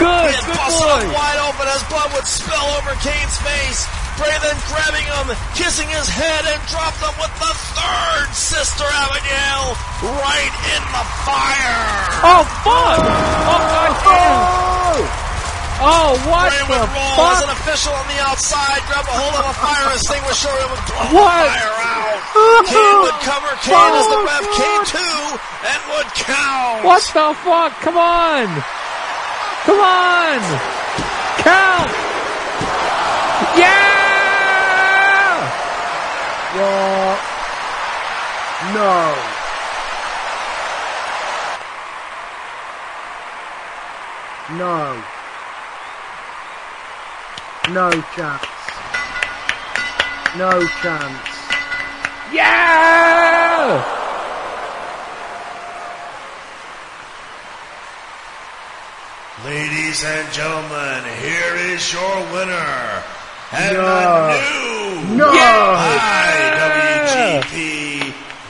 Good, 0.00 0.08
He 0.08 0.34
had 0.34 0.46
good 0.50 0.58
busted 0.58 0.82
boy. 0.82 1.00
him 1.06 1.14
wide 1.14 1.40
open 1.46 1.66
as 1.70 1.82
blood 1.86 2.10
would 2.16 2.26
spill 2.26 2.66
over 2.80 2.90
Kane's 3.04 3.36
face. 3.44 3.86
Bray 4.18 4.34
then 4.44 4.58
grabbing 4.68 5.06
him, 5.08 5.26
kissing 5.56 5.88
his 5.88 6.04
head, 6.10 6.42
and 6.44 6.60
dropped 6.68 7.00
him 7.00 7.14
with 7.22 7.32
the 7.40 7.52
third 7.72 8.26
Sister 8.34 8.84
Abigail 8.84 9.72
right 10.20 10.54
in 10.74 10.82
the 10.90 11.04
fire. 11.24 11.86
Oh, 12.20 12.42
fuck. 12.66 12.98
Oh, 12.98 13.46
oh! 13.46 13.62
god 13.72 13.92
damn. 14.04 14.36
Oh, 14.92 15.21
Oh, 15.82 16.14
what 16.30 16.54
Bray 16.54 16.62
the 16.62 16.78
would 16.78 16.94
roll 16.94 17.26
as 17.34 17.42
an 17.42 17.50
official 17.50 17.90
on 17.90 18.06
the 18.06 18.22
outside, 18.22 18.78
grab 18.86 19.02
a 19.02 19.14
hold 19.18 19.34
of 19.34 19.50
a 19.50 19.54
fire 19.58 19.90
extinguisher, 19.98 20.54
and 20.54 20.70
would 20.70 20.84
blow 20.86 21.10
What? 21.10 21.42
the 21.42 21.58
fire 21.58 21.74
out. 21.82 22.22
Kane 22.70 22.98
would 23.02 23.18
cover 23.26 23.50
Kane 23.66 23.94
as 23.98 24.06
the 24.06 24.14
oh, 24.14 24.30
ref 24.30 24.46
Kane 24.54 24.84
too, 24.86 25.18
and 25.66 25.80
would 25.90 26.06
count. 26.22 26.86
What 26.86 27.02
the 27.02 27.34
fuck? 27.42 27.72
Come 27.82 27.98
on. 27.98 28.46
Come 29.66 29.80
on. 29.82 30.38
Count. 31.42 31.90
Yeah. 33.58 34.22
What? 36.54 37.18
No. 38.70 39.32
No. 44.58 45.02
No 47.70 47.90
chance. 48.16 48.44
No 50.36 50.66
chance. 50.82 51.28
Yeah. 52.32 53.82
Ladies 59.44 60.04
and 60.04 60.32
gentlemen, 60.32 61.02
here 61.20 61.54
is 61.74 61.92
your 61.92 62.16
winner. 62.32 63.02
And 63.52 63.76
No. 63.76 63.82
the 63.82 65.08
new 65.08 65.16
No! 65.16 65.32
IWGP 66.92 67.54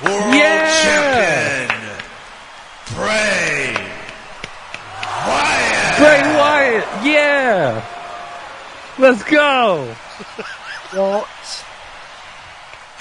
World 0.04 0.34
Yeah! 0.34 0.68
Champion, 0.82 1.70
Bray 2.94 3.74
Wyatt. 5.26 5.98
Bray 5.98 6.22
Wyatt. 6.36 6.86
Yeah. 7.04 7.80
Let's 9.02 9.24
go. 9.24 9.86
What? 10.94 11.28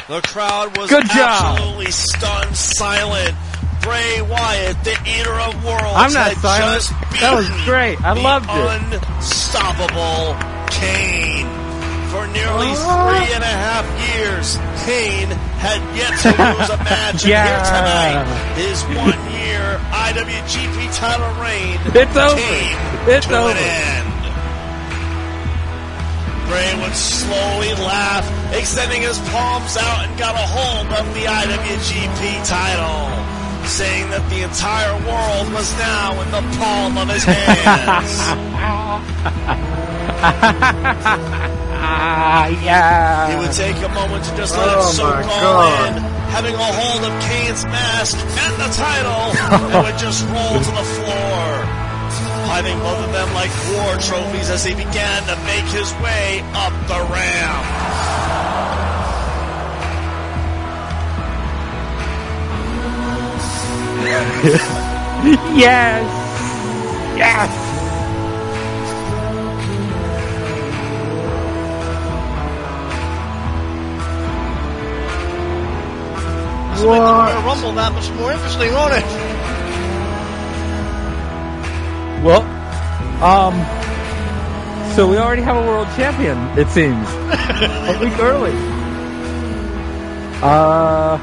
The 0.07 0.21
crowd 0.27 0.75
was 0.77 0.89
Good 0.89 1.05
job. 1.09 1.57
absolutely 1.59 1.91
stunned, 1.91 2.55
silent. 2.55 3.35
Bray 3.81 4.21
Wyatt, 4.23 4.83
the 4.83 4.97
eater 5.05 5.33
of 5.39 5.63
worlds, 5.63 5.93
I'm 5.95 6.11
not 6.13 6.33
had 6.33 6.37
silent. 6.37 6.81
just 6.81 7.21
That 7.21 7.33
was 7.35 7.47
great. 7.65 8.01
I 8.03 8.13
the 8.15 8.21
loved 8.21 8.49
it. 8.49 9.03
Unstoppable 9.13 10.33
Kane. 10.73 11.45
For 12.09 12.25
nearly 12.33 12.73
Oh. 12.73 13.07
three 13.07 13.33
and 13.35 13.43
a 13.43 13.55
half 13.61 13.85
years, 14.17 14.57
Kane 14.85 15.29
had 15.61 15.79
yet 15.95 16.17
to 16.25 16.29
lose 16.59 16.69
a 16.69 16.77
match. 16.83 17.25
Yeah. 17.25 17.45
Here 17.45 17.61
tonight, 17.69 18.25
his 18.57 18.83
one-year 18.85 19.79
IWGP 19.93 20.95
title 20.97 21.29
reign 21.41 21.77
It's 21.93 22.17
over. 22.17 22.41
It's 23.09 23.27
over. 23.27 23.53
Bray 26.51 26.75
would 26.83 26.93
slowly 26.95 27.71
laugh, 27.79 28.27
extending 28.53 29.01
his 29.01 29.17
palms 29.31 29.77
out 29.77 30.03
and 30.05 30.19
got 30.19 30.35
a 30.35 30.43
hold 30.43 30.87
of 30.99 31.07
the 31.15 31.23
IWGP 31.23 32.43
title, 32.43 33.07
saying 33.67 34.09
that 34.11 34.27
the 34.29 34.43
entire 34.43 34.91
world 35.07 35.47
was 35.55 35.71
now 35.79 36.11
in 36.19 36.27
the 36.35 36.43
palm 36.59 36.97
of 36.99 37.07
his 37.07 37.23
hands. 37.23 38.19
Ah, 41.83 42.47
yeah. 42.63 43.31
he 43.31 43.35
would 43.39 43.53
take 43.55 43.77
a 43.77 43.89
moment 43.95 44.23
to 44.25 44.35
just 44.35 44.55
let 44.57 44.67
it 44.67 44.75
Oh 44.75 44.91
soak 44.91 45.15
all 45.15 45.23
God. 45.23 45.95
in, 45.95 46.03
having 46.35 46.55
a 46.55 46.57
hold 46.75 47.03
of 47.07 47.13
Kane's 47.23 47.63
mask 47.65 48.17
and 48.19 48.53
the 48.59 48.67
title, 48.75 49.31
and 49.71 49.85
would 49.87 49.97
just 49.97 50.27
roll 50.27 50.59
to 50.59 50.71
the 50.75 50.83
floor. 50.99 51.90
Hiding 52.47 52.79
both 52.79 52.99
of 52.99 53.11
them 53.11 53.33
like 53.33 53.51
war 53.75 53.97
trophies 53.97 54.49
as 54.49 54.63
he 54.63 54.73
began 54.73 55.23
to 55.23 55.35
make 55.45 55.65
his 55.71 55.93
way 56.01 56.41
up 56.53 56.73
the 56.87 56.99
ramp. 57.13 57.67
Yes. 65.53 66.01
Yes. 67.15 67.49
This 76.71 76.83
will 76.83 76.91
make 76.91 77.01
the 77.01 77.05
What? 77.05 77.45
Rumble 77.45 77.73
that 77.73 77.93
much 77.93 78.09
more 78.17 78.31
interesting, 78.31 78.73
won't 78.73 78.93
it? 78.95 79.40
Well, 82.23 82.43
um, 83.23 83.55
so 84.95 85.09
we 85.09 85.17
already 85.17 85.41
have 85.41 85.57
a 85.57 85.67
world 85.67 85.87
champion, 85.95 86.37
it 86.57 86.67
seems. 86.69 87.07
a 87.09 87.97
week 87.99 88.17
early. 88.19 88.53
Uh, 90.43 91.17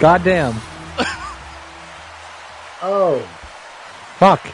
goddamn. 0.00 0.54
Oh. 2.82 3.18
Fuck. 4.18 4.46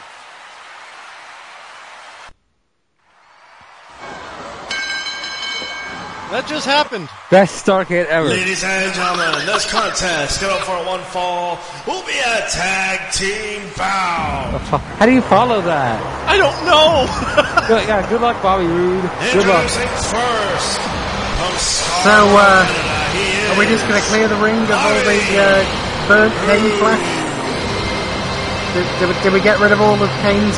That 6.33 6.49
just 6.49 6.65
happened. 6.65 7.13
Best 7.29 7.61
Starrcade 7.61 8.09
ever. 8.09 8.25
Ladies 8.25 8.65
and 8.65 8.89
gentlemen, 8.97 9.45
this 9.45 9.69
contest, 9.69 10.41
get 10.41 10.49
up 10.49 10.65
for 10.65 10.73
a 10.73 10.81
one 10.81 11.05
fall, 11.13 11.61
will 11.85 12.01
be 12.09 12.17
a 12.17 12.41
tag 12.49 13.13
team 13.13 13.61
bout. 13.77 14.57
How 14.97 15.05
do 15.05 15.13
you 15.13 15.21
follow 15.21 15.61
that? 15.61 16.01
I 16.25 16.33
don't 16.41 16.57
know. 16.65 17.05
Good, 17.69 17.85
yeah, 17.85 18.01
good 18.09 18.17
luck, 18.19 18.41
Bobby 18.41 18.65
Roode. 18.65 19.05
Good 19.29 19.45
luck. 19.45 19.61
Introducing 19.61 19.93
first, 20.09 20.81
from 21.37 21.53
So, 22.01 22.17
uh, 22.17 22.65
Canada, 22.65 23.13
he 23.13 23.25
is 23.29 23.45
Are 23.53 23.57
we 23.61 23.65
just 23.69 23.85
going 23.85 24.01
to 24.01 24.07
clear 24.09 24.25
the 24.25 24.41
ring 24.41 24.57
of 24.57 24.73
all 24.73 24.99
the 25.05 25.21
uh, 25.37 25.61
burnt 26.09 26.33
Kane 26.49 26.73
flesh? 26.81 27.05
Did, 28.73 28.89
did, 28.97 29.05
we, 29.05 29.15
did 29.21 29.31
we 29.37 29.41
get 29.45 29.61
rid 29.61 29.69
of 29.69 29.85
all 29.85 30.01
of 30.01 30.09
Kane's 30.25 30.57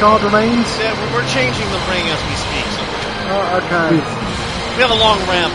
charred 0.00 0.24
remains? 0.24 0.64
Yeah, 0.80 0.96
we're, 0.96 1.20
we're 1.20 1.28
changing 1.28 1.68
the 1.68 1.82
ring 1.92 2.08
as 2.08 2.20
we 2.24 2.34
speak. 2.40 2.64
So 2.72 2.80
we're- 2.88 3.04
Oh, 3.24 3.56
okay. 3.60 4.23
We 4.74 4.80
have 4.80 4.90
a 4.90 4.94
long 4.94 5.18
ramp. 5.28 5.54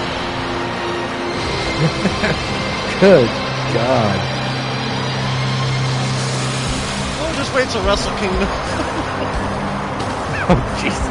Good 3.01 3.27
God. 3.73 4.19
We'll 7.19 7.35
just 7.35 7.53
wait 7.53 7.67
till 7.69 7.83
Wrestle 7.85 8.15
Kingdom. 8.17 8.47
Oh, 10.51 10.79
Jesus. 10.81 11.05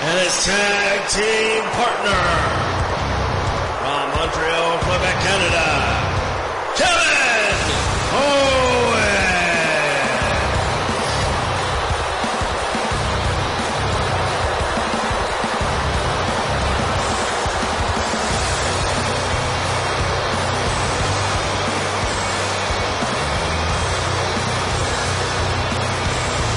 And 0.00 0.20
his 0.20 0.44
tag 0.44 0.83
team 1.10 1.62
partner 1.76 2.24
from 3.80 4.04
Montreal, 4.16 4.78
Quebec, 4.78 5.16
Canada, 5.20 5.66
Kevin 6.76 7.56
Owen. 8.14 9.04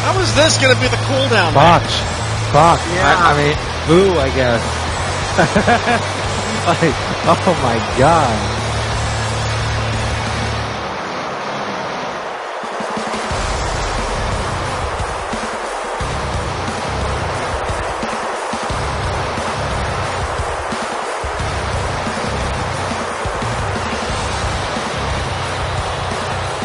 How 0.08 0.20
is 0.22 0.34
this 0.36 0.58
going 0.62 0.74
to 0.74 0.80
be 0.82 0.88
the 0.88 1.02
cooldown 1.10 1.52
Fuck. 1.52 1.84
match? 1.84 1.94
Fuck. 2.56 2.80
Yeah. 2.96 3.12
I, 3.12 3.34
I 3.34 3.38
mean, 3.38 3.58
boo, 3.88 4.12
I 4.20 4.30
guess. 4.36 4.62
like, 6.68 6.94
oh 7.26 7.60
my 7.64 7.78
God. 7.98 8.54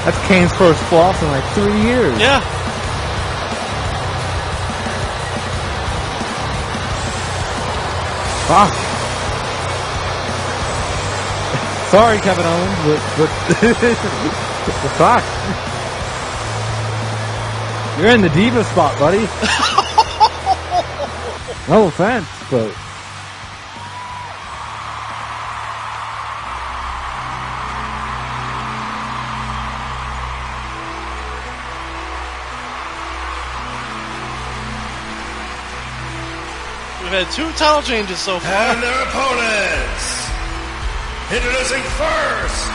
That's 0.05 0.27
Kane's 0.27 0.53
first 0.55 0.82
loss 0.90 1.23
in 1.23 1.28
like 1.28 1.44
three 1.55 1.81
years. 1.82 2.19
Yeah. 2.19 2.62
Fuck. 8.53 8.74
Sorry, 11.89 12.19
Kevin 12.19 12.45
Owens, 12.45 12.77
but, 12.85 13.01
but 13.16 13.31
the 14.83 14.91
fuck. 14.99 15.24
You're 17.99 18.11
in 18.11 18.20
the 18.20 18.29
diva 18.29 18.62
spot, 18.65 18.99
buddy. 18.99 19.20
no 21.66 21.87
offense, 21.87 22.29
but 22.51 22.77
had 37.23 37.31
two 37.35 37.47
title 37.55 37.82
changes 37.82 38.19
so 38.19 38.39
far. 38.40 38.51
And 38.51 38.82
their 38.82 39.03
opponents. 39.07 40.27
Introducing 41.31 41.82
first 41.94 42.66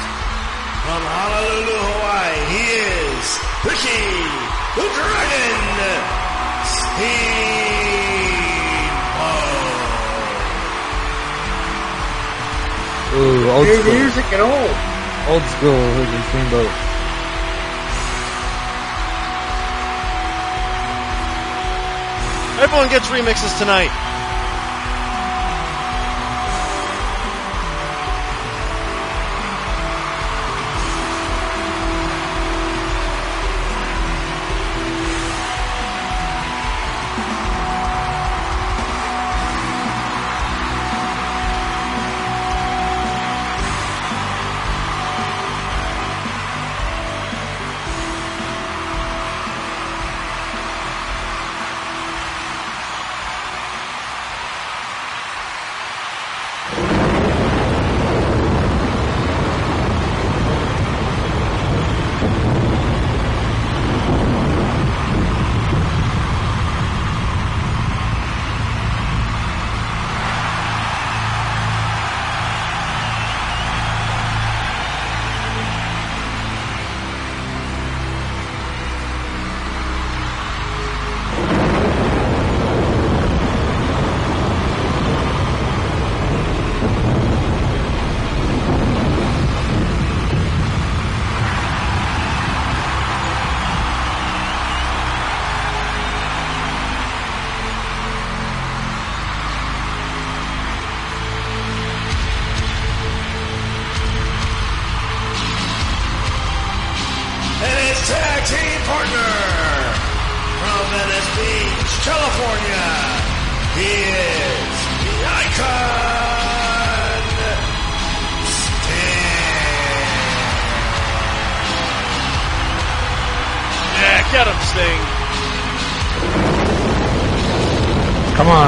from 0.88 1.03
Honolulu, 1.03 1.76
Hawaii, 1.76 2.40
he 2.56 2.64
is 2.80 3.28
Ricky 3.68 4.07
the 4.80 4.88
Dragon 4.88 5.60
Steamboat. 6.64 7.28
ooh, 13.19 13.52
old 13.52 13.68
New 13.68 13.84
school, 13.84 13.99
music 13.99 14.28
and 14.32 14.41
all. 14.48 14.72
old 15.28 15.44
school 15.60 15.76
Ricky 15.99 16.22
Steamboat. 16.32 16.72
Everyone 22.64 22.90
gets 22.90 23.07
remixes 23.07 23.53
tonight. 23.60 24.07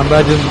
Come 0.09 0.48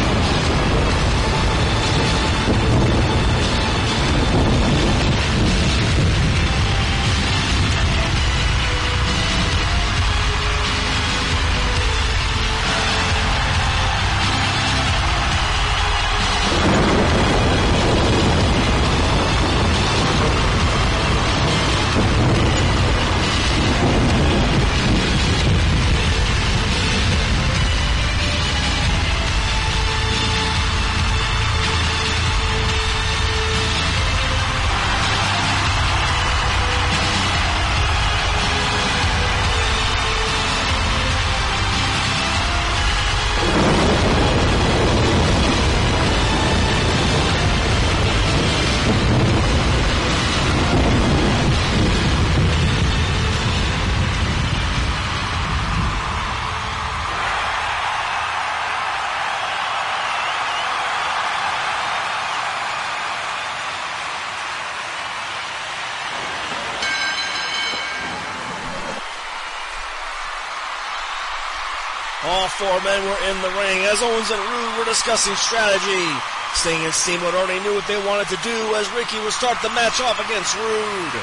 All 72.28 72.44
four 72.60 72.76
men 72.84 73.00
were 73.08 73.20
in 73.32 73.40
the 73.40 73.48
ring 73.56 73.88
as 73.88 74.04
Owens 74.04 74.28
and 74.28 74.36
Roode 74.36 74.74
were 74.76 74.84
discussing 74.84 75.32
strategy. 75.40 76.04
Sting 76.52 76.76
and 76.84 76.92
Steamboat 76.92 77.32
already 77.32 77.56
knew 77.64 77.72
what 77.72 77.88
they 77.88 77.96
wanted 78.04 78.28
to 78.28 78.36
do 78.44 78.76
as 78.76 78.84
Ricky 78.92 79.16
would 79.24 79.32
start 79.32 79.56
the 79.64 79.72
match 79.72 79.96
off 80.04 80.20
against 80.20 80.52
Roode. 80.60 81.16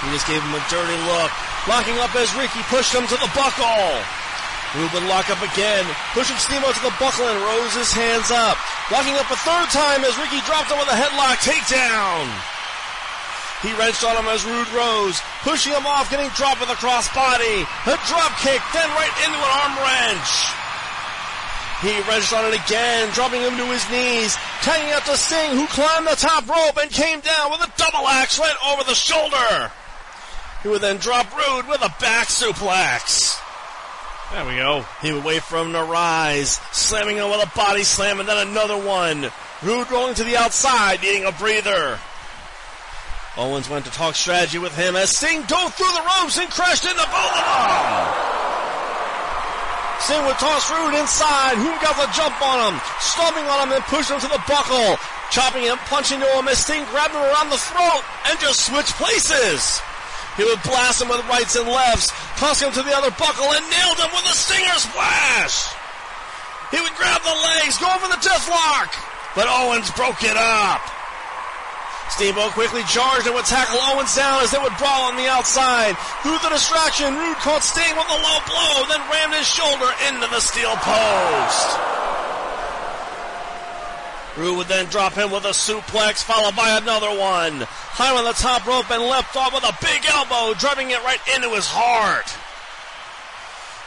He 0.00 0.08
just 0.16 0.24
gave 0.24 0.40
him 0.40 0.56
a 0.56 0.64
dirty 0.72 0.96
look, 1.12 1.28
locking 1.68 2.00
up 2.00 2.16
as 2.16 2.32
Ricky 2.40 2.64
pushed 2.72 2.96
him 2.96 3.04
to 3.04 3.20
the 3.20 3.28
buckle. 3.36 4.00
Roode 4.72 4.96
would 4.96 5.04
lock 5.12 5.28
up 5.28 5.44
again, 5.44 5.84
pushing 6.16 6.40
Steamboat 6.40 6.72
to 6.72 6.84
the 6.88 6.96
buckle 6.96 7.28
and 7.28 7.44
rose 7.44 7.76
his 7.76 7.92
hands 7.92 8.32
up, 8.32 8.56
locking 8.88 9.20
up 9.20 9.28
a 9.28 9.36
third 9.44 9.68
time 9.76 10.08
as 10.08 10.16
Ricky 10.16 10.40
dropped 10.48 10.72
him 10.72 10.80
with 10.80 10.88
a 10.88 10.96
headlock 10.96 11.36
takedown. 11.44 12.32
He 13.64 13.72
wrenched 13.80 14.04
on 14.04 14.12
him 14.12 14.28
as 14.28 14.44
Roode 14.44 14.68
rose, 14.76 15.16
pushing 15.40 15.72
him 15.72 15.88
off, 15.88 16.10
getting 16.12 16.28
dropped 16.36 16.60
with 16.60 16.68
a 16.68 16.76
crossbody. 16.76 17.64
A 17.88 17.96
drop 18.04 18.36
kick, 18.44 18.60
then 18.76 18.88
right 18.92 19.14
into 19.24 19.40
an 19.40 19.52
arm 19.64 19.74
wrench. 19.80 20.30
He 21.80 21.96
wrenched 22.04 22.32
on 22.32 22.44
it 22.44 22.60
again, 22.60 23.08
dropping 23.12 23.40
him 23.40 23.56
to 23.56 23.64
his 23.72 23.88
knees, 23.88 24.36
tagging 24.60 24.92
out 24.92 25.04
to 25.06 25.16
Sting, 25.16 25.56
who 25.56 25.66
climbed 25.68 26.06
the 26.06 26.16
top 26.16 26.46
rope 26.46 26.76
and 26.76 26.90
came 26.90 27.20
down 27.20 27.50
with 27.50 27.60
a 27.60 27.72
double 27.76 28.06
axe 28.06 28.38
right 28.38 28.56
over 28.68 28.84
the 28.84 28.94
shoulder. 28.94 29.72
He 30.62 30.68
would 30.68 30.82
then 30.82 30.98
drop 30.98 31.34
Roode 31.34 31.66
with 31.66 31.80
a 31.80 31.92
back 32.00 32.28
suplex. 32.28 33.40
There 34.32 34.46
we 34.46 34.56
go. 34.56 34.84
He 35.00 35.12
would 35.12 35.24
wait 35.24 35.42
for 35.42 35.58
him 35.58 35.72
to 35.72 35.84
rise, 35.84 36.60
slamming 36.72 37.16
him 37.16 37.30
with 37.30 37.42
a 37.42 37.56
body 37.56 37.84
slam 37.84 38.20
and 38.20 38.28
then 38.28 38.48
another 38.48 38.76
one. 38.76 39.30
Rude 39.62 39.90
rolling 39.90 40.14
to 40.16 40.24
the 40.24 40.36
outside, 40.36 41.00
needing 41.02 41.24
a 41.24 41.32
breather. 41.32 41.98
Owens 43.36 43.68
went 43.68 43.84
to 43.84 43.90
talk 43.90 44.14
strategy 44.14 44.58
with 44.58 44.76
him 44.78 44.94
as 44.94 45.10
Sting 45.10 45.42
dove 45.50 45.74
through 45.74 45.90
the 45.90 46.06
ropes 46.06 46.38
and 46.38 46.46
crashed 46.50 46.86
into 46.86 47.02
both 47.02 47.34
of. 47.34 48.06
Sting 50.06 50.22
would 50.22 50.38
toss 50.38 50.70
Roode 50.70 50.94
inside. 50.94 51.58
Who 51.58 51.74
got 51.82 51.98
the 51.98 52.06
jump 52.14 52.38
on 52.38 52.70
him, 52.70 52.80
stomping 53.02 53.42
on 53.50 53.66
him 53.66 53.74
and 53.74 53.82
push 53.90 54.06
him 54.06 54.22
to 54.22 54.30
the 54.30 54.38
buckle, 54.46 54.94
chopping 55.34 55.66
him, 55.66 55.78
punching 55.90 56.20
to 56.22 56.30
him 56.30 56.46
as 56.46 56.62
Sting 56.62 56.86
grabbed 56.94 57.10
him 57.10 57.26
around 57.26 57.50
the 57.50 57.58
throat 57.58 58.06
and 58.30 58.38
just 58.38 58.70
switched 58.70 58.94
places. 59.02 59.82
He 60.38 60.46
would 60.46 60.62
blast 60.62 61.02
him 61.02 61.10
with 61.10 61.26
rights 61.26 61.58
and 61.58 61.66
lefts, 61.66 62.14
toss 62.38 62.62
him 62.62 62.70
to 62.70 62.82
the 62.86 62.94
other 62.94 63.10
buckle 63.18 63.50
and 63.50 63.66
nailed 63.66 63.98
him 63.98 64.14
with 64.14 64.30
a 64.30 64.36
stinger 64.38 64.78
splash. 64.78 65.74
He 66.70 66.78
would 66.78 66.94
grab 66.94 67.22
the 67.26 67.34
legs, 67.34 67.82
go 67.82 67.90
for 67.98 68.10
the 68.14 68.22
death 68.22 68.46
lock, 68.46 68.94
but 69.34 69.50
Owens 69.50 69.90
broke 69.98 70.22
it 70.22 70.38
up. 70.38 70.93
Steamboat 72.10 72.52
quickly 72.52 72.82
charged 72.84 73.26
and 73.26 73.34
would 73.34 73.44
tackle 73.44 73.80
Owens 73.80 74.14
down 74.14 74.42
as 74.42 74.50
they 74.50 74.58
would 74.58 74.76
brawl 74.76 75.10
on 75.10 75.16
the 75.16 75.26
outside. 75.26 75.96
Through 76.22 76.38
the 76.38 76.50
distraction, 76.50 77.14
Roode 77.14 77.36
caught 77.38 77.64
Sting 77.64 77.96
with 77.96 78.06
a 78.08 78.20
low 78.20 78.38
blow, 78.46 78.86
then 78.88 79.00
rammed 79.10 79.34
his 79.34 79.48
shoulder 79.48 79.90
into 80.06 80.28
the 80.30 80.40
steel 80.40 80.76
post. 80.76 81.68
Roode 84.36 84.56
would 84.58 84.66
then 84.66 84.86
drop 84.86 85.14
him 85.14 85.30
with 85.30 85.44
a 85.44 85.54
suplex, 85.54 86.22
followed 86.22 86.56
by 86.56 86.76
another 86.76 87.10
one. 87.10 87.66
High 87.94 88.16
on 88.16 88.24
the 88.24 88.32
top 88.32 88.66
rope 88.66 88.90
and 88.90 89.02
left 89.02 89.36
off 89.36 89.54
with 89.54 89.64
a 89.64 89.76
big 89.80 90.04
elbow, 90.06 90.58
driving 90.58 90.90
it 90.90 91.02
right 91.04 91.20
into 91.34 91.50
his 91.50 91.66
heart. 91.66 92.26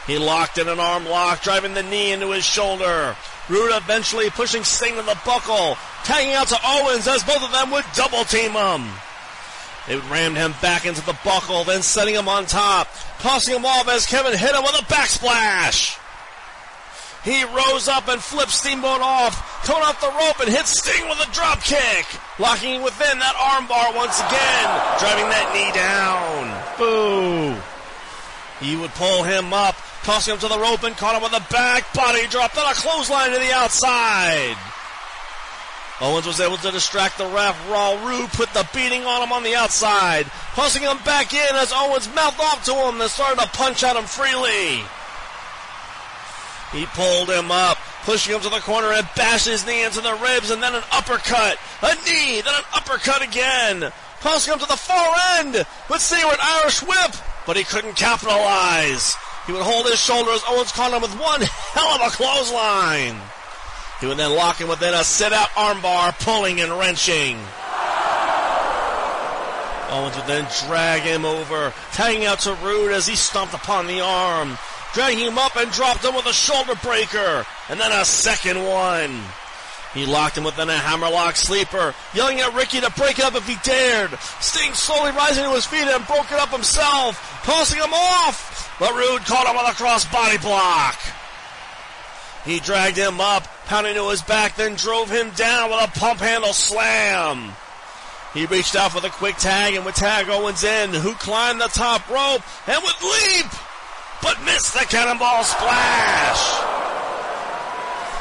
He 0.06 0.16
locked 0.16 0.56
in 0.56 0.68
an 0.68 0.80
arm 0.80 1.04
lock, 1.04 1.42
driving 1.42 1.74
the 1.74 1.82
knee 1.82 2.12
into 2.12 2.30
his 2.30 2.44
shoulder. 2.44 3.14
Roode 3.48 3.72
eventually 3.74 4.28
pushing 4.30 4.62
Sting 4.62 4.96
to 4.96 5.02
the 5.02 5.18
buckle, 5.24 5.76
tagging 6.04 6.34
out 6.34 6.48
to 6.48 6.58
Owens 6.62 7.08
as 7.08 7.24
both 7.24 7.42
of 7.42 7.52
them 7.52 7.70
would 7.70 7.84
double 7.94 8.24
team 8.24 8.52
him. 8.52 8.86
They 9.86 9.96
would 9.96 10.04
rammed 10.10 10.36
him 10.36 10.54
back 10.60 10.84
into 10.84 11.04
the 11.06 11.16
buckle, 11.24 11.64
then 11.64 11.82
setting 11.82 12.14
him 12.14 12.28
on 12.28 12.44
top, 12.44 12.88
tossing 13.20 13.56
him 13.56 13.64
off 13.64 13.88
as 13.88 14.06
Kevin 14.06 14.36
hit 14.36 14.54
him 14.54 14.62
with 14.62 14.78
a 14.78 14.84
backsplash. 14.84 15.98
He 17.24 17.42
rose 17.44 17.88
up 17.88 18.08
and 18.08 18.22
flipped 18.22 18.52
Steamboat 18.52 19.00
off, 19.00 19.64
coming 19.64 19.82
off 19.82 20.00
the 20.00 20.06
rope 20.06 20.40
and 20.40 20.48
hit 20.48 20.66
Sting 20.66 21.08
with 21.08 21.26
a 21.26 21.32
drop 21.32 21.62
kick, 21.62 22.06
locking 22.38 22.82
within 22.82 23.18
that 23.18 23.34
armbar 23.34 23.96
once 23.96 24.20
again, 24.20 24.68
driving 25.00 25.28
that 25.28 25.52
knee 25.52 25.72
down. 25.72 26.52
Boo. 26.78 27.60
He 28.60 28.76
would 28.76 28.90
pull 28.92 29.22
him 29.22 29.52
up, 29.52 29.76
tossing 30.02 30.34
him 30.34 30.40
to 30.40 30.48
the 30.48 30.58
rope 30.58 30.82
and 30.82 30.96
caught 30.96 31.14
him 31.14 31.22
with 31.22 31.32
a 31.32 31.52
back 31.52 31.92
body 31.94 32.26
drop, 32.26 32.52
then 32.52 32.66
a 32.66 32.74
clothesline 32.74 33.30
to 33.30 33.38
the 33.38 33.52
outside. 33.52 34.56
Owens 36.00 36.26
was 36.26 36.40
able 36.40 36.56
to 36.58 36.70
distract 36.70 37.18
the 37.18 37.26
ref. 37.26 37.58
Raw 37.70 38.04
Roode 38.06 38.30
put 38.30 38.52
the 38.54 38.68
beating 38.72 39.04
on 39.04 39.22
him 39.22 39.32
on 39.32 39.42
the 39.42 39.56
outside, 39.56 40.26
tossing 40.54 40.82
him 40.82 40.98
back 41.04 41.34
in 41.34 41.56
as 41.56 41.72
Owens 41.74 42.08
mouthed 42.14 42.40
off 42.40 42.64
to 42.66 42.72
him 42.72 43.00
and 43.00 43.10
started 43.10 43.40
to 43.40 43.48
punch 43.48 43.82
at 43.82 43.96
him 43.96 44.04
freely. 44.04 44.82
He 46.72 46.86
pulled 46.86 47.30
him 47.30 47.50
up, 47.50 47.78
pushing 48.04 48.34
him 48.34 48.42
to 48.42 48.48
the 48.48 48.60
corner 48.60 48.92
and 48.92 49.08
bashed 49.16 49.48
his 49.48 49.66
knee 49.66 49.84
into 49.84 50.00
the 50.00 50.14
ribs 50.14 50.50
and 50.50 50.62
then 50.62 50.74
an 50.74 50.84
uppercut, 50.92 51.58
a 51.82 51.94
knee, 52.04 52.42
then 52.42 52.54
an 52.54 52.64
uppercut 52.74 53.22
again. 53.22 53.90
Tossing 54.20 54.52
him 54.52 54.60
to 54.60 54.66
the 54.66 54.76
far 54.76 55.14
end 55.38 55.54
with 55.88 56.00
Seaward 56.00 56.38
Irish 56.40 56.82
whip, 56.82 57.14
but 57.48 57.56
he 57.56 57.64
couldn't 57.64 57.96
capitalize. 57.96 59.16
He 59.46 59.52
would 59.52 59.62
hold 59.62 59.86
his 59.86 59.98
shoulder 59.98 60.30
as 60.32 60.42
Owens 60.46 60.70
caught 60.70 60.92
him 60.92 61.00
with 61.00 61.18
one 61.18 61.40
hell 61.40 61.94
of 61.94 62.02
a 62.02 62.14
clothesline. 62.14 63.18
He 64.00 64.06
would 64.06 64.18
then 64.18 64.36
lock 64.36 64.58
him 64.58 64.68
within 64.68 64.92
a 64.92 65.02
sit-out 65.02 65.48
armbar, 65.56 66.12
pulling 66.20 66.60
and 66.60 66.70
wrenching. 66.78 67.38
Owens 69.88 70.14
would 70.14 70.26
then 70.26 70.46
drag 70.66 71.00
him 71.00 71.24
over, 71.24 71.72
tagging 71.92 72.26
out 72.26 72.40
to 72.40 72.52
Roode 72.62 72.92
as 72.92 73.06
he 73.06 73.16
stomped 73.16 73.54
upon 73.54 73.86
the 73.86 74.02
arm, 74.02 74.58
dragging 74.92 75.24
him 75.24 75.38
up 75.38 75.56
and 75.56 75.72
dropped 75.72 76.04
him 76.04 76.14
with 76.14 76.26
a 76.26 76.34
shoulder 76.34 76.74
breaker, 76.82 77.46
and 77.70 77.80
then 77.80 77.92
a 77.92 78.04
second 78.04 78.62
one. 78.62 79.22
He 79.94 80.04
locked 80.04 80.36
him 80.36 80.44
within 80.44 80.68
a 80.68 80.76
hammerlock 80.76 81.36
sleeper, 81.36 81.94
yelling 82.14 82.40
at 82.40 82.54
Ricky 82.54 82.80
to 82.80 82.90
break 82.90 83.18
it 83.18 83.24
up 83.24 83.34
if 83.34 83.48
he 83.48 83.56
dared. 83.62 84.10
Sting 84.40 84.74
slowly 84.74 85.12
rising 85.12 85.44
to 85.44 85.50
his 85.50 85.66
feet 85.66 85.88
and 85.88 86.06
broke 86.06 86.30
it 86.30 86.38
up 86.38 86.50
himself, 86.50 87.42
tossing 87.44 87.80
him 87.80 87.92
off. 87.92 88.76
But 88.78 88.94
Roode 88.94 89.24
caught 89.24 89.46
him 89.46 89.56
with 89.56 89.72
a 89.72 89.76
cross 89.76 90.04
body 90.04 90.38
block. 90.38 90.98
He 92.44 92.60
dragged 92.60 92.96
him 92.96 93.20
up, 93.20 93.44
pounding 93.66 93.94
to 93.94 94.08
his 94.10 94.22
back, 94.22 94.56
then 94.56 94.74
drove 94.74 95.10
him 95.10 95.30
down 95.30 95.70
with 95.70 95.82
a 95.82 95.98
pump 95.98 96.20
handle 96.20 96.52
slam. 96.52 97.52
He 98.34 98.46
reached 98.46 98.76
out 98.76 98.92
for 98.92 99.00
the 99.00 99.08
quick 99.08 99.36
tag 99.36 99.74
and 99.74 99.84
would 99.84 99.94
tag 99.94 100.28
Owens 100.28 100.64
in, 100.64 100.90
who 100.90 101.14
climbed 101.14 101.60
the 101.60 101.68
top 101.68 102.08
rope 102.08 102.42
and 102.68 102.82
would 102.82 103.02
leap, 103.02 103.46
but 104.22 104.42
missed 104.44 104.74
the 104.74 104.80
cannonball 104.80 105.44
splash. 105.44 106.97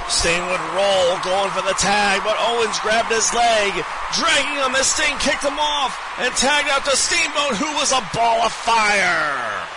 Sting 0.08 0.40
would 0.48 0.66
roll, 0.72 1.20
going 1.20 1.52
for 1.52 1.62
the 1.68 1.76
tag, 1.76 2.24
but 2.24 2.40
Owens 2.40 2.80
grabbed 2.80 3.12
his 3.12 3.28
leg, 3.36 3.76
dragging 4.16 4.56
him 4.56 4.72
as 4.76 4.88
Sting 4.88 5.18
kicked 5.20 5.44
him 5.44 5.60
off 5.60 5.92
and 6.20 6.32
tagged 6.36 6.70
out 6.72 6.86
to 6.86 6.96
Steamboat, 6.96 7.60
who 7.60 7.68
was 7.76 7.92
a 7.92 8.00
ball 8.16 8.42
of 8.48 8.52
fire. 8.52 9.68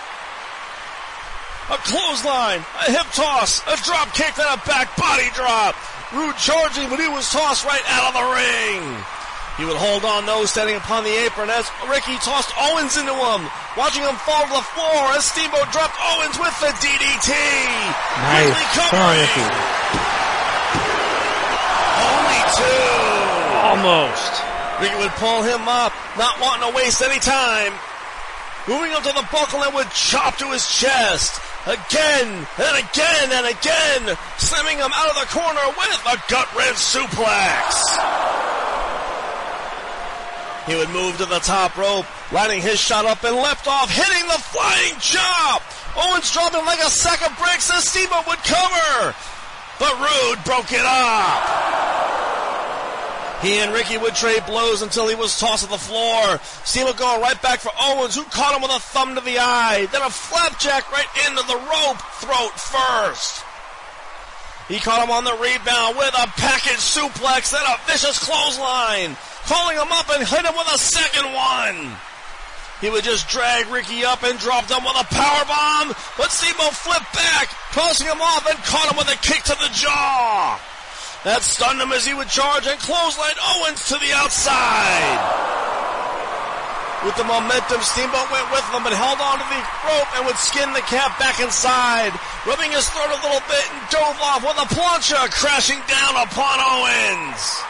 A 1.71 1.79
clothesline, 1.87 2.63
a 2.83 2.91
hip 2.91 3.07
toss, 3.15 3.63
a 3.67 3.77
drop 3.83 4.15
kick, 4.15 4.35
then 4.35 4.47
a 4.51 4.59
back 4.67 4.95
body 4.97 5.31
drop. 5.35 5.75
Roode 6.15 6.37
charging, 6.39 6.91
but 6.91 6.99
he 6.99 7.07
was 7.07 7.31
tossed 7.31 7.65
right 7.65 7.83
out 7.87 8.11
of 8.11 8.15
the 8.19 8.27
ring. 8.35 8.83
He 9.59 9.67
would 9.67 9.77
hold 9.77 10.05
on 10.07 10.27
though, 10.27 10.47
standing 10.47 10.77
upon 10.77 11.05
the 11.05 11.15
apron 11.27 11.51
as 11.51 11.69
Ricky 11.87 12.17
tossed 12.25 12.51
Owens 12.57 12.97
into 12.97 13.13
him, 13.13 13.47
watching 13.77 14.03
him 14.03 14.17
fall 14.25 14.47
to 14.47 14.55
the 14.57 14.67
floor 14.73 15.15
as 15.15 15.27
Steamboat 15.27 15.71
dropped 15.71 15.99
Owens 16.01 16.39
with 16.39 16.55
the 16.65 16.73
DDT. 16.81 17.29
Nice. 17.29 18.57
Come 18.73 20.00
Almost. 23.65 24.43
Would 24.81 25.13
pull 25.21 25.43
him 25.43 25.69
up, 25.69 25.93
not 26.17 26.41
wanting 26.41 26.69
to 26.71 26.77
waste 26.77 27.03
any 27.03 27.19
time. 27.21 27.73
Moving 28.69 28.93
up 28.93 29.03
to 29.03 29.13
the 29.13 29.27
buckle 29.33 29.63
and 29.63 29.75
would 29.75 29.91
chop 29.91 30.37
to 30.39 30.47
his 30.53 30.67
chest. 30.69 31.41
Again 31.67 32.47
and 32.57 32.77
again 32.81 33.29
and 33.33 33.47
again, 33.47 34.17
slamming 34.39 34.79
him 34.79 34.91
out 34.93 35.11
of 35.11 35.17
the 35.21 35.29
corner 35.29 35.61
with 35.77 36.01
a 36.07 36.17
gut 36.31 36.49
wrench 36.57 36.77
suplex. 36.77 38.41
He 40.67 40.77
would 40.77 40.91
move 40.91 41.19
to 41.19 41.27
the 41.27 41.41
top 41.41 41.77
rope, 41.77 42.07
lining 42.33 42.63
his 42.63 42.81
shot 42.81 43.05
up 43.05 43.25
and 43.25 43.37
left 43.37 43.67
off, 43.69 43.91
hitting 43.91 44.27
the 44.29 44.41
flying 44.41 44.95
chop. 45.01 45.63
Owens 45.97 46.31
dropping 46.33 46.65
like 46.65 46.81
a 46.81 46.91
sack 46.91 47.21
of 47.29 47.37
bricks 47.39 47.71
as 47.71 47.89
Steamboat 47.89 48.27
would 48.27 48.39
cover. 48.45 49.15
But 49.81 49.99
Roode 49.99 50.45
broke 50.45 50.73
it 50.73 50.85
up. 50.85 51.71
He 53.43 53.59
and 53.59 53.73
Ricky 53.73 53.97
would 53.97 54.15
trade 54.15 54.45
blows 54.47 54.83
until 54.83 55.09
he 55.09 55.15
was 55.15 55.39
tossed 55.41 55.65
to 55.65 55.71
the 55.71 55.79
floor. 55.79 56.39
Steamboat 56.65 56.99
going 56.99 57.23
right 57.23 57.41
back 57.41 57.61
for 57.61 57.73
Owens, 57.81 58.15
who 58.15 58.25
caught 58.25 58.55
him 58.55 58.61
with 58.61 58.71
a 58.71 58.79
thumb 58.79 59.15
to 59.15 59.23
the 59.23 59.39
eye. 59.39 59.89
Then 59.91 60.03
a 60.03 60.11
flapjack 60.11 60.93
right 60.93 61.09
into 61.27 61.43
the 61.49 61.57
rope, 61.57 61.99
throat 62.21 62.53
first. 62.61 63.43
He 64.69 64.79
caught 64.79 65.03
him 65.03 65.11
on 65.11 65.25
the 65.25 65.35
rebound 65.35 65.97
with 65.97 66.15
a 66.15 66.29
package 66.37 66.79
suplex, 66.79 67.51
then 67.51 67.65
a 67.65 67.81
vicious 67.91 68.23
clothesline 68.23 69.17
calling 69.47 69.77
him 69.77 69.91
up 69.91 70.11
and 70.11 70.29
hit 70.29 70.45
him 70.45 70.55
with 70.55 70.75
a 70.75 70.79
second 70.79 71.33
one. 71.33 71.97
He 72.81 72.89
would 72.89 73.05
just 73.05 73.29
drag 73.29 73.69
Ricky 73.69 74.05
up 74.05 74.25
and 74.25 74.39
drop 74.39 74.65
him 74.65 74.81
with 74.85 74.97
a 74.97 75.05
power 75.05 75.45
bomb, 75.45 75.93
but 76.17 76.33
Steamboat 76.33 76.73
flipped 76.73 77.13
back, 77.13 77.53
tossing 77.73 78.09
him 78.09 78.21
off 78.21 78.49
and 78.49 78.57
caught 78.65 78.91
him 78.91 78.97
with 78.97 79.13
a 79.13 79.21
kick 79.21 79.45
to 79.45 79.57
the 79.61 79.69
jaw. 79.73 80.57
That 81.25 81.45
stunned 81.45 81.81
him 81.81 81.93
as 81.93 82.09
he 82.09 82.17
would 82.17 82.33
charge 82.33 82.65
and 82.65 82.81
clothesline 82.81 83.37
Owens 83.37 83.85
to 83.93 84.01
the 84.01 84.17
outside. 84.17 85.21
With 87.05 87.17
the 87.21 87.29
momentum, 87.29 87.85
Steamboat 87.85 88.33
went 88.33 88.49
with 88.49 88.65
them 88.73 88.85
but 88.85 88.97
held 88.97 89.21
onto 89.21 89.45
the 89.45 89.61
rope 89.85 90.11
and 90.17 90.25
would 90.25 90.41
skin 90.41 90.73
the 90.73 90.85
cap 90.89 91.21
back 91.21 91.41
inside, 91.41 92.17
rubbing 92.49 92.73
his 92.73 92.89
throat 92.89 93.13
a 93.13 93.21
little 93.21 93.45
bit 93.45 93.65
and 93.77 93.81
dove 93.93 94.17
off 94.25 94.41
with 94.41 94.57
a 94.57 94.69
plancha 94.73 95.29
crashing 95.33 95.81
down 95.85 96.17
upon 96.17 96.57
Owens. 96.61 97.61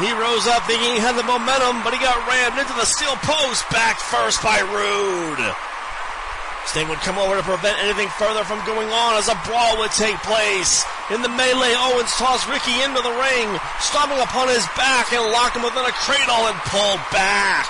He 0.00 0.08
rose 0.16 0.48
up 0.48 0.64
thinking 0.64 0.96
he 0.96 1.04
had 1.04 1.20
the 1.20 1.28
momentum, 1.28 1.84
but 1.84 1.92
he 1.92 2.00
got 2.00 2.16
rammed 2.24 2.56
into 2.56 2.72
the 2.80 2.88
steel 2.88 3.12
post, 3.20 3.68
back 3.68 4.00
first 4.00 4.40
by 4.40 4.64
Roode. 4.64 5.44
Sting 6.64 6.88
would 6.88 7.02
come 7.04 7.18
over 7.18 7.36
to 7.36 7.42
prevent 7.42 7.76
anything 7.82 8.08
further 8.16 8.44
from 8.46 8.64
going 8.64 8.88
on 8.88 9.18
as 9.18 9.28
a 9.28 9.36
brawl 9.44 9.76
would 9.82 9.90
take 9.92 10.16
place. 10.22 10.86
In 11.10 11.20
the 11.20 11.28
melee, 11.28 11.74
Owens 11.76 12.14
tossed 12.16 12.48
Ricky 12.48 12.72
into 12.80 13.02
the 13.02 13.12
ring, 13.18 13.48
stomping 13.82 14.22
upon 14.22 14.48
his 14.48 14.64
back 14.78 15.12
and 15.12 15.28
locked 15.28 15.58
him 15.58 15.66
within 15.66 15.84
a 15.84 15.92
cradle 15.92 16.48
and 16.48 16.56
pulled 16.70 17.02
back. 17.12 17.68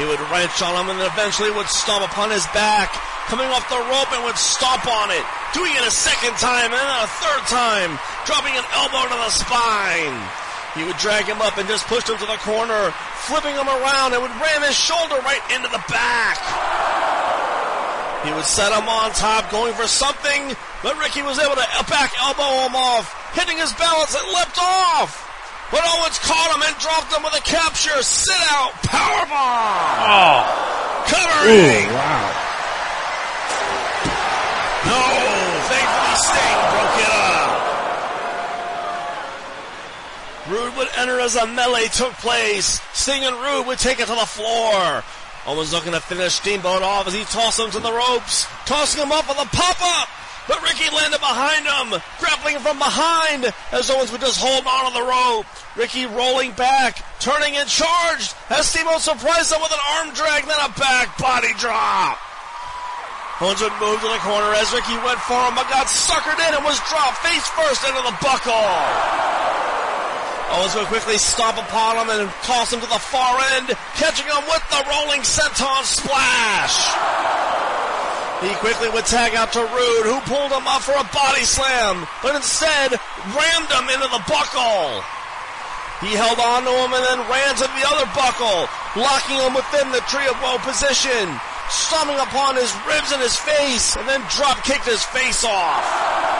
He 0.00 0.08
would 0.08 0.20
wrench 0.32 0.62
on 0.62 0.74
him 0.80 0.88
and 0.90 1.02
eventually 1.04 1.50
would 1.50 1.68
stomp 1.68 2.02
upon 2.02 2.30
his 2.30 2.46
back, 2.56 2.88
coming 3.28 3.46
off 3.52 3.68
the 3.68 3.78
rope 3.78 4.10
and 4.16 4.24
would 4.24 4.38
stomp 4.38 4.88
on 4.88 5.10
it, 5.12 5.22
doing 5.52 5.70
it 5.76 5.86
a 5.86 5.92
second 5.92 6.34
time 6.40 6.72
and 6.72 6.80
then 6.80 7.04
a 7.04 7.10
third 7.20 7.44
time, 7.52 7.90
dropping 8.24 8.56
an 8.56 8.64
elbow 8.72 9.04
to 9.06 9.18
the 9.20 9.30
spine. 9.30 10.39
He 10.74 10.84
would 10.84 10.96
drag 10.98 11.26
him 11.26 11.42
up 11.42 11.58
and 11.58 11.66
just 11.66 11.86
push 11.86 12.08
him 12.08 12.16
to 12.18 12.26
the 12.26 12.38
corner, 12.46 12.94
flipping 13.26 13.54
him 13.54 13.66
around 13.66 14.14
and 14.14 14.22
would 14.22 14.30
ram 14.38 14.62
his 14.62 14.78
shoulder 14.78 15.18
right 15.26 15.42
into 15.50 15.68
the 15.68 15.82
back. 15.90 16.38
He 18.24 18.30
would 18.32 18.44
set 18.44 18.70
him 18.70 18.86
on 18.86 19.10
top, 19.12 19.50
going 19.50 19.74
for 19.74 19.88
something, 19.88 20.54
but 20.82 20.96
Ricky 20.98 21.22
was 21.22 21.38
able 21.38 21.56
to 21.56 21.64
uh, 21.64 21.82
back 21.88 22.12
elbow 22.20 22.68
him 22.68 22.76
off, 22.76 23.08
hitting 23.34 23.56
his 23.56 23.72
balance 23.74 24.14
and 24.14 24.26
leapt 24.32 24.58
off. 24.60 25.26
But 25.72 25.80
Owens 25.86 26.18
caught 26.18 26.54
him 26.54 26.62
and 26.62 26.76
dropped 26.78 27.14
him 27.14 27.22
with 27.22 27.34
a 27.34 27.42
capture, 27.42 28.02
sit 28.02 28.42
out, 28.50 28.72
powerbomb. 28.84 29.94
Oh. 30.06 30.42
Covering. 31.08 31.88
Ooh, 31.88 31.94
wow. 31.96 32.30
No, 34.84 35.02
thankfully 35.70 36.16
Sting 36.20 36.60
broke 36.70 36.98
it 37.00 37.10
up. 37.10 37.49
Roode 40.50 40.76
would 40.76 40.88
enter 40.98 41.20
as 41.20 41.36
a 41.36 41.46
melee 41.46 41.86
took 41.86 42.12
place. 42.14 42.80
Sting 42.92 43.22
and 43.24 43.36
Roode 43.36 43.68
would 43.68 43.78
take 43.78 44.00
it 44.00 44.06
to 44.06 44.18
the 44.18 44.26
floor. 44.26 45.04
Owens 45.46 45.72
looking 45.72 45.92
to 45.92 46.00
finish 46.00 46.34
Steamboat 46.34 46.82
off 46.82 47.06
as 47.06 47.14
he 47.14 47.22
tossed 47.22 47.60
him 47.60 47.70
to 47.70 47.78
the 47.78 47.92
ropes, 47.92 48.50
tossing 48.66 49.00
him 49.00 49.12
up 49.12 49.28
with 49.28 49.38
a 49.38 49.46
pop-up. 49.46 50.08
But 50.48 50.60
Ricky 50.66 50.90
landed 50.90 51.22
behind 51.22 51.62
him, 51.62 52.02
grappling 52.18 52.58
from 52.58 52.82
behind 52.82 53.54
as 53.70 53.88
Owens 53.94 54.10
would 54.10 54.20
just 54.20 54.42
hold 54.42 54.66
on 54.66 54.90
to 54.90 54.98
the 54.98 55.06
rope. 55.06 55.46
Ricky 55.76 56.06
rolling 56.10 56.50
back, 56.58 56.98
turning 57.20 57.54
and 57.54 57.68
charged 57.68 58.34
as 58.50 58.66
Steamboat 58.66 59.06
surprised 59.06 59.54
him 59.54 59.62
with 59.62 59.70
an 59.70 59.84
arm 60.02 60.10
drag, 60.18 60.50
then 60.50 60.58
a 60.58 60.74
back 60.74 61.14
body 61.16 61.54
drop. 61.62 62.18
Owens 63.38 63.62
would 63.62 63.78
move 63.78 64.02
to 64.02 64.10
the 64.10 64.18
corner 64.26 64.50
as 64.58 64.74
Ricky 64.74 64.98
went 65.06 65.22
for 65.30 65.38
him, 65.46 65.54
but 65.54 65.70
got 65.70 65.86
suckered 65.86 66.42
in 66.42 66.58
and 66.58 66.64
was 66.66 66.82
dropped 66.90 67.22
face 67.22 67.46
first 67.54 67.86
into 67.86 68.02
the 68.02 68.18
buckle. 68.18 69.30
Oh, 70.50 70.58
Owens 70.58 70.74
would 70.74 70.90
quickly 70.90 71.18
stomp 71.18 71.58
upon 71.62 71.94
him 72.02 72.10
and 72.10 72.26
toss 72.42 72.72
him 72.72 72.82
to 72.82 72.90
the 72.90 72.98
far 72.98 73.38
end, 73.54 73.70
catching 73.94 74.26
him 74.26 74.42
with 74.50 74.64
the 74.66 74.82
rolling 74.90 75.22
senton 75.22 75.86
splash. 75.86 76.74
He 78.42 78.50
quickly 78.58 78.90
would 78.90 79.06
tag 79.06 79.36
out 79.38 79.52
to 79.54 79.62
Roode, 79.62 80.06
who 80.10 80.18
pulled 80.26 80.50
him 80.50 80.66
up 80.66 80.82
for 80.82 80.96
a 80.98 81.06
body 81.14 81.46
slam, 81.46 82.02
but 82.22 82.34
instead 82.34 82.98
rammed 83.30 83.70
him 83.70 83.86
into 83.94 84.10
the 84.10 84.24
buckle. 84.26 85.04
He 86.02 86.16
held 86.18 86.40
on 86.40 86.64
to 86.64 86.72
him 86.72 86.92
and 86.98 87.04
then 87.04 87.30
ran 87.30 87.54
to 87.60 87.68
the 87.70 87.84
other 87.86 88.08
buckle, 88.16 88.66
locking 88.96 89.38
him 89.38 89.54
within 89.54 89.92
the 89.92 90.02
tree 90.08 90.26
of 90.26 90.40
woe 90.42 90.58
position, 90.64 91.28
stomping 91.68 92.18
upon 92.18 92.56
his 92.56 92.72
ribs 92.88 93.12
and 93.12 93.22
his 93.22 93.36
face, 93.36 93.94
and 93.94 94.08
then 94.08 94.24
drop 94.34 94.64
kicked 94.64 94.88
his 94.88 95.04
face 95.04 95.44
off. 95.44 96.39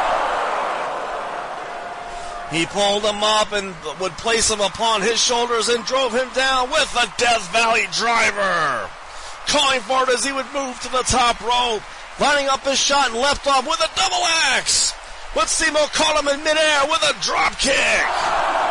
He 2.50 2.66
pulled 2.66 3.04
him 3.04 3.22
up 3.22 3.52
and 3.52 3.74
would 4.00 4.12
place 4.18 4.50
him 4.50 4.60
upon 4.60 5.02
his 5.02 5.22
shoulders 5.22 5.68
and 5.68 5.84
drove 5.84 6.12
him 6.12 6.28
down 6.34 6.70
with 6.70 6.90
a 6.96 7.06
Death 7.16 7.50
Valley 7.52 7.86
driver. 7.92 8.90
Calling 9.46 9.80
for 9.80 10.02
it 10.02 10.10
as 10.10 10.24
he 10.24 10.32
would 10.32 10.52
move 10.52 10.78
to 10.80 10.90
the 10.90 11.04
top 11.06 11.40
rope, 11.40 11.82
lining 12.18 12.48
up 12.48 12.64
his 12.64 12.78
shot 12.78 13.10
and 13.10 13.20
left 13.20 13.46
off 13.46 13.66
with 13.66 13.78
a 13.78 13.90
double 13.94 14.24
axe. 14.52 14.94
But 15.32 15.46
Simo 15.46 15.86
caught 15.94 16.18
him 16.18 16.26
in 16.26 16.42
midair 16.42 16.82
with 16.90 17.02
a 17.02 17.14
drop 17.22 17.56
kick. 17.58 17.74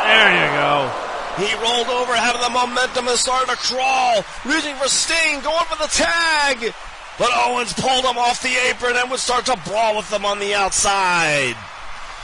There 0.03 0.31
you 0.35 0.47
go. 0.59 0.91
He 1.39 1.55
rolled 1.63 1.87
over, 1.87 2.13
having 2.13 2.41
the 2.41 2.49
momentum 2.49 3.07
and 3.07 3.17
started 3.17 3.49
to 3.49 3.55
crawl, 3.55 4.25
reaching 4.45 4.75
for 4.75 4.89
Sting, 4.89 5.39
going 5.39 5.65
for 5.65 5.77
the 5.77 5.87
tag. 5.87 6.73
But 7.17 7.29
Owens 7.33 7.71
pulled 7.71 8.03
him 8.03 8.17
off 8.17 8.43
the 8.43 8.55
apron 8.69 8.97
and 8.97 9.09
would 9.09 9.21
start 9.21 9.45
to 9.45 9.57
brawl 9.65 9.95
with 9.95 10.09
them 10.09 10.25
on 10.25 10.39
the 10.39 10.53
outside. 10.53 11.55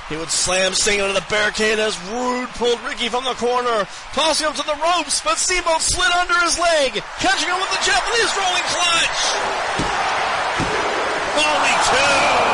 He 0.09 0.17
would 0.17 0.29
slam 0.29 0.73
Sting 0.73 0.99
into 0.99 1.13
the 1.13 1.25
barricade 1.29 1.79
as 1.79 1.99
Roode 2.13 2.49
pulled 2.49 2.79
Ricky 2.81 3.09
from 3.09 3.23
the 3.23 3.33
corner, 3.33 3.87
tossing 4.13 4.45
him 4.45 4.53
to 4.53 4.61
the 4.61 4.77
ropes, 4.77 5.19
but 5.21 5.39
Steamboat 5.39 5.81
slid 5.81 6.11
under 6.11 6.37
his 6.45 6.59
leg, 6.59 7.01
catching 7.17 7.49
him 7.49 7.57
with 7.57 7.71
the 7.73 7.81
Japanese 7.81 8.29
rolling 8.37 8.67
clutch. 8.69 9.19
Only 11.41 11.75
two. 11.89 12.45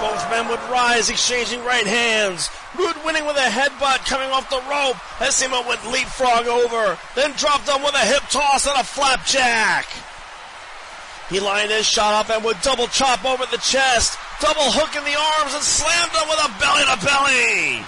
Both 0.00 0.30
men 0.30 0.48
would 0.48 0.64
rise, 0.72 1.10
exchanging 1.10 1.62
right 1.62 1.86
hands. 1.86 2.48
Roode 2.78 2.96
winning 3.04 3.26
with 3.26 3.36
a 3.36 3.50
headbutt 3.52 4.08
coming 4.08 4.30
off 4.30 4.48
the 4.48 4.62
rope 4.64 4.96
as 5.20 5.36
Steamboat 5.36 5.66
would 5.66 5.84
leapfrog 5.92 6.46
over, 6.46 6.96
then 7.14 7.32
dropped 7.36 7.68
him 7.68 7.82
with 7.82 7.94
a 7.94 8.06
hip 8.06 8.22
toss 8.30 8.66
and 8.66 8.80
a 8.80 8.84
flapjack. 8.84 9.86
He 11.30 11.38
lined 11.38 11.70
his 11.70 11.86
shot 11.86 12.12
up 12.12 12.28
and 12.28 12.44
would 12.44 12.60
double 12.60 12.88
chop 12.88 13.24
over 13.24 13.46
the 13.46 13.58
chest, 13.58 14.18
double 14.42 14.66
hook 14.66 14.96
in 14.98 15.04
the 15.06 15.14
arms, 15.14 15.54
and 15.54 15.62
slammed 15.62 16.10
him 16.10 16.26
with 16.28 16.42
a 16.42 16.50
belly 16.58 16.84
to 16.90 16.98
belly. 17.06 17.86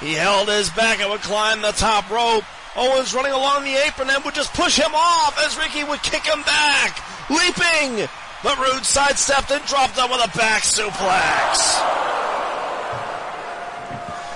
He 0.00 0.12
held 0.12 0.48
his 0.48 0.68
back 0.70 1.00
and 1.00 1.10
would 1.10 1.22
climb 1.22 1.62
the 1.62 1.72
top 1.72 2.10
rope. 2.10 2.44
Owens 2.76 3.14
running 3.14 3.32
along 3.32 3.64
the 3.64 3.74
apron 3.74 4.10
and 4.10 4.22
would 4.24 4.34
just 4.34 4.52
push 4.52 4.76
him 4.78 4.94
off 4.94 5.42
as 5.44 5.56
Ricky 5.56 5.82
would 5.82 6.02
kick 6.02 6.26
him 6.26 6.42
back, 6.42 7.02
leaping. 7.30 8.06
But 8.44 8.58
Roode 8.58 8.84
sidestepped 8.84 9.50
and 9.50 9.64
dropped 9.64 9.98
him 9.98 10.10
with 10.10 10.22
a 10.22 10.36
back 10.36 10.62
suplex. 10.62 11.80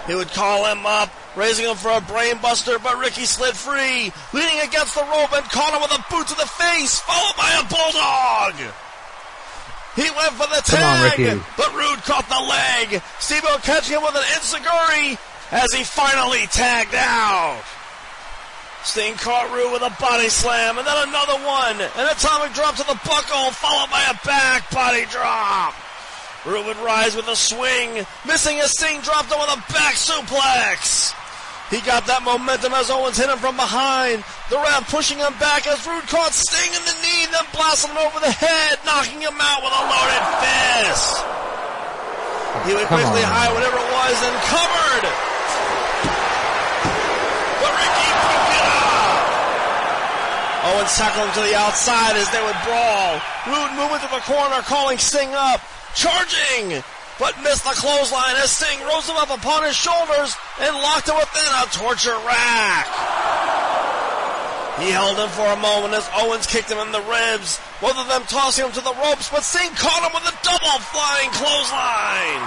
He 0.08 0.14
would 0.16 0.32
call 0.32 0.64
him 0.66 0.84
up, 0.84 1.10
raising 1.36 1.66
him 1.66 1.76
for 1.76 1.90
a 1.90 2.00
brainbuster, 2.00 2.82
but 2.82 2.98
Ricky 2.98 3.24
slid 3.24 3.56
free, 3.56 4.12
leaning 4.32 4.60
against 4.60 4.94
the 4.94 5.02
rope 5.02 5.32
and 5.32 5.44
caught 5.50 5.74
him 5.74 5.82
with 5.82 5.92
a 5.92 6.04
boot 6.10 6.26
to 6.28 6.36
the 6.36 6.46
face, 6.46 7.00
followed 7.00 7.36
by 7.36 7.50
a 7.58 7.64
bulldog. 7.68 8.54
He 9.94 10.08
went 10.08 10.32
for 10.32 10.48
the 10.48 10.62
Come 10.64 10.82
on, 10.82 11.10
tag, 11.10 11.42
but 11.56 11.74
Roode 11.74 12.00
caught 12.04 12.28
the 12.28 12.40
leg. 12.40 13.02
Steve-O 13.20 13.58
catching 13.62 13.96
him 13.96 14.02
with 14.02 14.16
an 14.16 14.22
enzuigiri 14.22 15.18
as 15.52 15.72
he 15.72 15.84
finally 15.84 16.46
tagged 16.46 16.94
out. 16.94 17.62
Sting 18.84 19.14
caught 19.14 19.52
Roode 19.54 19.72
with 19.72 19.82
a 19.82 19.94
body 20.00 20.28
slam 20.28 20.78
and 20.78 20.86
then 20.86 21.08
another 21.08 21.38
one. 21.44 21.76
An 21.80 22.10
atomic 22.10 22.52
drop 22.52 22.74
to 22.76 22.82
the 22.82 22.98
buckle 23.04 23.52
followed 23.52 23.90
by 23.90 24.02
a 24.10 24.26
back 24.26 24.68
body 24.70 25.04
drop. 25.06 25.74
Roode 26.44 26.66
would 26.66 26.78
rise 26.78 27.14
with 27.14 27.28
a 27.28 27.36
swing, 27.36 28.04
missing 28.26 28.58
as 28.58 28.72
Sting 28.72 29.00
dropped 29.02 29.30
him 29.30 29.38
with 29.38 29.50
a 29.50 29.72
back 29.72 29.94
suplex. 29.94 31.14
He 31.72 31.80
got 31.80 32.04
that 32.04 32.20
momentum 32.20 32.76
as 32.76 32.92
Owens 32.92 33.16
hit 33.16 33.32
him 33.32 33.40
from 33.40 33.56
behind. 33.56 34.20
The 34.52 34.60
ref 34.60 34.92
pushing 34.92 35.16
him 35.16 35.32
back 35.40 35.64
as 35.64 35.80
Roode 35.88 36.04
caught 36.04 36.36
Sting 36.36 36.68
in 36.68 36.84
the 36.84 36.96
knee, 37.00 37.24
then 37.32 37.48
blasted 37.56 37.88
him 37.88 37.96
over 37.96 38.20
the 38.20 38.28
head, 38.28 38.76
knocking 38.84 39.24
him 39.24 39.40
out 39.40 39.64
with 39.64 39.72
a 39.72 39.82
loaded 39.88 40.24
fist. 40.44 41.16
He 42.68 42.76
would 42.76 42.84
Come 42.92 43.00
quickly 43.00 43.24
on. 43.24 43.32
hide 43.32 43.50
whatever 43.56 43.80
it 43.80 43.88
was 43.88 44.16
and 44.20 44.36
covered. 44.52 45.04
But 47.64 47.72
Ricky 47.72 48.08
broke 48.20 48.52
it 48.52 48.66
up. 48.68 49.16
Owens 50.76 50.92
tackled 50.92 51.24
him 51.24 51.32
to 51.40 51.42
the 51.48 51.56
outside 51.56 52.20
as 52.20 52.28
they 52.36 52.42
would 52.44 52.60
brawl. 52.68 53.16
Roode 53.48 53.72
moving 53.80 54.00
to 54.04 54.10
the 54.12 54.20
corner, 54.28 54.60
calling 54.68 55.00
Sting 55.00 55.32
up, 55.32 55.64
charging, 55.96 56.84
but 57.22 57.38
missed 57.46 57.62
the 57.62 57.70
clothesline 57.78 58.34
as 58.42 58.50
Sting 58.50 58.82
rose 58.82 59.06
him 59.06 59.14
up 59.14 59.30
upon 59.30 59.62
his 59.62 59.78
shoulders 59.78 60.34
and 60.58 60.74
locked 60.82 61.06
him 61.06 61.14
within 61.14 61.54
a 61.54 61.70
torture 61.70 62.18
rack. 62.26 62.90
He 64.82 64.90
held 64.90 65.14
him 65.22 65.30
for 65.30 65.46
a 65.46 65.62
moment 65.62 65.94
as 65.94 66.02
Owens 66.18 66.50
kicked 66.50 66.66
him 66.66 66.82
in 66.82 66.90
the 66.90 67.04
ribs, 67.06 67.62
both 67.78 67.94
of 67.94 68.10
them 68.10 68.26
tossing 68.26 68.66
him 68.66 68.74
to 68.74 68.82
the 68.82 68.98
ropes, 68.98 69.30
but 69.30 69.46
Sting 69.46 69.70
caught 69.78 70.02
him 70.02 70.10
with 70.10 70.26
a 70.26 70.34
double 70.42 70.82
flying 70.90 71.30
clothesline. 71.30 72.42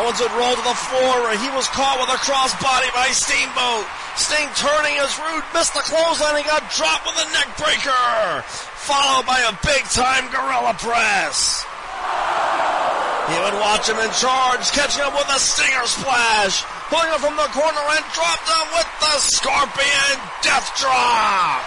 Owens 0.00 0.24
would 0.24 0.32
roll 0.40 0.56
to 0.56 0.64
the 0.64 0.80
floor 0.88 1.28
where 1.28 1.36
he 1.36 1.52
was 1.52 1.68
caught 1.76 2.00
with 2.00 2.08
a 2.08 2.16
crossbody 2.24 2.88
by 2.96 3.12
Steamboat. 3.12 3.84
Sting 4.16 4.48
turning 4.56 4.96
his 4.96 5.12
Roode 5.20 5.44
missed 5.52 5.76
the 5.76 5.84
clothesline 5.84 6.40
and 6.40 6.48
got 6.48 6.72
dropped 6.72 7.04
with 7.04 7.20
a 7.20 7.28
neck 7.36 7.52
breaker. 7.60 8.40
Followed 8.80 9.28
by 9.28 9.44
a 9.44 9.52
big 9.60 9.84
time 9.92 10.32
gorilla 10.32 10.72
press. 10.80 11.68
He 13.28 13.40
would 13.40 13.56
watch 13.56 13.88
him 13.88 13.96
in 13.96 14.12
charge, 14.12 14.68
catching 14.76 15.00
him 15.00 15.14
with 15.16 15.28
a 15.32 15.40
stinger 15.40 15.86
splash, 15.88 16.60
pulling 16.92 17.08
him 17.08 17.20
from 17.24 17.36
the 17.40 17.48
corner 17.56 17.84
and 17.96 18.04
dropped 18.12 18.44
him 18.44 18.66
with 18.76 18.90
the 19.00 19.16
scorpion 19.32 20.16
death 20.44 20.68
drop. 20.76 21.64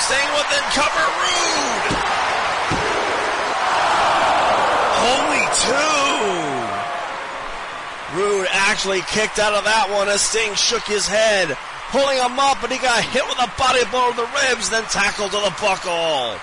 Sting 0.00 0.28
within 0.32 0.64
cover 0.72 1.06
Roode. 1.20 1.96
Only 5.04 5.44
two. 5.60 6.46
Roode 8.16 8.48
actually 8.50 9.02
kicked 9.02 9.38
out 9.38 9.52
of 9.52 9.64
that 9.64 9.88
one 9.92 10.08
as 10.08 10.22
Sting 10.22 10.54
shook 10.54 10.84
his 10.84 11.06
head, 11.06 11.56
pulling 11.90 12.16
him 12.16 12.38
up, 12.40 12.62
and 12.62 12.72
he 12.72 12.78
got 12.78 13.04
hit 13.04 13.24
with 13.28 13.36
a 13.36 13.52
body 13.60 13.84
blow 13.90 14.10
to 14.10 14.16
the 14.16 14.28
ribs, 14.48 14.70
then 14.70 14.84
tackled 14.84 15.32
to 15.32 15.40
the 15.44 15.54
buckle. 15.60 16.40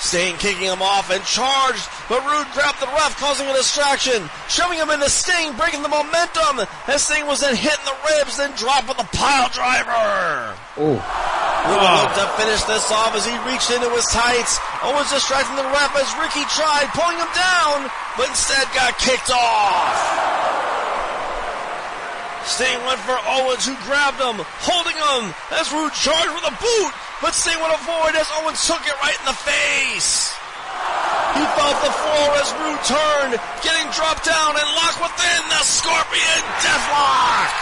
Sting 0.00 0.36
kicking 0.36 0.68
him 0.68 0.82
off 0.82 1.10
and 1.10 1.22
charged, 1.24 1.88
but 2.08 2.24
Roode 2.24 2.50
grabbed 2.52 2.80
the 2.80 2.86
ref, 2.92 3.16
causing 3.18 3.46
a 3.48 3.52
distraction, 3.52 4.28
shoving 4.48 4.78
him 4.78 4.90
into 4.90 5.08
Sting, 5.08 5.56
breaking 5.56 5.82
the 5.82 5.88
momentum, 5.88 6.66
as 6.88 7.04
Sting 7.04 7.26
was 7.26 7.40
then 7.40 7.56
hitting 7.56 7.84
the 7.84 7.96
ribs, 8.10 8.36
then 8.36 8.52
dropped 8.56 8.88
with 8.88 8.98
a 8.98 9.08
pile 9.16 9.48
driver. 9.50 10.54
Oh. 10.76 10.98
Roode 11.64 11.80
looked 11.80 12.20
to 12.20 12.28
finish 12.36 12.62
this 12.68 12.92
off 12.92 13.16
as 13.16 13.24
he 13.24 13.32
reached 13.48 13.72
into 13.72 13.88
his 13.96 14.04
tights. 14.12 14.60
Owens 14.84 15.08
distracting 15.08 15.56
the 15.56 15.64
ref 15.72 15.96
as 15.96 16.12
Ricky 16.20 16.44
tried 16.52 16.92
pulling 16.92 17.16
him 17.16 17.32
down, 17.32 17.88
but 18.18 18.28
instead 18.28 18.68
got 18.76 18.98
kicked 18.98 19.30
off. 19.30 19.96
Sting 22.44 22.76
went 22.84 23.00
for 23.00 23.16
Owens, 23.24 23.64
who 23.64 23.72
grabbed 23.88 24.20
him, 24.20 24.36
holding 24.60 24.94
him 24.94 25.32
as 25.56 25.72
Roode 25.72 25.96
charged 25.96 26.34
with 26.36 26.44
a 26.44 26.56
boot, 26.60 26.92
but 27.24 27.32
Sting 27.32 27.56
would 27.56 27.72
avoid 27.72 28.12
as 28.12 28.28
Owens 28.40 28.60
took 28.68 28.84
it 28.84 28.96
right 29.00 29.16
in 29.16 29.26
the 29.26 29.40
face. 29.48 30.36
He 31.34 31.44
felt 31.56 31.78
the 31.80 31.90
floor 31.90 32.28
as 32.38 32.48
Roode 32.60 32.84
turned, 32.84 33.34
getting 33.64 33.88
dropped 33.96 34.28
down 34.28 34.54
and 34.54 34.68
locked 34.76 35.00
within 35.00 35.40
the 35.50 35.62
Scorpion 35.64 36.42
Deathlock. 36.60 37.54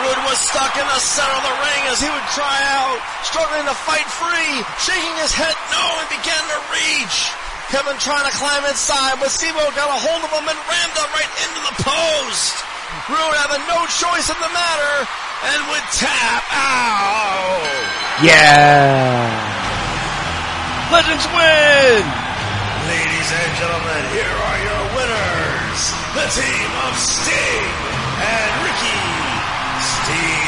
Roode 0.00 0.22
was 0.28 0.40
stuck 0.40 0.72
in 0.76 0.88
the 0.88 1.00
center 1.00 1.36
of 1.36 1.44
the 1.44 1.56
ring 1.62 1.82
as 1.92 2.00
he 2.00 2.08
would 2.08 2.28
try 2.32 2.58
out, 2.80 2.98
struggling 3.28 3.64
to 3.68 3.76
fight 3.86 4.08
free, 4.08 4.56
shaking 4.80 5.16
his 5.20 5.36
head 5.36 5.56
no 5.72 5.84
and 6.00 6.08
began 6.10 6.42
to 6.48 6.58
reach. 6.72 7.16
Kevin 7.68 7.96
trying 8.00 8.24
to 8.24 8.34
climb 8.36 8.64
inside, 8.66 9.20
but 9.20 9.28
Stevo 9.28 9.62
got 9.76 9.88
a 9.88 9.98
hold 10.00 10.22
of 10.24 10.32
him 10.32 10.48
and 10.48 10.60
rammed 10.64 10.96
him 10.96 11.10
right 11.12 11.32
into 11.44 11.60
the 11.70 11.76
post. 11.84 12.75
Roode 13.10 13.34
having 13.42 13.66
no 13.66 13.82
choice 13.90 14.30
in 14.30 14.38
the 14.38 14.52
matter 14.54 14.94
and 15.50 15.58
would 15.74 15.86
tap 15.90 16.46
out. 16.54 17.66
Yeah. 18.22 19.26
Legends 20.94 21.26
win! 21.34 22.02
Ladies 22.86 23.28
and 23.30 23.50
gentlemen, 23.58 24.02
here 24.14 24.30
are 24.30 24.58
your 24.70 24.84
winners. 24.94 25.80
The 26.14 26.30
team 26.30 26.70
of 26.86 26.94
Sting 26.94 27.66
and 28.22 28.50
Ricky 28.62 29.02
Steamboat. 29.82 30.46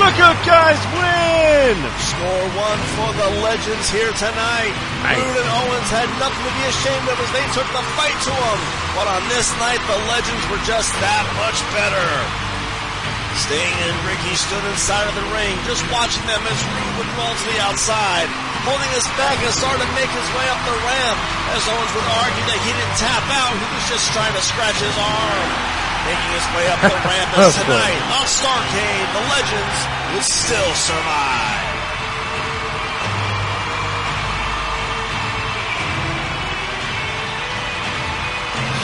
The 0.00 0.10
good 0.16 0.40
guys 0.48 0.80
win! 0.96 1.76
Score 2.00 2.48
one 2.56 2.80
for 2.96 3.12
the 3.20 3.28
Legends 3.44 3.92
here 3.92 4.16
tonight. 4.16 4.72
Nice. 5.04 5.20
Roode 5.20 5.44
and 5.44 5.50
Owens 5.60 5.92
had 5.92 6.08
nothing 6.16 6.40
to 6.40 6.52
be 6.56 6.64
ashamed 6.72 7.04
of 7.04 7.20
as 7.20 7.30
they 7.36 7.44
took 7.52 7.68
the 7.76 7.84
fight 8.00 8.16
to 8.24 8.32
them. 8.32 8.85
But 8.96 9.12
on 9.12 9.20
this 9.28 9.52
night, 9.60 9.76
the 9.84 10.00
Legends 10.08 10.44
were 10.48 10.62
just 10.64 10.88
that 11.04 11.28
much 11.36 11.60
better. 11.76 12.08
Sting 13.44 13.76
and 13.84 13.96
Ricky 14.08 14.32
stood 14.32 14.64
inside 14.72 15.04
of 15.04 15.12
the 15.12 15.28
ring, 15.36 15.52
just 15.68 15.84
watching 15.92 16.24
them 16.24 16.40
as 16.48 16.56
Roode 16.64 17.04
would 17.04 17.10
roll 17.20 17.36
to 17.36 17.46
the 17.52 17.60
outside, 17.60 18.24
holding 18.64 18.88
his 18.96 19.04
back 19.20 19.36
and 19.44 19.52
started 19.52 19.84
to 19.84 19.90
make 19.92 20.08
his 20.08 20.24
way 20.32 20.48
up 20.48 20.56
the 20.64 20.72
ramp. 20.88 21.18
As 21.52 21.60
Owens 21.68 21.92
would 21.92 22.08
argue 22.24 22.44
that 22.48 22.60
he 22.64 22.72
didn't 22.72 22.96
tap 22.96 23.24
out, 23.36 23.52
he 23.52 23.68
was 23.76 23.84
just 23.92 24.08
trying 24.16 24.32
to 24.32 24.40
scratch 24.40 24.80
his 24.80 24.96
arm. 24.96 25.48
Making 26.08 26.32
his 26.32 26.48
way 26.56 26.64
up 26.72 26.80
the 26.80 26.96
ramp 27.04 27.28
as 27.36 27.52
tonight 27.60 28.00
on 28.16 28.24
Starrcade, 28.24 29.08
the 29.12 29.24
Legends 29.28 29.78
would 30.16 30.24
still 30.24 30.72
survive. 30.72 31.65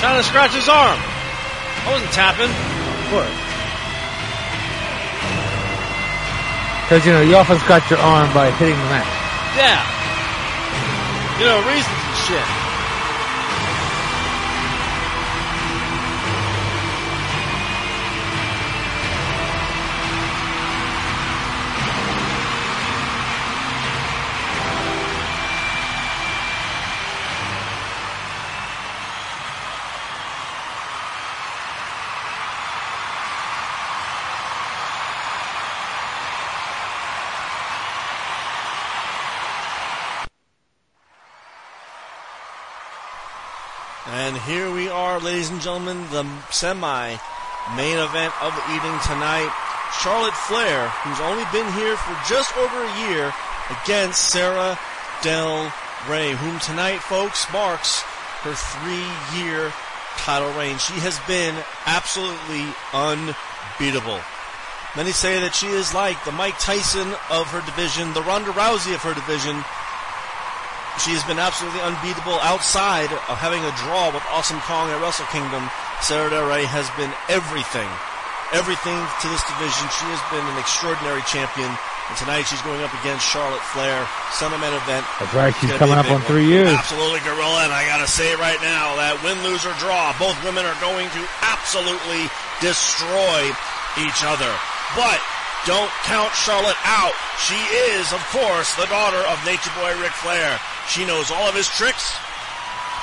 Trying 0.02 0.18
to 0.18 0.26
scratch 0.26 0.50
his 0.50 0.68
arm. 0.68 0.98
I 0.98 1.92
wasn't 1.94 2.10
tapping. 2.10 2.50
Of 2.50 3.06
course. 3.14 3.38
Because, 6.82 7.06
you 7.06 7.12
know, 7.12 7.22
you 7.22 7.36
often 7.36 7.56
scratch 7.60 7.88
your 7.88 8.00
arm 8.00 8.34
by 8.34 8.50
hitting 8.50 8.74
the 8.74 8.90
mat. 8.90 9.06
Yeah. 9.54 9.78
You 11.38 11.46
know, 11.46 11.62
reasons 11.70 11.86
and 11.86 12.16
shit. 12.26 12.61
Here 44.46 44.72
we 44.72 44.88
are, 44.88 45.20
ladies 45.20 45.50
and 45.50 45.60
gentlemen, 45.60 46.02
the 46.10 46.26
semi 46.50 47.14
main 47.76 47.98
event 47.98 48.34
of 48.42 48.50
the 48.50 48.74
evening 48.74 48.98
tonight. 49.06 49.46
Charlotte 50.02 50.34
Flair, 50.34 50.88
who's 51.06 51.20
only 51.20 51.44
been 51.52 51.70
here 51.74 51.96
for 51.96 52.16
just 52.28 52.50
over 52.56 52.82
a 52.82 52.98
year, 53.06 53.32
against 53.70 54.30
Sara 54.30 54.76
Del 55.22 55.72
Rey, 56.10 56.32
whom 56.32 56.58
tonight, 56.58 56.98
folks, 56.98 57.46
marks 57.52 58.00
her 58.42 58.54
three 58.54 59.06
year 59.38 59.72
title 60.16 60.50
reign. 60.58 60.76
She 60.78 60.94
has 60.94 61.20
been 61.28 61.54
absolutely 61.86 62.66
unbeatable. 62.92 64.18
Many 64.96 65.12
say 65.12 65.38
that 65.38 65.54
she 65.54 65.68
is 65.68 65.94
like 65.94 66.18
the 66.24 66.32
Mike 66.32 66.58
Tyson 66.58 67.14
of 67.30 67.46
her 67.54 67.62
division, 67.62 68.12
the 68.12 68.22
Ronda 68.22 68.50
Rousey 68.50 68.92
of 68.92 69.02
her 69.02 69.14
division, 69.14 69.62
she 71.00 71.16
has 71.16 71.24
been 71.24 71.40
absolutely 71.40 71.80
unbeatable 71.80 72.36
outside 72.44 73.08
of 73.08 73.36
having 73.40 73.64
a 73.64 73.72
draw 73.80 74.12
with 74.12 74.20
Awesome 74.28 74.60
Kong 74.68 74.92
at 74.92 75.00
Wrestle 75.00 75.24
Kingdom. 75.32 75.64
Sara 76.04 76.28
Del 76.28 76.44
Rey 76.44 76.68
has 76.68 76.84
been 77.00 77.08
everything. 77.32 77.88
Everything 78.52 79.00
to 79.24 79.26
this 79.32 79.40
division. 79.48 79.88
She 79.88 80.04
has 80.12 80.20
been 80.28 80.44
an 80.44 80.58
extraordinary 80.60 81.24
champion. 81.24 81.72
And 82.12 82.16
tonight 82.20 82.44
she's 82.44 82.60
going 82.60 82.84
up 82.84 82.92
against 83.00 83.24
Charlotte 83.24 83.64
Flair. 83.72 84.04
Summerman 84.36 84.76
event. 84.76 85.08
That's 85.16 85.32
right, 85.32 85.54
she's 85.56 85.72
coming 85.80 85.96
up 85.96 86.12
on 86.12 86.20
big 86.20 86.28
three 86.28 86.44
years. 86.44 86.68
Absolutely, 86.68 87.24
Gorilla. 87.24 87.64
And 87.64 87.72
I 87.72 87.88
gotta 87.88 88.10
say 88.10 88.36
right 88.36 88.60
now 88.60 88.92
that 89.00 89.16
win, 89.24 89.40
lose, 89.40 89.64
or 89.64 89.72
draw, 89.80 90.12
both 90.20 90.36
women 90.44 90.68
are 90.68 90.76
going 90.84 91.08
to 91.08 91.22
absolutely 91.40 92.28
destroy 92.60 93.48
each 93.96 94.20
other. 94.28 94.52
But 94.92 95.24
don't 95.66 95.90
count 96.08 96.32
Charlotte 96.34 96.78
out. 96.84 97.14
She 97.38 97.58
is, 97.94 98.10
of 98.12 98.22
course, 98.34 98.74
the 98.74 98.86
daughter 98.86 99.22
of 99.30 99.38
Nature 99.46 99.70
Boy 99.78 99.94
Ric 100.02 100.12
Flair. 100.22 100.58
She 100.90 101.06
knows 101.06 101.30
all 101.30 101.46
of 101.46 101.54
his 101.54 101.68
tricks. 101.68 102.14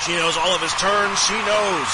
She 0.04 0.12
knows 0.16 0.36
all 0.36 0.52
of 0.52 0.60
his 0.60 0.72
turns. 0.80 1.16
She 1.24 1.36
knows 1.44 1.88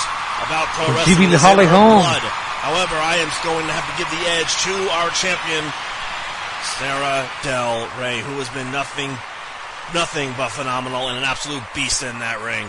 about 0.47 0.67
pro 0.79 0.87
Well, 0.91 1.03
she 1.07 1.15
wrestling. 1.15 1.33
It's 1.35 1.43
in 1.43 1.47
Holly 1.47 1.67
Holm. 1.67 2.03
blood. 2.03 2.23
However, 2.67 2.99
I 2.99 3.19
am 3.23 3.31
going 3.47 3.67
to 3.67 3.75
have 3.75 3.87
to 3.87 3.95
give 3.99 4.11
the 4.11 4.23
edge 4.39 4.51
to 4.67 4.75
our 4.99 5.11
champion, 5.15 5.63
Sara 6.79 7.27
Del 7.47 7.87
Rey, 7.99 8.19
who 8.27 8.35
has 8.43 8.51
been 8.51 8.71
nothing, 8.75 9.11
nothing 9.95 10.35
but 10.35 10.51
phenomenal 10.51 11.07
and 11.09 11.19
an 11.19 11.23
absolute 11.25 11.63
beast 11.75 12.03
in 12.03 12.19
that 12.19 12.43
ring. 12.43 12.67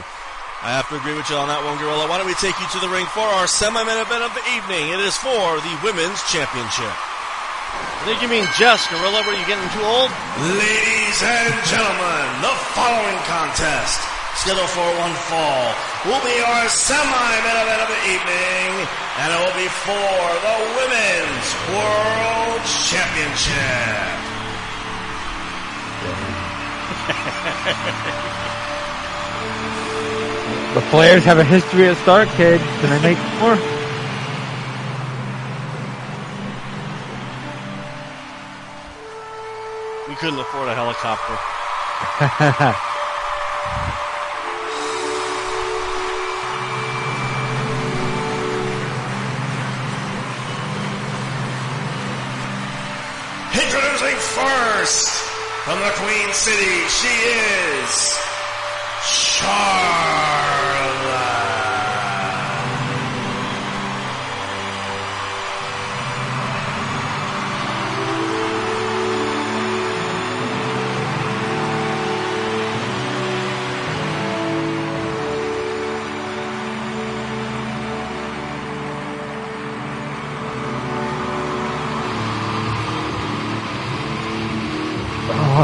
I 0.61 0.74
have 0.74 0.90
to 0.90 0.98
agree 0.98 1.14
with 1.18 1.30
you 1.30 1.38
on 1.38 1.49
that 1.49 1.61
one, 1.65 1.78
Gorilla. 1.78 2.06
Why 2.10 2.18
don't 2.18 2.30
we 2.30 2.38
take 2.38 2.57
you 2.61 2.65
to 2.78 2.80
the 2.82 2.90
ring 2.90 3.06
for 3.14 3.26
our 3.26 3.45
semi-main 3.45 3.98
event 4.02 4.22
of 4.26 4.34
the 4.34 4.45
evening? 4.57 4.90
It 4.90 5.02
is 5.02 5.14
for 5.18 5.61
the 5.61 5.74
Women's 5.86 6.22
Championship. 6.30 6.94
I 7.77 8.01
think 8.05 8.21
you 8.23 8.29
mean 8.31 8.47
Jess, 8.55 8.87
Gorilla. 8.87 9.19
Were 9.27 9.35
you 9.35 9.43
getting 9.43 9.67
too 9.75 9.83
old? 9.83 10.11
Ladies 10.39 11.19
and 11.19 11.53
gentlemen, 11.67 12.25
the 12.39 12.55
following 12.71 13.19
contest, 13.27 13.99
scheduled 14.39 14.71
for 14.71 14.87
one 15.01 15.11
fall, 15.27 15.75
will 16.07 16.23
be 16.23 16.39
our 16.39 16.71
semi-main 16.71 17.57
event 17.67 17.81
of 17.83 17.89
the 17.91 18.01
evening, 18.07 18.87
and 19.19 19.27
it 19.35 19.39
will 19.43 19.57
be 19.59 19.67
for 19.83 20.17
the 20.39 20.55
Women's 20.79 21.47
World 21.75 22.63
Championship. 22.63 24.15
The 30.75 30.83
Flairs 30.91 31.23
have 31.23 31.39
a 31.39 31.43
history 31.43 31.87
at 31.89 31.97
Starrcade. 31.97 32.59
Can 32.79 32.89
they 32.89 33.01
make 33.01 33.19
more? 33.41 33.57
Couldn't 40.19 40.39
afford 40.39 40.68
a 40.68 40.73
helicopter. 40.73 41.38
Introducing 53.53 54.18
first 54.18 55.10
from 55.65 55.80
the 55.81 55.91
Queen 55.98 56.34
City, 56.34 56.88
she 56.88 57.14
is 57.30 58.18
Charlotte. 59.03 60.76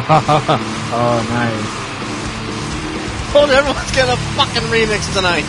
oh, 0.10 1.26
nice. 1.30 3.34
You 3.34 3.50
everyone's 3.50 3.92
getting 3.92 4.12
a 4.12 4.18
fucking 4.36 4.64
remix 4.64 5.14
tonight. 5.14 5.46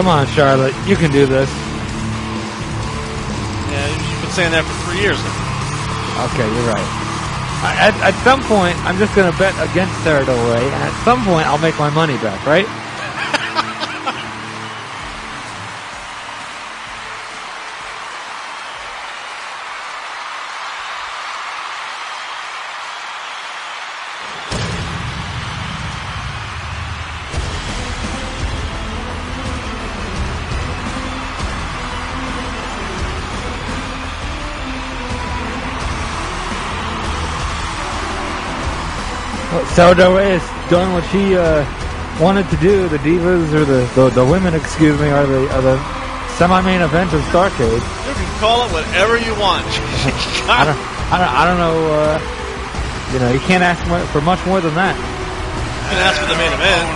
Come 0.00 0.08
on, 0.08 0.26
Charlotte. 0.28 0.72
You 0.88 0.96
can 0.96 1.12
do 1.12 1.26
this. 1.26 1.50
Yeah, 3.68 3.84
you've 3.84 4.22
been 4.24 4.32
saying 4.32 4.48
that 4.56 4.64
for 4.64 4.72
three 4.88 4.96
years 5.04 5.20
now. 5.20 6.24
Okay, 6.24 6.48
you're 6.48 6.72
right. 6.72 6.88
I, 7.60 7.76
at, 7.84 7.94
at 8.08 8.16
some 8.24 8.40
point, 8.48 8.80
I'm 8.88 8.96
just 8.96 9.14
going 9.14 9.30
to 9.30 9.36
bet 9.36 9.52
against 9.60 9.92
Sara 10.00 10.24
Del 10.24 10.40
and 10.56 10.72
at 10.72 11.04
some 11.04 11.22
point, 11.28 11.44
I'll 11.44 11.60
make 11.60 11.78
my 11.78 11.90
money 11.90 12.16
back, 12.24 12.40
right? 12.48 12.64
Well, 39.70 39.76
Sara 39.76 39.94
Del 39.94 40.16
Rey 40.18 40.34
has 40.34 40.70
done 40.70 40.90
what 40.90 41.06
she 41.14 41.38
uh, 41.38 41.62
wanted 42.18 42.50
to 42.50 42.56
do. 42.58 42.88
The 42.88 42.98
divas, 42.98 43.54
or 43.54 43.62
the, 43.64 43.86
the 43.94 44.10
the 44.10 44.26
women, 44.26 44.54
excuse 44.54 44.98
me, 44.98 45.10
are 45.10 45.22
the 45.26 45.46
are 45.54 45.62
the 45.62 45.78
semi-main 46.34 46.82
event 46.82 47.14
of 47.14 47.22
Starrcade. 47.30 47.78
You 47.78 48.14
can 48.18 48.30
call 48.42 48.66
it 48.66 48.72
whatever 48.74 49.14
you 49.14 49.30
want. 49.38 49.62
I 50.50 50.66
don't, 50.66 50.74
I 51.14 51.22
don't, 51.22 51.30
I 51.30 51.42
don't 51.46 51.60
know. 51.62 51.78
Uh, 51.86 52.18
you 53.14 53.18
know, 53.22 53.30
you 53.30 53.38
can't 53.46 53.62
ask 53.62 53.78
for 54.10 54.20
much 54.20 54.42
more 54.42 54.58
than 54.58 54.74
that. 54.74 54.98
You 54.98 55.94
can 55.94 56.02
ask 56.02 56.18
for 56.18 56.26
the 56.26 56.34
main 56.34 56.50
event. 56.50 56.86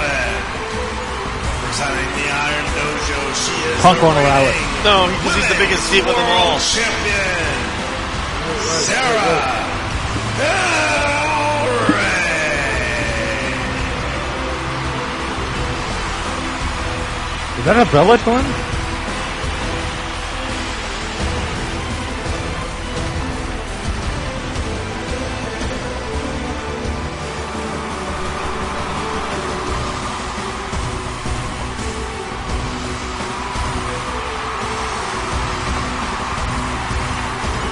Representing 1.63 2.11
the 2.19 2.27
Iron 2.27 2.67
Dojo, 2.75 3.19
she 3.39 3.55
is 3.71 3.79
Punk 3.87 4.03
won't 4.03 4.19
allow 4.19 4.43
it. 4.51 4.57
No, 4.83 5.07
because 5.15 5.35
he's 5.39 5.47
the 5.47 5.59
biggest 5.63 5.87
diva 5.95 6.11
of 6.11 6.17
them 6.19 6.31
all. 6.43 6.59
Champion, 6.59 7.55
Sara 8.83 9.55
Is 17.65 17.69
that 17.69 17.89
a 17.89 17.91
Bella 17.91 18.19
one? 18.19 18.45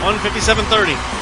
One 0.02 0.19
fifty-seven 0.20 0.64
thirty. 0.70 1.22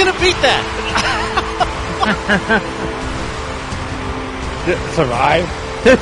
Fuck 0.00 0.14
gonna 0.14 0.24
beat 0.24 0.36
that? 0.42 0.64
Survive. 4.94 5.44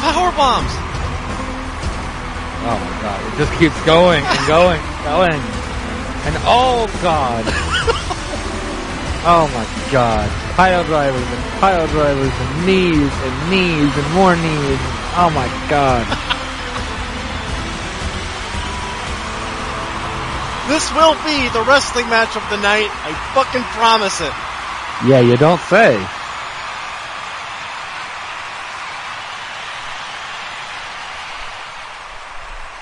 Power 0.00 0.32
bombs. 0.32 0.72
Oh 2.64 2.78
my 2.78 3.02
god, 3.02 3.20
it 3.26 3.38
just 3.38 3.52
keeps 3.58 3.84
going 3.84 4.24
and 4.24 4.46
going 4.46 4.80
and 4.80 5.04
going. 5.04 5.40
And 6.24 6.36
oh 6.46 6.86
god. 7.02 7.44
oh 9.24 9.48
my 9.54 9.66
god. 9.90 10.30
Pile 10.56 10.84
drivers 10.84 11.26
and 11.26 11.60
pile 11.60 11.86
drivers 11.88 12.32
and 12.32 12.66
knees 12.66 13.12
and 13.12 13.50
knees 13.50 13.96
and 13.96 14.14
more 14.14 14.36
knees. 14.36 14.78
Oh 15.16 15.30
my 15.34 15.48
god. 15.68 16.31
This 20.82 20.98
will 20.98 21.14
be 21.22 21.48
the 21.50 21.62
wrestling 21.62 22.10
match 22.10 22.34
of 22.34 22.42
the 22.50 22.56
night. 22.56 22.90
I 23.06 23.14
fucking 23.38 23.62
promise 23.78 24.18
it. 24.18 24.34
yeah, 25.06 25.22
you 25.22 25.36
don't 25.38 25.60
say. 25.70 25.94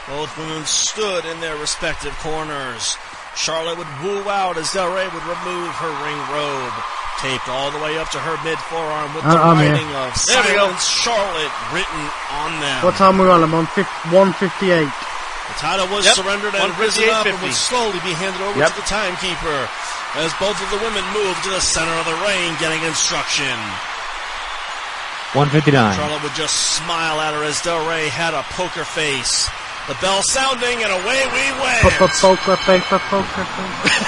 Both 0.09 0.33
women 0.39 0.65
stood 0.65 1.27
in 1.27 1.41
their 1.45 1.57
respective 1.59 2.17
corners. 2.25 2.97
Charlotte 3.37 3.77
would 3.77 3.93
woo 4.01 4.25
out 4.33 4.57
as 4.57 4.73
Del 4.73 4.89
Rey 4.89 5.05
would 5.05 5.27
remove 5.29 5.71
her 5.77 5.93
ring 6.01 6.21
robe, 6.33 6.73
taped 7.21 7.53
all 7.53 7.71
the 7.71 7.85
way 7.85 7.99
up 7.99 8.09
to 8.17 8.19
her 8.19 8.41
mid 8.43 8.59
forearm 8.73 9.13
with 9.13 9.25
the 9.25 9.37
Uh, 9.37 9.45
I'm 9.45 9.61
writing 9.61 9.93
of 9.93 10.17
There. 10.25 10.41
Silence 10.41 10.89
Charlotte 10.89 11.53
written 11.77 12.03
on 12.33 12.61
them. 12.65 12.81
What 12.83 12.97
time 12.97 13.19
we 13.19 13.29
on? 13.29 13.45
I'm 13.45 13.53
on 13.53 13.67
fif- 13.67 13.93
158. 14.09 14.89
The 15.51 15.59
title 15.59 15.87
was 15.91 16.07
Yep, 16.07 16.15
surrendered 16.17 16.55
and 16.55 16.71
risen 16.79 17.09
up 17.11 17.27
and 17.27 17.37
would 17.43 17.53
slowly 17.55 17.99
be 18.07 18.15
handed 18.15 18.41
over 18.41 18.59
Yep. 18.59 18.71
to 18.71 18.75
the 18.81 18.87
timekeeper 18.87 19.69
as 20.23 20.33
both 20.41 20.57
of 20.63 20.69
the 20.71 20.79
women 20.79 21.05
moved 21.13 21.43
to 21.45 21.51
the 21.51 21.61
center 21.61 21.93
of 21.99 22.07
the 22.07 22.17
ring 22.27 22.55
getting 22.59 22.83
instruction. 22.85 23.55
159. 25.33 25.95
Charlotte 25.97 26.23
would 26.23 26.35
just 26.35 26.75
smile 26.75 27.21
at 27.21 27.35
her 27.35 27.45
as 27.45 27.61
Del 27.63 27.87
Rey 27.89 28.09
had 28.09 28.35
a 28.35 28.43
poker 28.55 28.85
face. 28.85 29.47
The 29.87 29.95
bell 30.03 30.23
sounding 30.23 30.83
and 30.83 30.93
away 30.93 31.23
we 31.31 31.45
went. 31.63 31.83
Poker 31.83 32.09
face, 32.57 32.83
poker 32.87 33.23
face. 33.23 33.47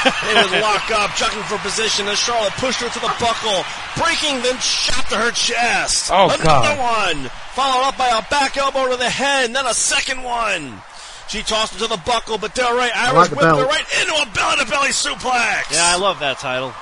It 0.32 0.35
was 0.51 0.52
lock 0.62 0.90
up, 0.90 1.14
jockeying 1.16 1.44
for 1.44 1.59
position 1.59 2.09
as 2.09 2.19
Charlotte 2.19 2.52
pushed 2.55 2.81
her 2.81 2.89
to 2.89 2.98
the 3.01 3.12
buckle, 3.20 3.64
breaking 3.97 4.43
then 4.43 4.59
shot 4.59 5.09
to 5.10 5.16
her 5.16 5.31
chest. 5.31 6.10
Oh, 6.12 6.27
Another 6.31 6.43
God. 6.44 6.78
one, 6.78 7.31
followed 7.55 7.86
up 7.89 7.97
by 7.98 8.09
a 8.09 8.23
back 8.31 8.56
elbow 8.56 8.90
to 8.90 8.97
the 8.97 9.10
head, 9.10 9.47
and 9.47 9.55
then 9.56 9.66
a 9.66 9.74
second 9.74 10.23
one. 10.23 10.81
She 11.28 11.43
tossed 11.43 11.74
her 11.74 11.81
to 11.81 11.86
the 11.86 12.01
buckle, 12.05 12.39
but 12.39 12.55
Del 12.55 12.77
Rey 12.77 12.90
Irish 12.90 13.15
like 13.15 13.31
whipped 13.31 13.43
her 13.43 13.66
right 13.66 13.86
into 14.01 14.15
a 14.15 14.27
belly-to-belly 14.35 14.90
suplex. 14.90 15.73
Yeah, 15.73 15.81
I 15.82 15.97
love 15.97 16.20
that 16.20 16.39
title. 16.39 16.74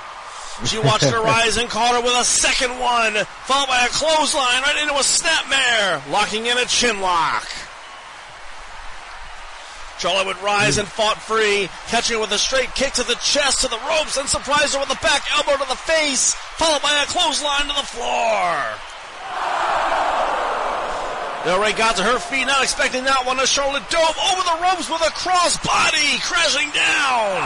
She 0.65 0.77
watched 0.77 1.05
her 1.05 1.23
rise 1.23 1.57
and 1.57 1.69
caught 1.69 1.95
her 1.95 2.01
with 2.01 2.13
a 2.13 2.23
second 2.23 2.77
one, 2.77 3.13
followed 3.45 3.67
by 3.67 3.85
a 3.85 3.89
clothesline 3.89 4.61
right 4.61 4.77
into 4.81 4.93
a 4.93 5.03
snapmare, 5.03 6.11
locking 6.11 6.45
in 6.45 6.57
a 6.57 6.65
chin 6.65 7.01
lock. 7.01 7.47
Charlotte 9.97 10.27
would 10.27 10.41
rise 10.41 10.77
and 10.77 10.87
fought 10.87 11.21
free, 11.21 11.69
catching 11.87 12.15
her 12.15 12.21
with 12.21 12.31
a 12.31 12.37
straight 12.37 12.73
kick 12.73 12.93
to 12.93 13.03
the 13.03 13.15
chest, 13.15 13.61
to 13.61 13.67
the 13.67 13.79
ropes, 13.87 14.17
and 14.17 14.27
surprised 14.27 14.73
her 14.73 14.79
with 14.79 14.91
a 14.91 15.01
back 15.01 15.23
elbow 15.37 15.57
to 15.63 15.69
the 15.69 15.75
face, 15.75 16.33
followed 16.57 16.81
by 16.81 17.01
a 17.01 17.05
clothesline 17.05 17.67
to 17.67 17.73
the 17.73 17.85
floor. 17.85 18.57
Del 21.43 21.59
Rey 21.59 21.73
got 21.73 21.97
to 21.97 22.03
her 22.03 22.19
feet, 22.19 22.45
not 22.45 22.61
expecting 22.61 23.03
that 23.05 23.25
one 23.25 23.39
as 23.39 23.49
Charlotte 23.49 23.89
dove 23.89 24.17
over 24.29 24.43
the 24.45 24.57
ropes 24.61 24.85
with 24.85 25.01
a 25.01 25.09
crossbody, 25.17 26.21
crashing 26.21 26.69
down. 26.69 27.41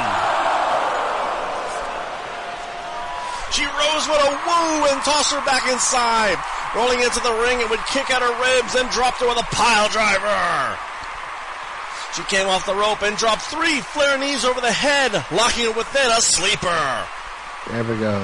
She 3.55 3.63
rose 3.63 4.03
with 4.11 4.19
a 4.19 4.31
woo 4.35 4.91
and 4.91 4.99
tossed 5.07 5.31
her 5.31 5.39
back 5.47 5.71
inside. 5.71 6.35
Rolling 6.75 6.99
into 6.99 7.23
the 7.23 7.31
ring, 7.47 7.63
it 7.63 7.69
would 7.69 7.79
kick 7.87 8.11
at 8.11 8.19
her 8.19 8.35
ribs 8.35 8.75
and 8.75 8.89
dropped 8.91 9.23
her 9.23 9.27
with 9.31 9.39
a 9.39 9.47
pile 9.55 9.87
driver. 9.87 10.75
She 12.19 12.23
came 12.23 12.47
off 12.47 12.65
the 12.65 12.75
rope 12.75 13.01
and 13.01 13.15
dropped 13.15 13.43
three 13.43 13.79
flare 13.79 14.17
knees 14.17 14.43
over 14.43 14.59
the 14.59 14.71
head, 14.71 15.13
locking 15.31 15.71
her 15.71 15.71
within 15.71 16.11
a 16.11 16.19
sleeper. 16.19 17.07
There 17.71 17.83
we 17.85 17.95
go. 17.95 18.19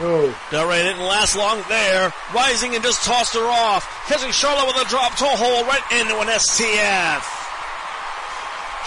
Oh, 0.00 0.32
Del 0.50 0.64
Rey 0.64 0.80
didn't 0.80 1.04
last 1.04 1.36
long 1.36 1.60
there, 1.68 2.08
rising 2.32 2.74
and 2.74 2.80
just 2.80 3.04
tossed 3.04 3.36
her 3.36 3.44
off, 3.44 3.84
catching 4.08 4.32
Charlotte 4.32 4.72
with 4.72 4.80
a 4.80 4.88
drop 4.88 5.12
toe 5.20 5.36
hold 5.36 5.68
right 5.68 5.84
into 5.92 6.16
an 6.24 6.32
STF. 6.40 7.20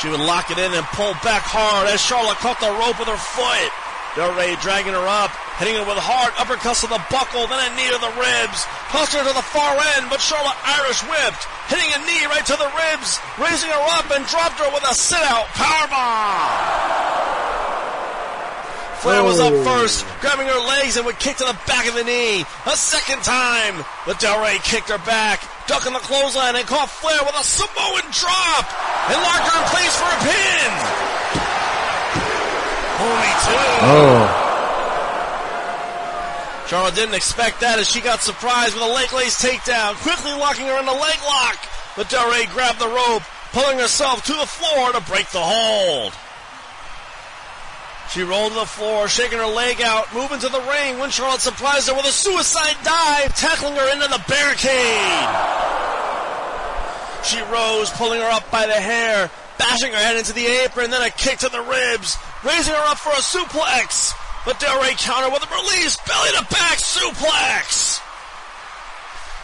She 0.02 0.10
would 0.10 0.26
lock 0.26 0.50
it 0.50 0.58
in 0.58 0.74
and 0.74 0.82
pull 0.98 1.14
back 1.22 1.46
hard 1.46 1.86
as 1.86 2.02
Charlotte 2.02 2.42
caught 2.42 2.58
the 2.58 2.74
rope 2.82 2.98
with 2.98 3.14
her 3.14 3.22
foot. 3.22 3.70
Del 4.18 4.34
dragging 4.66 4.98
her 4.98 5.06
up, 5.06 5.30
hitting 5.62 5.78
her 5.78 5.86
with 5.86 6.02
hard 6.02 6.34
uppercuts 6.34 6.82
to 6.82 6.90
the 6.90 7.02
buckle, 7.14 7.46
then 7.46 7.62
a 7.62 7.70
knee 7.78 7.94
to 7.94 8.02
the 8.02 8.14
ribs. 8.18 8.66
Tossed 8.90 9.14
her 9.14 9.22
to 9.22 9.34
the 9.38 9.46
far 9.54 9.78
end, 9.98 10.10
but 10.10 10.18
Charlotte 10.18 10.58
Irish 10.66 11.06
whipped, 11.06 11.46
hitting 11.70 11.94
a 11.94 12.02
knee 12.10 12.26
right 12.26 12.46
to 12.46 12.58
the 12.58 12.74
ribs, 12.74 13.22
raising 13.38 13.70
her 13.70 13.86
up 14.02 14.10
and 14.10 14.26
dropped 14.26 14.58
her 14.58 14.70
with 14.74 14.86
a 14.90 14.98
sit-out 14.98 15.46
powerbomb. 15.54 16.94
Flair 19.04 19.20
was 19.22 19.36
up 19.44 19.52
oh. 19.52 19.64
first, 19.68 20.08
grabbing 20.24 20.48
her 20.48 20.64
legs 20.80 20.96
and 20.96 21.06
would 21.06 21.20
kick 21.20 21.36
to 21.36 21.44
the 21.44 21.60
back 21.68 21.92
of 21.92 21.94
the 21.94 22.08
knee. 22.08 22.48
A 22.72 22.78
second 22.80 23.20
time, 23.20 23.84
but 24.08 24.16
Del 24.24 24.40
Rey 24.40 24.56
kicked 24.64 24.88
her 24.88 25.04
back, 25.04 25.44
ducking 25.68 25.92
the 25.92 26.00
clothesline 26.00 26.56
and 26.56 26.64
caught 26.64 26.88
Flair 26.88 27.20
with 27.20 27.36
a 27.36 27.44
Samoan 27.44 28.08
drop 28.16 28.64
and 29.12 29.20
locked 29.20 29.44
her 29.52 29.60
in 29.60 29.68
place 29.76 29.92
for 30.00 30.08
a 30.08 30.20
pin. 30.24 30.72
Only 33.04 33.34
two. 33.44 33.68
Oh. 33.92 34.24
Charlotte 36.72 36.96
didn't 36.96 37.20
expect 37.20 37.60
that 37.60 37.80
as 37.80 37.92
she 37.92 38.00
got 38.00 38.22
surprised 38.24 38.74
with 38.74 38.88
a 38.88 38.94
leg 38.96 39.12
lace 39.12 39.36
takedown, 39.36 40.00
quickly 40.00 40.32
locking 40.32 40.68
her 40.72 40.80
in 40.80 40.88
a 40.88 40.96
leg 40.96 41.20
lock. 41.28 41.60
But 42.00 42.08
Del 42.08 42.32
Rey 42.32 42.48
grabbed 42.56 42.80
the 42.80 42.88
rope, 42.88 43.24
pulling 43.52 43.80
herself 43.80 44.24
to 44.32 44.34
the 44.34 44.48
floor 44.48 44.94
to 44.94 45.04
break 45.12 45.28
the 45.36 45.44
hold. 45.44 46.16
She 48.12 48.22
rolled 48.22 48.54
to 48.54 48.60
the 48.60 48.66
floor, 48.66 49.08
shaking 49.08 49.40
her 49.40 49.48
leg 49.48 49.82
out, 49.82 50.14
moving 50.14 50.40
to 50.40 50.50
the 50.50 50.62
ring 50.62 51.00
when 51.00 51.10
Charlotte 51.10 51.42
surprised 51.42 51.90
her 51.90 51.96
with 51.96 52.06
a 52.06 52.12
suicide 52.12 52.78
dive, 52.84 53.36
tackling 53.36 53.76
her 53.76 53.92
into 53.92 54.08
the 54.08 54.24
barricade. 54.28 55.74
She 57.24 57.42
rose, 57.52 57.90
pulling 57.92 58.20
her 58.20 58.30
up 58.30 58.52
by 58.52 58.68
the 58.68 58.74
hair, 58.74 59.32
bashing 59.58 59.92
her 59.92 59.98
head 59.98 60.18
into 60.18 60.34
the 60.34 60.46
apron, 60.46 60.92
then 60.92 61.02
a 61.02 61.10
kick 61.10 61.40
to 61.40 61.50
the 61.50 61.62
ribs, 61.62 62.18
raising 62.44 62.74
her 62.74 62.86
up 62.88 62.98
for 62.98 63.12
a 63.12 63.24
suplex. 63.24 64.14
But 64.46 64.60
Del 64.60 64.82
Rey 64.82 64.94
countered 64.98 65.32
with 65.32 65.44
a 65.44 65.56
release, 65.56 65.98
belly 66.06 66.30
to 66.38 66.44
back 66.52 66.78
suplex. 66.78 68.02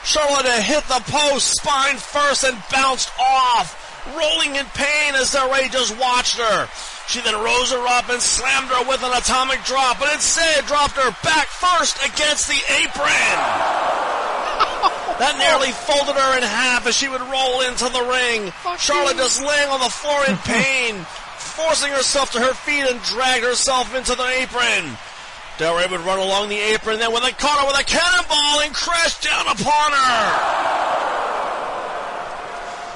Charlotte 0.03 0.45
hit 0.61 0.83
the 0.85 1.01
post, 1.07 1.55
spine 1.55 1.97
first, 1.97 2.43
and 2.43 2.61
bounced 2.71 3.11
off, 3.19 3.75
rolling 4.17 4.55
in 4.55 4.65
pain 4.67 5.15
as 5.15 5.31
Del 5.31 5.49
Rey 5.51 5.69
just 5.69 5.97
watched 5.97 6.37
her. 6.37 6.67
She 7.09 7.21
then 7.21 7.33
rose 7.33 7.71
her 7.71 7.87
up 7.87 8.07
and 8.09 8.21
slammed 8.21 8.69
her 8.69 8.87
with 8.87 9.01
an 9.01 9.11
atomic 9.11 9.63
drop, 9.65 9.97
but 9.97 10.13
instead 10.13 10.67
dropped 10.67 10.93
her 10.93 11.09
back 11.23 11.47
first 11.47 11.97
against 12.05 12.47
the 12.47 12.61
apron. 12.77 13.35
That 15.19 15.35
nearly 15.35 15.73
folded 15.73 16.15
her 16.15 16.37
in 16.37 16.43
half 16.43 16.87
as 16.87 16.95
she 16.95 17.09
would 17.09 17.19
roll 17.19 17.59
into 17.67 17.89
the 17.91 18.07
ring. 18.07 18.53
Charlotte 18.79 19.17
just 19.17 19.43
laying 19.43 19.67
on 19.67 19.81
the 19.81 19.91
floor 19.91 20.23
in 20.29 20.37
pain, 20.47 21.03
forcing 21.35 21.91
herself 21.91 22.31
to 22.31 22.39
her 22.39 22.53
feet 22.53 22.87
and 22.87 23.03
dragged 23.03 23.43
herself 23.43 23.93
into 23.93 24.15
the 24.15 24.25
apron. 24.25 24.95
Del 25.57 25.75
Rey 25.75 25.87
would 25.91 26.07
run 26.07 26.19
along 26.19 26.47
the 26.47 26.61
apron, 26.71 26.99
then 26.99 27.11
when 27.11 27.21
they 27.21 27.33
caught 27.33 27.59
her 27.59 27.67
with 27.67 27.75
a 27.75 27.83
cannonball 27.83 28.61
and 28.63 28.73
crashed 28.73 29.21
down 29.21 29.45
upon 29.47 29.91
her. 29.91 31.18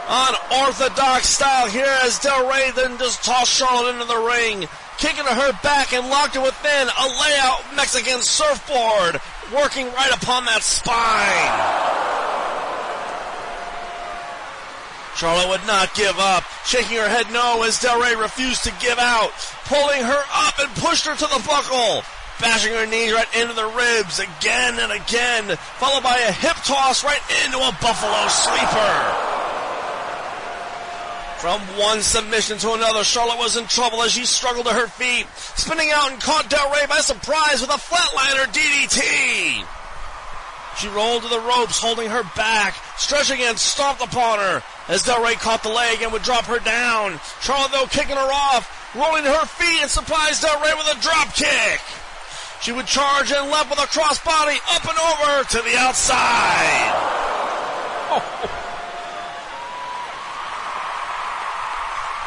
Unorthodox 0.09 1.29
style 1.29 1.69
here 1.69 1.97
as 2.03 2.19
Del 2.19 2.49
Rey 2.49 2.71
then 2.75 2.97
just 2.97 3.23
tossed 3.23 3.51
Charlotte 3.51 3.93
into 3.93 4.05
the 4.05 4.17
ring, 4.17 4.67
kicking 4.97 5.23
her 5.23 5.53
back 5.63 5.93
and 5.93 6.09
locked 6.09 6.35
her 6.35 6.41
within 6.41 6.87
a 6.87 7.07
layout 7.21 7.75
Mexican 7.75 8.21
surfboard, 8.21 9.21
working 9.55 9.87
right 9.93 10.11
upon 10.13 10.45
that 10.45 10.61
spine. 10.61 11.93
Charlotte 15.15 15.49
would 15.49 15.65
not 15.67 15.93
give 15.95 16.19
up, 16.19 16.43
shaking 16.65 16.97
her 16.97 17.07
head 17.07 17.31
no 17.31 17.63
as 17.63 17.79
Del 17.79 18.01
Rey 18.01 18.15
refused 18.15 18.65
to 18.65 18.73
give 18.81 18.99
out, 18.99 19.31
pulling 19.65 20.03
her 20.03 20.23
up 20.33 20.59
and 20.59 20.69
pushed 20.75 21.05
her 21.05 21.15
to 21.15 21.27
the 21.27 21.43
buckle, 21.47 22.03
bashing 22.41 22.73
her 22.73 22.85
knees 22.85 23.13
right 23.13 23.29
into 23.39 23.53
the 23.53 23.67
ribs 23.67 24.19
again 24.19 24.79
and 24.79 24.91
again, 24.91 25.55
followed 25.79 26.03
by 26.03 26.17
a 26.17 26.31
hip 26.31 26.57
toss 26.65 27.05
right 27.05 27.21
into 27.45 27.57
a 27.57 27.71
buffalo 27.79 28.27
sleeper. 28.27 29.42
From 31.43 31.59
one 31.75 32.01
submission 32.01 32.57
to 32.59 32.71
another, 32.71 33.03
Charlotte 33.03 33.37
was 33.37 33.57
in 33.57 33.67
trouble 33.67 34.01
as 34.01 34.13
she 34.13 34.23
struggled 34.23 34.65
to 34.65 34.71
her 34.71 34.87
feet, 34.87 35.27
spinning 35.35 35.91
out 35.91 36.09
and 36.09 36.21
caught 36.21 36.49
Del 36.49 36.71
Rey 36.71 36.85
by 36.87 36.99
surprise 36.99 37.59
with 37.59 37.69
a 37.69 37.73
flatliner 37.73 38.47
DDT. 38.47 39.67
She 40.79 40.87
rolled 40.87 41.23
to 41.23 41.27
the 41.27 41.41
ropes, 41.41 41.81
holding 41.81 42.09
her 42.09 42.23
back, 42.37 42.77
stretching 42.95 43.41
and 43.41 43.59
stomped 43.59 44.01
upon 44.01 44.39
her 44.39 44.63
as 44.87 45.03
Del 45.03 45.21
Rey 45.21 45.35
caught 45.35 45.63
the 45.63 45.67
leg 45.67 46.01
and 46.01 46.13
would 46.13 46.23
drop 46.23 46.45
her 46.45 46.59
down. 46.59 47.19
Charlotte, 47.41 47.73
though, 47.73 47.87
kicking 47.87 48.15
her 48.15 48.31
off, 48.31 48.95
rolling 48.95 49.25
to 49.25 49.33
her 49.33 49.45
feet 49.45 49.81
and 49.81 49.91
surprised 49.91 50.43
Del 50.43 50.61
Rey 50.61 50.71
with 50.77 50.97
a 50.97 51.01
drop 51.01 51.35
kick. 51.35 51.81
She 52.61 52.71
would 52.71 52.87
charge 52.87 53.33
and 53.33 53.51
leap 53.51 53.69
with 53.69 53.79
a 53.79 53.91
crossbody 53.91 54.59
up 54.71 54.87
and 54.87 54.97
over 54.97 55.43
to 55.43 55.57
the 55.61 55.75
outside. 55.75 56.93
Both 58.09 58.59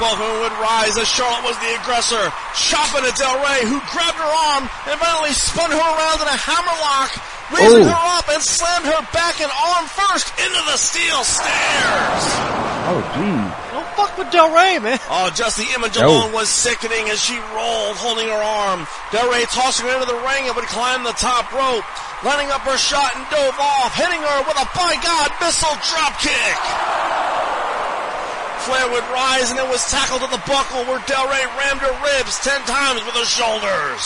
women 0.01 0.40
would 0.44 0.52
rise 0.60 0.97
as 0.98 1.09
Charlotte 1.09 1.44
was 1.44 1.59
the 1.59 1.73
aggressor, 1.81 2.32
chopping 2.55 3.05
at 3.09 3.16
Del 3.16 3.36
Rey, 3.40 3.64
who 3.66 3.81
grabbed 3.93 4.18
her 4.20 4.32
arm 4.52 4.68
and 4.89 4.97
finally 5.01 5.32
spun 5.32 5.70
her 5.70 5.78
around 5.81 6.20
in 6.20 6.28
a 6.28 6.36
hammerlock, 6.36 7.10
raising 7.52 7.86
Oh. 7.86 7.93
her 7.94 8.02
up 8.18 8.28
and 8.28 8.43
slammed 8.43 8.86
her 8.86 9.02
back 9.12 9.40
and 9.40 9.51
arm 9.51 9.86
first 9.86 10.28
into 10.39 10.60
the 10.70 10.77
steel 10.77 11.24
stairs. 11.24 12.23
Oh, 12.89 13.02
geez. 13.18 13.51
Don't 13.73 13.89
fuck 13.97 14.16
with 14.18 14.31
Del 14.31 14.51
Rey, 14.55 14.78
man. 14.78 14.98
Oh, 15.10 15.31
just 15.31 15.56
the 15.56 15.66
image 15.74 15.98
No. 15.98 16.06
alone 16.09 16.32
was 16.32 16.48
sickening 16.48 17.09
as 17.10 17.20
she 17.23 17.39
rolled, 17.55 17.97
holding 17.97 18.28
her 18.28 18.43
arm. 18.43 18.86
Del 19.10 19.28
Rey 19.31 19.44
tossing 19.47 19.86
her 19.86 19.94
into 19.94 20.06
the 20.06 20.14
ring 20.14 20.47
and 20.47 20.55
would 20.55 20.66
climb 20.66 21.02
the 21.02 21.12
top 21.12 21.51
rope, 21.52 21.85
lining 22.23 22.51
up 22.52 22.62
her 22.62 22.78
shot 22.78 23.14
and 23.16 23.24
dove 23.31 23.59
off, 23.59 23.94
hitting 23.94 24.20
her 24.23 24.39
with 24.47 24.56
a 24.60 24.68
by 24.77 24.94
God 25.02 25.31
missile 25.40 25.77
drop 25.90 26.20
kick. 26.20 26.56
Flair 28.66 28.90
would 28.90 29.06
rise 29.14 29.55
and 29.55 29.62
it 29.62 29.70
was 29.70 29.86
tackled 29.86 30.26
to 30.26 30.30
the 30.34 30.43
buckle 30.43 30.82
where 30.90 30.98
Del 31.06 31.30
Rey 31.30 31.47
rammed 31.55 31.78
her 31.86 31.97
ribs 32.02 32.34
ten 32.43 32.59
times 32.66 32.98
with 33.06 33.14
her 33.14 33.22
shoulders. 33.24 34.02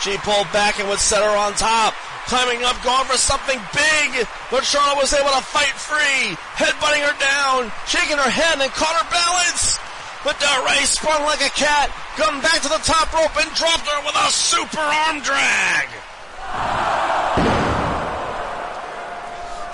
She 0.00 0.16
pulled 0.24 0.48
back 0.56 0.80
and 0.80 0.88
would 0.88 0.98
set 0.98 1.20
her 1.20 1.36
on 1.36 1.52
top, 1.60 1.92
climbing 2.24 2.64
up, 2.64 2.80
going 2.80 3.04
for 3.04 3.20
something 3.20 3.60
big, 3.76 4.24
but 4.48 4.64
Charlotte 4.64 5.04
was 5.04 5.12
able 5.12 5.36
to 5.36 5.44
fight 5.44 5.76
free, 5.76 6.32
headbutting 6.56 7.04
her 7.04 7.12
down, 7.20 7.68
shaking 7.84 8.16
her 8.16 8.32
head 8.32 8.56
and 8.56 8.72
caught 8.72 8.96
her 8.96 9.08
balance. 9.12 9.76
But 10.24 10.40
Del 10.40 10.64
Rey 10.64 10.88
spun 10.88 11.20
like 11.28 11.44
a 11.44 11.52
cat, 11.52 11.92
come 12.16 12.40
back 12.40 12.64
to 12.64 12.72
the 12.72 12.80
top 12.80 13.12
rope 13.12 13.36
and 13.36 13.52
dropped 13.52 13.84
her 13.84 14.00
with 14.00 14.16
a 14.16 14.32
super 14.32 14.80
arm 14.80 15.20
drag. 15.20 15.92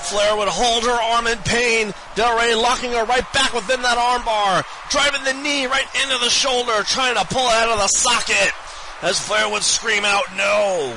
Flair 0.01 0.37
would 0.37 0.49
hold 0.49 0.85
her 0.85 0.91
arm 0.91 1.27
in 1.27 1.39
pain. 1.39 1.93
Del 2.15 2.37
Rey 2.37 2.55
locking 2.55 2.93
her 2.93 3.05
right 3.05 3.33
back 3.33 3.53
within 3.53 3.83
that 3.83 3.99
armbar, 3.99 4.65
driving 4.91 5.25
the 5.25 5.43
knee 5.43 5.67
right 5.67 5.89
into 6.03 6.19
the 6.19 6.31
shoulder, 6.31 6.83
trying 6.85 7.17
to 7.17 7.25
pull 7.27 7.47
it 7.47 7.55
out 7.55 7.71
of 7.71 7.79
the 7.79 7.89
socket. 7.89 8.53
As 9.03 9.21
Flair 9.21 9.49
would 9.49 9.63
scream 9.63 10.05
out 10.05 10.25
no. 10.37 10.95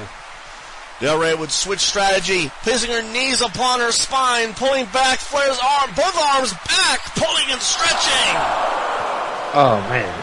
Del 0.99 1.18
Rey 1.18 1.34
would 1.34 1.52
switch 1.52 1.80
strategy, 1.80 2.52
placing 2.61 2.91
her 2.91 3.02
knees 3.02 3.41
upon 3.41 3.80
her 3.80 3.91
spine, 3.91 4.53
pulling 4.53 4.86
back 4.88 5.19
Flair's 5.19 5.57
arm, 5.57 5.90
both 5.95 6.15
arms 6.15 6.53
back, 6.53 6.99
pulling 7.15 7.49
and 7.49 7.61
stretching. 7.61 8.36
Oh, 9.53 9.84
man. 9.90 10.14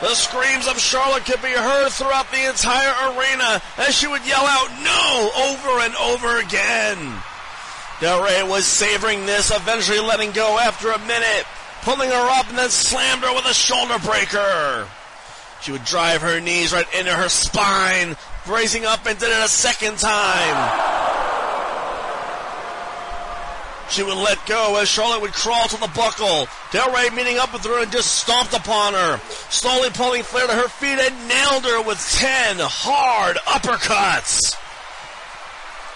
The 0.00 0.14
screams 0.14 0.68
of 0.68 0.78
Charlotte 0.78 1.26
could 1.26 1.42
be 1.42 1.50
heard 1.50 1.90
throughout 1.90 2.30
the 2.30 2.48
entire 2.48 3.10
arena 3.10 3.60
as 3.78 3.96
she 3.96 4.06
would 4.06 4.24
yell 4.24 4.46
out 4.46 4.70
no 4.78 5.30
over 5.50 5.80
and 5.80 5.96
over 5.96 6.38
again. 6.38 7.20
Del 8.00 8.22
Rey 8.22 8.42
was 8.44 8.64
savoring 8.64 9.26
this, 9.26 9.50
eventually 9.54 9.98
letting 9.98 10.30
go 10.30 10.56
after 10.58 10.90
a 10.90 10.98
minute, 11.00 11.44
pulling 11.82 12.10
her 12.10 12.28
up 12.38 12.48
and 12.48 12.56
then 12.56 12.70
slammed 12.70 13.24
her 13.24 13.34
with 13.34 13.44
a 13.46 13.54
shoulder 13.54 13.98
breaker. 13.98 14.86
She 15.62 15.72
would 15.72 15.84
drive 15.84 16.22
her 16.22 16.38
knees 16.38 16.72
right 16.72 16.86
into 16.94 17.12
her 17.12 17.28
spine, 17.28 18.16
raising 18.46 18.84
up 18.84 19.04
and 19.06 19.18
did 19.18 19.30
it 19.30 19.44
a 19.44 19.48
second 19.48 19.98
time. 19.98 20.94
She 23.90 24.04
would 24.04 24.18
let 24.18 24.44
go 24.46 24.76
as 24.80 24.88
Charlotte 24.88 25.22
would 25.22 25.32
crawl 25.32 25.66
to 25.66 25.80
the 25.80 25.88
buckle. 25.88 26.46
Del 26.70 26.92
Rey 26.92 27.10
meeting 27.10 27.38
up 27.38 27.52
with 27.52 27.64
her 27.64 27.82
and 27.82 27.90
just 27.90 28.14
stomped 28.14 28.54
upon 28.54 28.92
her, 28.92 29.18
slowly 29.48 29.90
pulling 29.90 30.22
Flair 30.22 30.46
to 30.46 30.52
her 30.52 30.68
feet 30.68 31.00
and 31.00 31.28
nailed 31.28 31.64
her 31.64 31.82
with 31.82 31.98
ten 32.16 32.58
hard 32.60 33.38
uppercuts. 33.38 34.56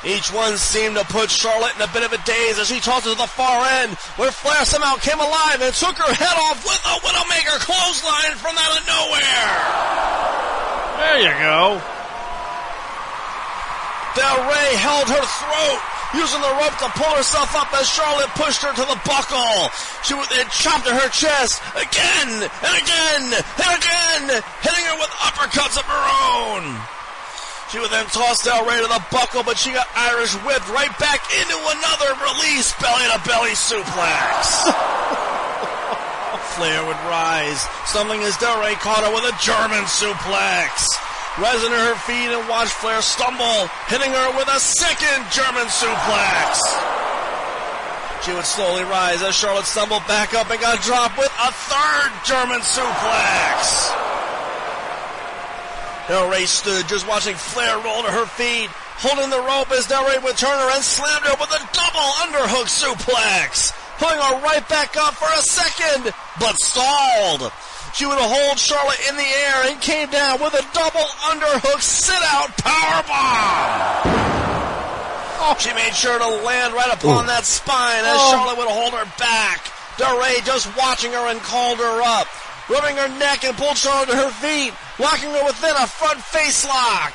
Each 0.04 0.32
one 0.34 0.58
seemed 0.58 0.96
to 0.96 1.04
put 1.06 1.30
Charlotte 1.30 1.76
in 1.76 1.82
a 1.82 1.92
bit 1.94 2.02
of 2.02 2.12
a 2.12 2.18
daze 2.26 2.58
as 2.58 2.66
she 2.66 2.80
tossed 2.80 3.06
her 3.06 3.14
to 3.14 3.18
the 3.18 3.30
far 3.30 3.62
end, 3.82 3.94
where 4.18 4.34
Flair 4.34 4.66
somehow 4.66 4.98
came 4.98 5.20
alive 5.20 5.62
and 5.62 5.70
took 5.74 5.94
her 5.94 6.10
head 6.10 6.36
off 6.50 6.58
with 6.66 6.82
a 6.82 6.94
Widowmaker 7.06 7.62
clothesline 7.62 8.34
from 8.34 8.58
out 8.58 8.74
of 8.74 8.82
nowhere. 8.82 9.46
There 10.98 11.18
you 11.22 11.34
go. 11.38 11.78
Del 14.18 14.42
Rey 14.50 14.70
held 14.82 15.06
her 15.06 15.22
throat, 15.22 15.80
using 16.18 16.42
the 16.42 16.54
rope 16.58 16.76
to 16.82 16.90
pull 16.98 17.14
herself 17.14 17.54
up 17.54 17.72
as 17.78 17.86
Charlotte 17.88 18.28
pushed 18.34 18.60
her 18.60 18.74
to 18.74 18.84
the 18.84 19.00
buckle. 19.06 19.70
She 20.02 20.18
would 20.18 20.28
then 20.34 20.50
chopped 20.50 20.90
at 20.90 20.98
her 20.98 21.08
chest 21.14 21.62
again 21.78 22.42
and 22.42 22.74
again 22.74 23.22
and 23.38 23.70
again, 23.70 24.42
hitting 24.66 24.84
her 24.84 24.98
with 24.98 25.14
uppercuts 25.22 25.78
of 25.78 25.86
her 25.86 26.04
own. 26.34 26.74
She 27.72 27.80
would 27.80 27.88
then 27.88 28.04
toss 28.12 28.44
Del 28.44 28.68
Rey 28.68 28.76
to 28.76 28.86
the 28.86 29.00
buckle, 29.08 29.40
but 29.40 29.56
she 29.56 29.72
got 29.72 29.88
Irish 29.96 30.36
whipped 30.44 30.68
right 30.68 30.92
back 31.00 31.24
into 31.40 31.56
another 31.56 32.12
release 32.20 32.76
belly 32.76 33.08
to 33.08 33.16
belly 33.24 33.56
suplex. 33.56 34.68
Flair 36.52 36.84
would 36.84 37.00
rise, 37.08 37.64
stumbling 37.88 38.20
as 38.28 38.36
Del 38.36 38.60
Rey 38.60 38.76
caught 38.76 39.00
her 39.00 39.08
with 39.16 39.24
a 39.24 39.32
German 39.40 39.88
suplex. 39.88 40.84
Rising 41.40 41.72
to 41.72 41.80
her 41.88 41.96
feet 42.04 42.28
and 42.28 42.46
watched 42.46 42.76
Flair 42.76 43.00
stumble, 43.00 43.72
hitting 43.88 44.12
her 44.12 44.36
with 44.36 44.52
a 44.52 44.60
second 44.60 45.24
German 45.32 45.64
suplex. 45.72 46.60
She 48.20 48.36
would 48.36 48.44
slowly 48.44 48.84
rise 48.84 49.22
as 49.22 49.34
Charlotte 49.34 49.64
stumbled 49.64 50.06
back 50.06 50.34
up 50.34 50.50
and 50.50 50.60
got 50.60 50.82
dropped 50.84 51.16
with 51.16 51.32
a 51.40 51.48
third 51.48 52.12
German 52.28 52.60
suplex. 52.60 54.11
Del 56.08 56.30
Rey 56.30 56.46
stood 56.46 56.88
just 56.88 57.06
watching 57.06 57.34
Flair 57.34 57.78
roll 57.78 58.02
to 58.02 58.10
her 58.10 58.26
feet, 58.26 58.68
holding 58.98 59.30
the 59.30 59.40
rope 59.40 59.70
as 59.70 59.86
Del 59.86 60.06
Rey 60.06 60.18
would 60.18 60.36
turn 60.36 60.58
her 60.58 60.70
and 60.74 60.82
slammed 60.82 61.24
her 61.24 61.36
with 61.38 61.50
a 61.50 61.62
double 61.72 62.08
underhook 62.26 62.66
suplex, 62.66 63.72
pulling 63.98 64.18
her 64.18 64.42
right 64.42 64.66
back 64.68 64.96
up 64.96 65.14
for 65.14 65.30
a 65.30 65.42
second, 65.42 66.12
but 66.40 66.58
stalled. 66.58 67.52
She 67.94 68.06
would 68.06 68.18
hold 68.18 68.58
Charlotte 68.58 68.98
in 69.08 69.16
the 69.16 69.22
air 69.22 69.70
and 69.70 69.80
came 69.80 70.10
down 70.10 70.40
with 70.40 70.54
a 70.54 70.64
double 70.72 71.06
underhook 71.28 71.80
sit-out 71.80 72.56
powerbomb. 72.56 74.02
Oh. 75.44 75.56
She 75.58 75.74
made 75.74 75.94
sure 75.94 76.18
to 76.18 76.28
land 76.42 76.72
right 76.72 76.92
upon 76.94 77.26
that 77.26 77.44
spine 77.44 78.04
as 78.06 78.16
oh. 78.16 78.30
Charlotte 78.32 78.58
would 78.58 78.68
hold 78.68 78.94
her 78.94 79.04
back. 79.18 79.70
Del 79.98 80.18
Rey 80.18 80.40
just 80.44 80.74
watching 80.76 81.12
her 81.12 81.30
and 81.30 81.38
called 81.40 81.78
her 81.78 82.02
up, 82.02 82.26
rubbing 82.72 82.96
her 82.96 83.08
neck 83.18 83.44
and 83.44 83.56
pulled 83.56 83.76
Charlotte 83.76 84.08
to 84.08 84.16
her 84.16 84.30
feet, 84.30 84.72
locking 84.98 85.30
her 85.30 85.44
within 85.44 85.76
a 85.76 85.86
front 85.86 86.18
face 86.20 86.64
lock, 86.66 87.12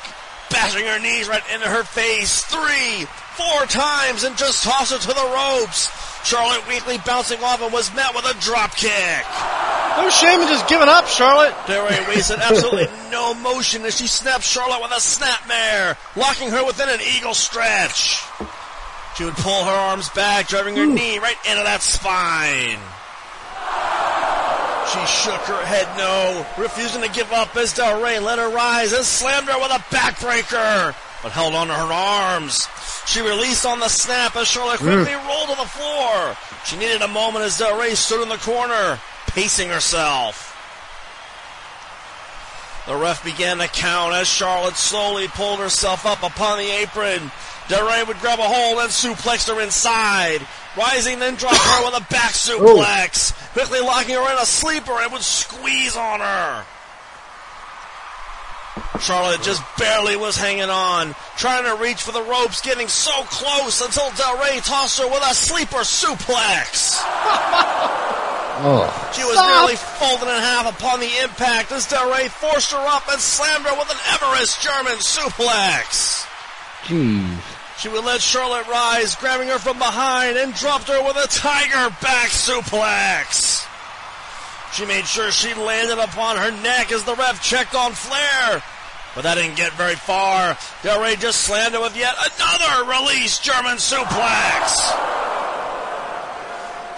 bashing 0.50 0.86
her 0.86 0.98
knees 0.98 1.28
right 1.28 1.42
into 1.52 1.68
her 1.68 1.82
face 1.82 2.44
three, 2.44 3.04
four 3.34 3.66
times 3.66 4.24
and 4.24 4.36
just 4.36 4.64
tossed 4.64 4.92
her 4.92 4.98
to 4.98 5.08
the 5.08 5.30
ropes. 5.34 5.90
Charlotte 6.24 6.66
weakly 6.68 6.98
bouncing 7.06 7.42
off 7.42 7.62
and 7.62 7.72
was 7.72 7.94
met 7.94 8.14
with 8.14 8.24
a 8.24 8.34
drop 8.40 8.74
kick. 8.74 9.24
No 9.96 10.10
shame 10.10 10.40
in 10.40 10.48
just 10.48 10.68
giving 10.68 10.88
up, 10.88 11.06
Charlotte. 11.06 11.54
Del 11.66 11.84
Rey 11.86 12.04
wasted 12.08 12.38
absolutely 12.38 12.86
no 13.10 13.34
motion 13.34 13.84
as 13.84 13.96
she 13.96 14.06
snapped 14.06 14.44
Charlotte 14.44 14.82
with 14.82 14.92
a 14.92 15.00
snapmare, 15.00 15.96
locking 16.16 16.50
her 16.50 16.64
within 16.64 16.88
an 16.88 17.00
eagle 17.16 17.34
stretch. 17.34 18.22
She 19.16 19.24
would 19.24 19.34
pull 19.34 19.64
her 19.64 19.70
arms 19.70 20.08
back, 20.10 20.46
driving 20.46 20.76
her 20.76 20.86
knee 20.86 21.18
right 21.18 21.36
into 21.48 21.64
that 21.64 21.82
spine. 21.82 22.78
She 24.92 25.04
shook 25.06 25.40
her 25.42 25.66
head 25.66 25.86
no, 25.98 26.46
refusing 26.56 27.02
to 27.02 27.10
give 27.10 27.30
up 27.30 27.54
as 27.56 27.74
Del 27.74 28.02
Rey 28.02 28.18
let 28.18 28.38
her 28.38 28.48
rise 28.48 28.94
and 28.94 29.04
slammed 29.04 29.48
her 29.48 29.58
with 29.60 29.70
a 29.70 29.84
backbreaker, 29.94 30.94
but 31.22 31.32
held 31.32 31.54
on 31.54 31.66
to 31.66 31.74
her 31.74 31.92
arms. 31.92 32.66
She 33.04 33.20
released 33.20 33.66
on 33.66 33.80
the 33.80 33.88
snap 33.88 34.34
as 34.36 34.48
Charlotte 34.48 34.80
mm. 34.80 35.04
quickly 35.04 35.14
rolled 35.28 35.50
to 35.50 35.56
the 35.56 35.68
floor. 35.68 36.36
She 36.64 36.78
needed 36.78 37.02
a 37.02 37.08
moment 37.08 37.44
as 37.44 37.58
Del 37.58 37.78
Rey 37.78 37.94
stood 37.94 38.22
in 38.22 38.30
the 38.30 38.36
corner, 38.38 38.98
pacing 39.26 39.68
herself. 39.68 40.48
The 42.86 42.96
ref 42.96 43.22
began 43.22 43.58
to 43.58 43.68
count 43.68 44.14
as 44.14 44.26
Charlotte 44.26 44.76
slowly 44.76 45.28
pulled 45.28 45.58
herself 45.58 46.06
up 46.06 46.22
upon 46.22 46.56
the 46.56 46.70
apron. 46.70 47.30
Del 47.68 47.86
Rey 47.86 48.02
would 48.02 48.18
grab 48.20 48.38
a 48.38 48.42
hold 48.42 48.78
and 48.78 48.90
suplexed 48.90 49.52
her 49.52 49.60
inside. 49.60 50.40
Rising, 50.76 51.18
then 51.18 51.34
dropped 51.34 51.56
her 51.56 51.84
with 51.84 52.00
a 52.00 52.06
back 52.10 52.32
suplex. 52.32 53.32
Quickly 53.52 53.80
locking 53.80 54.14
her 54.14 54.32
in 54.32 54.38
a 54.38 54.46
sleeper 54.46 54.92
and 54.92 55.12
would 55.12 55.22
squeeze 55.22 55.96
on 55.96 56.20
her. 56.20 56.64
Charlotte 59.00 59.42
just 59.42 59.62
barely 59.78 60.16
was 60.16 60.36
hanging 60.36 60.70
on, 60.70 61.14
trying 61.36 61.64
to 61.64 61.82
reach 61.82 62.02
for 62.02 62.12
the 62.12 62.22
ropes, 62.22 62.60
getting 62.62 62.88
so 62.88 63.12
close 63.24 63.80
until 63.80 64.10
Del 64.12 64.38
Rey 64.38 64.60
tossed 64.60 64.98
her 64.98 65.06
with 65.06 65.22
a 65.22 65.34
sleeper 65.34 65.78
suplex. 65.78 67.02
Oh. 68.60 68.90
She 69.14 69.22
was 69.22 69.36
nearly 69.36 69.76
folded 69.76 70.26
in 70.26 70.42
half 70.42 70.66
upon 70.66 70.98
the 70.98 71.08
impact 71.22 71.70
as 71.70 71.86
Del 71.86 72.10
Rey 72.10 72.26
forced 72.26 72.72
her 72.72 72.84
up 72.88 73.08
and 73.08 73.20
slammed 73.20 73.64
her 73.64 73.78
with 73.78 73.88
an 73.88 73.96
Everest 74.14 74.60
German 74.60 74.98
suplex. 74.98 76.26
Jeez. 76.82 77.57
She 77.78 77.88
would 77.88 78.04
let 78.04 78.20
Charlotte 78.20 78.66
rise, 78.66 79.14
grabbing 79.14 79.48
her 79.48 79.58
from 79.58 79.78
behind 79.78 80.36
and 80.36 80.52
dropped 80.52 80.88
her 80.88 81.00
with 81.00 81.16
a 81.16 81.28
tiger 81.28 81.94
back 82.02 82.30
suplex. 82.30 83.64
She 84.72 84.84
made 84.84 85.06
sure 85.06 85.30
she 85.30 85.54
landed 85.54 85.98
upon 85.98 86.38
her 86.38 86.50
neck 86.50 86.90
as 86.90 87.04
the 87.04 87.14
ref 87.14 87.40
checked 87.40 87.76
on 87.76 87.92
Flair. 87.92 88.62
But 89.14 89.22
that 89.22 89.36
didn't 89.36 89.56
get 89.56 89.72
very 89.74 89.94
far. 89.94 90.58
Del 90.82 91.00
Rey 91.00 91.14
just 91.16 91.42
slammed 91.42 91.74
her 91.74 91.80
with 91.80 91.96
yet 91.96 92.14
another 92.18 92.90
release 92.90 93.38
German 93.38 93.76
suplex. 93.76 94.74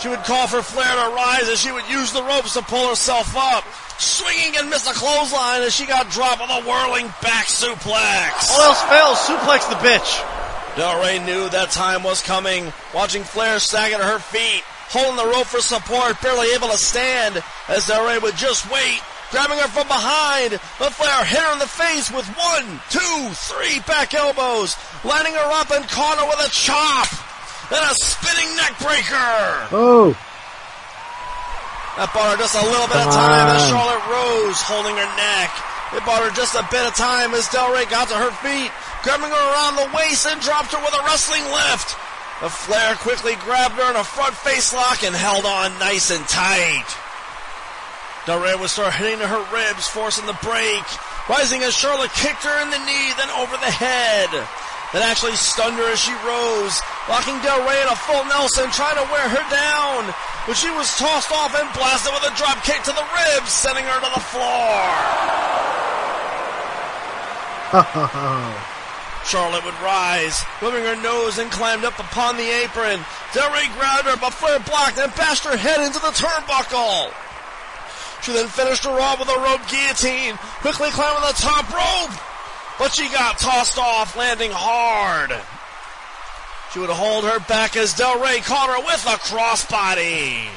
She 0.00 0.08
would 0.08 0.24
call 0.24 0.46
for 0.46 0.62
Flair 0.62 1.04
to 1.04 1.14
rise 1.14 1.46
as 1.48 1.60
she 1.60 1.72
would 1.72 1.88
use 1.90 2.10
the 2.12 2.22
ropes 2.22 2.54
to 2.54 2.62
pull 2.62 2.88
herself 2.88 3.36
up. 3.36 3.64
Swinging 3.98 4.56
and 4.56 4.70
missed 4.70 4.90
a 4.90 4.94
clothesline 4.94 5.60
as 5.60 5.74
she 5.74 5.84
got 5.84 6.08
dropped 6.08 6.40
with 6.40 6.50
a 6.50 6.66
whirling 6.66 7.06
back 7.20 7.46
suplex. 7.46 8.50
All 8.50 8.62
else 8.62 8.82
fails, 8.84 9.18
suplex 9.18 9.68
the 9.68 9.76
bitch. 9.76 10.39
Del 10.76 11.02
Rey 11.02 11.18
knew 11.18 11.48
that 11.50 11.70
time 11.70 12.02
was 12.02 12.22
coming, 12.22 12.72
watching 12.94 13.22
Flair 13.24 13.58
sag 13.58 13.92
at 13.92 14.00
her 14.00 14.18
feet, 14.18 14.62
holding 14.88 15.16
the 15.16 15.26
rope 15.26 15.46
for 15.46 15.60
support, 15.60 16.20
barely 16.22 16.54
able 16.54 16.68
to 16.68 16.78
stand, 16.78 17.42
as 17.68 17.86
Del 17.86 18.06
Rey 18.06 18.18
would 18.18 18.36
just 18.36 18.70
wait, 18.70 19.02
grabbing 19.30 19.58
her 19.58 19.68
from 19.68 19.86
behind, 19.88 20.52
but 20.78 20.94
Flair 20.94 21.24
hit 21.26 21.42
her 21.42 21.52
in 21.52 21.58
the 21.58 21.66
face 21.68 22.10
with 22.10 22.26
one, 22.38 22.80
two, 22.88 23.28
three 23.34 23.80
back 23.86 24.14
elbows, 24.14 24.76
lining 25.04 25.34
her 25.34 25.50
up 25.58 25.70
and 25.70 25.84
caught 25.90 26.18
her 26.22 26.26
with 26.30 26.46
a 26.46 26.50
chop, 26.54 27.10
then 27.68 27.82
a 27.82 27.94
spinning 27.98 28.50
neck 28.56 28.78
breaker. 28.78 29.74
Oh, 29.74 30.14
That 31.98 32.14
bought 32.14 32.30
her 32.30 32.38
just 32.38 32.54
a 32.54 32.62
little 32.64 32.86
bit 32.88 33.02
of 33.04 33.10
Come 33.10 33.26
time 33.26 33.58
as. 33.58 33.66
Charlotte 33.68 34.06
rose, 34.06 34.58
holding 34.62 34.94
her 34.96 35.10
neck. 35.18 35.50
It 35.92 36.06
bought 36.06 36.22
her 36.22 36.30
just 36.30 36.54
a 36.54 36.62
bit 36.70 36.86
of 36.86 36.94
time 36.94 37.34
as 37.34 37.50
Del 37.50 37.74
Rey 37.74 37.84
got 37.90 38.06
to 38.08 38.16
her 38.16 38.30
feet, 38.46 38.70
grabbing 39.02 39.30
her 39.30 39.46
around 39.52 39.76
the 39.76 39.90
waist 39.96 40.26
and 40.26 40.40
dropped 40.40 40.72
her 40.72 40.82
with 40.84 40.94
a 40.94 41.04
wrestling 41.04 41.44
lift. 41.44 41.96
The 42.40 42.48
Flair 42.48 42.94
quickly 42.96 43.36
grabbed 43.44 43.76
her 43.76 43.90
in 43.90 43.96
a 43.96 44.04
front 44.04 44.34
face 44.34 44.72
lock 44.72 45.04
and 45.04 45.14
held 45.14 45.44
on 45.44 45.78
nice 45.78 46.10
and 46.10 46.26
tight. 46.28 46.88
Del 48.24 48.40
would 48.40 48.70
start 48.70 48.94
hitting 48.94 49.20
her 49.20 49.44
ribs, 49.52 49.88
forcing 49.88 50.24
the 50.24 50.38
break, 50.44 50.84
rising 51.28 51.62
as 51.64 51.76
Charlotte 51.76 52.12
kicked 52.12 52.44
her 52.44 52.56
in 52.62 52.70
the 52.70 52.80
knee, 52.84 53.12
then 53.16 53.28
over 53.36 53.56
the 53.56 53.72
head. 53.72 54.28
That 54.92 55.06
actually 55.06 55.36
stunned 55.36 55.76
her 55.76 55.88
as 55.92 56.00
she 56.00 56.12
rose, 56.26 56.80
locking 57.08 57.38
Del 57.44 57.62
Rey 57.62 57.80
in 57.80 57.88
a 57.88 57.96
full 57.96 58.24
Nelson, 58.26 58.68
trying 58.72 58.96
to 58.98 59.06
wear 59.12 59.28
her 59.28 59.44
down. 59.52 60.08
But 60.48 60.56
she 60.56 60.68
was 60.72 60.90
tossed 60.98 61.30
off 61.30 61.54
and 61.54 61.68
blasted 61.76 62.12
with 62.12 62.26
a 62.26 62.34
drop 62.34 62.64
kick 62.64 62.82
to 62.88 62.92
the 62.92 63.06
ribs, 63.14 63.52
sending 63.52 63.84
her 63.84 64.00
to 64.00 64.10
the 64.16 64.24
floor. 64.32 64.80
Charlotte 69.24 69.64
would 69.64 69.78
rise, 69.80 70.42
rubbing 70.60 70.84
her 70.84 71.00
nose 71.02 71.38
and 71.38 71.50
climbed 71.50 71.84
up 71.84 71.98
upon 71.98 72.36
the 72.36 72.64
apron. 72.64 73.00
Del 73.32 73.52
Rey 73.52 73.68
grabbed 73.78 74.08
her, 74.08 74.16
but 74.16 74.32
Flair 74.32 74.58
blocked 74.60 74.98
and 74.98 75.14
bashed 75.14 75.44
her 75.44 75.56
head 75.56 75.80
into 75.80 76.00
the 76.00 76.12
turnbuckle. 76.12 77.12
She 78.22 78.32
then 78.32 78.48
finished 78.48 78.84
her 78.84 79.00
off 79.00 79.18
with 79.18 79.28
a 79.28 79.40
rope 79.40 79.66
guillotine, 79.68 80.36
quickly 80.60 80.90
climbing 80.90 81.22
the 81.22 81.40
top 81.40 81.68
rope. 81.72 82.18
But 82.78 82.92
she 82.92 83.08
got 83.08 83.38
tossed 83.38 83.78
off, 83.78 84.16
landing 84.16 84.50
hard. 84.52 85.32
She 86.72 86.78
would 86.78 86.90
hold 86.90 87.24
her 87.24 87.40
back 87.40 87.76
as 87.76 87.94
Del 87.94 88.20
Rey 88.20 88.40
caught 88.40 88.70
her 88.70 88.84
with 88.84 89.04
a 89.06 89.18
crossbody. 89.18 90.48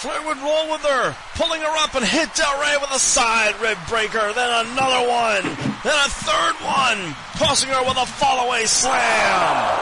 Flair 0.00 0.26
would 0.26 0.38
roll 0.38 0.70
with 0.72 0.80
her, 0.80 1.14
pulling 1.34 1.60
her 1.60 1.76
up 1.84 1.94
and 1.94 2.02
hit 2.02 2.32
Del 2.32 2.58
Rey 2.58 2.74
with 2.80 2.90
a 2.90 2.98
side 2.98 3.52
rib 3.60 3.76
breaker, 3.86 4.32
then 4.32 4.66
another 4.66 5.06
one, 5.06 5.44
then 5.84 5.92
a 5.92 6.08
third 6.08 6.56
one, 6.64 7.14
tossing 7.36 7.68
her 7.68 7.84
with 7.84 7.98
a 7.98 8.08
fallaway 8.08 8.66
slam. 8.66 9.76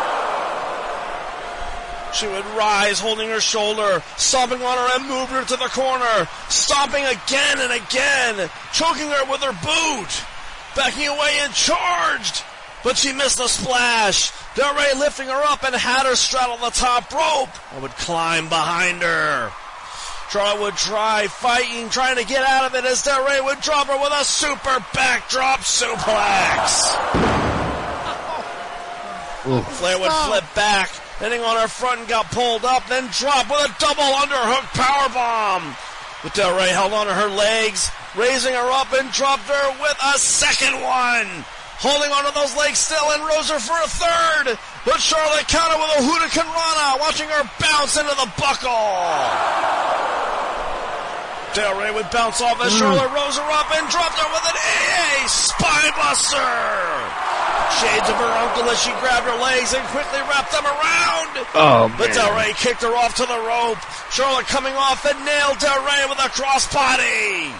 She 2.13 2.27
would 2.27 2.45
rise, 2.59 2.99
holding 2.99 3.31
her 3.31 3.39
shoulder, 3.39 4.03
stomping 4.17 4.61
on 4.61 4.77
her 4.77 4.99
and 4.99 5.09
moving 5.09 5.37
her 5.37 5.45
to 5.45 5.57
the 5.57 5.71
corner, 5.71 6.27
stomping 6.49 7.05
again 7.05 7.61
and 7.61 7.71
again, 7.71 8.51
choking 8.73 9.07
her 9.07 9.25
with 9.31 9.41
her 9.45 9.55
boot, 9.63 10.25
backing 10.75 11.07
away 11.07 11.39
and 11.43 11.55
charged. 11.55 12.43
But 12.83 12.97
she 12.97 13.13
missed 13.13 13.39
the 13.39 13.47
splash. 13.47 14.33
Del 14.57 14.75
Rey 14.75 14.99
lifting 14.99 15.29
her 15.29 15.43
up 15.45 15.63
and 15.63 15.77
had 15.77 16.07
her 16.07 16.17
straddle 16.17 16.57
the 16.57 16.71
top 16.71 17.13
rope 17.13 17.55
and 17.73 17.83
would 17.83 17.93
climb 17.93 18.49
behind 18.49 19.03
her. 19.03 19.53
Charlotte 20.31 20.61
would 20.61 20.77
try 20.77 21.27
fighting, 21.27 21.89
trying 21.89 22.17
to 22.17 22.25
get 22.25 22.45
out 22.45 22.67
of 22.67 22.75
it 22.75 22.85
as 22.85 23.03
Del 23.03 23.25
Rey 23.27 23.41
would 23.41 23.61
drop 23.61 23.87
her 23.87 23.99
with 23.99 24.13
a 24.13 24.25
super 24.25 24.85
backdrop 24.93 25.61
suplex. 25.61 26.85
Flair 29.79 29.99
would 29.99 30.13
flip 30.13 30.45
back, 30.55 30.91
Hitting 31.19 31.41
on 31.41 31.57
her 31.57 31.67
front 31.67 31.99
and 32.01 32.09
got 32.09 32.31
pulled 32.31 32.65
up, 32.65 32.87
then 32.87 33.09
dropped 33.11 33.51
with 33.51 33.59
a 33.59 33.75
double 33.81 34.07
underhook 34.23 34.63
power 34.79 35.09
bomb. 35.11 35.75
But 36.23 36.35
Del 36.35 36.57
Rey 36.57 36.69
held 36.69 36.93
on 36.93 37.07
to 37.09 37.15
her 37.15 37.27
legs, 37.27 37.91
raising 38.15 38.55
her 38.55 38.71
up 38.71 38.93
and 38.93 39.11
dropped 39.11 39.49
her 39.51 39.83
with 39.83 39.99
a 40.15 40.19
second 40.19 40.81
one. 40.81 41.27
Holding 41.83 42.11
onto 42.11 42.31
those 42.39 42.57
legs 42.57 42.79
still 42.79 43.11
and 43.11 43.23
rose 43.27 43.51
her 43.51 43.59
for 43.59 43.75
a 43.83 43.91
third. 43.91 44.59
But 44.89 45.05
Charlotte 45.05 45.45
countered 45.53 45.77
with 45.77 46.01
a 46.01 46.03
hurricanrana, 46.09 46.97
watching 46.97 47.29
her 47.29 47.45
bounce 47.61 48.01
into 48.01 48.17
the 48.17 48.25
buckle. 48.41 48.73
Del 51.53 51.77
Rey 51.77 51.93
would 51.93 52.09
bounce 52.09 52.41
off 52.41 52.57
as 52.65 52.73
mm. 52.73 52.81
Charlotte 52.81 53.13
rose 53.13 53.37
her 53.37 53.51
up 53.53 53.69
and 53.77 53.85
dropped 53.93 54.17
her 54.17 54.29
with 54.33 54.49
an 54.49 54.57
AA 54.57 55.29
Spinebuster. 55.29 56.41
Shades 57.85 58.09
of 58.09 58.17
her 58.17 58.33
uncle 58.41 58.65
as 58.73 58.81
she 58.81 58.89
grabbed 59.05 59.29
her 59.29 59.37
legs 59.37 59.77
and 59.77 59.85
quickly 59.93 60.25
wrapped 60.25 60.57
them 60.57 60.65
around. 60.65 61.33
Oh, 61.53 61.93
But 62.01 62.09
man. 62.09 62.17
Del 62.17 62.33
Rey 62.33 62.57
kicked 62.57 62.81
her 62.81 62.97
off 62.97 63.13
to 63.21 63.29
the 63.29 63.41
rope. 63.45 63.77
Charlotte 64.09 64.49
coming 64.49 64.73
off 64.73 65.05
and 65.05 65.21
nailed 65.21 65.61
Del 65.61 65.85
Rey 65.85 66.09
with 66.09 66.17
a 66.17 66.33
crossbody. 66.33 67.53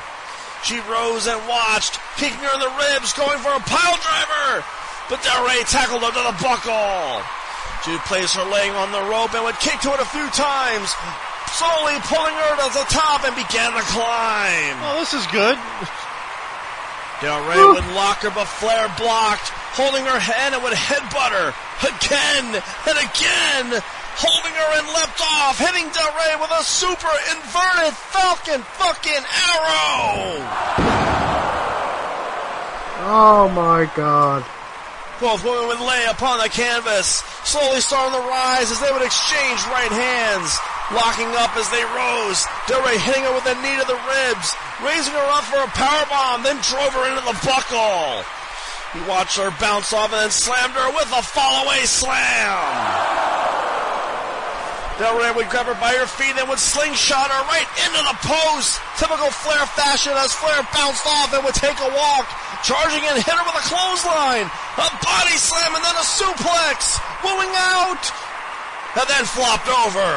She 0.65 0.81
rose 0.89 1.29
and 1.29 1.39
watched, 1.45 2.01
kicking 2.17 2.41
her 2.41 2.55
in 2.57 2.61
the 2.61 2.73
ribs, 2.89 3.13
going 3.13 3.39
for 3.45 3.53
a 3.53 3.61
pile 3.61 4.01
driver. 4.01 4.65
But 5.09 5.25
Del 5.25 5.41
Rey 5.49 5.65
tackled 5.65 6.05
her 6.05 6.13
to 6.13 6.25
the 6.29 6.37
buckle. 6.37 7.25
She 7.85 7.97
would 7.97 8.05
place 8.05 8.35
her 8.37 8.45
leg 8.45 8.69
on 8.77 8.93
the 8.93 9.01
rope 9.09 9.33
and 9.33 9.45
would 9.45 9.57
kick 9.57 9.81
to 9.81 9.95
it 9.97 10.01
a 10.01 10.09
few 10.13 10.29
times, 10.37 10.93
slowly 11.57 11.97
pulling 12.05 12.37
her 12.37 12.53
to 12.61 12.69
the 12.77 12.87
top 12.93 13.25
and 13.25 13.33
began 13.33 13.73
to 13.73 13.85
climb. 13.89 14.77
Oh, 14.85 15.01
this 15.01 15.15
is 15.17 15.25
good. 15.33 15.57
Del 17.25 17.41
Rey 17.49 17.57
would 17.57 17.89
lock 17.97 18.21
her, 18.23 18.31
but 18.31 18.45
Flair 18.47 18.87
blocked, 19.01 19.49
holding 19.75 20.05
her 20.05 20.21
head 20.21 20.53
and 20.53 20.63
would 20.63 20.77
headbutt 20.77 21.33
her 21.33 21.51
again 21.83 22.47
and 22.53 22.99
again, 23.01 23.67
holding 24.21 24.55
her 24.55 24.71
and 24.79 24.87
leapt 24.93 25.21
off, 25.25 25.59
hitting 25.59 25.89
Del 25.91 26.13
Rey 26.15 26.37
with 26.39 26.53
a 26.53 26.63
super 26.63 27.11
inverted 27.33 27.95
Falcon 28.13 28.63
fucking 28.77 29.25
arrow. 29.25 30.45
Oh 33.11 33.51
my 33.55 33.91
god. 33.97 34.45
Both 35.21 35.43
women 35.43 35.67
would 35.67 35.83
lay 35.83 36.07
upon 36.07 36.39
the 36.39 36.49
canvas, 36.49 37.27
slowly 37.43 37.81
starting 37.81 38.15
to 38.15 38.23
rise 38.23 38.71
as 38.71 38.79
they 38.79 38.93
would 38.93 39.03
exchange 39.03 39.59
right 39.67 39.91
hands, 39.91 40.55
locking 40.95 41.27
up 41.43 41.51
as 41.59 41.67
they 41.75 41.83
rose. 41.83 42.47
Del 42.71 42.87
Rey 42.87 42.99
hitting 43.03 43.27
her 43.27 43.35
with 43.35 43.47
a 43.51 43.59
knee 43.59 43.75
to 43.83 43.87
the 43.87 43.99
ribs, 43.99 44.55
raising 44.79 45.15
her 45.15 45.29
up 45.35 45.43
for 45.51 45.59
a 45.59 45.67
power 45.75 46.07
bomb, 46.07 46.47
then 46.47 46.55
drove 46.63 46.95
her 46.95 47.11
into 47.11 47.27
the 47.27 47.35
buckle. 47.43 48.23
He 48.95 49.03
watched 49.11 49.37
her 49.39 49.51
bounce 49.59 49.93
off 49.93 50.13
and 50.13 50.23
then 50.23 50.31
slammed 50.31 50.75
her 50.75 50.91
with 50.95 51.11
a 51.11 51.23
fallaway 51.27 51.83
slam. 51.83 53.19
Del 54.99 55.15
Rey 55.15 55.31
would 55.31 55.47
grab 55.47 55.71
her 55.71 55.79
by 55.79 55.95
her 55.95 56.11
feet 56.11 56.35
and 56.35 56.49
would 56.51 56.59
slingshot 56.59 57.31
her 57.31 57.43
right 57.47 57.71
into 57.87 58.03
the 58.03 58.19
post. 58.19 58.83
Typical 58.99 59.31
Flair 59.31 59.63
fashion 59.79 60.11
as 60.19 60.35
Flair 60.35 60.59
bounced 60.75 61.07
off 61.07 61.31
and 61.31 61.47
would 61.47 61.55
take 61.55 61.79
a 61.79 61.91
walk, 61.95 62.27
charging 62.67 63.07
in, 63.07 63.15
hit 63.15 63.31
her 63.31 63.47
with 63.47 63.63
a 63.63 63.67
clothesline, 63.71 64.51
a 64.51 64.91
body 64.99 65.39
slam 65.39 65.71
and 65.79 65.85
then 65.87 65.95
a 65.95 66.03
suplex, 66.03 66.99
wooing 67.23 67.55
out, 67.79 68.11
and 68.99 69.07
then 69.07 69.23
flopped 69.23 69.71
over. 69.71 70.11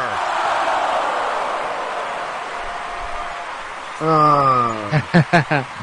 Ah. 4.01 5.77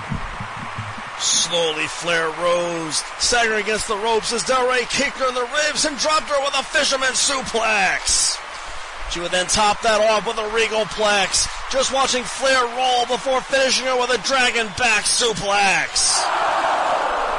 Slowly 1.22 1.86
Flair 1.86 2.30
rose, 2.42 3.04
staggering 3.22 3.62
against 3.62 3.86
the 3.86 3.96
ropes 3.96 4.32
as 4.32 4.42
Del 4.42 4.68
Rey 4.68 4.86
kicked 4.90 5.18
her 5.18 5.28
in 5.28 5.34
the 5.34 5.48
ribs 5.66 5.84
and 5.84 5.96
dropped 5.98 6.28
her 6.30 6.40
with 6.42 6.58
a 6.58 6.64
fisherman 6.64 7.14
suplex. 7.14 8.38
She 9.10 9.20
would 9.20 9.30
then 9.32 9.47
top 9.47 9.80
that 9.82 10.01
off 10.01 10.26
with 10.26 10.36
a 10.39 10.48
regal 10.55 10.85
plex, 10.85 11.48
just 11.72 11.93
watching 11.93 12.22
Flair 12.24 12.62
roll 12.76 13.06
before 13.06 13.40
finishing 13.40 13.86
her 13.86 13.98
with 13.98 14.10
a 14.10 14.18
dragon 14.26 14.66
back 14.76 15.05
suplex. 15.05 16.12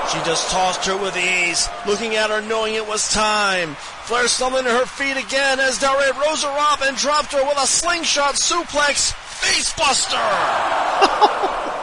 She 0.09 0.17
just 0.25 0.49
tossed 0.49 0.85
her 0.87 0.97
with 0.97 1.15
ease, 1.15 1.69
looking 1.85 2.15
at 2.15 2.31
her 2.31 2.41
knowing 2.41 2.73
it 2.73 2.87
was 2.87 3.13
time. 3.13 3.75
Flair 4.09 4.27
stumbled 4.27 4.65
to 4.65 4.71
her 4.71 4.87
feet 4.87 5.17
again 5.17 5.59
as 5.59 5.77
Del 5.77 5.95
Rey 5.99 6.09
rose 6.25 6.41
her 6.43 6.49
up 6.57 6.81
and 6.81 6.97
dropped 6.97 7.31
her 7.33 7.45
with 7.45 7.57
a 7.61 7.67
slingshot 7.67 8.33
suplex 8.33 9.13
facebuster. 9.13 10.17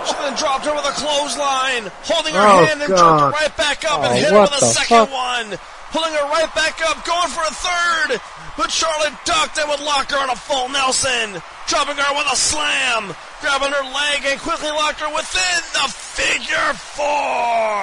she 0.09 0.15
then 0.15 0.35
dropped 0.35 0.67
her 0.67 0.75
with 0.75 0.85
a 0.85 0.91
clothesline, 0.99 1.93
holding 2.03 2.35
her 2.35 2.41
Oh, 2.43 2.67
hand 2.67 2.83
and 2.83 2.91
her 2.93 3.31
right 3.31 3.57
back 3.57 3.85
up 3.85 4.03
and 4.03 4.13
Oh, 4.13 4.17
hit 4.17 4.33
her 4.33 4.41
with 4.41 4.61
a 4.61 4.65
second 4.65 5.07
fuck? 5.07 5.13
one. 5.13 5.59
Pulling 5.97 6.13
her 6.13 6.29
right 6.29 6.53
back 6.53 6.77
up, 6.85 7.01
going 7.09 7.33
for 7.33 7.41
a 7.41 7.55
third. 7.57 8.21
But 8.61 8.69
Charlotte 8.71 9.17
ducked 9.25 9.57
and 9.57 9.65
would 9.73 9.81
lock 9.81 10.11
her 10.13 10.21
in 10.25 10.29
a 10.29 10.37
full 10.37 10.69
Nelson, 10.69 11.41
dropping 11.69 11.97
her 11.97 12.13
with 12.13 12.29
a 12.33 12.37
slam, 12.37 13.17
grabbing 13.41 13.73
her 13.73 13.85
leg 13.97 14.21
and 14.29 14.37
quickly 14.41 14.69
locked 14.77 15.01
her 15.01 15.09
within 15.09 15.61
the 15.73 15.89
figure 15.89 16.73
four. 16.77 17.81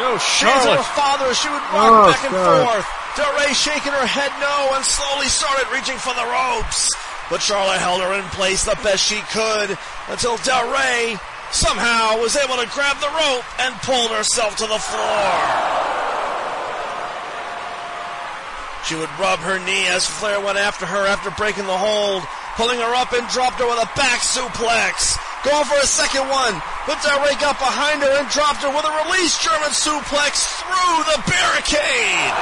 Yo, 0.00 0.16
Shades 0.16 0.64
of 0.64 0.80
her 0.80 0.80
Charlotte. 0.80 0.96
father 0.96 1.28
she 1.36 1.48
would 1.52 1.60
rock 1.76 1.92
Oh, 1.92 2.08
back 2.08 2.24
and 2.24 2.32
God. 2.32 2.64
forth. 2.64 2.86
Del 3.20 3.32
Rey 3.36 3.52
shaking 3.52 3.92
her 3.92 4.06
head 4.08 4.32
no 4.40 4.76
and 4.76 4.84
slowly 4.84 5.26
started 5.28 5.68
reaching 5.72 5.98
for 5.98 6.14
the 6.14 6.24
ropes. 6.24 6.88
But 7.28 7.42
Charlotte 7.42 7.78
held 7.84 8.00
her 8.00 8.14
in 8.16 8.24
place 8.32 8.64
the 8.64 8.78
best 8.82 9.04
she 9.04 9.20
could 9.28 9.76
until 10.08 10.36
Del 10.38 10.72
Rey 10.72 11.18
somehow 11.52 12.18
was 12.20 12.36
able 12.36 12.56
to 12.56 12.68
grab 12.70 12.96
the 13.00 13.08
rope 13.10 13.44
and 13.60 13.74
pulled 13.82 14.10
herself 14.10 14.56
to 14.56 14.66
the 14.66 14.78
floor. 14.78 15.30
She 18.86 18.94
would 18.96 19.10
rub 19.20 19.38
her 19.40 19.58
knee 19.60 19.86
as 19.88 20.06
Flair 20.06 20.40
went 20.40 20.58
after 20.58 20.86
her 20.86 21.06
after 21.06 21.30
breaking 21.32 21.66
the 21.66 21.76
hold, 21.76 22.22
pulling 22.56 22.80
her 22.80 22.94
up 22.96 23.12
and 23.12 23.26
dropped 23.28 23.60
her 23.60 23.68
with 23.68 23.78
a 23.78 23.88
back 23.94 24.20
suplex. 24.24 25.14
Going 25.44 25.64
for 25.64 25.76
a 25.78 25.86
second 25.86 26.28
one, 26.28 26.54
but 26.86 27.00
Del 27.02 27.20
Rey 27.24 27.32
up 27.44 27.56
behind 27.60 28.02
her 28.02 28.10
and 28.18 28.28
dropped 28.28 28.60
her 28.64 28.68
with 28.68 28.84
a 28.84 28.92
release 29.08 29.36
German 29.40 29.70
suplex 29.70 30.44
through 30.60 30.96
the 31.12 31.20
barricade. 31.28 32.34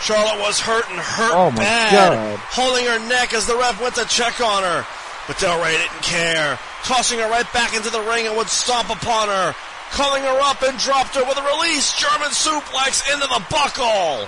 Charlotte 0.00 0.40
was 0.40 0.58
hurt 0.58 0.88
and 0.88 0.98
hurt 0.98 1.32
Oh, 1.34 1.50
my 1.50 1.58
bad, 1.58 1.92
God. 2.14 2.38
holding 2.50 2.86
her 2.86 2.98
neck 3.08 3.34
as 3.34 3.46
the 3.46 3.54
ref 3.54 3.80
went 3.82 3.94
to 3.96 4.04
check 4.06 4.40
on 4.40 4.62
her. 4.62 4.86
But 5.30 5.38
Del 5.38 5.62
Rey 5.62 5.78
didn't 5.78 6.02
care, 6.02 6.58
tossing 6.82 7.20
her 7.20 7.30
right 7.30 7.46
back 7.52 7.72
into 7.72 7.88
the 7.88 8.00
ring 8.00 8.26
and 8.26 8.36
would 8.36 8.48
stomp 8.48 8.90
upon 8.90 9.28
her, 9.28 9.54
calling 9.92 10.24
her 10.24 10.40
up 10.42 10.60
and 10.62 10.76
dropped 10.76 11.14
her 11.14 11.22
with 11.22 11.38
a 11.38 11.42
release 11.54 11.94
German 11.94 12.30
suplex 12.30 13.06
into 13.14 13.28
the 13.28 13.40
buckle. 13.48 14.26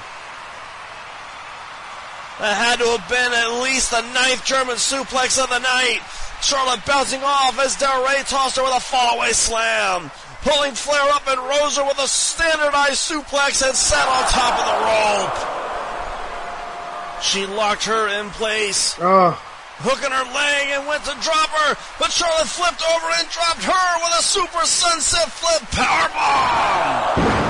That 2.38 2.54
had 2.54 2.78
to 2.78 2.86
have 2.94 3.08
been 3.10 3.32
at 3.34 3.64
least 3.64 3.90
the 3.90 4.02
ninth 4.14 4.44
German 4.44 4.76
suplex 4.76 5.42
of 5.42 5.50
the 5.50 5.58
night. 5.58 5.98
Charlotte 6.40 6.86
bouncing 6.86 7.24
off 7.24 7.58
as 7.58 7.74
Del 7.74 8.06
Rey 8.06 8.22
tossed 8.22 8.54
her 8.58 8.62
with 8.62 8.70
a 8.70 8.78
fallaway 8.78 9.34
slam. 9.34 10.08
Pulling 10.42 10.74
Flair 10.74 11.02
up 11.10 11.26
and 11.26 11.40
rose 11.40 11.78
her 11.78 11.84
with 11.84 11.98
a 11.98 12.06
standardized 12.06 13.10
suplex 13.10 13.60
and 13.66 13.74
sat 13.74 14.06
on 14.06 14.22
top 14.30 14.54
of 14.54 14.66
the 14.70 14.78
rope. 15.26 15.34
She 17.24 17.46
locked 17.46 17.86
her 17.86 18.06
in 18.06 18.30
place, 18.30 18.94
Oh. 19.00 19.36
Hooking 19.82 20.10
her 20.14 20.26
leg 20.30 20.64
and 20.78 20.86
went 20.86 21.02
to 21.04 21.14
drop 21.20 21.50
her, 21.66 21.76
but 21.98 22.10
Charlotte 22.10 22.48
flipped 22.48 22.82
over 22.86 23.08
and 23.18 23.26
dropped 23.28 23.64
her 23.66 23.88
with 24.06 24.14
a 24.18 24.22
super 24.22 24.64
sunset 24.64 25.28
flip 25.30 25.62
powerbomb. 25.74 27.42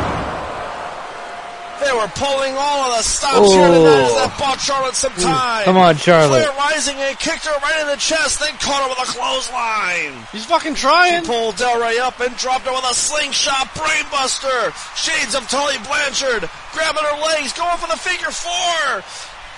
They 1.82 1.90
were 1.90 2.06
pulling 2.14 2.54
all 2.54 2.94
of 2.94 2.98
the 2.98 3.02
stops 3.02 3.50
here 3.50 3.66
tonight 3.66 3.82
oh. 3.82 4.06
as 4.06 4.12
Oh. 4.14 4.18
that 4.22 4.38
bought 4.38 4.60
Charlotte 4.62 4.94
some 4.94 5.10
mm, 5.18 5.26
time. 5.26 5.64
Come 5.66 5.76
on, 5.76 5.96
Charlotte. 5.96 6.46
Flair 6.46 6.54
rising 6.54 6.94
and 6.94 7.18
kicked 7.18 7.44
her 7.44 7.58
right 7.58 7.80
in 7.82 7.88
the 7.88 7.96
chest, 7.98 8.38
then 8.38 8.54
caught 8.62 8.86
her 8.86 8.88
with 8.88 9.02
a 9.02 9.10
clothesline. 9.10 10.14
He's 10.30 10.46
fucking 10.46 10.74
trying. 10.78 11.22
She 11.24 11.28
pulled 11.28 11.56
Del 11.56 11.80
Rey 11.82 11.98
up 11.98 12.20
and 12.20 12.30
dropped 12.38 12.66
her 12.66 12.72
with 12.72 12.86
a 12.86 12.94
slingshot 12.94 13.74
brainbuster. 13.74 14.70
Shades 14.94 15.34
of 15.34 15.48
Tully 15.50 15.74
Blanchard 15.82 16.46
grabbing 16.70 17.02
her 17.02 17.18
legs, 17.18 17.52
going 17.52 17.76
for 17.78 17.88
the 17.90 17.98
figure 17.98 18.30
four. 18.30 19.02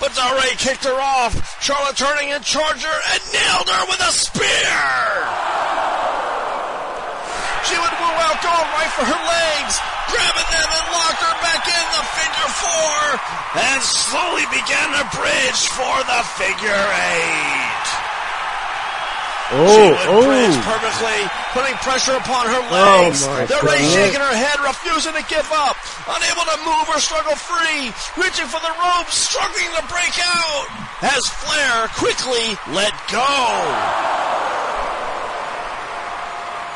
But 0.04 0.14
Del 0.16 0.36
kicked 0.60 0.84
her 0.84 1.00
off. 1.00 1.32
Charlotte 1.64 1.96
turning 1.96 2.30
and 2.36 2.44
charged 2.44 2.84
her 2.84 3.00
and 3.16 3.22
nailed 3.32 3.68
her 3.72 3.84
with 3.88 4.00
a 4.04 4.12
spear. 4.12 4.76
She 7.64 7.72
would 7.72 7.94
woo 7.96 8.16
out 8.20 8.36
going 8.44 8.68
right 8.76 8.92
for 8.92 9.08
her 9.08 9.22
legs, 9.24 9.74
grabbing 10.12 10.50
them 10.52 10.70
and 10.76 10.86
locked 10.92 11.24
her 11.24 11.36
back 11.40 11.64
in 11.64 11.86
the 11.96 12.04
figure 12.20 12.52
four, 12.52 13.00
and 13.64 13.80
slowly 13.80 14.44
began 14.52 14.92
to 14.92 15.08
bridge 15.16 15.72
for 15.72 15.96
the 16.04 16.20
figure 16.36 16.84
eight. 17.00 17.73
Oh, 19.52 19.92
she 20.00 20.08
Oh, 20.08 20.24
would 20.24 20.24
bridge 20.24 20.56
oh. 20.56 20.64
perfectly, 20.64 21.18
putting 21.52 21.76
pressure 21.84 22.16
upon 22.16 22.48
her 22.48 22.62
Oh, 22.64 23.04
legs. 23.04 23.26
my 23.28 23.44
Del 23.44 23.60
Rey 23.60 23.76
God. 23.84 23.92
shaking 23.92 24.20
her 24.24 24.32
head, 24.34 24.56
refusing 24.64 25.12
to 25.12 25.24
give 25.28 25.44
up, 25.52 25.76
unable 26.08 26.44
to 26.48 26.56
move 26.64 26.88
or 26.88 26.96
struggle 26.98 27.36
free, 27.36 27.92
reaching 28.16 28.48
for 28.48 28.58
the 28.64 28.72
ropes, 28.80 29.12
struggling 29.14 29.68
to 29.76 29.84
break 29.92 30.16
out, 30.24 30.64
as 31.04 31.20
Flair 31.44 31.88
quickly 32.00 32.56
let 32.72 32.92
go. 33.12 33.28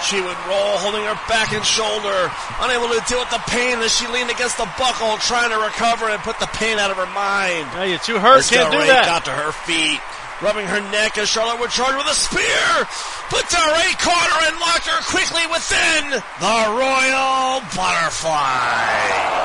She 0.06 0.20
would 0.22 0.38
roll, 0.46 0.78
holding 0.78 1.02
her 1.02 1.18
back 1.26 1.52
and 1.52 1.64
shoulder, 1.66 2.30
unable 2.62 2.86
to 2.94 3.02
deal 3.10 3.18
with 3.18 3.30
the 3.34 3.42
pain 3.50 3.80
as 3.82 3.90
she 3.96 4.06
leaned 4.08 4.30
against 4.30 4.56
the 4.56 4.68
buckle, 4.78 5.16
trying 5.18 5.50
to 5.50 5.58
recover 5.58 6.08
and 6.08 6.20
put 6.22 6.38
the 6.38 6.46
pain 6.54 6.78
out 6.78 6.90
of 6.92 6.96
her 6.96 7.10
mind. 7.12 7.66
Now 7.74 7.82
you're 7.82 7.98
too 7.98 8.18
hurt. 8.20 8.38
As 8.46 8.48
Can't 8.48 8.70
Del 8.70 8.72
do 8.72 8.78
Rey 8.78 8.86
that. 8.94 9.04
got 9.06 9.24
to 9.26 9.32
her 9.34 9.50
feet, 9.66 9.98
rubbing 10.42 10.66
her 10.66 10.80
neck 10.90 11.18
as 11.18 11.28
Charlotte 11.28 11.60
would 11.60 11.70
charge 11.70 11.96
with 11.96 12.06
a 12.06 12.14
spear. 12.14 12.66
But 13.30 13.44
Del 13.50 13.68
Rey 13.74 13.92
caught 13.98 14.30
her 14.30 14.42
and 14.48 14.56
locked 14.60 14.86
her 14.86 15.00
quickly 15.10 15.44
within 15.50 16.22
the 16.40 16.58
Royal 16.74 17.60
Butterfly. 17.76 19.36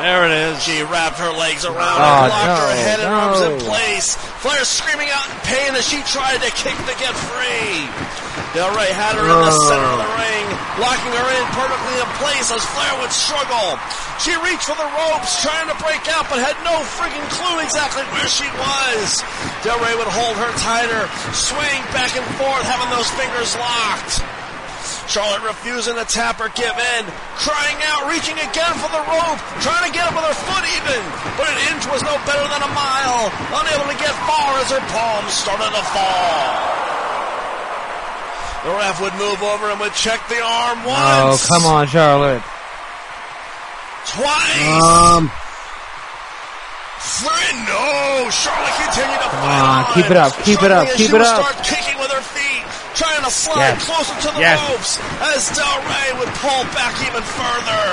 There 0.00 0.24
it 0.24 0.32
is. 0.32 0.62
She 0.64 0.80
wrapped 0.82 1.18
her 1.18 1.28
legs 1.36 1.64
around 1.66 1.76
Oh, 1.76 2.08
her, 2.08 2.24
ah, 2.24 2.32
locked 2.32 2.56
no, 2.56 2.66
her 2.72 2.76
head 2.80 3.00
and 3.04 3.12
arms 3.12 3.40
in 3.44 3.58
place. 3.68 4.16
Flair 4.40 4.64
screaming 4.64 5.08
out 5.12 5.28
in 5.28 5.36
pain 5.44 5.74
as 5.76 5.84
she 5.86 6.00
tried 6.08 6.40
to 6.40 6.48
kick 6.56 6.72
to 6.88 6.94
get 6.96 7.12
free. 7.12 7.84
Del 8.54 8.70
Rey 8.74 8.90
had 8.90 9.14
her 9.14 9.24
in 9.24 9.40
the 9.46 9.54
Oh. 9.54 9.68
center 9.70 9.88
of 9.94 9.98
the 10.02 10.10
ring, 10.18 10.46
locking 10.82 11.12
her 11.14 11.28
in 11.38 11.44
perfectly 11.54 11.96
in 12.02 12.08
place 12.18 12.50
as 12.50 12.64
Flair 12.74 12.94
would 13.00 13.12
struggle. 13.12 13.78
She 14.18 14.34
reached 14.42 14.66
for 14.66 14.74
the 14.74 14.90
ropes, 14.90 15.40
trying 15.40 15.68
to 15.70 15.76
break 15.80 16.02
out, 16.12 16.26
but 16.28 16.38
had 16.42 16.58
no 16.66 16.82
freaking 16.98 17.24
clue 17.30 17.60
exactly 17.60 18.02
where 18.10 18.26
she 18.28 18.48
was. 18.58 19.22
Del 19.62 19.78
Rey 19.78 19.94
would 19.94 20.08
hold 20.10 20.36
her 20.36 20.52
tighter, 20.58 21.08
swaying 21.32 21.84
back 21.94 22.16
and 22.16 22.26
forth, 22.36 22.64
having 22.66 22.90
those 22.90 23.08
fingers 23.14 23.54
locked. 23.56 24.20
Charlotte 25.08 25.42
refusing 25.42 25.94
to 25.96 26.04
tap 26.04 26.40
or 26.40 26.48
give 26.54 26.74
in, 26.98 27.02
crying 27.34 27.76
out, 27.90 28.08
reaching 28.10 28.38
again 28.38 28.74
for 28.78 28.90
the 28.94 29.02
rope, 29.10 29.38
trying 29.60 29.82
to 29.86 29.92
get 29.92 30.06
up 30.06 30.14
with 30.14 30.22
her 30.24 30.38
foot 30.46 30.64
even, 30.78 31.02
but 31.36 31.48
an 31.50 31.58
inch 31.74 31.86
was 31.90 32.02
no 32.02 32.14
better 32.26 32.46
than 32.46 32.62
a 32.62 32.72
mile, 32.74 33.30
unable 33.58 33.86
to 33.90 33.98
get 33.98 34.14
far 34.26 34.58
as 34.62 34.70
her 34.70 34.80
palms 34.94 35.32
started 35.34 35.70
to 35.70 35.82
fall. 35.90 36.99
The 38.64 38.70
ref 38.70 39.00
would 39.00 39.14
move 39.14 39.42
over 39.42 39.70
and 39.70 39.80
would 39.80 39.94
check 39.94 40.20
the 40.28 40.40
arm 40.42 40.84
once. 40.84 41.00
Oh, 41.00 41.28
once, 41.30 41.48
come 41.48 41.64
on, 41.64 41.86
Charlotte. 41.88 42.42
twice, 44.06 44.82
Um, 44.82 45.30
three, 47.00 47.32
oh, 47.32 48.24
no, 48.24 48.30
Charlotte 48.30 48.76
continued 48.76 49.20
to 49.24 49.28
Come 49.32 49.44
on, 49.48 49.84
on. 49.88 49.94
keep 49.96 50.08
it 50.10 50.16
up, 50.20 50.32
keep 50.44 50.60
it 50.62 50.70
up, 50.70 50.84
keep 50.88 50.96
she 50.96 51.04
it 51.08 51.12
would 51.12 51.22
up. 51.24 51.40
start 51.40 51.56
kicking 51.64 51.96
with 51.98 52.12
her 52.12 52.20
feet, 52.20 52.62
trying 52.94 53.24
to 53.24 53.30
slide 53.32 53.80
Yes. 53.80 53.84
closer 53.88 54.14
to 54.28 54.28
the 54.36 54.40
Yes. 54.40 54.60
ropes 54.68 54.92
as 55.32 55.48
Del 55.56 55.78
Rey 55.88 56.08
would 56.20 56.32
pull 56.44 56.62
back 56.76 56.92
even 57.08 57.22
further. 57.24 57.84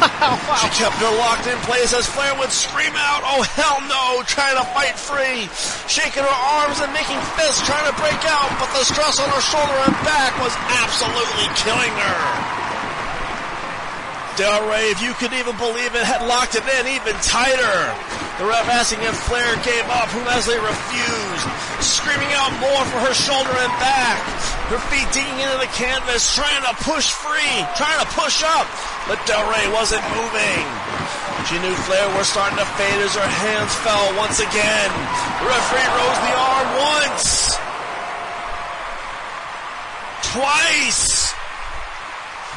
She 0.56 0.68
kept 0.82 0.96
her 1.04 1.12
locked 1.20 1.46
in 1.46 1.56
place 1.68 1.92
as 1.92 2.06
Flair 2.08 2.32
would 2.40 2.50
scream 2.50 2.92
out, 2.96 3.20
oh 3.24 3.42
hell 3.56 3.80
no, 3.88 4.22
trying 4.24 4.56
to 4.56 4.64
fight 4.72 4.96
free. 4.98 5.48
Shaking 5.88 6.24
her 6.24 6.38
arms 6.60 6.80
and 6.80 6.92
making 6.92 7.20
fists, 7.36 7.60
trying 7.68 7.84
to 7.86 7.94
break 8.00 8.18
out, 8.28 8.48
but 8.58 8.68
the 8.72 8.84
stress 8.84 9.20
on 9.20 9.28
her 9.30 9.40
shoulder 9.44 9.76
and 9.84 9.96
back 10.04 10.32
was 10.40 10.52
absolutely 10.80 11.46
killing 11.60 11.92
her. 11.92 12.65
Del 14.36 14.68
Rey, 14.68 14.92
if 14.92 15.00
you 15.00 15.16
could 15.16 15.32
even 15.32 15.56
believe 15.56 15.96
it, 15.96 16.04
had 16.04 16.20
locked 16.28 16.60
it 16.60 16.64
in 16.68 16.84
even 16.92 17.16
tighter. 17.24 17.80
The 18.36 18.44
ref 18.44 18.68
asking 18.68 19.00
if 19.00 19.16
Flair 19.24 19.48
gave 19.64 19.88
up, 19.88 20.12
whom 20.12 20.28
Leslie 20.28 20.60
refused, 20.60 21.48
screaming 21.80 22.28
out 22.36 22.52
more 22.60 22.84
for 22.92 23.00
her 23.00 23.16
shoulder 23.16 23.48
and 23.48 23.72
back. 23.80 24.20
Her 24.68 24.76
feet 24.92 25.08
digging 25.16 25.40
into 25.40 25.56
the 25.56 25.72
canvas, 25.72 26.36
trying 26.36 26.60
to 26.68 26.76
push 26.84 27.16
free, 27.16 27.56
trying 27.80 27.96
to 27.96 28.08
push 28.12 28.44
up, 28.44 28.68
but 29.08 29.16
Del 29.24 29.40
Rey 29.48 29.72
wasn't 29.72 30.04
moving. 30.12 30.64
She 31.48 31.56
knew 31.64 31.72
Flair 31.88 32.04
was 32.20 32.28
starting 32.28 32.60
to 32.60 32.68
fade 32.76 33.00
as 33.08 33.16
her 33.16 33.30
hands 33.40 33.72
fell 33.80 34.04
once 34.20 34.36
again. 34.44 34.90
The 35.40 35.48
referee 35.48 35.88
rose 35.96 36.20
the 36.28 36.34
arm 36.36 36.68
once. 36.76 37.56
Twice. 40.28 41.32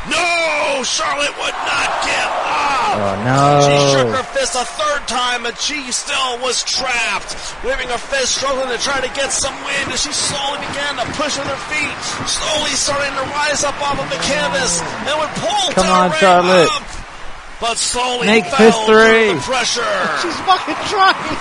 No! 0.09 0.81
Charlotte 0.83 1.35
would 1.37 1.57
not 1.69 1.89
give 2.05 2.31
up! 2.49 2.95
Oh, 2.99 3.15
no. 3.23 3.41
She 3.63 3.75
shook 3.93 4.09
her 4.15 4.25
fist 4.33 4.55
a 4.57 4.65
third 4.65 5.07
time, 5.07 5.43
but 5.43 5.59
she 5.61 5.91
still 5.91 6.39
was 6.41 6.63
trapped. 6.65 7.35
Waving 7.63 7.87
her 7.89 7.97
fist, 8.01 8.35
struggling 8.41 8.69
to 8.73 8.79
try 8.81 8.99
to 8.99 9.11
get 9.13 9.29
some 9.31 9.53
wind 9.63 9.91
as 9.93 10.01
she 10.01 10.11
slowly 10.11 10.59
began 10.67 10.97
to 10.97 11.05
push 11.15 11.37
with 11.37 11.47
her 11.47 11.61
feet, 11.69 11.97
slowly 12.27 12.73
starting 12.75 13.13
to 13.13 13.25
rise 13.35 13.63
up 13.63 13.77
off 13.83 13.99
of 14.01 14.09
the 14.09 14.19
canvas, 14.25 14.81
and 15.05 15.13
would 15.19 15.33
pull 15.39 15.65
Come 15.77 15.85
Del 15.85 16.01
on, 16.09 16.11
Charlotte. 16.17 16.69
up, 16.73 16.83
but 17.61 17.77
slowly 17.77 18.25
Make 18.27 18.45
fell 18.49 18.57
fist 18.71 18.79
three. 18.89 19.29
through 19.29 19.39
the 19.39 19.45
pressure. 19.45 19.93
She's 20.25 20.39
fucking 20.47 20.79
trying. 20.89 21.37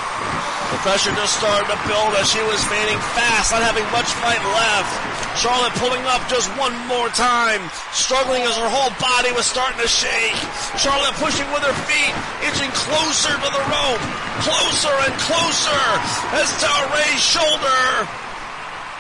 The 0.69 0.79
pressure 0.85 1.11
just 1.17 1.39
started 1.41 1.65
to 1.73 1.79
build 1.89 2.13
as 2.21 2.29
she 2.29 2.43
was 2.45 2.61
fading 2.69 2.99
fast, 3.17 3.51
not 3.57 3.63
having 3.65 3.87
much 3.91 4.11
fight 4.21 4.43
left. 4.53 4.93
Charlotte 5.37 5.75
pulling 5.77 6.03
up 6.09 6.25
just 6.31 6.49
one 6.57 6.73
more 6.89 7.09
time, 7.13 7.61
struggling 7.93 8.43
as 8.43 8.57
her 8.57 8.71
whole 8.71 8.91
body 8.97 9.31
was 9.37 9.45
starting 9.45 9.79
to 9.81 9.91
shake. 9.91 10.39
Charlotte 10.81 11.15
pushing 11.21 11.47
with 11.53 11.63
her 11.63 11.77
feet, 11.85 12.15
inching 12.47 12.73
closer 12.73 13.35
to 13.37 13.49
the 13.53 13.65
rope, 13.69 14.03
closer 14.43 14.95
and 15.05 15.15
closer 15.29 15.85
as 16.39 16.49
Del 16.59 16.83
Rey's 16.91 17.21
shoulder 17.21 18.09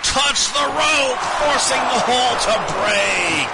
touched 0.05 0.53
the 0.55 0.67
rope, 0.67 1.21
forcing 1.43 1.83
the 1.91 2.01
hold 2.07 2.37
to 2.45 2.55
break. 2.77 3.51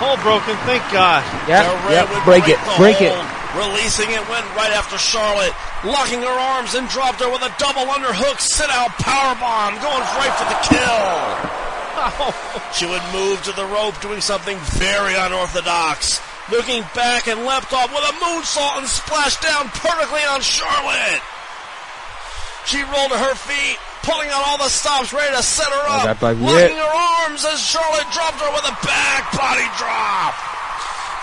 Hole 0.00 0.16
broken. 0.24 0.56
Thank 0.64 0.80
God. 0.92 1.20
Yeah, 1.48 1.64
Del 1.64 1.76
yep, 1.92 2.08
would 2.08 2.24
break 2.24 2.48
it, 2.48 2.56
the 2.56 2.74
break 2.76 3.00
it. 3.00 3.12
Releasing 3.56 4.10
it 4.10 4.22
went 4.30 4.46
right 4.54 4.70
after 4.70 4.96
Charlotte, 4.96 5.50
locking 5.82 6.22
her 6.22 6.38
arms 6.54 6.74
and 6.74 6.88
dropped 6.88 7.18
her 7.18 7.30
with 7.30 7.42
a 7.42 7.52
double 7.58 7.82
underhook 7.90 8.38
sit 8.38 8.70
out 8.70 8.90
power 9.02 9.34
bomb, 9.42 9.74
going 9.82 10.06
right 10.18 10.34
for 10.38 10.46
the 10.46 10.60
kill. 10.70 11.58
She 12.72 12.86
would 12.86 13.02
move 13.12 13.42
to 13.44 13.52
the 13.52 13.66
rope, 13.66 14.00
doing 14.00 14.22
something 14.22 14.56
very 14.80 15.14
unorthodox. 15.14 16.20
Looking 16.50 16.82
back 16.94 17.28
and 17.28 17.44
leapt 17.44 17.74
off 17.74 17.92
with 17.92 18.04
a 18.08 18.14
moonsault 18.24 18.78
and 18.78 18.86
splashed 18.88 19.42
down 19.42 19.68
perfectly 19.68 20.22
on 20.32 20.40
Charlotte. 20.40 21.20
She 22.64 22.80
rolled 22.84 23.10
to 23.12 23.18
her 23.18 23.34
feet, 23.34 23.76
pulling 24.02 24.30
out 24.30 24.42
all 24.46 24.56
the 24.58 24.68
stops, 24.70 25.12
ready 25.12 25.34
to 25.36 25.42
set 25.42 25.68
her 25.68 25.84
up, 25.92 26.04
that 26.04 26.22
might 26.22 26.34
be 26.34 26.44
locking 26.46 26.76
it. 26.76 26.80
her 26.80 26.96
arms 27.28 27.44
as 27.44 27.60
Charlotte 27.60 28.08
dropped 28.14 28.40
her 28.40 28.50
with 28.54 28.64
a 28.64 28.76
back 28.86 29.28
body 29.36 29.68
drop. 29.76 29.99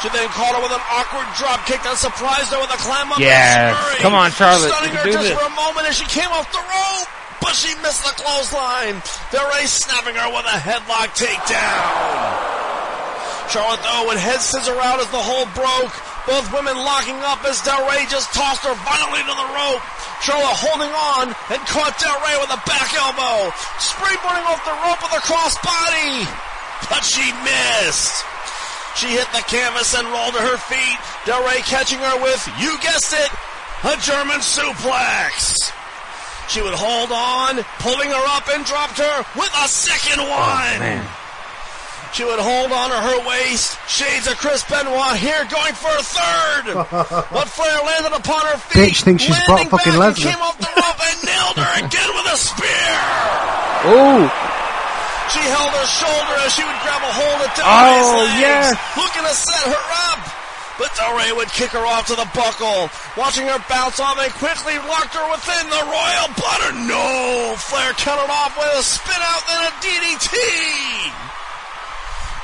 She 0.02 0.10
then 0.14 0.30
caught 0.30 0.54
her 0.54 0.62
with 0.62 0.70
an 0.72 0.84
awkward 0.94 1.26
drop 1.42 1.66
kick 1.66 1.82
that 1.82 1.98
surprised 1.98 2.54
her 2.54 2.62
with 2.62 2.70
a 2.70 2.78
climb 2.78 3.10
up 3.10 3.18
Yes. 3.18 3.74
and 3.74 3.98
Come 4.06 4.14
on, 4.14 4.30
Charlotte. 4.30 4.70
Stunning 4.70 4.94
You 4.94 5.02
her 5.02 5.06
do 5.10 5.14
just 5.18 5.26
this. 5.26 5.34
for 5.34 5.46
a 5.50 5.56
moment 5.58 5.90
as 5.90 5.98
she 5.98 6.06
came 6.06 6.30
off 6.30 6.46
the 6.54 6.62
rope, 6.62 7.10
but 7.42 7.58
she 7.58 7.74
missed 7.82 8.06
the 8.06 8.14
clothesline. 8.14 9.02
Del 9.34 9.42
Rey 9.58 9.66
snapping 9.66 10.14
her 10.14 10.30
with 10.30 10.46
a 10.46 10.58
headlock 10.62 11.18
takedown. 11.18 11.82
Charlotte 13.50 13.82
though 13.82 14.06
would 14.12 14.22
head 14.22 14.38
scissor 14.44 14.78
out 14.78 15.02
as 15.02 15.10
the 15.10 15.18
hold 15.24 15.50
broke. 15.58 15.96
Both 16.30 16.52
women 16.54 16.76
locking 16.78 17.18
up 17.26 17.42
as 17.48 17.58
Del 17.66 17.82
Rey 17.90 18.06
just 18.12 18.30
tossed 18.38 18.62
her 18.68 18.76
violently 18.86 19.24
to 19.26 19.34
the 19.34 19.50
rope. 19.56 19.82
Charlotte 20.22 20.60
holding 20.62 20.92
on 20.94 21.32
and 21.50 21.60
caught 21.72 21.96
Del 21.98 22.20
Rey 22.22 22.38
with 22.38 22.54
a 22.54 22.62
back 22.70 22.94
elbow. 22.94 23.50
Springboarding 23.82 24.46
off 24.46 24.62
the 24.62 24.78
rope 24.86 25.02
with 25.02 25.16
a 25.18 25.24
crossbody. 25.26 26.28
But 26.92 27.02
she 27.02 27.26
missed. 27.48 28.22
She 28.96 29.08
hit 29.08 29.28
the 29.34 29.44
canvas 29.46 29.94
and 29.94 30.08
rolled 30.08 30.34
to 30.34 30.42
her 30.42 30.58
feet. 30.58 30.98
Del 31.26 31.44
Rey 31.44 31.62
catching 31.68 32.00
her 32.00 32.24
with, 32.24 32.42
you 32.60 32.78
guessed 32.82 33.14
it, 33.14 33.30
a 33.84 33.98
German 34.02 34.40
suplex. 34.40 35.72
She 36.50 36.62
would 36.62 36.74
hold 36.74 37.12
on, 37.12 37.62
pulling 37.84 38.10
her 38.10 38.26
up 38.32 38.48
and 38.50 38.64
dropped 38.64 38.98
her 38.98 39.18
with 39.36 39.52
a 39.64 39.68
second 39.68 40.24
oh, 40.24 40.32
one. 40.32 40.80
Man. 40.80 41.06
She 42.14 42.24
would 42.24 42.40
hold 42.40 42.72
on 42.72 42.90
to 42.90 42.96
her 42.98 43.28
waist. 43.28 43.78
Shades 43.88 44.28
of 44.28 44.38
Chris 44.38 44.64
Benoit 44.64 45.18
here 45.18 45.46
going 45.52 45.74
for 45.76 45.92
a 45.92 46.02
third. 46.02 46.74
but 47.32 47.46
Flair 47.52 47.78
landed 47.84 48.16
upon 48.16 48.46
her 48.48 48.58
feet. 48.58 48.94
Bitch 48.96 49.04
thinks 49.04 49.24
she's 49.24 49.38
Brock 49.46 49.68
fucking 49.70 49.94
Lesnar. 49.94 50.24
came 50.24 50.42
off 50.42 50.58
the 50.58 50.72
rope 50.72 51.02
and 51.04 51.24
nailed 51.28 51.58
her 51.60 51.86
again 51.86 52.10
with 52.16 52.34
a 52.34 52.38
spear. 52.38 52.96
Ooh. 53.92 54.54
She 55.34 55.44
held 55.44 55.72
her 55.76 55.88
shoulder 55.88 56.36
as 56.48 56.56
she 56.56 56.64
would 56.64 56.80
grab 56.88 57.04
a 57.04 57.12
hold 57.12 57.40
of 57.44 57.50
Del 57.56 57.68
Oh, 57.68 58.24
legs, 58.24 58.40
yes. 58.40 58.64
looking 58.96 59.24
to 59.28 59.36
set 59.36 59.64
her 59.68 59.84
up. 60.14 60.22
But 60.80 60.94
Del 60.96 61.18
Rey 61.18 61.32
would 61.34 61.50
kick 61.52 61.74
her 61.74 61.84
off 61.84 62.06
to 62.08 62.16
the 62.16 62.30
buckle, 62.38 62.88
watching 63.18 63.50
her 63.50 63.58
bounce 63.68 64.00
off 64.00 64.16
and 64.22 64.32
quickly 64.38 64.78
locked 64.88 65.14
her 65.18 65.26
within 65.34 65.66
the 65.74 65.84
royal 65.90 66.30
butter. 66.38 66.72
No! 66.86 67.58
Flair 67.58 67.92
countered 67.98 68.30
off 68.30 68.54
with 68.56 68.70
a 68.78 68.84
spin 68.86 69.18
out, 69.20 69.42
then 69.50 69.62
a 69.68 69.72
DDT. 69.82 70.32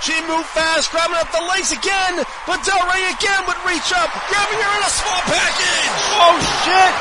She 0.04 0.18
moved 0.28 0.50
fast, 0.52 0.92
grabbing 0.92 1.16
up 1.16 1.32
the 1.32 1.46
legs 1.56 1.72
again, 1.72 2.26
but 2.44 2.60
Del 2.68 2.84
Rey 2.92 3.06
again 3.16 3.42
would 3.48 3.62
reach 3.64 3.88
up, 3.96 4.12
grabbing 4.28 4.60
her 4.60 4.72
in 4.76 4.84
a 4.84 4.92
small 4.92 5.22
package. 5.30 5.96
Oh 6.20 6.36
shit! 6.68 6.94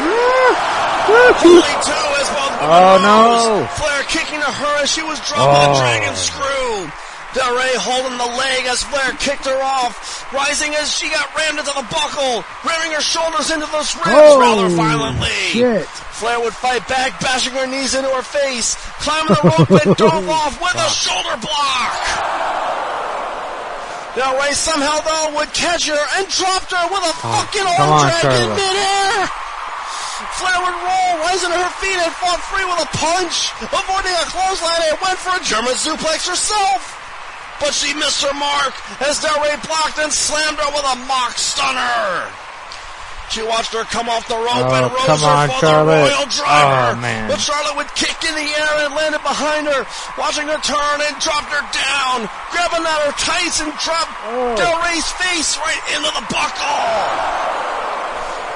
Only 0.00 1.74
two 1.84 2.04
as 2.20 2.28
both 2.30 2.54
women 2.60 2.70
Oh, 2.70 2.96
no. 3.02 3.66
Flair 3.76 4.02
kicking 4.08 4.40
to 4.40 4.46
her 4.50 4.82
as 4.82 4.90
she 4.92 5.02
was 5.02 5.18
dropping 5.26 5.52
the 5.52 5.70
Oh. 5.76 5.80
dragon 5.80 6.14
screw. 6.16 6.90
Del 7.32 7.54
Rey 7.54 7.74
holding 7.78 8.18
the 8.18 8.26
leg 8.26 8.66
as 8.66 8.82
Flair 8.82 9.12
kicked 9.20 9.46
her 9.46 9.62
off, 9.62 10.26
rising 10.32 10.74
as 10.74 10.90
she 10.90 11.08
got 11.10 11.30
rammed 11.36 11.60
into 11.60 11.70
the 11.72 11.86
buckle, 11.86 12.42
ramming 12.66 12.90
her 12.92 13.00
shoulders 13.00 13.50
into 13.52 13.66
those 13.70 13.94
ribs 13.94 14.18
Oh, 14.18 14.40
rather 14.40 14.66
violently. 14.68 15.30
shit. 15.54 15.86
Flair 16.18 16.40
would 16.40 16.54
fight 16.54 16.86
back, 16.88 17.20
bashing 17.20 17.52
her 17.54 17.66
knees 17.68 17.94
into 17.94 18.10
her 18.10 18.22
face, 18.22 18.74
climbing 18.98 19.34
the 19.34 19.42
rope 19.46 19.70
and 19.86 19.96
dove 20.02 20.28
off 20.28 20.60
with 20.60 20.74
a 20.74 20.90
shoulder 20.90 21.36
block. 21.38 21.94
Del 24.16 24.34
Rey 24.42 24.50
somehow 24.52 24.98
though 25.00 25.36
would 25.38 25.52
catch 25.54 25.86
her 25.86 26.02
and 26.18 26.26
dropped 26.28 26.72
her 26.74 26.84
with 26.90 27.04
a 27.06 27.14
oh, 27.14 27.46
fucking 27.46 27.62
Oh, 27.62 27.74
come 27.78 27.90
arm 27.90 28.10
drag 28.10 28.42
in 28.42 28.48
midair. 28.58 29.30
Flair 30.38 30.58
would 30.62 30.78
roll, 30.86 31.10
rising 31.26 31.50
to 31.50 31.58
her 31.58 31.74
feet 31.82 31.98
and 31.98 32.12
fought 32.22 32.40
free 32.50 32.64
with 32.64 32.80
a 32.86 32.90
punch, 32.96 33.50
avoiding 33.66 34.14
a 34.14 34.26
clothesline 34.30 34.82
and 34.92 34.98
went 35.02 35.18
for 35.18 35.34
a 35.36 35.42
German 35.42 35.74
suplex 35.74 36.28
herself. 36.28 36.96
But 37.60 37.74
she 37.74 37.92
missed 37.92 38.22
her 38.24 38.32
mark 38.32 38.72
as 39.04 39.20
Del 39.20 39.36
Rey 39.42 39.52
blocked 39.66 39.98
and 40.00 40.08
slammed 40.12 40.56
her 40.56 40.70
with 40.72 40.86
a 40.86 40.96
mock 41.04 41.36
stunner. 41.36 42.24
She 43.30 43.46
watched 43.46 43.70
her 43.78 43.84
come 43.86 44.08
off 44.10 44.26
the 44.26 44.34
rope 44.34 44.66
Oh, 44.66 44.74
and 44.74 44.90
rose 44.90 45.06
come 45.06 45.20
her 45.22 45.30
on, 45.30 45.46
for 45.54 45.60
Charlotte. 45.62 46.02
the 46.02 46.02
royal 46.10 46.24
oh, 46.26 46.34
driver. 46.34 46.98
Oh, 46.98 46.98
man. 46.98 47.28
But 47.30 47.38
Charlotte 47.38 47.76
would 47.78 47.92
kick 47.94 48.16
in 48.26 48.34
the 48.34 48.48
air 48.58 48.74
and 48.82 48.90
landed 48.90 49.22
behind 49.22 49.70
her, 49.70 49.86
watching 50.18 50.50
her 50.50 50.58
turn 50.66 50.96
and 50.98 51.14
dropped 51.22 51.46
her 51.54 51.62
down, 51.70 52.26
grabbing 52.50 52.82
at 52.82 52.98
her 53.06 53.14
tights 53.22 53.62
and 53.62 53.70
dropped 53.78 54.10
Oh. 54.34 54.56
Del 54.58 54.74
Rey's 54.82 55.06
face 55.22 55.54
right 55.62 55.82
into 55.94 56.10
the 56.10 56.24
buckle. 56.26 56.82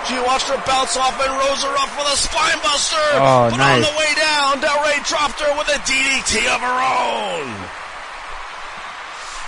She 0.06 0.20
watched 0.20 0.48
her 0.52 0.60
bounce 0.68 0.96
off 0.96 1.16
and 1.16 1.32
rose 1.32 1.64
her 1.64 1.74
up 1.80 1.88
with 1.96 2.12
a 2.12 2.16
spine 2.16 2.60
buster. 2.60 3.00
Oh, 3.16 3.48
but 3.48 3.60
on 3.60 3.80
the 3.80 3.94
way 3.96 4.12
down, 4.20 4.60
Del 4.60 4.76
Rey 4.84 5.00
dropped 5.04 5.40
her 5.40 5.52
with 5.56 5.68
a 5.72 5.80
DDT 5.88 6.44
of 6.44 6.60
her 6.60 6.78
own. 6.84 7.48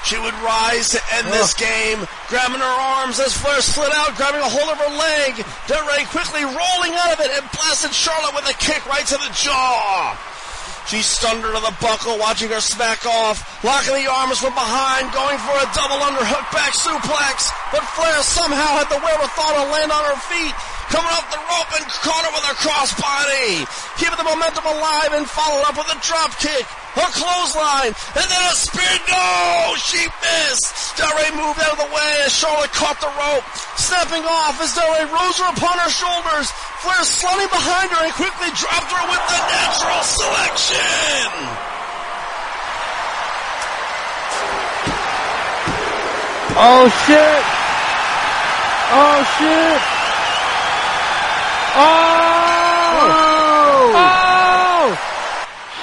She 0.07 0.17
would 0.17 0.35
rise 0.41 0.91
to 0.91 1.01
end 1.19 1.27
this 1.29 1.53
game, 1.53 2.07
grabbing 2.29 2.61
her 2.63 2.77
arms 3.03 3.19
as 3.19 3.37
Flair 3.37 3.61
slid 3.61 3.91
out, 3.93 4.15
grabbing 4.17 4.41
a 4.41 4.49
hold 4.49 4.71
of 4.71 4.79
her 4.79 4.97
leg. 4.97 5.45
Del 5.67 5.85
Rey 5.89 6.05
quickly 6.07 6.45
rolling 6.45 6.95
out 6.95 7.13
of 7.13 7.21
it 7.21 7.31
and 7.35 7.51
blasted 7.51 7.93
Charlotte 7.93 8.35
with 8.35 8.49
a 8.49 8.55
kick 8.55 8.87
right 8.87 9.05
to 9.05 9.19
the 9.19 9.31
jaw. 9.35 10.17
She 10.87 11.03
stunned 11.03 11.43
to 11.43 11.51
the 11.51 11.75
buckle, 11.83 12.17
watching 12.19 12.49
her 12.51 12.61
smack 12.61 13.05
off, 13.07 13.43
locking 13.65 13.95
the 13.99 14.07
arms 14.07 14.39
from 14.39 14.55
behind, 14.55 15.11
going 15.11 15.35
for 15.43 15.59
a 15.59 15.67
double 15.75 15.99
underhook 15.99 16.47
back 16.55 16.79
suplex. 16.79 17.51
But 17.75 17.83
Flair 17.99 18.23
somehow 18.23 18.79
had 18.79 18.87
the 18.87 19.03
wherewithal 19.03 19.67
to 19.67 19.67
land 19.75 19.91
on 19.91 20.05
her 20.07 20.21
feet, 20.31 20.55
coming 20.91 21.11
off 21.11 21.27
the 21.31 21.43
rope 21.51 21.71
and 21.77 21.85
caught 22.03 22.23
her 22.23 22.33
with 22.35 22.47
a 22.47 22.57
crossbody, 22.63 23.67
keeping 23.99 24.19
the 24.19 24.29
momentum 24.29 24.67
alive 24.67 25.13
and 25.19 25.27
followed 25.27 25.67
up 25.67 25.77
with 25.77 25.91
a 25.91 25.99
drop 26.03 26.31
kick, 26.39 26.65
a 26.97 27.07
clothesline, 27.13 27.91
and 27.91 28.27
then 28.27 28.43
a 28.47 28.55
spear. 28.55 28.95
No, 29.11 29.75
she 29.77 30.01
missed. 30.23 30.97
Del 30.97 31.11
Rey 31.19 31.31
moved 31.35 31.61
out 31.61 31.77
of 31.77 31.81
the 31.83 31.91
way 31.93 32.11
as 32.25 32.33
Charlotte 32.33 32.73
caught 32.73 32.99
the 33.03 33.11
rope, 33.19 33.45
snapping 33.77 34.25
off 34.25 34.57
as 34.63 34.73
Del 34.73 34.89
Rey 34.95 35.05
rose 35.11 35.37
her 35.43 35.51
upon 35.53 35.77
her 35.83 35.91
shoulders. 35.91 36.49
Flair 36.81 37.05
sliding 37.05 37.51
behind 37.51 37.91
her 37.91 38.01
and 38.07 38.15
quickly 38.15 38.51
dropped 38.55 38.91
her 38.95 39.05
with 39.11 39.25
the 39.27 39.41
natural 39.43 40.03
selection. 40.07 41.31
Oh 46.59 46.89
shit! 47.05 47.45
Oh 48.97 49.21
shit! 49.37 49.96
Oh! 51.79 51.83
Oh! 53.13 53.93
Oh! 53.93 54.87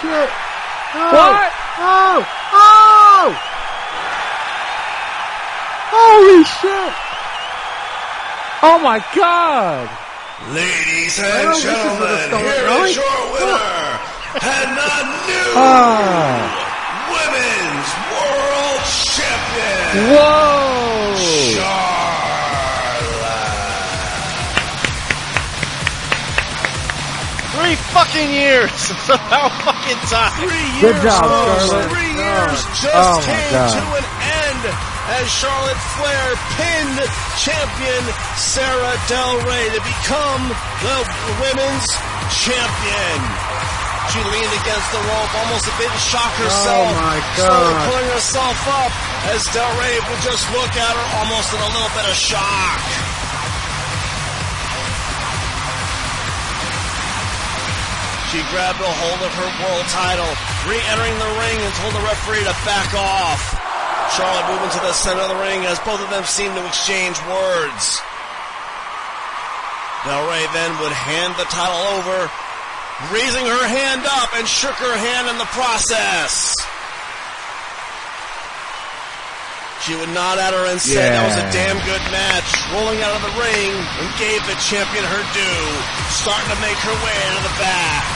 Shit! 0.01 0.29
Oh! 0.95 1.13
What? 1.13 1.51
Oh! 1.77 2.25
Oh! 2.53 3.29
Holy 5.93 6.43
shit! 6.43 6.93
Oh 8.65 8.79
my 8.81 8.97
god! 9.15 9.89
Ladies 10.53 11.19
and 11.19 11.49
this 11.49 11.61
gentlemen, 11.61 12.09
it's 12.09 12.41
here 12.41 12.67
on. 12.69 12.85
is 12.89 12.95
your 12.95 13.19
winner 13.33 13.99
and 14.41 14.69
the 14.73 14.97
new 15.29 15.53
Ah! 15.55 16.41
Women's 17.13 17.89
World 18.09 18.81
Champion, 19.13 20.09
Whoa! 20.17 20.72
Fucking 27.93 28.31
years. 28.33 28.73
About 29.05 29.53
fucking 29.61 30.01
time. 30.09 30.33
Three 30.41 30.65
Good 30.81 30.97
years, 30.97 31.05
job, 31.05 31.29
folks. 31.29 31.69
Charlotte. 31.69 31.89
Three 31.93 32.13
oh, 32.17 32.25
years 32.25 32.57
just 32.81 32.97
Oh, 32.97 33.21
came 33.21 33.53
God. 33.53 33.69
to 33.69 33.83
an 34.01 34.05
end 34.41 34.63
as 35.13 35.25
Charlotte 35.29 35.77
Flair 35.93 36.25
pinned 36.57 36.99
champion 37.37 38.01
Sara 38.33 38.97
Del 39.05 39.35
Rey 39.45 39.65
to 39.77 39.81
become 39.85 40.41
the 40.81 40.97
women's 41.37 41.85
champion. 42.33 43.19
She 44.09 44.19
leaned 44.25 44.53
against 44.65 44.89
the 44.89 45.01
rope, 45.05 45.31
almost 45.45 45.69
a 45.69 45.73
bit 45.77 45.87
in 45.87 45.99
shock 46.01 46.33
oh, 46.33 46.43
herself. 46.49 46.87
Oh, 46.89 46.97
my 46.97 47.17
Slowly 47.37 47.73
God. 47.77 47.85
pulling 47.93 48.09
herself 48.09 48.57
up 48.73 48.91
as 49.37 49.41
Del 49.53 49.69
Rey 49.77 49.95
would 50.09 50.21
just 50.25 50.43
look 50.49 50.73
at 50.81 50.93
her 50.97 51.07
almost 51.21 51.53
in 51.53 51.61
a 51.61 51.69
little 51.77 51.93
bit 51.93 52.09
of 52.09 52.17
shock. 52.17 52.81
She 58.33 58.41
grabbed 58.49 58.81
a 58.81 58.89
hold 58.89 59.21
of 59.21 59.29
her 59.29 59.51
world 59.61 59.85
title, 59.93 60.25
re-entering 60.65 61.13
the 61.21 61.31
ring 61.37 61.53
and 61.53 61.69
told 61.77 61.93
the 61.93 62.01
referee 62.01 62.41
to 62.41 62.55
back 62.65 62.89
off. 62.97 63.37
Charlotte 64.17 64.49
moving 64.49 64.73
to 64.73 64.81
the 64.81 64.89
center 64.89 65.21
of 65.21 65.29
the 65.29 65.37
ring 65.37 65.61
as 65.69 65.77
both 65.85 66.01
of 66.01 66.09
them 66.09 66.25
seemed 66.25 66.57
to 66.57 66.65
exchange 66.65 67.13
words. 67.29 68.01
Del 70.09 70.25
Rey 70.25 70.49
then 70.49 70.73
would 70.81 70.97
hand 70.97 71.37
the 71.37 71.45
title 71.53 71.77
over, 71.93 72.25
raising 73.13 73.45
her 73.45 73.65
hand 73.69 74.01
up 74.17 74.33
and 74.33 74.49
shook 74.49 74.81
her 74.81 74.97
hand 74.97 75.29
in 75.29 75.37
the 75.37 75.49
process. 75.53 76.57
She 79.85 79.93
would 79.93 80.09
nod 80.09 80.41
at 80.41 80.57
her 80.57 80.73
and 80.73 80.81
say 80.81 81.05
that 81.05 81.21
was 81.21 81.37
a 81.37 81.47
damn 81.53 81.77
good 81.85 82.01
match, 82.09 82.49
rolling 82.73 82.97
out 83.05 83.13
of 83.13 83.21
the 83.29 83.35
ring 83.37 83.77
and 84.01 84.09
gave 84.17 84.41
the 84.49 84.57
champion 84.57 85.05
her 85.05 85.23
due, 85.37 85.65
starting 86.17 86.49
to 86.49 86.59
make 86.65 86.81
her 86.81 86.97
way 87.05 87.17
into 87.29 87.45
the 87.45 87.55
back. 87.61 88.12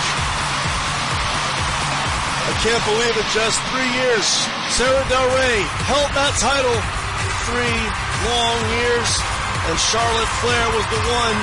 I 2.47 2.53
can't 2.63 2.83
believe 2.87 3.15
it, 3.19 3.27
just 3.35 3.59
three 3.75 3.91
years. 3.99 4.23
Sara 4.71 5.03
Del 5.11 5.27
Rey 5.35 5.59
held 5.83 6.07
that 6.15 6.31
title 6.39 6.79
three 7.51 7.79
long 8.23 8.57
years, 8.79 9.09
and 9.67 9.75
Charlotte 9.75 10.31
Flair 10.39 10.67
was 10.71 10.87
the 10.87 11.01
one 11.11 11.37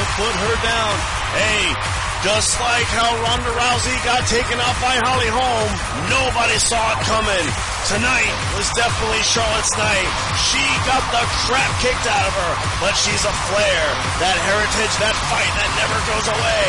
to 0.00 0.02
put 0.16 0.32
her 0.32 0.56
down. 0.64 0.94
Hey, 1.36 2.05
just 2.26 2.58
like 2.58 2.90
how 2.90 3.06
Ronda 3.22 3.54
Rousey 3.54 3.94
got 4.02 4.26
taken 4.26 4.58
out 4.58 4.74
by 4.82 4.98
Holly 4.98 5.30
Holm, 5.30 5.70
nobody 6.10 6.58
saw 6.58 6.98
it 6.98 7.00
coming. 7.06 7.46
Tonight 7.86 8.34
was 8.58 8.66
definitely 8.74 9.22
Charlotte's 9.22 9.70
night. 9.78 10.10
She 10.50 10.58
got 10.90 11.06
the 11.14 11.22
crap 11.46 11.70
kicked 11.78 12.02
out 12.02 12.26
of 12.26 12.34
her, 12.34 12.52
but 12.82 12.98
she's 12.98 13.22
a 13.22 13.30
Flair. 13.46 13.82
That 14.18 14.34
heritage, 14.42 14.90
that 14.98 15.14
fight, 15.30 15.46
that 15.54 15.70
never 15.78 15.94
goes 16.10 16.26
away. 16.26 16.66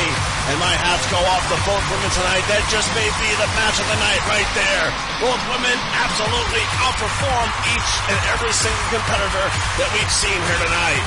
And 0.53 0.61
my 0.61 0.77
hats 0.77 1.09
go 1.09 1.17
off 1.25 1.41
to 1.49 1.57
both 1.65 1.81
women 1.89 2.11
tonight. 2.13 2.45
That 2.53 2.61
just 2.69 2.93
may 2.93 3.09
be 3.17 3.29
the 3.41 3.49
match 3.57 3.81
of 3.81 3.89
the 3.89 3.97
night 3.97 4.21
right 4.29 4.51
there. 4.53 4.93
Both 5.25 5.41
women 5.49 5.73
absolutely 5.97 6.61
outperformed 6.85 7.53
each 7.73 7.91
and 8.13 8.17
every 8.29 8.53
single 8.53 8.87
competitor 8.93 9.47
that 9.81 9.89
we've 9.89 10.13
seen 10.13 10.37
here 10.37 10.61
tonight. 10.69 11.01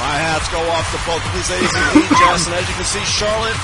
My 0.00 0.16
hats 0.16 0.48
go 0.48 0.64
off 0.72 0.88
to 0.88 0.98
both 1.04 1.20
of 1.20 1.32
these 1.36 1.52
ladies 1.52 1.68
Jess, 2.16 2.48
and 2.48 2.56
as 2.56 2.64
you 2.64 2.76
can 2.80 2.88
see, 2.88 3.04
Charlotte 3.04 3.60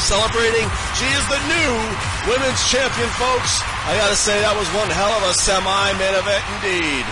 celebrating. 0.00 0.66
She 0.98 1.08
is 1.10 1.24
the 1.28 1.40
new 1.50 1.72
women's 2.30 2.62
champion, 2.70 3.10
folks. 3.20 3.60
I 3.86 3.94
gotta 3.98 4.16
say, 4.16 4.38
that 4.40 4.54
was 4.56 4.68
one 4.74 4.88
hell 4.90 5.12
of 5.18 5.24
a 5.28 5.34
semi-main 5.34 6.14
event 6.18 6.44
indeed. 6.58 7.06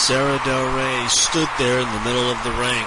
Sara 0.00 0.40
Del 0.48 0.66
Rey 0.72 1.00
stood 1.12 1.48
there 1.60 1.78
in 1.78 1.88
the 1.92 2.02
middle 2.08 2.30
of 2.32 2.40
the 2.42 2.54
ring, 2.56 2.86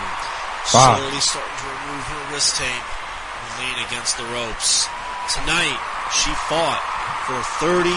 Wow. 0.73 0.97
slowly 0.97 1.21
starting 1.21 1.57
to 1.61 1.67
remove 1.69 2.03
her 2.09 2.21
wrist 2.33 2.57
tape 2.57 2.87
and 2.89 3.51
lean 3.61 3.77
against 3.85 4.17
the 4.17 4.25
ropes. 4.33 4.89
Tonight, 5.29 5.77
she 6.11 6.33
fought 6.49 6.81
for 7.29 7.37
37 7.61 7.93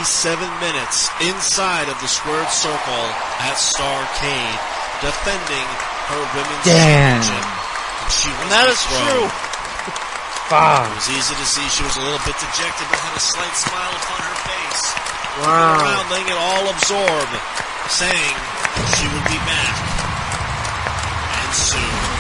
minutes 0.61 1.09
inside 1.25 1.89
of 1.89 1.97
the 2.05 2.07
squared 2.13 2.51
circle 2.53 3.05
at 3.41 3.57
Starrcade, 3.57 4.59
defending 5.01 5.67
her 6.11 6.23
women's 6.35 6.65
Damn. 6.65 7.23
championship. 7.23 7.45
And 7.47 8.11
she 8.15 8.31
was 8.31 8.41
And 8.47 8.51
that 8.55 8.67
is 8.71 8.81
thrown. 8.87 9.03
true. 9.07 9.27
Fuck. 10.47 10.87
It 10.87 10.95
was 10.95 11.11
easy 11.11 11.35
to 11.35 11.47
see 11.47 11.65
she 11.75 11.83
was 11.83 11.97
a 11.99 12.03
little 12.07 12.23
bit 12.23 12.39
dejected, 12.39 12.87
but 12.87 12.99
had 13.03 13.15
a 13.19 13.23
slight 13.23 13.55
smile 13.59 13.91
upon 13.99 14.21
her 14.23 14.37
face. 14.47 14.83
Wow. 15.43 15.83
Around, 15.83 16.07
letting 16.15 16.31
it 16.31 16.39
all 16.39 16.65
absorb, 16.71 17.29
saying 17.91 18.35
she 18.95 19.05
would 19.11 19.27
be 19.27 19.39
back. 19.43 19.75
And 21.43 21.53
soon. 21.53 22.16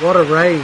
What 0.00 0.16
a 0.16 0.24
reign. 0.24 0.60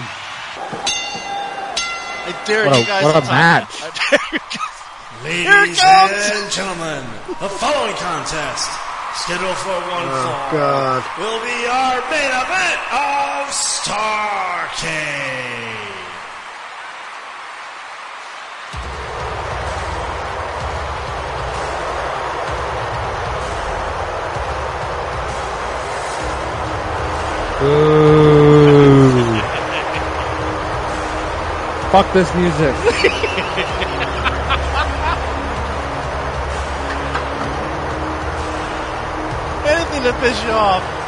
I 2.27 2.33
dare 2.47 2.67
What 2.67 2.77
a- 2.77 2.81
you 2.81 2.87
guys 2.87 3.05
what 3.05 3.13
to 3.13 3.19
a 3.19 3.21
talk. 3.23 3.31
match. 3.31 3.83
I 3.83 3.91
dare 3.91 4.19
you 4.33 4.39
guys. 4.51 4.77
Ladies 5.23 5.47
Here 5.51 5.65
it 5.65 5.79
comes. 5.79 6.31
and 6.35 6.51
gentlemen, 6.51 7.05
the 7.39 7.49
following 7.49 7.95
contest, 7.97 8.69
scheduled 9.23 9.57
for 9.59 9.79
one 9.87 10.09
Oh, 10.11 10.25
fall, 10.25 10.51
God. 10.53 11.03
will 11.19 11.41
be 11.47 11.59
our 11.71 12.01
main 12.11 12.33
event 12.43 12.81
of 12.91 13.49
Starrcade. 13.55 14.99
Ooh. 27.63 28.30
Fuck 31.91 32.13
this 32.13 32.33
music. 32.37 32.75
Anything 39.67 40.03
to 40.05 40.13
piss 40.21 40.45
you 40.45 40.51
off. 40.51 41.01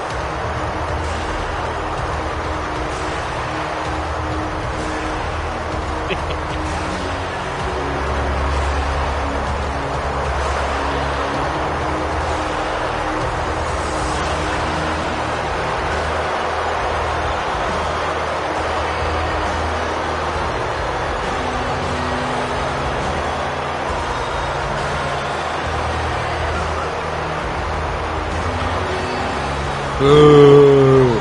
Ooh. 30.02 31.20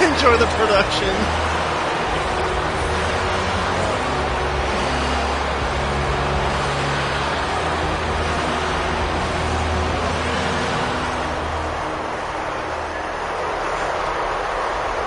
Enjoy 0.00 0.36
the 0.38 0.46
production. 0.56 1.42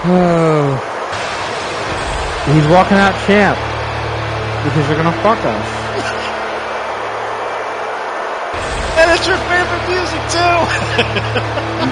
Oh. 0.07 0.79
He's 2.65 2.73
walking 2.73 2.97
out 2.97 3.13
champ. 3.27 3.59
Because 4.65 4.87
they're 4.87 4.97
gonna 4.97 5.11
fuck 5.21 5.37
us. 5.37 5.67
And 8.97 9.11
it's 9.11 9.27
your 9.27 9.37
favorite 9.37 9.85
music 9.87 10.21
too. 10.33 10.57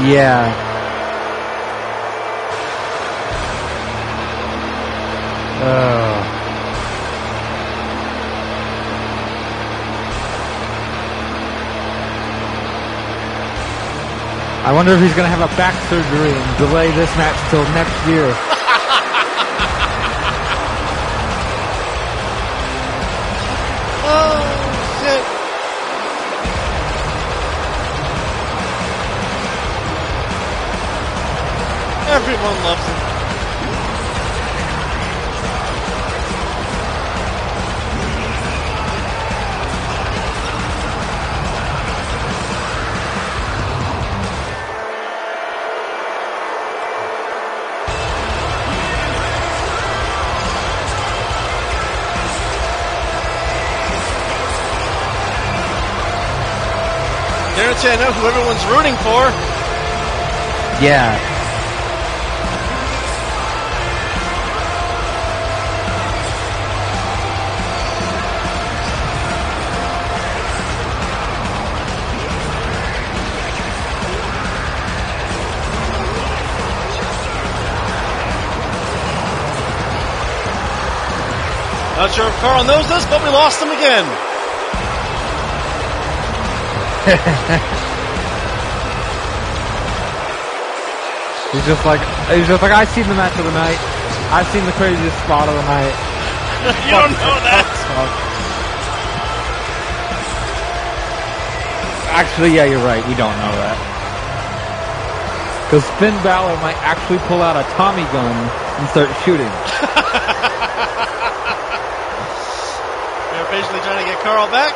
Yeah. 0.10 0.50
Oh. 5.62 6.30
I 14.66 14.72
wonder 14.74 14.94
if 14.94 15.02
he's 15.02 15.14
gonna 15.14 15.28
have 15.30 15.42
a 15.42 15.56
back 15.56 15.76
surgery 15.88 16.32
and 16.32 16.58
delay 16.58 16.90
this 16.90 17.16
match 17.16 17.52
till 17.52 17.64
next 17.76 18.08
year. 18.08 18.53
Everyone 32.46 32.64
loves 32.66 32.86
him. 32.86 32.96
Guarantee 57.56 57.88
I 57.88 57.96
know 57.96 58.12
who 58.12 58.28
everyone's 58.28 58.66
rooting 58.66 58.98
for. 58.98 59.32
Yeah. 60.84 61.33
Not 82.04 82.12
sure 82.12 82.28
if 82.28 82.36
Carl 82.44 82.68
knows 82.68 82.84
this, 82.92 83.08
but 83.08 83.24
we 83.24 83.32
lost 83.32 83.64
him 83.64 83.72
again. 83.72 84.04
He's 91.56 91.64
just 91.64 91.80
like 91.86 92.02
he's 92.28 92.46
just 92.46 92.62
like 92.62 92.74
I've 92.74 92.90
seen 92.90 93.08
the 93.08 93.16
match 93.16 93.40
of 93.40 93.46
the 93.46 93.54
night. 93.56 93.80
I've 94.36 94.46
seen 94.52 94.66
the 94.66 94.74
craziest 94.74 95.18
spot 95.24 95.48
of 95.48 95.56
the 95.56 95.64
night. 95.64 95.96
you 96.84 96.92
don't 96.92 97.16
know 97.16 97.40
that. 97.40 97.64
Actually, 102.12 102.54
yeah, 102.54 102.66
you're 102.66 102.84
right. 102.84 103.08
We 103.08 103.16
don't 103.16 103.38
know 103.40 103.56
that. 103.64 103.80
Because 105.72 105.88
Finn 106.02 106.22
Balor 106.22 106.58
might 106.60 106.76
actually 106.84 107.20
pull 107.30 107.42
out 107.42 107.56
a 107.56 107.64
Tommy 107.80 108.04
gun 108.12 108.36
and 108.36 108.90
start 108.90 109.08
shooting. 109.24 109.48
They're 113.34 113.43
patiently 113.54 113.86
trying 113.86 114.02
to 114.02 114.10
get 114.10 114.18
Karl 114.26 114.50
back. 114.50 114.74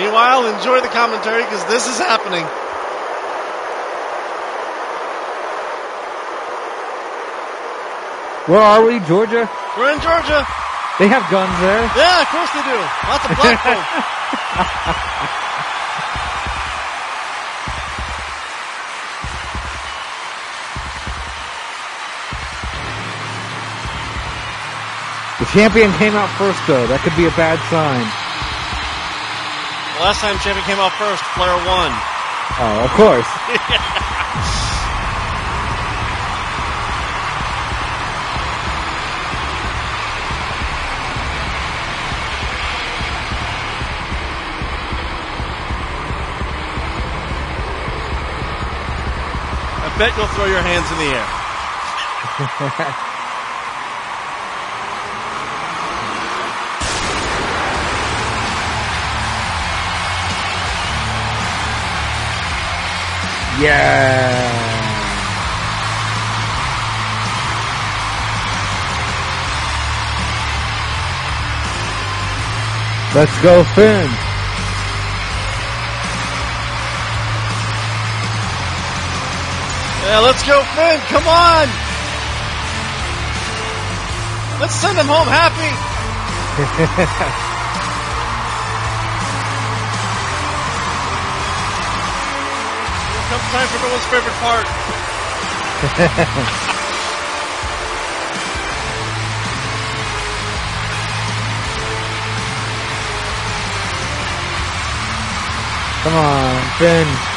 Meanwhile, 0.00 0.48
enjoy 0.56 0.80
the 0.80 0.88
commentary 0.88 1.44
because 1.44 1.62
this 1.68 1.86
is 1.86 1.98
happening. 1.98 2.40
Where 8.48 8.62
are 8.62 8.82
we, 8.86 9.00
Georgia? 9.00 9.44
We're 9.76 9.92
in 9.92 10.00
Georgia. 10.00 10.40
They 10.98 11.08
have 11.12 11.28
guns 11.30 11.52
there. 11.60 11.84
Yeah, 11.92 12.22
of 12.24 12.28
course 12.32 12.48
they 12.56 12.64
do. 12.64 12.80
Lots 13.12 13.28
of 13.28 13.36
black 13.36 13.60
champion 25.56 25.90
came 25.94 26.12
out 26.12 26.28
first, 26.36 26.60
though. 26.68 26.86
That 26.86 27.00
could 27.00 27.16
be 27.16 27.24
a 27.24 27.32
bad 27.32 27.56
sign. 27.72 28.04
The 29.96 30.04
last 30.04 30.20
time 30.20 30.36
champion 30.44 30.68
came 30.68 30.76
out 30.76 30.92
first, 31.00 31.24
Flair 31.32 31.56
won. 31.64 31.88
Oh, 32.60 32.84
of 32.84 32.92
course. 32.92 33.24
I 49.80 49.88
bet 49.96 50.12
you'll 50.18 50.28
throw 50.36 50.44
your 50.44 50.60
hands 50.60 50.92
in 50.92 50.98
the 51.00 51.16
air. 52.92 52.96
yeah. 63.60 64.52
Let's 73.14 73.40
go, 73.40 73.64
Finn. 73.74 74.10
Yeah, 80.04 80.18
let's 80.20 80.46
go, 80.46 80.62
Finn. 80.74 81.00
Come 81.08 81.26
on. 81.26 81.68
Let's 84.60 84.74
send 84.74 84.98
him 84.98 85.06
home 85.06 85.28
happy. 85.28 85.72
time 93.56 93.68
for 93.68 93.76
everyone's 93.76 94.04
favorite 94.04 94.34
part. 94.34 94.66
Come 106.02 106.14
on, 106.14 106.62
Finn. 106.78 107.35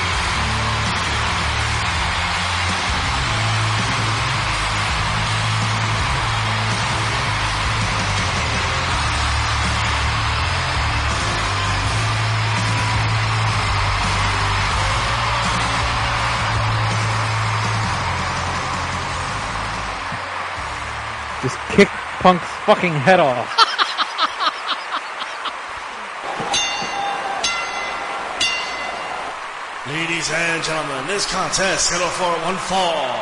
Punk's 22.19 22.43
fucking 22.67 22.91
head 22.91 23.23
off. 23.23 23.48
Ladies 29.88 30.27
and 30.27 30.59
gentlemen, 30.59 31.07
this 31.07 31.23
contest 31.31 31.88
scheduled 31.88 32.11
for 32.19 32.27
one 32.43 32.59
fall 32.67 33.15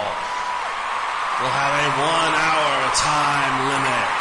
will 1.37 1.53
have 1.53 1.73
a 1.77 1.87
one 2.01 2.33
hour 2.41 2.73
time 2.97 3.69
limit. 3.69 4.17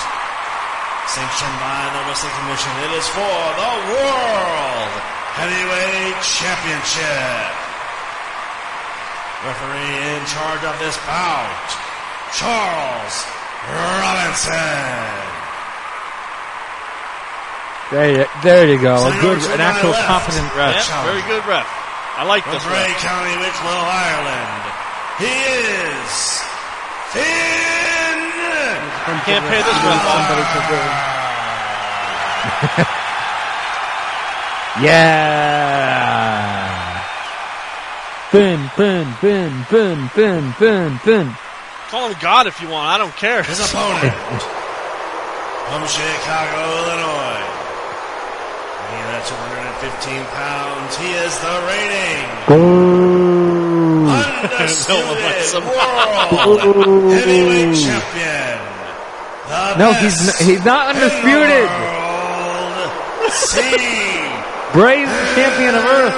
Sanctioned 1.08 1.56
by 1.56 1.80
the 1.96 2.12
Wrestling 2.12 2.36
Commission. 2.44 2.68
It 2.84 2.92
is 3.00 3.08
for 3.16 3.40
the 3.56 3.72
World 3.96 4.92
Heavyweight 5.40 6.20
Championship. 6.20 7.48
Referee 9.40 10.12
in 10.12 10.20
charge 10.28 10.68
of 10.68 10.76
this 10.84 11.00
bout, 11.08 11.64
Charles 12.36 13.35
Robinson. 13.70 15.26
There 17.90 18.10
you, 18.10 18.26
there 18.42 18.66
you 18.66 18.78
go. 18.82 18.98
A 19.06 19.14
good, 19.22 19.38
an 19.54 19.60
actual 19.62 19.90
left. 19.90 20.06
competent 20.06 20.50
ref. 20.58 20.74
Yeah, 20.74 21.06
very 21.06 21.22
good 21.30 21.46
ref. 21.46 21.66
I 22.18 22.24
like 22.26 22.42
From 22.42 22.54
this 22.54 22.64
Bray 22.66 22.90
ref. 22.90 22.98
County, 23.02 23.34
Wicklow, 23.38 23.82
Ireland. 23.86 24.62
He 25.22 25.30
is 25.30 26.42
Finn. 27.14 28.18
You 29.06 29.22
can't 29.22 29.46
pay 29.46 29.62
this 29.62 29.78
ref 29.86 30.02
off. 30.02 30.26
Yeah. 34.82 36.36
Finn, 38.30 38.68
Finn, 38.76 39.06
Finn, 39.14 39.64
Finn, 39.64 40.08
Finn, 40.10 40.52
Finn, 40.52 40.98
Finn. 40.98 41.34
Call 41.90 42.08
him 42.10 42.16
God 42.20 42.46
if 42.46 42.60
you 42.60 42.68
want. 42.68 42.88
I 42.90 42.98
don't 42.98 43.14
care. 43.16 43.42
His 43.42 43.60
opponent 43.60 44.12
from 45.70 45.82
Chicago, 45.86 46.58
Illinois. 46.82 47.46
Weighing 48.90 49.10
at 49.14 49.22
215 49.26 50.26
pounds, 50.34 50.96
he 50.98 51.10
is 51.14 51.32
the 51.38 51.54
reigning 51.66 52.26
undisputed 54.06 55.62
world 55.66 57.12
heavyweight 57.14 57.74
champion. 57.78 58.58
The 59.46 59.78
No, 59.78 59.92
he's 59.94 60.18
best 60.26 60.42
n- 60.42 60.46
he's 60.48 60.64
not 60.64 60.94
in 60.94 61.00
the 61.00 61.06
undisputed. 61.06 61.66
world. 61.70 62.90
See. 63.30 63.62
Bray's 64.74 65.08
the 65.08 65.26
champion 65.38 65.74
of 65.74 65.84
Earth. 65.86 66.14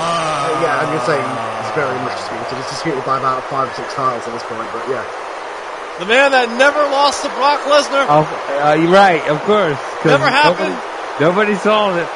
Uh, 0.00 0.62
yeah, 0.62 0.78
I'm 0.78 0.86
gonna 0.94 1.06
say 1.06 1.18
it's 1.68 1.76
very 1.76 1.92
much 2.00 2.16
disputed. 2.16 2.58
It's 2.64 2.70
disputed 2.72 3.04
by 3.04 3.18
about 3.20 3.44
five 3.52 3.68
or 3.68 3.74
six 3.76 3.92
titles 3.92 4.24
at 4.26 4.32
this 4.32 4.42
point, 4.48 4.64
but 4.72 4.88
yeah. 4.88 5.04
The 6.00 6.06
man 6.06 6.30
that 6.32 6.48
never 6.56 6.80
lost 6.88 7.22
to 7.26 7.30
Brock 7.36 7.60
Lesnar. 7.68 8.06
Oh, 8.08 8.24
uh, 8.24 8.72
you're 8.78 8.88
right, 8.90 9.20
of 9.28 9.36
course. 9.44 9.76
'cause 10.00 10.14
Never 10.16 10.30
happened. 10.30 10.72
Nobody, 11.20 11.52
nobody 11.52 11.54
saw 11.60 11.92
it. 11.98 12.08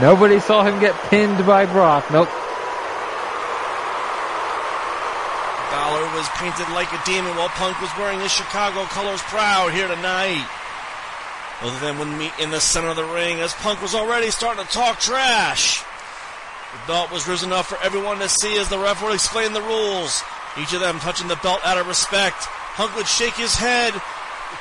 Nobody 0.00 0.40
saw 0.40 0.62
him 0.62 0.78
get 0.80 0.94
pinned 1.10 1.44
by 1.44 1.66
Brock. 1.66 2.08
Nope. 2.10 2.28
Balor 5.72 6.06
was 6.14 6.28
painted 6.40 6.68
like 6.72 6.92
a 6.92 7.00
demon 7.04 7.34
while 7.36 7.48
Punk 7.50 7.80
was 7.80 7.90
wearing 7.98 8.20
his 8.20 8.32
Chicago 8.32 8.84
colors 8.84 9.20
proud 9.22 9.72
here 9.72 9.88
tonight. 9.88 10.46
Both 11.60 11.74
of 11.74 11.80
them 11.80 11.98
would 11.98 12.08
meet 12.08 12.32
in 12.38 12.50
the 12.50 12.60
center 12.60 12.88
of 12.88 12.96
the 12.96 13.04
ring 13.04 13.40
as 13.40 13.52
Punk 13.54 13.82
was 13.82 13.94
already 13.94 14.30
starting 14.30 14.64
to 14.64 14.70
talk 14.70 15.00
trash. 15.00 15.82
The 16.86 16.94
belt 16.94 17.10
was 17.10 17.26
risen 17.26 17.50
up 17.50 17.66
for 17.66 17.74
everyone 17.82 18.22
to 18.22 18.30
see 18.30 18.54
as 18.62 18.70
the 18.70 18.78
ref 18.78 19.02
would 19.02 19.10
explain 19.10 19.50
the 19.50 19.58
rules. 19.60 20.22
Each 20.54 20.70
of 20.70 20.78
them 20.78 21.02
touching 21.02 21.26
the 21.26 21.34
belt 21.42 21.58
out 21.66 21.82
of 21.82 21.90
respect. 21.90 22.46
Punk 22.78 22.94
would 22.94 23.10
shake 23.10 23.34
his 23.34 23.58
head 23.58 23.90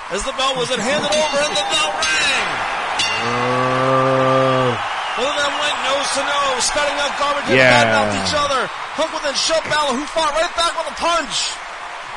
as 0.09 0.25
the 0.25 0.33
belt 0.33 0.57
was 0.57 0.73
then 0.73 0.81
handed 0.81 1.05
over 1.05 1.37
and 1.37 1.53
the 1.53 1.67
bell 1.69 1.91
rang. 1.93 2.47
Both 5.21 5.21
uh. 5.21 5.37
of 5.37 5.37
them 5.37 5.53
went 5.53 5.77
nose 5.85 6.09
to 6.17 6.23
nose, 6.25 6.65
spouting 6.65 6.97
out 6.97 7.13
garbage 7.21 7.45
and 7.53 7.61
Yeah. 7.61 7.93
badmouthed 7.93 8.17
each 8.17 8.33
other. 8.33 8.61
Punk 8.97 9.13
would 9.13 9.21
then 9.21 9.37
shove 9.37 9.61
Balor, 9.69 9.93
who 9.93 10.05
fought 10.09 10.33
right 10.33 10.49
back 10.57 10.73
with 10.81 10.89
a 10.89 10.97
punch. 10.97 11.53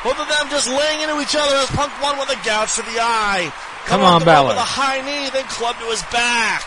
Both 0.01 0.17
of 0.17 0.25
them 0.25 0.49
just 0.49 0.65
laying 0.73 1.05
into 1.05 1.21
each 1.21 1.37
other 1.37 1.53
as 1.61 1.69
Punk 1.77 1.93
won 2.01 2.17
with 2.17 2.33
a 2.33 2.39
gouge 2.41 2.73
to 2.75 2.81
the 2.81 2.97
eye. 2.97 3.53
Come 3.85 4.01
off 4.01 4.21
on, 4.21 4.25
Balor. 4.25 4.57
With 4.57 4.57
a 4.57 4.73
high 4.73 5.05
knee, 5.05 5.29
then 5.29 5.45
club 5.45 5.77
to 5.77 5.85
his 5.93 6.01
back. 6.09 6.65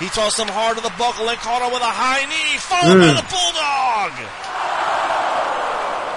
He 0.00 0.08
tossed 0.10 0.38
him 0.38 0.48
hard 0.48 0.76
to 0.78 0.82
the 0.82 0.92
buckle 0.98 1.28
and 1.28 1.38
caught 1.38 1.62
him 1.62 1.72
with 1.72 1.82
a 1.82 1.90
high 1.92 2.24
knee, 2.26 2.58
followed 2.58 2.98
by 2.98 3.12
Mm. 3.12 3.20
the 3.22 3.28
bulldog. 3.30 4.12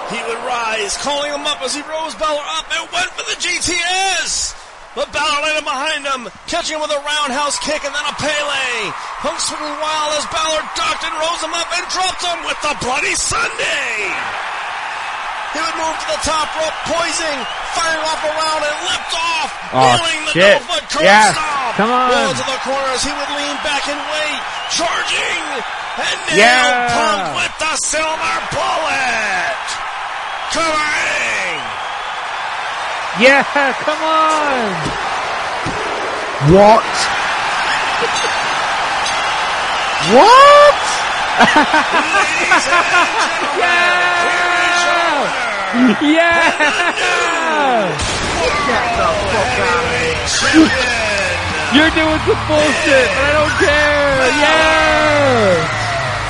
He 0.10 0.22
would 0.22 0.42
rise, 0.46 0.98
calling 1.02 1.34
him 1.34 1.46
up 1.46 1.62
as 1.62 1.74
he 1.74 1.82
rose 1.82 2.14
Balor 2.16 2.42
up 2.58 2.66
and 2.70 2.86
went 2.94 3.10
for 3.18 3.26
the 3.26 3.38
GTS. 3.42 4.54
But 4.94 5.12
Balor 5.12 5.42
laid 5.44 5.58
him 5.58 5.66
behind 5.66 6.06
him, 6.06 6.30
catching 6.48 6.76
him 6.78 6.82
with 6.82 6.92
a 6.92 7.02
roundhouse 7.02 7.58
kick 7.60 7.84
and 7.84 7.94
then 7.94 8.06
a 8.06 8.14
Pele. 8.16 8.94
Punk 9.26 9.40
swinging 9.42 9.78
wild 9.82 10.14
as 10.18 10.26
Balor 10.30 10.62
ducked 10.78 11.04
and 11.04 11.14
rose 11.20 11.42
him 11.42 11.54
up 11.54 11.68
and 11.78 11.84
dropped 11.90 12.22
him 12.24 12.40
with 12.46 12.60
the 12.62 12.74
Bloody 12.86 13.16
Sunday. 13.16 14.14
He 15.56 15.60
would 15.64 15.78
move 15.80 15.96
to 16.04 16.08
the 16.12 16.20
top 16.28 16.52
rope, 16.60 16.76
poising, 16.92 17.40
firing 17.80 18.04
off 18.04 18.20
a 18.28 18.32
round 18.36 18.60
and 18.68 18.76
leapt 18.92 19.14
off, 19.16 19.50
Oh, 19.72 19.96
the 19.96 20.36
shit. 20.36 20.60
no-foot 20.60 20.84
curb 20.92 21.08
Yes. 21.08 21.32
stomp. 21.32 21.80
Come 21.80 21.92
on. 21.96 22.12
Roll 22.12 22.28
into 22.36 22.44
the 22.44 22.60
corner 22.68 22.92
as 22.92 23.04
he 23.08 23.12
would 23.16 23.32
lean 23.40 23.56
back 23.64 23.88
and 23.88 23.96
wait, 24.12 24.42
charging, 24.76 25.44
and 26.04 26.18
nailed 26.28 26.44
Yeah. 26.44 26.92
Punk 26.92 27.40
with 27.40 27.56
the 27.64 27.72
silver 27.88 28.36
bullet. 28.52 29.64
Covering. 30.52 31.64
Yeah, 33.20 33.44
come 33.88 34.04
on. 34.04 34.76
What? 36.52 36.84
what? 40.12 40.76
Yeah! 43.58 44.15
Yeah! 45.74 46.46
Get 48.66 48.86
the 48.96 49.10
fuck 49.34 49.58
out 49.66 49.82
of 49.82 49.98
here. 49.98 50.70
You're 51.74 51.90
doing 51.92 52.22
some 52.24 52.42
bullshit, 52.48 53.08
but 53.12 53.26
I 53.26 53.32
don't 53.34 53.56
care. 53.58 54.30
Yeah! 54.46 55.66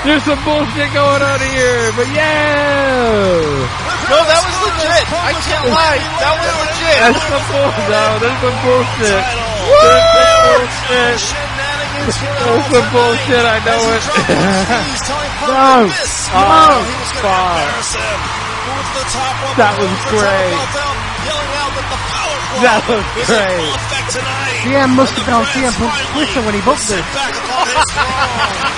There's 0.08 0.24
some 0.24 0.40
bullshit 0.46 0.90
going 0.96 1.22
on 1.22 1.40
here, 1.52 1.92
but 2.00 2.08
yeah! 2.16 3.44
No, 4.08 4.18
that 4.24 4.40
was 4.40 4.58
legit. 4.72 5.04
I 5.12 5.34
can't 5.44 5.68
lie. 5.68 6.00
That 6.22 6.34
was 6.40 6.54
legit. 6.66 6.98
That's 7.04 7.20
some 7.28 7.46
bullshit. 7.52 7.90
No, 7.92 8.04
there's 8.24 8.40
some 8.40 8.58
bullshit. 8.64 9.20
There's 9.84 10.06
some 10.16 10.32
bullshit. 10.48 11.20
There's 12.06 12.66
some 12.72 12.88
bullshit. 12.94 13.44
I 13.46 13.58
know 13.68 13.82
it. 13.94 14.04
No. 15.46 15.86
Oh, 16.34 16.82
fuck. 17.22 18.45
That 19.56 19.78
was 19.78 19.94
great. 20.10 20.56
That 22.66 22.82
was 22.90 23.06
great. 23.30 23.72
CM 24.66 24.96
must 24.96 25.14
have 25.14 25.26
been 25.26 25.36
on 25.36 25.46
CM 25.54 25.74
Punk's 25.78 26.02
Twitter 26.12 26.42
when 26.46 26.56
he 26.56 26.62
booked 26.66 26.88
this. 26.90 27.06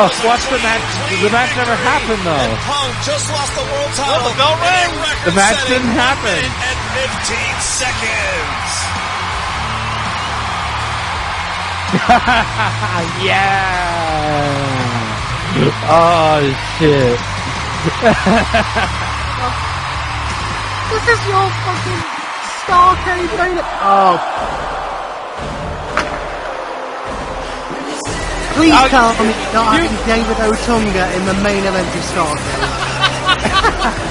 Oh, 0.00 0.08
watch 0.24 0.44
the 0.48 0.58
match. 0.62 0.80
The 1.20 1.30
match 1.30 1.56
never 1.56 1.74
happened 1.74 2.22
though. 2.24 2.54
Punk 2.64 2.94
just 3.04 3.28
lost 3.30 3.52
the 3.54 3.62
world 3.66 3.92
title. 3.92 4.30
the 4.30 4.36
bell 4.38 4.54
rang. 4.62 4.94
The 5.24 5.32
match 5.34 5.60
didn't 5.66 5.92
happen. 5.92 6.38
At 6.62 6.78
15 6.94 7.60
seconds. 7.60 9.08
yeah. 13.26 14.77
Oh 15.90 16.40
shit. 16.78 17.18
This 20.88 21.04
is 21.08 21.20
your 21.28 21.46
fucking 21.64 22.02
Starrcade 22.64 23.32
main 23.38 23.58
Oh. 23.80 24.16
Please 28.56 28.72
Uh, 28.74 28.88
tell 28.88 29.12
me 29.24 29.30
you're 29.32 29.52
not 29.54 29.72
having 29.72 29.94
David 30.04 30.36
Otunga 30.36 31.04
in 31.16 31.24
the 31.24 31.34
main 31.42 31.64
event 31.64 31.88
of 31.88 32.02
Starrcade. 32.12 32.68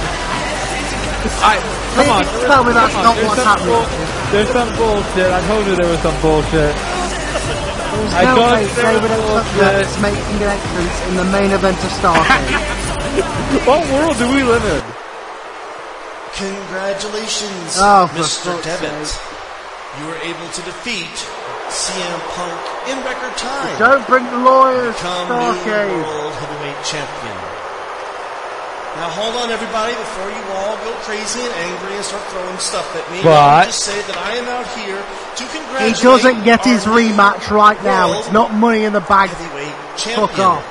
I, 1.43 1.59
come 1.95 2.09
on. 2.09 2.23
Please 2.23 2.45
tell 2.47 2.63
me 2.63 2.71
that's 2.73 2.95
on. 2.95 3.03
not 3.03 3.15
what's 3.27 3.43
happening. 3.43 3.67
bull- 3.67 4.31
there's 4.31 4.49
some 4.49 4.69
bullshit. 4.77 5.31
I 5.31 5.41
told 5.47 5.67
you 5.67 5.75
there 5.75 5.89
was 5.89 5.99
some 5.99 6.15
bullshit. 6.21 6.73
There's 7.97 8.13
I 8.13 8.23
no 8.29 8.35
thought 8.37 8.53
way 8.53 8.65
there 8.77 8.93
David 8.93 9.11
was 9.11 9.45
Otunga 9.45 9.69
is 9.81 9.93
making 10.01 10.37
an 10.45 10.49
entrance 10.53 10.97
in 11.09 11.13
the 11.17 11.27
main 11.33 11.51
event 11.51 11.77
of 11.81 11.91
Starrcade. 11.97 12.75
What 13.67 13.81
world 13.91 14.17
do 14.21 14.27
we 14.29 14.43
live 14.43 14.63
in? 14.63 14.83
Congratulations, 16.37 17.77
Oh, 17.81 18.05
Mr. 18.13 18.53
Devitt. 18.61 19.07
sake. 19.07 19.21
You 19.99 20.05
were 20.05 20.19
able 20.21 20.47
to 20.53 20.61
defeat 20.61 21.09
CM 21.73 22.19
Punk 22.37 22.61
in 22.91 22.97
record 23.01 23.33
time. 23.37 23.73
Don't 23.79 24.05
bring 24.05 24.25
the 24.29 24.37
lawyers, 24.45 24.93
Become 24.95 25.27
new 25.29 25.57
Starrcade. 25.65 26.03
World 26.05 26.33
Heavyweight 26.37 26.81
Champion. 26.85 27.36
Now 28.97 29.09
hold 29.13 29.35
on 29.37 29.51
everybody 29.51 29.93
before 29.93 30.29
you 30.33 30.43
all 30.57 30.75
go 30.81 30.91
crazy 31.05 31.39
and 31.39 31.53
angry 31.53 31.93
and 31.95 32.03
start 32.03 32.23
throwing 32.33 32.57
stuff 32.57 32.87
at 32.97 33.05
me. 33.11 33.21
But- 33.21 33.65
just 33.65 33.85
say 33.85 34.01
that 34.01 34.17
I 34.17 34.35
am 34.41 34.49
out 34.49 34.65
here 34.73 34.97
to 34.97 35.43
congratulate. 35.53 35.97
He 35.97 36.03
doesn't 36.03 36.43
get 36.43 36.65
his 36.65 36.85
rematch 36.85 37.49
right 37.51 37.81
now. 37.83 38.17
It's 38.19 38.31
not 38.31 38.53
money 38.53 38.85
in 38.85 38.93
the 38.93 39.01
bag. 39.01 39.29
Fuck 39.29 40.39
off. 40.39 40.65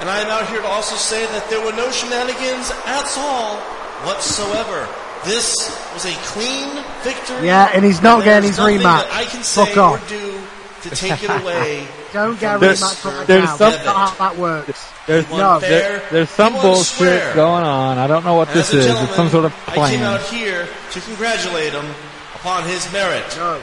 And 0.00 0.10
I 0.10 0.18
am 0.20 0.30
out 0.30 0.48
here 0.48 0.60
to 0.60 0.66
also 0.66 0.96
say 0.96 1.26
that 1.26 1.48
there 1.50 1.64
were 1.64 1.72
no 1.72 1.90
shenanigans 1.92 2.72
at 2.86 3.06
all 3.18 3.56
whatsoever. 4.02 4.88
This 5.24 5.54
was 5.92 6.06
a 6.06 6.14
clean 6.32 6.82
victory. 7.04 7.46
Yeah, 7.46 7.70
and 7.72 7.84
he's 7.84 8.00
not 8.02 8.16
and 8.16 8.24
getting 8.24 8.48
his 8.48 8.58
rematch. 8.58 9.06
I 9.12 9.26
can 9.26 9.42
say 9.42 9.66
Fuck 9.66 9.76
off. 9.76 10.04
or 10.04 10.08
do 10.08 10.40
to 10.82 10.90
take 10.90 11.22
it 11.22 11.30
away. 11.30 11.86
Don't 12.12 12.38
get 12.40 12.56
a 12.56 12.58
There's- 12.58 12.82
rematch 12.82 13.04
right 13.18 13.26
there's 13.26 13.44
now. 13.44 13.56
some- 13.56 13.70
That's 13.72 13.84
not 13.84 13.96
how 14.10 14.28
that 14.28 14.36
works. 14.38 14.84
There's 15.06 15.28
No. 15.30 15.58
there, 15.60 16.02
there's 16.10 16.30
some 16.30 16.54
bullshit 16.54 16.86
square. 16.96 17.34
going 17.34 17.64
on. 17.64 17.98
I 17.98 18.06
don't 18.06 18.24
know 18.24 18.34
what 18.34 18.48
And 18.48 18.56
this 18.58 18.72
is. 18.74 18.86
It's 18.86 19.14
some 19.16 19.30
sort 19.30 19.44
of 19.44 19.52
I 19.68 19.74
came 19.90 20.02
out 20.02 20.20
here 20.22 20.68
to 20.92 21.00
congratulate 21.00 21.72
him 21.72 21.86
upon 22.34 22.64
his 22.64 22.90
merit. 22.92 23.24
No. 23.36 23.58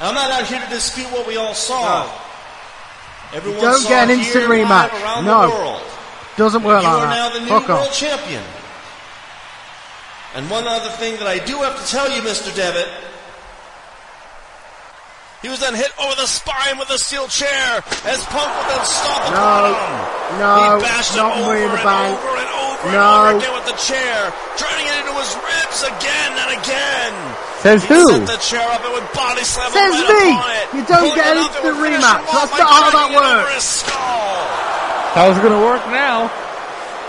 I'm 0.00 0.14
not 0.14 0.30
out 0.30 0.44
here 0.46 0.60
to 0.60 0.70
dispute 0.70 1.10
what 1.12 1.26
we 1.26 1.36
all 1.36 1.54
saw. 1.54 2.06
Everyone 3.34 3.60
Don't 3.62 3.78
saw 3.80 3.88
get 3.88 4.10
an 4.10 4.18
here 4.18 4.18
instant 4.40 4.48
live 4.48 4.90
rematch. 4.92 5.02
around 5.02 5.24
No. 5.24 5.42
the 5.48 5.54
world. 5.56 5.82
Doesn't 6.36 6.62
work 6.62 6.82
out. 6.84 6.90
you 6.90 6.96
like 6.96 7.06
are 7.08 7.14
now 7.14 7.28
the 7.30 7.40
new 7.40 7.48
Fuck 7.48 7.68
world 7.68 7.88
off. 7.88 7.94
champion. 7.96 8.42
And 10.34 10.48
one 10.48 10.66
other 10.66 10.88
thing 10.90 11.16
that 11.18 11.26
I 11.28 11.38
do 11.38 11.58
have 11.58 11.82
to 11.82 11.90
tell 11.90 12.10
you, 12.10 12.22
Mr. 12.22 12.54
Devitt. 12.54 12.88
He 15.42 15.48
was 15.50 15.58
then 15.58 15.74
hit 15.74 15.90
over 15.98 16.14
the 16.14 16.26
spine 16.30 16.78
with 16.78 16.88
a 16.90 16.98
steel 16.98 17.26
chair 17.26 17.82
as 18.06 18.22
Punk 18.30 18.46
would 18.46 18.68
then 18.70 18.84
stomp 18.86 19.26
No. 19.34 19.42
upon 19.42 19.74
him. 19.74 20.38
No. 20.38 20.54
he 20.54 20.82
bashed 20.86 21.16
Not 21.18 21.34
him 21.34 21.42
over 21.42 21.50
money 21.50 21.62
in 21.66 21.68
the 21.68 21.74
and 21.74 21.84
bank. 21.84 22.14
over 22.14 22.36
and 22.38 22.50
over 22.62 22.82
and 22.86 22.92
No. 22.94 23.02
over 23.02 23.36
again 23.42 23.52
with 23.58 23.66
the 23.66 23.78
chair, 23.82 24.18
driving 24.56 24.86
it 24.86 24.94
into 25.02 25.14
his 25.18 25.34
ribs 25.42 25.78
again 25.82 26.30
and 26.38 26.50
again. 26.62 27.12
Says 27.58 27.82
he 27.82 27.90
who? 27.90 28.06
set 28.06 28.26
the 28.26 28.38
chair 28.38 28.62
up 28.70 28.84
and 28.86 28.92
would 28.94 29.12
body 29.12 29.42
slam 29.42 29.66
him 29.66 29.72
Says 29.74 29.98
right 29.98 30.14
me. 30.22 30.30
upon 30.30 30.50
it. 30.50 30.66
You 30.78 30.82
don't 30.86 30.98
Pulling 31.10 31.14
get 31.18 31.26
it 31.26 31.30
an 31.34 31.38
up 31.42 31.42
and 31.42 31.42
instant 31.42 31.64
would 31.66 31.74
finish 31.90 32.00
rematch. 32.06 32.22
him 32.22 32.22
off 32.22 32.32
That's 32.32 32.52
by 32.52 32.58
not 32.58 32.70
how 32.70 32.80
that 32.82 32.90
dragging 32.92 33.12
it 33.12 33.18
over 33.18 33.42
works. 33.42 33.54
his 33.54 33.64
skull. 33.82 34.46
How's 35.18 35.36
it 35.36 35.42
gonna 35.42 35.60
work 35.66 35.82
now? 35.90 36.30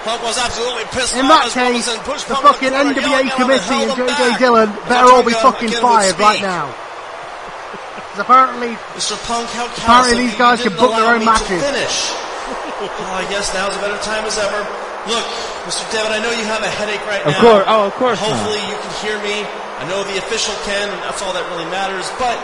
Punk 0.03 0.19
was 0.25 0.37
absolutely 0.41 0.83
pissed 0.91 1.15
In 1.15 1.25
off 1.29 1.29
that 1.31 1.45
as 1.47 1.53
case, 1.53 1.87
Robinson 1.87 1.99
pushed 2.03 2.27
the 2.27 2.33
Punk 2.35 2.45
in 2.65 2.73
fucking 2.73 2.73
corner, 2.73 2.91
yelling 2.97 2.97
NWA 2.97 3.13
at 3.13 3.23
him 3.23 3.29
and 3.29 3.61
committee 3.61 3.77
held 3.85 3.89
and 3.89 3.97
him 3.99 4.07
JJ 4.09 4.29
back. 4.29 4.39
Dillon 4.41 4.69
better 4.89 5.05
As 5.05 5.11
all 5.13 5.23
be 5.23 5.31
Otunga 5.33 5.41
fucking 5.41 5.69
again 5.69 5.81
would 5.83 5.91
fired 5.93 6.19
right 6.19 6.35
speak. 6.35 6.41
now. 6.49 6.75
'Cause 8.13 8.21
apparently, 8.21 8.77
Mr. 8.93 9.17
Punk, 9.25 9.49
how 9.57 9.65
callous 9.73 9.77
Apparently 9.81 10.23
these 10.29 10.33
you, 10.33 10.37
guys 10.37 10.61
can 10.61 10.73
book 10.77 10.93
their 10.93 11.09
own 11.09 11.19
me 11.19 11.25
matches. 11.25 11.57
Finish. 11.63 11.97
well, 12.81 13.13
I 13.17 13.25
guess 13.29 13.49
now's 13.57 13.73
a 13.75 13.79
better 13.81 13.97
time 14.05 14.21
as 14.25 14.37
ever. 14.37 14.61
Look, 15.09 15.25
Mr. 15.65 15.81
Devitt, 15.91 16.11
I 16.13 16.19
know 16.21 16.29
you 16.29 16.45
have 16.45 16.61
a 16.61 16.69
headache 16.69 17.01
right 17.09 17.25
Of 17.25 17.33
now. 17.33 17.41
course. 17.41 17.65
Oh, 17.67 17.83
of 17.89 17.93
course 17.97 18.21
not. 18.21 18.29
Hopefully 18.29 18.61
you 18.69 18.77
can 18.77 18.93
hear 19.01 19.17
me. 19.25 19.41
I 19.81 19.83
know 19.89 20.03
the 20.05 20.17
official 20.21 20.53
can, 20.63 20.87
and 20.93 21.01
that's 21.03 21.21
all 21.25 21.33
that 21.33 21.43
really 21.51 21.65
matters. 21.73 22.05
But 22.21 22.37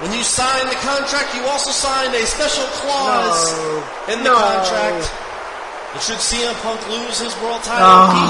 when 0.00 0.14
you 0.14 0.22
signed 0.22 0.70
the 0.70 0.78
contract, 0.86 1.34
you 1.34 1.42
also 1.50 1.70
signed 1.74 2.14
a 2.14 2.24
special 2.24 2.64
clause 2.80 3.52
No. 3.58 4.14
in 4.14 4.18
the 4.22 4.30
No. 4.30 4.36
contract 4.38 5.10
that 5.98 6.04
should 6.06 6.22
CM 6.22 6.54
Punk 6.62 6.78
lose 6.88 7.18
his 7.18 7.34
world 7.42 7.58
title, 7.66 7.82
Ah. 7.82 8.14
he 8.14 8.22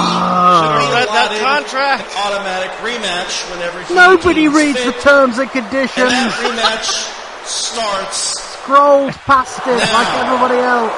should 0.57 0.73
be 0.73 0.89
Read 0.89 1.07
that 1.13 1.29
contract. 1.37 2.09
an 2.09 2.17
automatic 2.25 2.71
rematch 2.81 3.45
whenever 3.53 3.77
he 3.85 3.93
nobody 3.93 4.49
deems 4.49 4.55
reads 4.55 4.83
the 4.83 4.91
terms 5.05 5.37
and 5.37 5.49
And 5.53 5.69
conditions. 5.69 6.09
that 6.09 6.33
rematch 6.41 6.89
starts. 7.45 8.41
Scrolls 8.65 9.15
past 9.29 9.59
it 9.67 9.77
Now. 9.77 9.93
like 9.93 10.13
everybody 10.17 10.57
else. 10.65 10.97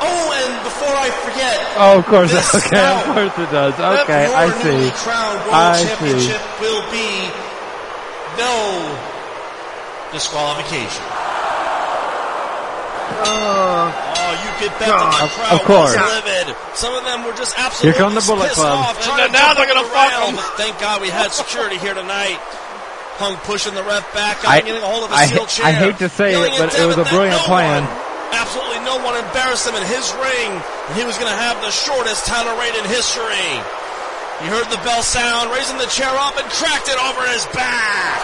Oh, 0.00 0.32
and 0.40 0.52
before 0.64 0.94
I 0.96 1.10
forget, 1.20 1.58
Oh, 1.76 1.98
of 1.98 2.06
course. 2.06 2.30
This 2.32 2.54
Okay, 2.54 2.76
now. 2.76 2.96
of 2.96 3.04
course 3.12 3.38
it 3.44 3.50
does. 3.52 3.74
Okay, 4.08 4.24
your 4.28 4.36
I 4.36 4.46
newly 4.64 4.88
see. 4.88 4.96
crowned 5.04 5.40
world 5.40 5.52
I 5.54 5.76
see. 5.76 5.88
championship 5.88 6.40
will 6.60 6.84
be 6.90 7.28
no 8.40 8.96
disqualification. 10.12 11.04
Oh, 13.24 14.04
Oh, 14.18 14.32
you 14.44 14.50
could 14.60 14.72
bet 14.78 14.88
that 14.88 15.16
the 15.18 15.24
Of- 15.24 15.32
crowd 15.32 15.52
of 15.52 15.60
course. 15.64 15.96
was 15.96 16.12
livid. 16.24 16.54
Some 16.74 16.94
of 16.94 17.04
them 17.04 17.24
were 17.24 17.32
just 17.32 17.58
absolutely 17.58 17.96
Here 17.96 18.04
come 18.04 18.14
the 18.14 18.20
Bullet 18.20 18.48
pissed 18.48 18.60
Club. 18.60 18.76
off. 18.78 18.96
And 18.96 19.04
trying 19.04 19.32
now 19.32 19.54
they're 19.54 19.66
gonna 19.66 19.82
the 19.82 19.88
fuck 19.90 20.10
rail, 20.10 20.28
'em. 20.28 20.36
But 20.36 20.56
thank 20.56 20.78
God 20.78 21.00
we 21.00 21.08
had 21.10 21.32
security 21.32 21.78
here 21.78 21.94
tonight. 21.94 22.38
Punk 23.18 23.42
pushing 23.44 23.74
the 23.74 23.82
ref 23.82 24.04
back, 24.14 24.38
I- 24.46 24.60
getting 24.60 24.82
a 24.82 24.86
hold 24.86 25.04
of 25.04 25.12
a 25.12 25.16
I- 25.16 25.26
steel 25.26 25.46
chair. 25.46 25.66
I 25.66 25.72
hate 25.72 25.98
to 25.98 26.08
say 26.08 26.34
it, 26.34 26.58
but 26.58 26.74
it 26.74 26.86
was 26.86 26.98
a 26.98 27.04
brilliant 27.04 27.36
no 27.40 27.44
plan. 27.50 27.84
one, 27.84 27.96
absolutely 28.32 28.78
no 28.80 28.96
one 28.98 29.16
embarrassed 29.16 29.66
him 29.66 29.74
in 29.74 29.82
his 29.84 30.12
ring. 30.22 30.62
And 30.88 30.96
he 30.96 31.04
was 31.04 31.16
going 31.18 31.30
to 31.32 31.36
have 31.38 31.60
the 31.62 31.70
shortest 31.72 32.26
title 32.26 32.54
reign 32.56 32.74
in 32.76 32.84
history. 32.84 33.62
He 34.40 34.46
heard 34.46 34.70
the 34.70 34.78
bell 34.86 35.02
sound, 35.02 35.50
raising 35.50 35.78
the 35.78 35.86
chair 35.86 36.10
up 36.14 36.38
and 36.38 36.48
cracked 36.50 36.88
it 36.88 36.98
over 37.02 37.22
his 37.32 37.44
back. 37.46 38.22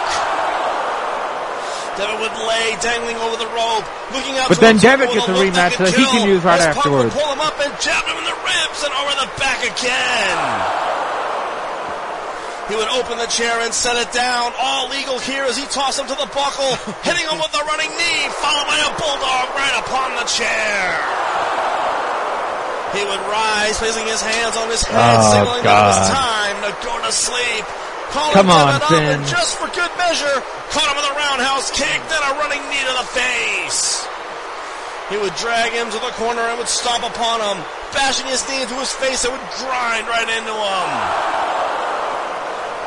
Devitt 1.95 2.19
would 2.19 2.35
lay 2.47 2.75
dangling 2.83 3.15
over 3.23 3.39
the 3.39 3.47
rope, 3.55 3.87
looking 4.11 4.35
out 4.35 4.49
But 4.51 4.59
then 4.59 4.75
Devitt 4.77 5.15
gets 5.15 5.27
a 5.27 5.35
rematch 5.35 5.79
that 5.79 5.95
he 5.95 6.03
can 6.03 6.27
use 6.27 6.43
right 6.43 6.59
as 6.59 6.75
afterwards. 6.75 7.15
pull 7.15 7.27
him 7.31 7.39
up 7.39 7.55
and 7.63 7.71
jab 7.79 8.03
him 8.03 8.17
in 8.19 8.25
the 8.27 8.37
ribs 8.43 8.79
and 8.83 8.91
over 8.99 9.13
the 9.23 9.29
back 9.39 9.63
again. 9.63 10.35
He 12.67 12.73
would 12.75 12.89
open 12.97 13.21
the 13.21 13.29
chair 13.29 13.61
and 13.61 13.69
set 13.71 13.93
it 14.01 14.09
down, 14.11 14.51
all 14.57 14.89
legal 14.89 15.19
here 15.21 15.45
as 15.45 15.55
he 15.55 15.63
tossed 15.69 16.01
him 16.01 16.07
to 16.09 16.17
the 16.17 16.25
buckle, 16.33 16.73
hitting 17.07 17.23
him 17.29 17.37
with 17.37 17.53
a 17.53 17.63
running 17.69 17.93
knee, 17.93 18.21
followed 18.41 18.65
by 18.67 18.79
a 18.81 18.89
bulldog 18.97 19.45
right 19.53 19.75
upon 19.85 20.17
the 20.17 20.25
chair. 20.25 20.81
He 22.97 23.03
would 23.03 23.23
rise, 23.29 23.77
placing 23.77 24.07
his 24.07 24.21
hands 24.21 24.55
on 24.57 24.67
his 24.71 24.81
head, 24.83 24.97
Oh, 24.97 25.31
signaling 25.31 25.63
that 25.63 25.77
it 25.77 25.87
was 25.93 26.09
time 26.09 26.57
to 26.63 26.71
go 26.81 26.95
to 27.05 27.11
sleep. 27.11 27.65
Come 28.15 28.47
on, 28.47 28.79
Finn. 28.87 29.19
just 29.27 29.59
for 29.59 29.67
good 29.75 29.91
measure, 29.99 30.39
caught 30.71 30.87
him 30.87 30.95
with 30.95 31.07
a 31.11 31.15
roundhouse 31.19 31.67
kick, 31.75 31.99
then 32.07 32.23
a 32.23 32.31
running 32.39 32.63
knee 32.71 32.79
to 32.87 32.95
the 32.95 33.07
face. 33.11 34.07
He 35.11 35.19
would 35.19 35.35
drag 35.35 35.75
him 35.75 35.91
to 35.91 35.99
the 35.99 36.15
corner 36.15 36.41
and 36.41 36.57
would 36.57 36.71
stomp 36.71 37.03
upon 37.03 37.43
him, 37.43 37.59
bashing 37.91 38.25
his 38.31 38.41
knee 38.47 38.63
into 38.63 38.73
his 38.79 38.91
face 38.95 39.27
and 39.27 39.35
would 39.35 39.47
grind 39.59 40.07
right 40.07 40.31
into 40.31 40.55
him. 40.55 40.87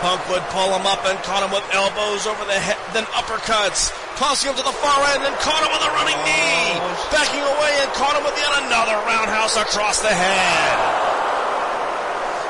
Punk 0.00 0.23
would 0.31 0.42
pull 0.55 0.73
him 0.73 0.86
up 0.86 1.05
and 1.05 1.18
caught 1.26 1.42
him 1.44 1.52
with 1.52 1.66
elbows 1.74 2.24
over 2.26 2.44
the 2.48 2.57
head, 2.57 2.78
then 2.94 3.05
uppercuts, 3.18 3.92
tossing 4.16 4.48
him 4.50 4.57
to 4.57 4.65
the 4.65 4.76
far 4.81 4.98
end 5.12 5.26
and 5.26 5.34
caught 5.44 5.60
him 5.60 5.70
with 5.74 5.82
a 5.84 5.92
running 5.92 6.18
knee, 6.24 6.78
backing 7.12 7.42
away 7.42 7.73
and 7.84 7.90
caught 7.98 8.16
him 8.16 8.24
with 8.24 8.34
yet 8.39 8.65
another 8.65 8.97
roundhouse 9.05 9.60
across 9.60 10.00
the 10.00 10.08
head. 10.08 11.17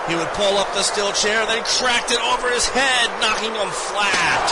He 0.09 0.17
would 0.17 0.33
pull 0.33 0.57
up 0.57 0.73
the 0.73 0.81
steel 0.83 1.13
chair, 1.13 1.45
then 1.45 1.63
cracked 1.65 2.11
it 2.11 2.21
over 2.33 2.49
his 2.49 2.65
head, 2.65 3.13
knocking 3.21 3.53
him 3.53 3.69
flat. 3.69 4.47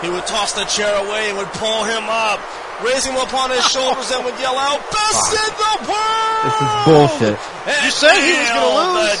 He 0.00 0.08
would 0.08 0.24
toss 0.26 0.56
the 0.56 0.64
chair 0.64 0.88
away 1.04 1.28
and 1.28 1.36
would 1.36 1.52
pull 1.60 1.84
him 1.84 2.08
up, 2.08 2.40
raising 2.80 3.12
him 3.12 3.20
upon 3.20 3.50
his 3.50 3.60
shoulders 3.68 4.10
and 4.10 4.24
would 4.24 4.40
yell 4.40 4.56
out, 4.56 4.80
Best 4.88 5.36
in 5.36 5.52
the 5.52 5.74
world! 5.84 6.48
This 6.48 6.56
is 6.64 6.72
bullshit. 6.88 7.38
And 7.68 7.76
You 7.84 7.92
said 7.92 8.16
he 8.16 8.32
was 8.40 8.48
gonna 8.56 8.72
nailed 8.72 9.04
lose. 9.04 9.20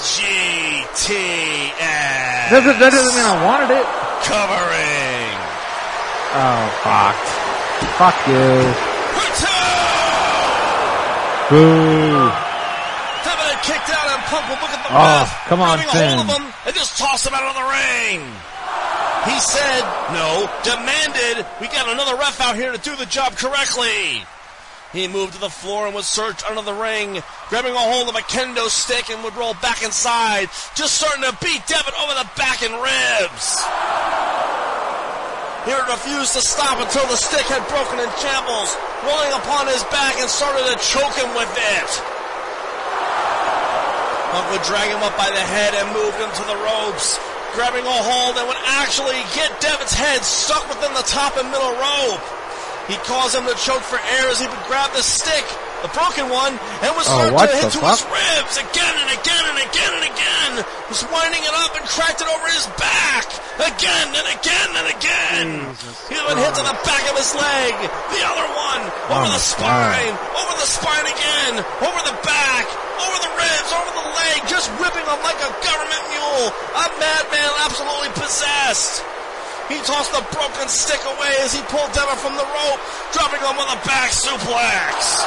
GTS. 0.96 1.76
That 1.76 2.64
doesn't, 2.64 2.80
that 2.80 2.90
doesn't 2.90 3.12
mean 3.14 3.28
I 3.28 3.36
wanted 3.44 3.70
it. 3.76 3.84
Covering. 4.24 5.36
Oh, 6.40 6.72
fuck. 6.80 7.20
Fuck 8.00 8.16
you. 8.32 8.88
Boo. 11.52 12.32
Had 13.52 13.60
kicked 13.60 13.91
out 14.32 14.40
and 14.40 14.48
Punk 14.48 14.48
would 14.48 14.60
look 14.64 14.72
at 14.72 14.82
the 14.82 14.90
ah, 14.90 14.96
Oh, 14.96 15.20
ref, 15.20 15.48
come 15.48 15.60
on, 15.60 15.78
grabbing 15.78 15.88
a 15.88 15.92
hold 15.92 16.00
Finn. 16.00 16.18
of 16.18 16.28
him 16.40 16.44
and 16.66 16.74
just 16.74 16.98
toss 16.98 17.26
him 17.26 17.34
out 17.34 17.44
of 17.44 17.56
the 17.56 17.68
ring. 17.68 18.20
He 19.28 19.38
said, 19.38 19.82
no, 20.10 20.50
demanded, 20.64 21.46
we 21.60 21.68
got 21.68 21.88
another 21.88 22.16
ref 22.16 22.40
out 22.40 22.56
here 22.56 22.72
to 22.72 22.78
do 22.78 22.96
the 22.96 23.06
job 23.06 23.36
correctly. 23.36 24.24
He 24.92 25.08
moved 25.08 25.34
to 25.34 25.40
the 25.40 25.48
floor 25.48 25.86
and 25.86 25.94
would 25.94 26.04
search 26.04 26.42
under 26.44 26.60
the 26.60 26.74
ring, 26.74 27.22
grabbing 27.48 27.72
a 27.72 27.78
hold 27.78 28.08
of 28.10 28.16
a 28.16 28.20
kendo 28.26 28.68
stick 28.68 29.08
and 29.08 29.22
would 29.24 29.36
roll 29.36 29.54
back 29.62 29.82
inside, 29.82 30.50
just 30.74 30.98
starting 31.00 31.22
to 31.24 31.32
beat 31.40 31.64
Devitt 31.64 31.94
over 32.02 32.12
the 32.18 32.28
back 32.36 32.60
and 32.60 32.74
ribs. 32.76 33.62
He 35.64 35.70
would 35.70 35.86
refuse 35.88 36.34
to 36.34 36.42
stop 36.42 36.82
until 36.82 37.06
the 37.06 37.16
stick 37.16 37.46
had 37.46 37.62
broken 37.70 38.02
in 38.02 38.10
shambles, 38.18 38.74
rolling 39.06 39.32
upon 39.38 39.70
his 39.70 39.84
back 39.94 40.18
and 40.18 40.28
started 40.28 40.66
to 40.66 40.76
choke 40.82 41.14
him 41.14 41.30
with 41.38 41.48
it. 41.78 42.21
Punk 44.32 44.48
would 44.48 44.64
drag 44.64 44.88
him 44.88 45.04
up 45.04 45.12
by 45.20 45.28
the 45.28 45.44
head 45.44 45.76
and 45.76 45.92
move 45.92 46.16
him 46.16 46.32
to 46.32 46.44
the 46.48 46.56
ropes, 46.64 47.20
grabbing 47.52 47.84
a 47.84 47.98
hold 48.00 48.40
and 48.40 48.48
would 48.48 48.64
actually 48.80 49.20
get 49.36 49.52
Devitt's 49.60 49.92
head 49.92 50.24
stuck 50.24 50.64
within 50.72 50.88
the 50.96 51.04
top 51.04 51.36
and 51.36 51.52
middle 51.52 51.76
rope. 51.76 52.24
He'd 52.88 53.04
cause 53.04 53.36
him 53.36 53.44
to 53.44 53.52
choke 53.60 53.84
for 53.84 54.00
air 54.16 54.32
as 54.32 54.40
he 54.40 54.48
would 54.48 54.64
grab 54.64 54.88
the 54.96 55.04
stick, 55.04 55.44
the 55.82 55.90
broken 55.92 56.30
one, 56.30 56.54
and 56.54 56.90
would 56.94 57.06
Oh, 57.10 57.26
to 57.34 57.50
hit 57.58 57.74
to 57.74 57.82
his 57.82 58.02
ribs 58.06 58.54
again 58.56 58.94
and 59.02 59.10
again 59.18 59.44
and 59.50 59.58
again 59.66 59.92
and 59.98 60.04
again. 60.06 60.50
Was 60.88 61.02
winding 61.10 61.42
it 61.42 61.54
up 61.58 61.74
and 61.74 61.84
cracked 61.90 62.22
it 62.22 62.28
over 62.30 62.46
his 62.54 62.66
back 62.78 63.26
again 63.58 64.08
and 64.14 64.28
again 64.38 64.70
and 64.78 64.86
again. 64.94 65.48
He 66.06 66.16
would 66.22 66.38
hit 66.38 66.54
to 66.54 66.64
the 66.64 66.78
back 66.86 67.04
of 67.10 67.14
his 67.18 67.34
leg, 67.34 67.74
the 68.14 68.22
other 68.22 68.46
one, 68.46 68.82
over 69.10 69.26
Oh, 69.26 69.32
the 69.34 69.42
spine, 69.42 70.14
over 70.38 70.54
the 70.56 70.68
spine 70.70 71.06
again, 71.10 71.52
over 71.82 72.00
the 72.06 72.16
back, 72.22 72.66
over 73.02 73.18
the 73.18 73.32
ribs, 73.34 73.70
over 73.74 73.90
the 73.98 74.06
leg, 74.14 74.38
just 74.46 74.70
whipping 74.78 75.04
him 75.04 75.20
like 75.26 75.40
a 75.42 75.50
government 75.66 76.02
mule. 76.14 76.46
A 76.78 76.86
madman 77.00 77.52
absolutely 77.66 78.12
possessed. 78.14 79.02
He 79.68 79.78
tossed 79.86 80.12
the 80.12 80.24
broken 80.34 80.68
stick 80.68 81.00
away 81.06 81.32
as 81.40 81.54
he 81.54 81.62
pulled 81.70 81.92
Devitt 81.92 82.18
from 82.18 82.34
the 82.34 82.44
rope, 82.44 82.80
dropping 83.12 83.40
him 83.40 83.56
with 83.56 83.70
a 83.70 83.78
back 83.86 84.10
suplex. 84.10 85.22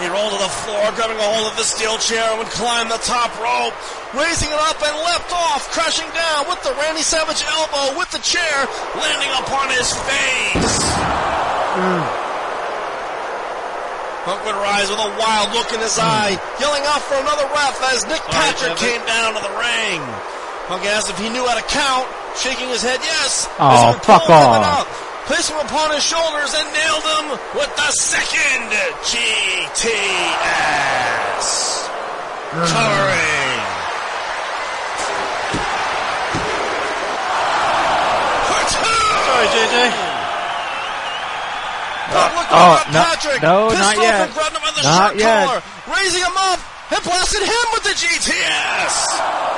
He 0.00 0.08
rolled 0.08 0.34
to 0.34 0.40
the 0.42 0.50
floor, 0.66 0.90
grabbing 0.98 1.18
a 1.18 1.28
hold 1.28 1.52
of 1.52 1.56
the 1.56 1.62
steel 1.62 1.94
chair 1.98 2.26
and 2.34 2.38
would 2.42 2.50
climb 2.50 2.88
the 2.88 2.98
top 3.06 3.30
rope, 3.38 3.76
raising 4.16 4.50
it 4.50 4.58
up 4.58 4.80
and 4.82 4.94
leapt 5.06 5.30
off, 5.30 5.70
crashing 5.70 6.08
down 6.10 6.48
with 6.48 6.58
the 6.66 6.74
Randy 6.74 7.02
Savage 7.06 7.44
elbow 7.46 7.94
with 7.98 8.10
the 8.10 8.18
chair, 8.18 8.66
landing 8.98 9.30
upon 9.38 9.70
his 9.70 9.92
face. 9.92 10.74
Punk 14.26 14.42
would 14.46 14.58
rise 14.58 14.90
with 14.90 14.98
a 14.98 15.10
wild 15.18 15.54
look 15.54 15.70
in 15.74 15.78
his 15.78 15.98
eye, 15.98 16.34
yelling 16.58 16.82
out 16.86 17.02
for 17.02 17.14
another 17.18 17.46
ref 17.54 17.78
as 17.94 18.06
Nick 18.06 18.22
Patrick 18.30 18.74
came 18.78 19.04
down 19.06 19.34
to 19.34 19.42
the 19.42 19.54
ring. 19.54 20.02
Punk 20.72 20.88
asked 20.88 21.10
if 21.10 21.18
he 21.20 21.28
knew 21.28 21.44
how 21.44 21.52
to 21.52 21.60
count, 21.68 22.08
shaking 22.32 22.64
his 22.72 22.80
head 22.80 22.96
yes. 23.04 23.44
Oh, 23.60 23.68
as 23.68 23.80
he 23.84 23.86
would 23.92 24.00
fuck 24.08 24.24
off. 24.24 24.88
placed 25.28 25.52
him 25.52 25.60
upon 25.60 25.92
his 25.92 26.00
shoulders 26.00 26.48
and 26.56 26.64
nailed 26.72 27.04
him 27.12 27.36
with 27.60 27.68
the 27.76 27.90
second 28.00 28.72
GTS. 29.04 29.84
Covering. 32.56 33.60
For 38.48 38.62
two! 38.72 38.96
Sorry, 39.28 39.48
JJ. 39.52 39.76
Uh, 42.08 42.16
Punk 42.16 42.32
looked 42.32 42.48
oh, 42.48 42.80
no- 42.96 43.04
Patrick, 43.12 43.44
no, 43.44 43.68
not 43.76 44.00
yet. 44.00 44.32
him 44.32 44.56
the 44.56 44.80
Not 44.88 45.20
yet. 45.20 45.44
collar, 45.44 45.60
raising 46.00 46.24
him 46.24 46.32
up 46.48 46.60
and 46.96 47.04
blasted 47.04 47.42
him 47.44 47.66
with 47.76 47.84
the 47.84 47.92
GTS. 47.92 49.52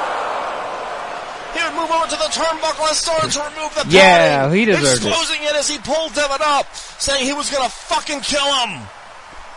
Move 1.73 1.91
over 1.91 2.07
to 2.07 2.17
the 2.17 2.31
turnbuckle 2.31 2.87
and 2.89 2.97
started 2.97 3.31
to 3.33 3.41
remove 3.41 3.73
the 3.75 3.85
Yeah, 3.89 4.45
padding, 4.47 4.59
he 4.59 4.65
deserved 4.67 5.05
it. 5.05 5.09
exposing 5.09 5.43
it 5.43 5.55
as 5.57 5.69
he 5.69 5.79
pulled 5.79 6.13
Devitt 6.15 6.41
up, 6.41 6.69
saying 6.99 7.25
he 7.25 7.33
was 7.33 7.49
gonna 7.51 7.69
fucking 7.69 8.21
kill 8.21 8.45
him. 8.45 8.81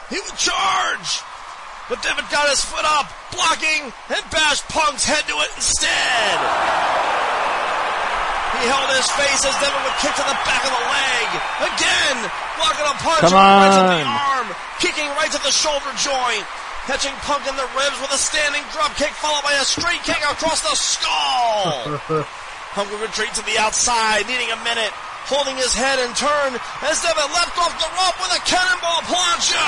He 0.09 0.15
would 0.19 0.37
charge. 0.37 1.21
But 1.89 2.01
Devitt 2.03 2.27
got 2.31 2.49
his 2.49 2.63
foot 2.63 2.83
up, 2.83 3.07
blocking, 3.31 3.91
and 4.11 4.23
bashed 4.31 4.67
Punk's 4.67 5.03
head 5.05 5.23
to 5.27 5.35
it 5.39 5.51
instead. 5.55 6.37
He 8.57 8.65
held 8.65 8.89
his 8.89 9.07
face 9.13 9.43
as 9.45 9.53
Devitt 9.61 9.81
would 9.85 9.97
kick 10.01 10.15
to 10.17 10.25
the 10.25 10.37
back 10.47 10.63
of 10.65 10.71
the 10.73 10.83
leg. 10.89 11.27
Again, 11.69 12.17
blocking 12.57 12.87
a 12.89 12.95
punch 13.05 13.21
Come 13.21 13.35
and 13.37 13.61
right 13.61 13.71
to 13.77 13.83
the 13.85 14.01
arm, 14.09 14.47
kicking 14.81 15.09
right 15.19 15.29
to 15.31 15.41
the 15.43 15.51
shoulder 15.53 15.91
joint. 16.01 16.43
Catching 16.87 17.11
Punk 17.27 17.43
in 17.43 17.55
the 17.59 17.67
ribs 17.75 17.99
with 17.99 18.15
a 18.15 18.19
standing 18.19 18.63
drop 18.71 18.95
kick 18.95 19.11
followed 19.19 19.43
by 19.43 19.51
a 19.59 19.65
straight 19.67 19.99
kick 20.07 20.23
across 20.23 20.63
the 20.63 20.71
skull. 20.71 21.99
Punk 22.71 22.87
would 22.95 23.03
retreat 23.03 23.33
to 23.35 23.43
the 23.43 23.59
outside, 23.59 24.23
needing 24.31 24.47
a 24.55 24.59
minute, 24.63 24.95
holding 25.27 25.59
his 25.59 25.75
head 25.75 25.99
and 25.99 26.15
turn 26.15 26.55
as 26.87 27.03
Devitt 27.03 27.27
leapt 27.35 27.59
off 27.59 27.75
the 27.75 27.91
rope 27.91 28.15
with 28.23 28.31
a 28.39 28.41
cannonball 28.47 29.03
plancha. 29.03 29.67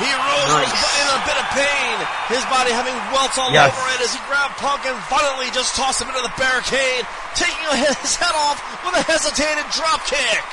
He 0.00 0.06
rose 0.08 0.64
was 0.64 0.94
in 0.96 1.08
a 1.12 1.20
bit 1.26 1.36
of 1.42 1.46
pain, 1.52 1.94
his 2.32 2.44
body 2.48 2.70
having 2.72 2.94
welts 3.12 3.36
all 3.36 3.50
Yes. 3.52 3.68
over 3.74 3.84
it 3.92 4.00
as 4.00 4.14
he 4.14 4.20
grabbed 4.30 4.56
Punk 4.62 4.86
and 4.86 4.96
violently 5.10 5.50
just 5.52 5.74
tossed 5.74 6.00
him 6.00 6.08
into 6.08 6.22
the 6.22 6.32
barricade, 6.40 7.04
taking 7.34 7.58
his 7.84 8.14
head 8.22 8.32
off 8.32 8.62
with 8.86 8.94
a 8.96 9.02
hesitated 9.04 9.66
drop 9.76 10.00
kick. 10.06 10.46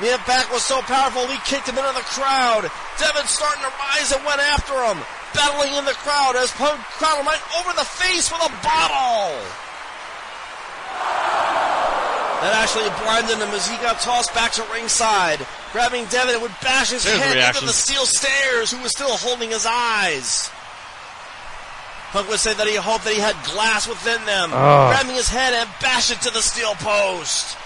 The 0.00 0.12
impact 0.12 0.50
was 0.50 0.62
so 0.62 0.82
powerful 0.82 1.26
he 1.28 1.38
kicked 1.46 1.68
him 1.68 1.78
into 1.78 1.92
the 1.94 2.02
crowd. 2.10 2.66
Devitt 2.98 3.30
starting 3.30 3.62
to 3.62 3.72
rise 3.78 4.10
and 4.10 4.24
went 4.26 4.40
after 4.40 4.74
him, 4.90 4.98
battling 5.32 5.74
in 5.78 5.84
the 5.84 5.94
crowd 6.02 6.34
as 6.34 6.50
Punk 6.52 6.80
crowd 6.98 7.20
him 7.20 7.26
right 7.26 7.40
over 7.62 7.70
the 7.78 7.84
face 7.86 8.30
with 8.30 8.42
a 8.42 8.50
bottle. 8.62 9.38
That 12.42 12.60
actually 12.60 12.90
blinded 13.02 13.38
him 13.38 13.54
as 13.54 13.66
he 13.66 13.76
got 13.78 14.00
tossed 14.00 14.34
back 14.34 14.52
to 14.52 14.66
ringside. 14.72 15.46
Grabbing 15.72 16.04
Devitt, 16.06 16.34
it 16.34 16.40
would 16.42 16.54
bash 16.60 16.90
his 16.90 17.04
There's 17.04 17.16
the 17.16 17.22
head 17.22 17.36
into 17.36 17.38
reaction. 17.38 17.66
the 17.66 17.72
steel 17.72 18.04
stairs, 18.04 18.70
who 18.70 18.82
was 18.82 18.90
still 18.90 19.16
holding 19.16 19.50
his 19.50 19.64
eyes. 19.64 20.50
Punk 22.10 22.28
would 22.28 22.40
say 22.40 22.52
that 22.52 22.66
he 22.66 22.74
hoped 22.76 23.04
that 23.04 23.14
he 23.14 23.20
had 23.20 23.34
glass 23.44 23.88
within 23.88 24.22
them. 24.26 24.50
Oh. 24.52 24.90
Grabbing 24.90 25.14
his 25.14 25.28
head 25.28 25.54
and 25.54 25.68
bashed 25.80 26.10
it 26.10 26.20
to 26.22 26.30
the 26.30 26.42
steel 26.42 26.74
post. 26.74 27.56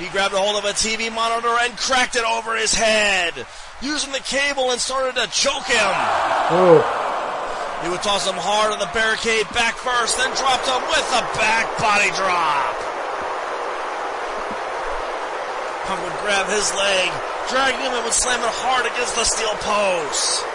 He 0.00 0.08
grabbed 0.08 0.32
a 0.32 0.40
hold 0.40 0.56
of 0.56 0.64
a 0.64 0.72
TV 0.72 1.12
monitor 1.12 1.52
and 1.60 1.76
cracked 1.76 2.16
it 2.16 2.24
over 2.24 2.56
his 2.56 2.72
head. 2.72 3.36
Using 3.84 4.16
the 4.16 4.24
cable 4.24 4.72
and 4.72 4.80
started 4.80 5.12
to 5.20 5.28
choke 5.28 5.68
him. 5.68 5.92
Oh. 6.56 6.80
He 7.84 7.92
would 7.92 8.00
toss 8.00 8.24
him 8.24 8.40
hard 8.40 8.72
on 8.72 8.80
the 8.80 8.88
barricade 8.96 9.44
back 9.52 9.76
first, 9.76 10.16
then 10.16 10.32
dropped 10.40 10.64
him 10.64 10.80
with 10.88 11.04
a 11.04 11.24
back 11.36 11.68
body 11.76 12.08
drop. 12.16 12.76
Punk 15.84 16.00
would 16.00 16.16
grab 16.24 16.48
his 16.48 16.72
leg, 16.80 17.12
dragging 17.52 17.84
him 17.84 17.92
and 17.92 18.00
would 18.00 18.16
slam 18.16 18.40
it 18.40 18.56
hard 18.64 18.88
against 18.88 19.20
the 19.20 19.28
steel 19.28 19.52
post. 19.60 20.48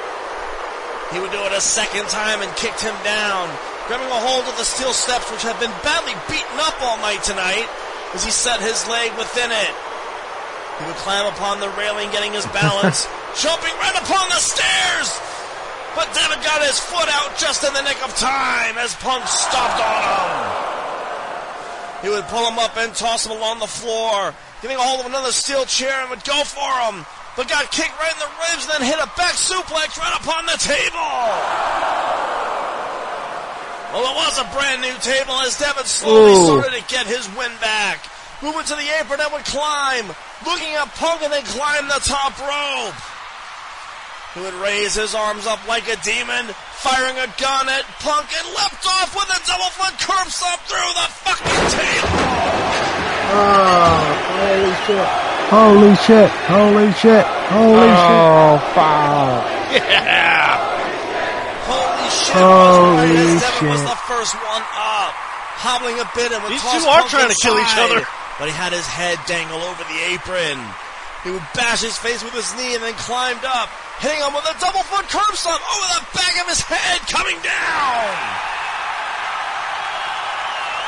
He 1.13 1.21
would 1.21 1.29
do 1.29 1.41
it 1.45 1.53
a 1.53 1.61
second 1.61 2.09
time 2.09 2.41
and 2.41 2.49
kicked 2.57 2.81
him 2.81 2.97
down, 3.05 3.45
grabbing 3.85 4.09
a 4.09 4.21
hold 4.25 4.49
of 4.49 4.57
the 4.57 4.65
steel 4.65 4.89
steps 4.89 5.29
which 5.29 5.45
had 5.45 5.57
been 5.61 5.73
badly 5.85 6.17
beaten 6.33 6.57
up 6.65 6.81
all 6.81 6.97
night 7.05 7.21
tonight 7.21 7.69
as 8.15 8.23
he 8.23 8.31
set 8.31 8.63
his 8.63 8.87
leg 8.87 9.11
within 9.19 9.51
it. 9.51 9.73
He 10.79 10.83
would 10.87 10.95
climb 11.03 11.27
upon 11.27 11.59
the 11.59 11.69
railing, 11.75 12.09
getting 12.11 12.31
his 12.31 12.47
balance, 12.55 13.07
jumping 13.43 13.75
right 13.83 13.95
upon 13.99 14.27
the 14.31 14.39
stairs. 14.39 15.11
But 15.95 16.11
David 16.15 16.43
got 16.43 16.63
his 16.63 16.79
foot 16.79 17.07
out 17.11 17.37
just 17.37 17.63
in 17.63 17.71
the 17.75 17.83
nick 17.83 17.99
of 18.03 18.15
time 18.15 18.79
as 18.79 18.95
Punk 18.95 19.27
stopped 19.27 19.79
on 19.79 20.01
him. 20.03 20.65
He 22.03 22.09
would 22.09 22.25
pull 22.25 22.47
him 22.47 22.59
up 22.59 22.75
and 22.77 22.93
toss 22.93 23.25
him 23.25 23.31
along 23.31 23.59
the 23.59 23.67
floor, 23.67 24.33
getting 24.61 24.77
a 24.77 24.81
hold 24.81 24.99
of 24.99 25.05
another 25.07 25.31
steel 25.31 25.65
chair 25.65 25.95
and 26.01 26.09
would 26.09 26.23
go 26.23 26.43
for 26.43 26.71
him, 26.87 27.05
but 27.35 27.47
got 27.47 27.71
kicked 27.71 27.97
right 27.99 28.11
in 28.11 28.19
the 28.19 28.31
ribs 28.51 28.67
and 28.67 28.79
then 28.79 28.83
hit 28.83 28.99
a 28.99 29.07
back 29.15 29.35
suplex 29.35 29.97
right 29.97 30.15
upon 30.19 30.45
the 30.45 30.59
table. 30.59 32.34
Well, 33.95 34.11
it 34.11 34.15
was 34.19 34.35
a 34.43 34.47
brand 34.51 34.81
new 34.83 34.91
table 34.99 35.39
as 35.47 35.55
Devitt 35.55 35.87
slowly 35.87 36.35
Ooh. 36.35 36.59
started 36.59 36.75
to 36.75 36.83
get 36.91 37.07
his 37.07 37.23
win 37.39 37.51
back. 37.63 38.03
Moving 38.43 38.67
to 38.67 38.75
the 38.75 38.83
apron 38.99 39.23
and 39.23 39.31
would 39.31 39.47
climb, 39.47 40.11
looking 40.43 40.75
at 40.75 40.91
Punk 40.99 41.23
and 41.23 41.31
then 41.31 41.47
climb 41.47 41.87
the 41.87 42.03
top 42.03 42.35
rope. 42.43 42.99
He 44.35 44.43
would 44.43 44.53
raise 44.59 44.95
his 44.99 45.15
arms 45.15 45.47
up 45.47 45.65
like 45.71 45.87
a 45.87 45.95
demon, 46.03 46.43
firing 46.83 47.15
a 47.23 47.31
gun 47.39 47.71
at 47.71 47.87
Punk 48.03 48.27
and 48.35 48.45
leapt 48.51 48.83
off 48.83 49.15
with 49.15 49.31
a 49.31 49.39
double 49.47 49.71
foot 49.71 49.95
curb 49.95 50.27
stomp 50.27 50.59
through 50.67 50.91
the 50.99 51.07
fucking 51.23 51.63
table. 51.71 52.19
Oh, 53.31 53.95
holy 54.35 54.75
shit. 54.83 55.07
Holy 55.47 55.95
shit. 56.03 56.29
Holy 56.51 56.91
shit. 56.99 57.25
Holy 57.47 57.87
Oh, 57.95 58.59
fuck. 58.75 59.71
Yeah. 59.71 60.74
Holy 62.15 62.23
shit, 62.23 62.39
Holy 62.39 63.35
was 63.35 63.41
Devitt 63.43 63.69
was 63.71 63.83
the 63.83 63.99
first 64.07 64.33
one 64.39 64.63
up. 64.63 65.11
Hobbling 65.55 65.99
a 65.99 66.07
bit 66.15 66.31
and 66.31 66.39
would 66.43 66.51
These 66.51 66.63
two 66.63 66.83
are 66.87 67.03
Punk 67.03 67.11
trying 67.11 67.31
to 67.31 67.39
kill 67.39 67.55
each 67.59 67.77
other. 67.79 68.03
But 68.39 68.51
he 68.51 68.55
had 68.55 68.75
his 68.75 68.85
head 68.87 69.19
dangle 69.27 69.63
over 69.63 69.83
the 69.87 69.99
apron. 70.11 70.59
He 71.23 71.31
would 71.31 71.47
bash 71.55 71.81
his 71.81 71.97
face 71.97 72.21
with 72.21 72.35
his 72.35 72.51
knee 72.53 72.75
and 72.75 72.83
then 72.83 72.93
climbed 73.01 73.41
up, 73.47 73.71
hitting 73.97 74.19
him 74.21 74.35
with 74.35 74.45
a 74.45 74.55
double 74.61 74.83
foot 74.85 75.07
curb 75.09 75.33
stomp 75.33 75.57
oh, 75.57 75.73
over 75.73 75.87
the 75.97 76.05
back 76.13 76.35
of 76.43 76.45
his 76.51 76.61
head, 76.61 77.01
coming 77.09 77.39
down. 77.41 78.11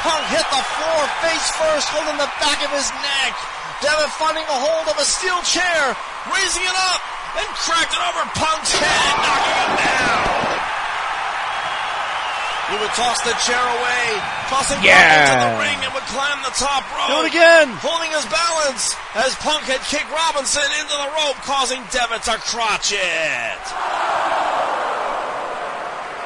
Punk 0.05 0.23
hit 0.29 0.45
the 0.53 0.63
floor 0.77 1.01
face 1.25 1.47
first, 1.57 1.89
holding 1.89 2.19
the 2.21 2.29
back 2.37 2.59
of 2.61 2.69
his 2.69 2.85
neck. 3.01 3.33
Devitt 3.81 4.13
finding 4.21 4.45
a 4.45 4.57
hold 4.61 4.85
of 4.93 4.97
a 5.01 5.07
steel 5.07 5.41
chair, 5.41 5.97
raising 6.29 6.63
it 6.63 6.77
up, 6.93 7.01
and 7.41 7.47
cracked 7.57 7.93
it 7.97 8.01
over 8.05 8.23
Punk's 8.37 8.73
head, 8.77 9.13
knocking 9.17 9.57
him 9.57 9.73
down. 9.81 10.66
He 12.69 12.75
would 12.77 12.91
toss 12.99 13.21
the 13.23 13.31
chair 13.47 13.63
away, 13.63 14.19
tossing 14.51 14.75
Punk 14.83 14.87
Yeah. 14.87 15.23
into 15.23 15.35
the 15.39 15.53
ring 15.63 15.79
and 15.85 15.93
would 15.93 16.03
climb 16.11 16.41
the 16.43 16.51
top 16.51 16.83
rope. 16.91 17.07
Do 17.07 17.23
it 17.23 17.29
again. 17.31 17.71
Holding 17.79 18.11
his 18.11 18.25
balance 18.25 18.95
as 19.15 19.35
Punk 19.35 19.63
had 19.63 19.79
kicked 19.87 20.11
Robinson 20.11 20.67
into 20.81 20.91
the 20.97 21.09
rope, 21.15 21.37
causing 21.47 21.81
Devitt 21.91 22.23
to 22.23 22.35
crotch 22.43 22.91
it. 22.91 23.63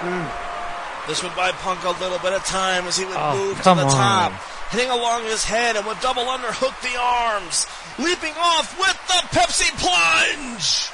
Hmm. 0.01 0.25
This 1.07 1.21
would 1.23 1.35
buy 1.35 1.51
Punk 1.51 1.83
a 1.83 1.91
little 2.01 2.19
bit 2.19 2.33
of 2.33 2.43
time 2.45 2.87
as 2.87 2.97
he 2.97 3.05
would 3.05 3.17
Oh, 3.17 3.35
move 3.35 3.57
to 3.57 3.63
the 3.63 3.85
on. 3.85 3.91
top, 3.91 4.31
hitting 4.71 4.89
along 4.89 5.23
his 5.25 5.43
head 5.43 5.75
and 5.75 5.85
would 5.85 5.99
double 5.99 6.25
underhook 6.25 6.73
the 6.81 6.97
arms, 6.99 7.67
leaping 7.99 8.33
off 8.37 8.77
with 8.79 8.97
the 9.07 9.37
Pepsi 9.37 9.69
plunge. 9.77 10.89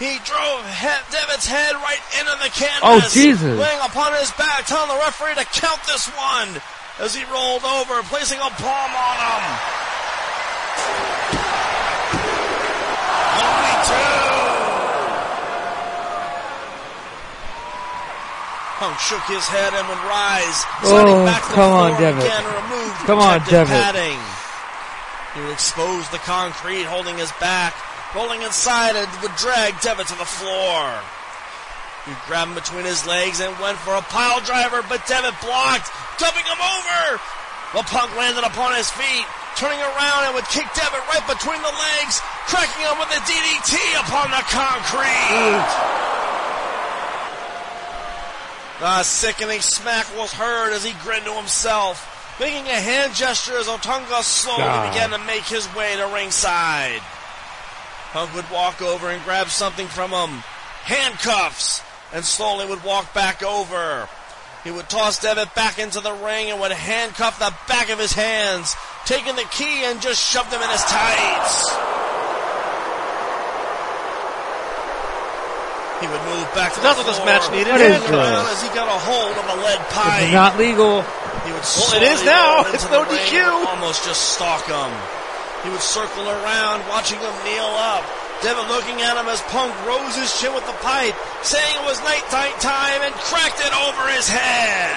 He 0.00 0.16
drove 0.24 0.64
he- 0.64 1.04
Devitt's 1.12 1.46
head 1.46 1.76
right 1.76 2.00
into 2.18 2.32
the 2.42 2.48
canvas. 2.48 2.80
Oh, 2.82 3.00
Jesus. 3.12 3.52
Laying 3.58 3.80
upon 3.84 4.14
his 4.16 4.30
back, 4.32 4.64
telling 4.66 4.88
the 4.88 4.96
referee 5.04 5.34
to 5.36 5.44
count 5.60 5.78
this 5.84 6.08
one 6.16 6.56
as 7.04 7.14
he 7.14 7.22
rolled 7.28 7.64
over, 7.64 8.00
placing 8.08 8.38
a 8.40 8.48
palm 8.56 8.92
on 8.96 9.16
him. 9.20 9.44
Only 13.44 13.74
two. 13.84 14.16
Punk 18.80 18.96
shook 18.98 19.20
his 19.28 19.44
head 19.46 19.74
and 19.76 19.84
would 19.88 20.00
rise, 20.08 20.64
sliding 20.82 21.14
Oh, 21.20 21.24
back 21.28 21.42
to 21.42 21.48
the 21.48 21.54
come 21.54 21.72
on, 21.72 21.88
floor 21.96 22.00
Devitt. 22.00 22.24
again 22.24 22.44
removed 22.48 22.96
Come 23.04 23.18
on, 23.18 23.38
Devitt. 23.44 23.68
padding. 23.68 24.18
He 25.34 25.40
would 25.42 25.52
expose 25.52 26.08
the 26.08 26.18
concrete, 26.24 26.84
holding 26.84 27.18
his 27.18 27.30
back, 27.32 27.74
rolling 28.14 28.42
inside, 28.42 28.96
and 28.96 29.08
would 29.22 29.34
drag 29.36 29.80
Devitt 29.80 30.08
to 30.08 30.18
the 30.18 30.28
floor. 30.28 31.00
He 32.06 32.16
grabbed 32.26 32.50
him 32.50 32.56
between 32.56 32.84
his 32.84 33.06
legs 33.06 33.40
and 33.40 33.52
went 33.60 33.78
for 33.78 33.94
a 33.94 34.02
pile 34.02 34.40
driver, 34.40 34.82
but 34.88 35.06
Devitt 35.06 35.36
blocked, 35.44 35.92
dumping 36.18 36.44
him 36.44 36.58
over. 36.58 37.20
The 37.76 37.84
Punk 37.86 38.16
landed 38.16 38.42
upon 38.42 38.74
his 38.74 38.90
feet, 38.90 39.26
turning 39.54 39.78
around 39.78 40.26
and 40.26 40.34
would 40.34 40.48
kick 40.48 40.66
Devitt 40.74 41.06
right 41.12 41.26
between 41.28 41.60
the 41.62 41.70
legs, 41.70 42.18
cracking 42.50 42.82
him 42.82 42.98
with 42.98 43.12
a 43.14 43.20
DDT 43.22 43.74
upon 44.00 44.30
the 44.32 44.42
concrete. 44.48 45.70
A 48.82 49.04
sickening 49.04 49.60
smack 49.60 50.06
was 50.16 50.32
heard 50.32 50.72
as 50.72 50.82
he 50.82 50.94
grinned 51.04 51.26
to 51.26 51.34
himself, 51.34 52.00
making 52.40 52.66
a 52.66 52.80
hand 52.80 53.14
gesture 53.14 53.58
as 53.58 53.66
Otunga 53.66 54.22
slowly 54.22 54.88
began 54.88 55.10
to 55.10 55.18
make 55.26 55.44
his 55.44 55.68
way 55.74 55.96
to 55.96 56.06
ringside. 56.06 57.02
Punk 58.12 58.34
would 58.34 58.50
walk 58.50 58.82
over 58.82 59.08
and 59.08 59.22
grab 59.22 59.48
something 59.48 59.86
from 59.86 60.10
him. 60.10 60.42
Handcuffs! 60.82 61.82
And 62.12 62.24
slowly 62.24 62.66
would 62.66 62.82
walk 62.82 63.14
back 63.14 63.42
over. 63.42 64.08
He 64.64 64.70
would 64.70 64.88
toss 64.88 65.20
Devitt 65.20 65.54
back 65.54 65.78
into 65.78 66.00
the 66.00 66.12
ring 66.12 66.50
and 66.50 66.60
would 66.60 66.72
handcuff 66.72 67.38
the 67.38 67.54
back 67.68 67.88
of 67.88 67.98
his 67.98 68.12
hands, 68.12 68.74
taking 69.06 69.36
the 69.36 69.46
key 69.52 69.84
and 69.84 70.02
just 70.02 70.20
shoved 70.20 70.52
him 70.52 70.60
in 70.60 70.68
his 70.68 70.82
tights. 70.82 71.70
He 76.02 76.08
would 76.08 76.24
move 76.34 76.48
back 76.56 76.74
to 76.74 76.80
That's 76.80 76.98
the 76.98 77.04
what 77.04 77.14
this 77.14 77.24
match 77.24 77.46
needed. 77.52 77.70
What 77.70 77.80
is 77.80 78.00
this? 78.00 78.10
as 78.10 78.62
he 78.62 78.68
got 78.74 78.88
a 78.88 78.98
hold 78.98 79.36
of 79.36 79.46
a 79.54 79.56
lead 79.62 79.78
pipe. 79.94 80.24
is 80.24 80.32
not 80.32 80.58
legal. 80.58 81.02
He 81.46 81.52
would 81.52 81.62
Well, 81.62 81.94
it 81.94 82.02
is 82.02 82.24
now. 82.24 82.64
It's 82.72 82.90
no 82.90 83.04
DQ. 83.04 83.68
Almost 83.68 84.04
just 84.04 84.34
stalk 84.34 84.66
him. 84.66 85.19
He 85.62 85.68
would 85.68 85.84
circle 85.84 86.24
around, 86.24 86.88
watching 86.88 87.20
him 87.20 87.34
kneel 87.44 87.72
up. 87.76 88.04
Devitt 88.40 88.72
looking 88.72 88.96
at 89.04 89.20
him 89.20 89.28
as 89.28 89.44
Punk 89.52 89.68
rose 89.84 90.16
his 90.16 90.32
chin 90.40 90.56
with 90.56 90.64
the 90.64 90.76
pipe, 90.80 91.12
saying 91.44 91.76
it 91.76 91.84
was 91.84 92.00
night 92.00 92.24
night 92.32 92.56
time, 92.56 93.04
and 93.04 93.12
cracked 93.28 93.60
it 93.60 93.68
over 93.84 94.08
his 94.16 94.24
head. 94.24 94.96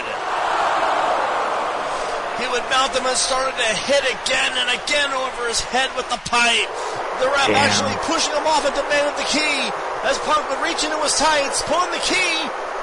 He 2.39 2.47
would 2.47 2.63
mount 2.71 2.95
him 2.95 3.03
and 3.03 3.19
started 3.19 3.59
to 3.59 3.71
hit 3.83 4.03
again 4.07 4.51
and 4.55 4.71
again 4.79 5.11
over 5.11 5.51
his 5.51 5.59
head 5.59 5.91
with 5.99 6.07
the 6.07 6.19
pipe. 6.31 6.71
The 7.19 7.27
ref 7.27 7.51
Damn. 7.51 7.59
actually 7.59 7.95
pushing 8.07 8.31
him 8.31 8.47
off 8.47 8.63
and 8.63 8.71
demanded 8.71 9.19
the 9.19 9.27
key 9.27 9.59
as 10.07 10.15
Punk 10.23 10.47
would 10.47 10.63
reach 10.63 10.79
into 10.87 10.97
his 11.03 11.15
tights, 11.19 11.59
pulling 11.67 11.91
the 11.91 12.03
key, 12.07 12.35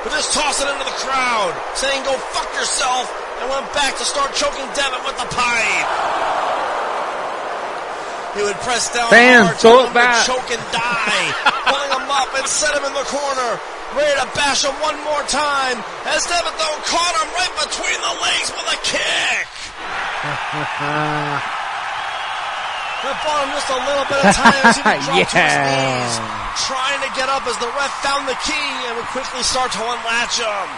but 0.05 0.13
just 0.13 0.37
toss 0.37 0.61
it 0.61 0.69
into 0.69 0.85
the 0.85 0.99
crowd, 1.01 1.57
saying 1.73 2.05
go 2.05 2.13
fuck 2.37 2.53
yourself, 2.53 3.09
and 3.41 3.49
went 3.49 3.65
back 3.73 3.97
to 3.97 4.05
start 4.05 4.37
choking 4.37 4.69
Devitt 4.77 5.01
with 5.09 5.17
the 5.17 5.29
pipe. 5.33 6.60
He 8.35 8.43
would 8.47 8.57
press 8.63 8.87
down 8.95 9.11
Fans, 9.11 9.47
hard, 9.51 9.59
throw 9.59 9.79
it 9.87 9.95
back. 9.95 10.23
choke 10.27 10.51
and 10.55 10.63
die, 10.71 11.25
pulling 11.67 11.93
him 11.99 12.07
up 12.11 12.31
and 12.39 12.47
set 12.47 12.71
him 12.79 12.87
in 12.87 12.95
the 12.95 13.07
corner, 13.11 13.59
ready 13.99 14.15
to 14.23 14.27
bash 14.39 14.63
him 14.63 14.75
one 14.79 14.95
more 15.03 15.23
time, 15.27 15.83
as 16.07 16.23
Devitt 16.31 16.55
though 16.55 16.79
caught 16.87 17.15
him 17.19 17.29
right 17.35 17.55
between 17.59 17.99
the 17.99 18.15
legs 18.23 18.49
with 18.55 18.69
a 18.71 18.79
kick. 18.87 19.47
That 23.01 23.17
bought 23.25 23.49
him 23.49 23.57
just 23.57 23.73
a 23.73 23.81
little 23.81 24.05
bit 24.13 24.21
of 24.21 24.29
time 24.37 24.61
as 24.61 24.77
he 24.77 24.85
would 24.85 25.01
drop 25.09 25.25
to 25.33 25.41
his 25.41 25.57
knees, 25.57 26.15
trying 26.69 27.01
to 27.01 27.09
get 27.17 27.33
up 27.33 27.49
as 27.49 27.57
the 27.57 27.73
ref 27.73 27.89
found 28.05 28.29
the 28.29 28.37
key 28.45 28.69
and 28.85 28.93
would 29.01 29.09
quickly 29.17 29.41
start 29.41 29.73
to 29.73 29.81
unlatch 29.81 30.37
him. 30.37 30.69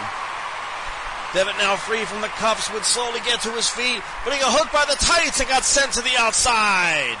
Devitt 1.35 1.59
now 1.59 1.75
free 1.75 2.07
from 2.07 2.23
the 2.23 2.31
cuffs 2.39 2.71
would 2.71 2.87
slowly 2.87 3.19
get 3.27 3.43
to 3.43 3.51
his 3.51 3.67
feet, 3.67 3.99
but 4.23 4.31
he 4.31 4.39
got 4.39 4.55
hooked 4.55 4.71
by 4.71 4.87
the 4.87 4.95
tights 5.03 5.43
and 5.43 5.49
got 5.51 5.67
sent 5.67 5.91
to 5.99 6.01
the 6.01 6.15
outside. 6.15 7.19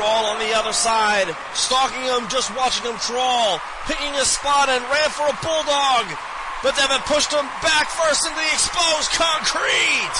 Roll 0.00 0.32
on 0.32 0.40
the 0.40 0.56
other 0.56 0.72
side, 0.72 1.28
stalking 1.52 2.00
him, 2.00 2.24
just 2.32 2.48
watching 2.56 2.88
him 2.88 2.96
crawl, 2.96 3.60
picking 3.84 4.08
his 4.16 4.32
spot 4.32 4.72
and 4.72 4.80
ran 4.88 5.10
for 5.12 5.28
a 5.28 5.36
bulldog. 5.44 6.08
But 6.64 6.72
Devitt 6.76 7.04
pushed 7.04 7.32
him 7.32 7.44
back 7.60 7.88
first 7.92 8.24
into 8.24 8.36
the 8.36 8.48
exposed 8.48 9.12
concrete. 9.12 10.16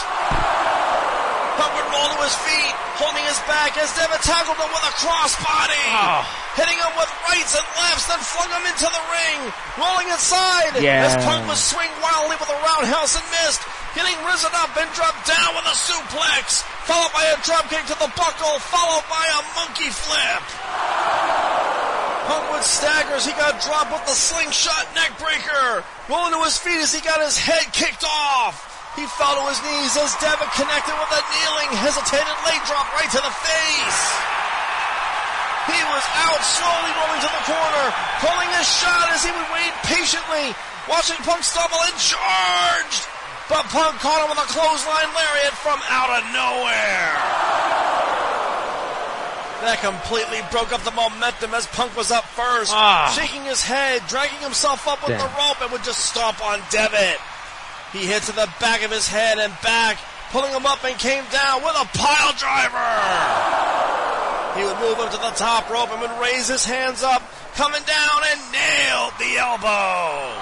Punk 1.56 1.72
would 1.76 1.88
roll 1.92 2.08
to 2.12 2.20
his 2.24 2.36
feet, 2.44 2.74
holding 3.00 3.24
his 3.24 3.40
back 3.48 3.76
as 3.80 3.88
Devitt 3.96 4.20
tackled 4.20 4.60
him 4.60 4.68
with 4.68 4.84
a 4.84 4.92
crossbody. 5.00 5.84
Oh. 5.96 6.24
Hitting 6.60 6.76
him 6.76 6.92
with 6.96 7.08
rights 7.28 7.56
and 7.56 7.64
lefts, 7.80 8.04
then 8.08 8.20
flung 8.20 8.52
him 8.52 8.64
into 8.68 8.84
the 8.88 9.04
ring. 9.12 9.38
Rolling 9.80 10.08
inside 10.12 10.76
Yeah. 10.80 11.08
as 11.08 11.16
Punk 11.24 11.48
was 11.48 11.60
swing 11.60 11.88
wildly 12.04 12.36
with 12.36 12.48
a 12.52 12.58
roundhouse 12.64 13.16
and 13.16 13.24
missed. 13.40 13.64
Getting 13.90 14.14
risen 14.22 14.54
up 14.54 14.70
and 14.78 14.86
dropped 14.94 15.26
down 15.26 15.50
with 15.58 15.66
a 15.66 15.74
suplex. 15.74 16.62
Followed 16.86 17.10
by 17.10 17.26
a 17.34 17.36
dropkick 17.42 17.82
to 17.90 17.96
the 17.98 18.10
buckle, 18.14 18.62
followed 18.62 19.02
by 19.10 19.26
a 19.34 19.40
monkey 19.58 19.90
flip. 19.90 20.44
Punkwood 22.30 22.62
staggers. 22.62 23.26
He 23.26 23.34
got 23.34 23.58
dropped 23.58 23.90
with 23.90 24.06
the 24.06 24.14
slingshot 24.14 24.86
neckbreaker. 24.94 25.82
Rolling 26.06 26.38
to 26.38 26.40
his 26.46 26.54
feet 26.54 26.78
as 26.78 26.94
he 26.94 27.02
got 27.02 27.18
his 27.18 27.34
head 27.34 27.66
kicked 27.74 28.06
off. 28.06 28.70
He 28.94 29.02
fell 29.18 29.34
to 29.34 29.44
his 29.50 29.58
knees 29.66 29.98
as 29.98 30.14
Devitt 30.22 30.50
connected 30.54 30.94
with 30.94 31.10
a 31.10 31.22
kneeling, 31.34 31.70
hesitated 31.82 32.38
leg 32.46 32.62
drop 32.70 32.86
right 32.94 33.10
to 33.10 33.22
the 33.22 33.34
face. 33.42 34.02
He 35.66 35.80
was 35.90 36.04
out 36.26 36.42
slowly 36.46 36.92
rolling 36.94 37.22
to 37.26 37.30
the 37.30 37.44
corner, 37.46 37.86
pulling 38.22 38.50
his 38.54 38.66
shot 38.66 39.10
as 39.10 39.26
he 39.26 39.30
would 39.34 39.50
wait 39.50 39.74
patiently, 39.82 40.54
watching 40.86 41.18
Punk 41.26 41.42
stumble 41.42 41.82
and 41.82 41.98
charged. 41.98 43.19
But 43.50 43.66
Punk 43.66 43.98
caught 43.98 44.22
him 44.22 44.30
with 44.30 44.38
a 44.38 44.46
clothesline 44.46 45.10
lariat 45.10 45.50
from 45.58 45.82
out 45.90 46.10
of 46.14 46.22
nowhere. 46.30 47.10
That 49.66 49.82
completely 49.82 50.40
broke 50.54 50.72
up 50.72 50.80
the 50.86 50.94
momentum 50.94 51.52
as 51.52 51.66
Punk 51.66 51.94
was 51.96 52.10
up 52.10 52.24
first, 52.32 52.72
Ah. 52.72 53.12
shaking 53.14 53.44
his 53.44 53.60
head, 53.60 54.06
dragging 54.08 54.38
himself 54.38 54.86
up 54.88 55.02
with 55.02 55.18
Damn. 55.18 55.26
the 55.26 55.36
rope 55.36 55.60
and 55.60 55.70
would 55.72 55.82
just 55.84 56.06
stomp 56.06 56.40
on 56.46 56.62
Devitt. 56.70 57.20
He 57.92 58.06
hit 58.06 58.22
to 58.30 58.32
the 58.32 58.48
back 58.60 58.82
of 58.82 58.90
his 58.90 59.08
head 59.08 59.38
and 59.38 59.52
back, 59.62 59.98
pulling 60.30 60.52
him 60.52 60.64
up 60.64 60.82
and 60.84 60.96
came 60.96 61.24
down 61.32 61.62
with 61.62 61.74
a 61.74 61.84
pile 61.98 62.32
driver. 62.38 62.90
He 64.56 64.64
would 64.64 64.78
move 64.78 64.96
him 64.96 65.10
to 65.10 65.18
the 65.18 65.34
top 65.36 65.68
rope 65.68 65.90
and 65.90 66.00
would 66.00 66.18
raise 66.22 66.46
his 66.48 66.64
hands 66.64 67.02
up, 67.02 67.20
coming 67.56 67.82
down 67.82 68.20
and 68.30 68.40
nailed 68.52 69.12
the 69.18 69.36
elbow. 69.38 70.32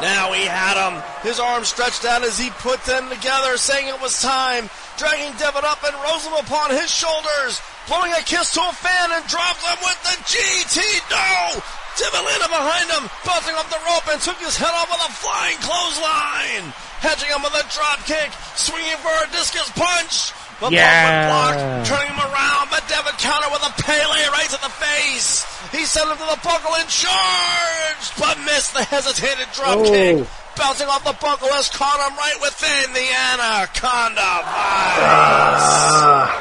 Now 0.00 0.30
he 0.32 0.46
had 0.46 0.78
him, 0.78 1.02
his 1.26 1.40
arms 1.40 1.68
stretched 1.68 2.04
out 2.04 2.22
as 2.22 2.38
he 2.38 2.50
put 2.62 2.78
them 2.84 3.10
together, 3.10 3.56
saying 3.56 3.88
it 3.88 4.00
was 4.00 4.22
time, 4.22 4.70
dragging 4.96 5.34
Devitt 5.38 5.66
up 5.66 5.82
and 5.82 5.94
rose 6.06 6.22
him 6.22 6.38
upon 6.38 6.70
his 6.70 6.86
shoulders, 6.86 7.58
blowing 7.90 8.12
a 8.14 8.22
kiss 8.22 8.54
to 8.54 8.62
a 8.62 8.72
fan 8.72 9.10
and 9.10 9.26
dropped 9.26 9.62
him 9.66 9.78
with 9.82 9.98
the 10.06 10.16
GT. 10.22 10.78
No! 11.10 11.58
Devitt 11.98 12.24
landed 12.30 12.46
behind 12.46 12.86
him, 12.94 13.10
bouncing 13.26 13.58
off 13.58 13.66
the 13.74 13.82
rope 13.90 14.06
and 14.14 14.22
took 14.22 14.38
his 14.38 14.56
head 14.56 14.70
off 14.70 14.86
with 14.86 15.02
a 15.02 15.10
flying 15.18 15.58
clothesline. 15.66 16.70
Hedging 17.00 17.30
him 17.30 17.42
with 17.42 17.54
a 17.54 17.62
drop 17.70 18.02
kick, 18.06 18.30
swinging 18.56 18.96
for 18.98 19.12
a 19.22 19.26
discus 19.30 19.70
punch. 19.74 20.32
But 20.60 20.72
Yeah. 20.72 21.30
Punk 21.30 21.54
would 21.54 21.62
block, 21.62 21.86
turning 21.86 22.10
him 22.10 22.18
around, 22.18 22.66
but 22.70 22.82
Devitt 22.90 23.16
countered 23.22 23.52
with 23.54 23.62
a 23.62 23.70
Pele 23.82 24.18
right 24.34 24.50
to 24.50 24.58
the 24.60 24.70
face. 24.82 25.46
He 25.70 25.84
sent 25.86 26.10
him 26.10 26.16
to 26.18 26.26
the 26.26 26.40
buckle 26.42 26.74
and 26.74 26.88
charged, 26.88 28.10
but 28.18 28.38
missed 28.42 28.74
the 28.74 28.82
hesitated 28.82 29.46
drop 29.54 29.78
Oh. 29.78 29.84
kick. 29.86 30.26
Bouncing 30.56 30.88
off 30.88 31.04
the 31.04 31.12
buckle 31.22 31.46
has 31.54 31.68
caught 31.70 32.02
him 32.02 32.18
right 32.18 32.40
within 32.42 32.92
the 32.92 33.06
anaconda 33.30 34.42
vice. 34.42 36.34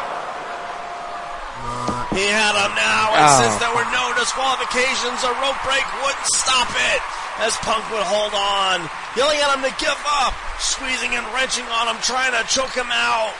He 2.18 2.26
had 2.26 2.56
him 2.58 2.74
now, 2.74 3.14
and 3.14 3.26
Oh. 3.30 3.38
since 3.46 3.54
ah. 3.54 3.60
there 3.62 3.74
were 3.78 3.86
no 3.94 4.10
disqualifications, 4.18 5.22
a 5.22 5.30
rope 5.38 5.62
break 5.62 5.86
wouldn't 6.02 6.26
stop 6.34 6.66
it. 6.98 7.02
As 7.38 7.54
Punk 7.62 7.86
would 7.94 8.02
hold 8.02 8.34
on, 8.34 8.82
yelling 9.14 9.38
at 9.38 9.54
him 9.54 9.62
to 9.62 9.74
give 9.78 10.02
up, 10.10 10.34
squeezing 10.58 11.14
and 11.14 11.22
wrenching 11.38 11.66
on 11.70 11.86
him, 11.86 12.02
trying 12.02 12.34
to 12.34 12.42
choke 12.50 12.74
him 12.74 12.90
out. 12.90 13.34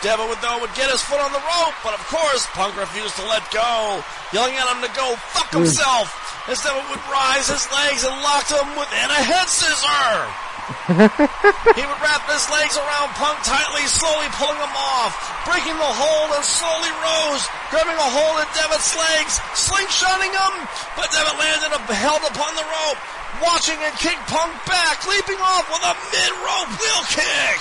Devitt 0.00 0.24
would 0.26 0.42
though 0.42 0.58
would 0.58 0.74
get 0.74 0.90
his 0.90 1.04
foot 1.04 1.22
on 1.22 1.30
the 1.30 1.38
rope, 1.38 1.76
but 1.86 1.94
of 1.94 2.02
course 2.10 2.48
Punk 2.58 2.74
refused 2.74 3.14
to 3.20 3.24
let 3.28 3.44
go, 3.54 4.02
yelling 4.32 4.56
at 4.56 4.66
him 4.66 4.82
to 4.82 4.90
go 4.96 5.14
fuck 5.30 5.52
mm. 5.52 5.62
himself. 5.62 6.10
As 6.50 6.58
Devitt 6.58 6.82
would 6.90 7.04
rise 7.06 7.46
his 7.46 7.68
legs 7.70 8.02
and 8.02 8.16
locked 8.24 8.50
him 8.50 8.66
within 8.74 9.08
a 9.12 9.20
head 9.20 9.46
scissor. 9.46 10.16
He 11.76 11.84
would 11.84 12.00
wrap 12.04 12.22
his 12.30 12.44
legs 12.54 12.76
around 12.78 13.14
Punk 13.18 13.38
tightly, 13.42 13.82
slowly 13.88 14.28
pulling 14.38 14.60
him 14.60 14.76
off, 14.76 15.14
breaking 15.46 15.74
the 15.74 15.92
hold 15.92 16.30
and 16.36 16.44
slowly 16.44 16.92
rose, 17.02 17.42
grabbing 17.72 17.98
a 17.98 18.08
hold 18.12 18.42
in 18.42 18.48
Devitt's 18.54 18.94
legs, 18.94 19.42
slingshotting 19.58 20.30
him, 20.30 20.54
but 20.94 21.10
Devitt 21.10 21.38
landed 21.38 21.72
up, 21.74 21.82
held 21.90 22.22
upon 22.28 22.54
the 22.54 22.66
rope, 22.66 23.00
watching 23.40 23.78
and 23.80 23.94
kicked 23.96 24.26
Punk 24.28 24.52
back, 24.68 25.06
leaping 25.08 25.40
off 25.40 25.64
with 25.72 25.84
a 25.86 25.94
mid-rope 26.12 26.72
wheel 26.76 27.02
kick. 27.08 27.60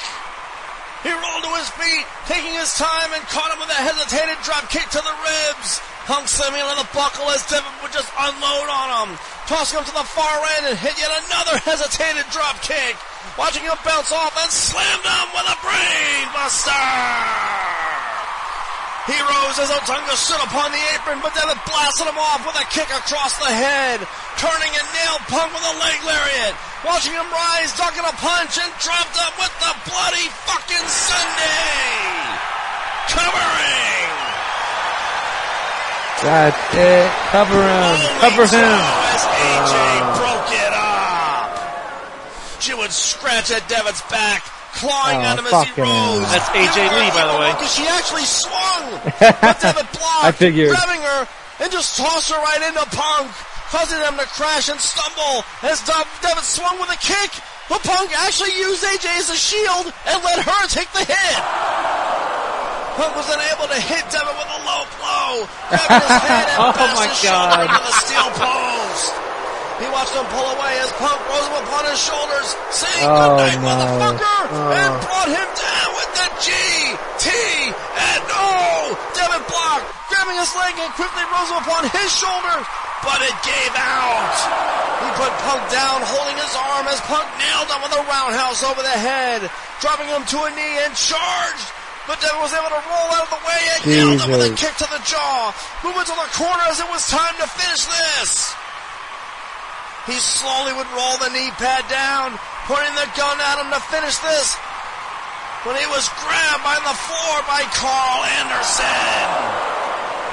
He 1.02 1.10
rolled 1.10 1.44
to 1.48 1.54
his 1.58 1.70
feet, 1.78 2.06
taking 2.30 2.54
his 2.54 2.78
time 2.78 3.10
and 3.16 3.24
caught 3.32 3.50
him 3.50 3.58
with 3.58 3.74
a 3.74 3.82
hesitated 3.82 4.38
drop 4.46 4.70
kick 4.70 4.86
to 4.94 5.02
the 5.02 5.16
ribs. 5.26 5.82
Hung 6.06 6.26
slamming 6.30 6.62
on 6.62 6.78
the 6.78 6.90
buckle 6.94 7.30
as 7.34 7.46
Devitt 7.50 7.74
would 7.82 7.94
just 7.94 8.10
unload 8.14 8.70
on 8.70 8.90
him, 9.06 9.10
tossing 9.50 9.82
him 9.82 9.86
to 9.86 9.96
the 9.98 10.06
far 10.06 10.38
end 10.58 10.74
and 10.74 10.78
hit 10.78 10.98
yet 10.98 11.10
another 11.26 11.58
hesitated 11.62 12.26
drop 12.30 12.62
kick. 12.62 12.98
Watching 13.38 13.66
him 13.66 13.78
bounce 13.82 14.14
off 14.14 14.34
and 14.38 14.50
slammed 14.50 15.06
him 15.06 15.28
with 15.34 15.46
a 15.50 15.58
brain 15.62 16.26
buster. 16.34 16.86
He 19.10 19.18
rose 19.18 19.58
as 19.58 19.74
Otunga 19.74 20.14
stood 20.14 20.42
upon 20.46 20.70
the 20.70 20.84
apron, 20.94 21.18
but 21.26 21.34
Devitt 21.34 21.58
blasted 21.66 22.06
him 22.06 22.22
off 22.22 22.46
with 22.46 22.58
a 22.62 22.66
kick 22.70 22.90
across 22.94 23.38
the 23.42 23.50
head, 23.50 24.06
turning 24.38 24.72
and 24.72 24.88
nailed 24.96 25.24
Punk 25.28 25.50
with 25.52 25.66
a 25.66 25.76
leg 25.82 26.00
lariat. 26.06 26.54
Watching 26.86 27.14
him 27.14 27.28
rise, 27.30 27.72
ducking 27.78 28.06
a 28.06 28.16
punch, 28.18 28.58
and 28.58 28.72
dropped 28.82 29.16
him 29.16 29.34
with 29.38 29.54
the 29.62 29.74
bloody 29.90 30.28
fucking 30.48 30.88
Sunday. 30.88 32.12
Covering. 33.12 34.10
That's 36.22 36.76
eh, 36.78 37.06
it. 37.06 37.12
Cover 37.34 37.58
him. 37.58 37.98
Cover 38.22 38.46
him. 38.46 38.78
As 39.10 39.24
AJ 39.26 39.74
oh. 39.74 40.22
broke 40.22 40.54
it 40.54 40.74
up. 40.74 41.50
She 42.62 42.74
would 42.76 42.92
scratch 42.92 43.50
at 43.50 43.68
Devitt's 43.68 44.02
back, 44.06 44.46
clawing 44.78 45.18
Oh, 45.18 45.30
at 45.34 45.40
him 45.40 45.46
as 45.50 45.66
he 45.66 45.82
rose. 45.82 46.30
That's 46.30 46.50
AJ 46.54 46.78
Lee, 46.94 47.10
by 47.18 47.26
the 47.26 47.38
way. 47.42 47.50
Because 47.58 47.74
she 47.74 47.86
actually 47.90 48.26
swung. 48.26 49.02
But 49.42 49.60
Devitt 49.62 49.90
blocked, 49.98 50.26
I 50.26 50.32
figured. 50.32 50.70
grabbing 50.70 51.02
her 51.02 51.28
and 51.62 51.72
just 51.72 51.98
tossed 51.98 52.30
her 52.30 52.38
right 52.38 52.62
into 52.70 52.86
Punk, 52.96 53.30
causing 53.72 54.00
them 54.04 54.18
to 54.20 54.28
crash 54.36 54.68
and 54.70 54.80
stumble 54.80 55.44
as 55.64 55.80
Dev- 55.88 56.12
Devitt 56.22 56.44
swung 56.44 56.78
with 56.80 56.92
a 56.92 57.00
kick. 57.00 57.32
But 57.72 57.82
Punk 57.88 58.12
actually 58.28 58.52
used 58.60 58.84
AJ 58.84 59.08
as 59.18 59.30
a 59.32 59.36
shield 59.40 59.88
and 60.12 60.18
let 60.24 60.44
her 60.44 60.62
take 60.68 60.92
the 60.92 61.08
hit. 61.08 61.38
Punk 63.00 63.16
was 63.16 63.32
unable 63.32 63.72
to 63.72 63.80
hit 63.80 64.04
Devitt 64.12 64.36
with 64.36 64.52
a 64.52 64.60
low 64.68 64.84
blow, 65.00 65.48
grabbing 65.72 66.04
his 66.04 66.20
head 66.28 66.46
and 66.52 66.60
Oh 66.60 66.88
my 67.00 67.08
God. 67.24 67.64
into 67.64 67.80
the 67.80 67.96
steel 68.04 68.30
post. 68.36 69.31
He 69.82 69.90
watched 69.90 70.14
him 70.14 70.26
pull 70.30 70.46
away 70.46 70.78
as 70.86 70.94
Punk 71.02 71.18
rose 71.26 71.48
him 71.50 71.58
upon 71.66 71.84
his 71.90 71.98
shoulders, 71.98 72.48
saying 72.70 73.02
Oh, 73.02 73.34
good 73.42 73.50
night, 73.50 73.58
no. 73.58 73.66
motherfucker, 73.66 74.40
oh. 74.54 74.78
and 74.78 74.92
Oh. 74.94 75.02
brought 75.10 75.30
him 75.34 75.50
down 75.58 75.90
with 75.98 76.12
the 76.22 76.28
G, 76.46 76.50
T, 77.18 77.28
and 77.74 78.24
O. 78.30 78.94
Devitt 79.18 79.42
Block 79.50 79.82
grabbing 80.14 80.38
his 80.38 80.54
leg 80.54 80.78
and 80.78 80.92
quickly 80.94 81.26
rose 81.34 81.50
him 81.50 81.60
upon 81.66 81.82
his 81.98 82.10
shoulder, 82.14 82.58
but 83.02 83.20
it 83.26 83.34
gave 83.42 83.74
out. 83.74 84.36
He 85.02 85.10
put 85.18 85.34
Punk 85.50 85.66
down, 85.74 86.06
holding 86.06 86.38
his 86.38 86.54
arm 86.54 86.86
as 86.86 87.02
Punk 87.10 87.26
nailed 87.42 87.70
him 87.74 87.82
with 87.82 87.94
a 87.98 88.04
roundhouse 88.06 88.62
over 88.62 88.86
the 88.86 88.98
head, 89.02 89.50
dropping 89.82 90.14
him 90.14 90.22
to 90.30 90.38
a 90.46 90.50
knee 90.54 90.78
and 90.86 90.94
charged. 90.94 91.68
But 92.06 92.22
Devitt 92.22 92.38
was 92.38 92.54
able 92.54 92.70
to 92.70 92.82
roll 92.86 93.10
out 93.18 93.26
of 93.26 93.34
the 93.34 93.42
way 93.50 93.62
and 93.74 93.80
nailed 93.90 94.22
him 94.22 94.30
with 94.30 94.46
a 94.46 94.54
kick 94.54 94.78
to 94.78 94.86
the 94.94 95.02
jaw, 95.10 95.50
moving 95.82 96.06
to 96.06 96.14
the 96.18 96.30
corner 96.38 96.66
as 96.70 96.78
it 96.82 96.90
was 96.94 97.02
time 97.10 97.34
to 97.42 97.48
finish 97.50 97.86
this. 97.86 98.54
He 100.10 100.18
slowly 100.18 100.74
would 100.74 100.90
roll 100.98 101.18
the 101.22 101.30
knee 101.30 101.52
pad 101.62 101.86
down, 101.88 102.34
pointing 102.66 102.96
the 102.98 103.06
gun 103.14 103.38
at 103.38 103.62
him 103.62 103.70
to 103.70 103.80
finish 103.94 104.18
this. 104.18 104.58
When 105.62 105.78
he 105.78 105.86
was 105.94 106.10
grabbed 106.18 106.64
by 106.66 106.82
the 106.82 106.96
floor 107.06 107.36
by 107.46 107.62
Karl 107.78 108.26
Anderson. 108.42 109.30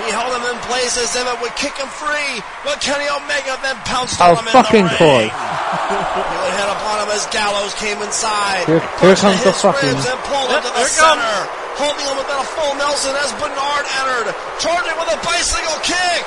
He 0.00 0.08
held 0.14 0.32
him 0.32 0.46
in 0.48 0.56
place 0.64 0.96
as 0.96 1.12
if 1.12 1.26
it 1.26 1.36
would 1.42 1.52
kick 1.58 1.76
him 1.76 1.88
free, 1.90 2.40
but 2.64 2.80
Kenny 2.80 3.04
Omega 3.12 3.58
then 3.60 3.76
pounced 3.84 4.16
Oh, 4.22 4.30
on 4.38 4.46
him 4.46 4.54
fucking 4.56 4.86
in 4.86 4.88
the 4.88 5.04
ring. 5.04 5.28
He 5.28 6.36
would 6.38 6.54
hit 6.54 6.70
upon 6.70 7.02
him 7.04 7.10
as 7.12 7.26
Gallows 7.28 7.74
came 7.76 8.00
inside. 8.00 8.64
Here- 8.64 8.80
here 9.02 9.16
comes 9.16 9.42
the 9.44 9.52
his 9.52 9.60
fucking- 9.60 9.84
ribs 9.90 10.06
and 10.06 10.22
pulled 10.24 10.48
Yep, 10.48 10.62
him 10.62 10.62
to 10.64 10.68
the 10.70 10.78
here 10.80 10.86
it 10.86 10.96
comes. 10.96 11.20
center, 11.20 11.48
holding 11.76 12.06
him 12.08 12.16
within 12.16 12.38
a 12.40 12.44
full 12.56 12.74
Nelson 12.78 13.14
as 13.20 13.32
Bernard 13.36 13.84
entered, 14.00 14.34
charging 14.62 14.96
with 14.96 15.12
a 15.12 15.18
bicycle 15.26 15.76
kick. 15.82 16.24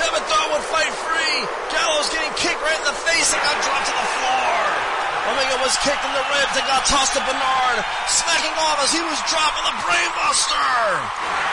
Devitt 0.00 0.24
thought 0.28 0.48
would 0.56 0.64
fight 0.72 0.92
free. 1.04 1.36
Gallows 1.72 2.08
getting 2.12 2.32
kicked 2.38 2.60
right 2.64 2.78
in 2.78 2.86
the 2.88 2.98
face 3.04 3.28
and 3.32 3.40
got 3.44 3.56
dropped 3.64 3.86
to 3.88 3.94
the 3.96 4.08
floor. 4.20 4.56
Omega 5.22 5.56
was 5.62 5.74
kicked 5.86 6.02
in 6.02 6.12
the 6.18 6.24
ribs 6.34 6.54
and 6.58 6.66
got 6.66 6.82
tossed 6.90 7.14
to 7.14 7.22
Bernard, 7.22 7.78
smacking 8.10 8.52
off 8.58 8.82
as 8.82 8.90
he 8.90 8.98
was 9.06 9.14
dropped 9.30 9.54
with 9.62 9.70
a 9.70 9.76
brainbuster. 9.86 10.74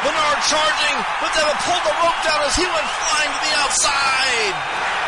Bernard 0.01 0.40
charging, 0.50 0.95
but 1.22 1.30
Devitt 1.38 1.59
pulled 1.69 1.84
the 1.85 1.95
rope 2.01 2.19
down 2.26 2.42
as 2.50 2.56
he 2.58 2.66
went 2.66 2.88
flying 2.98 3.30
to 3.30 3.40
the 3.45 3.53
outside. 3.61 4.56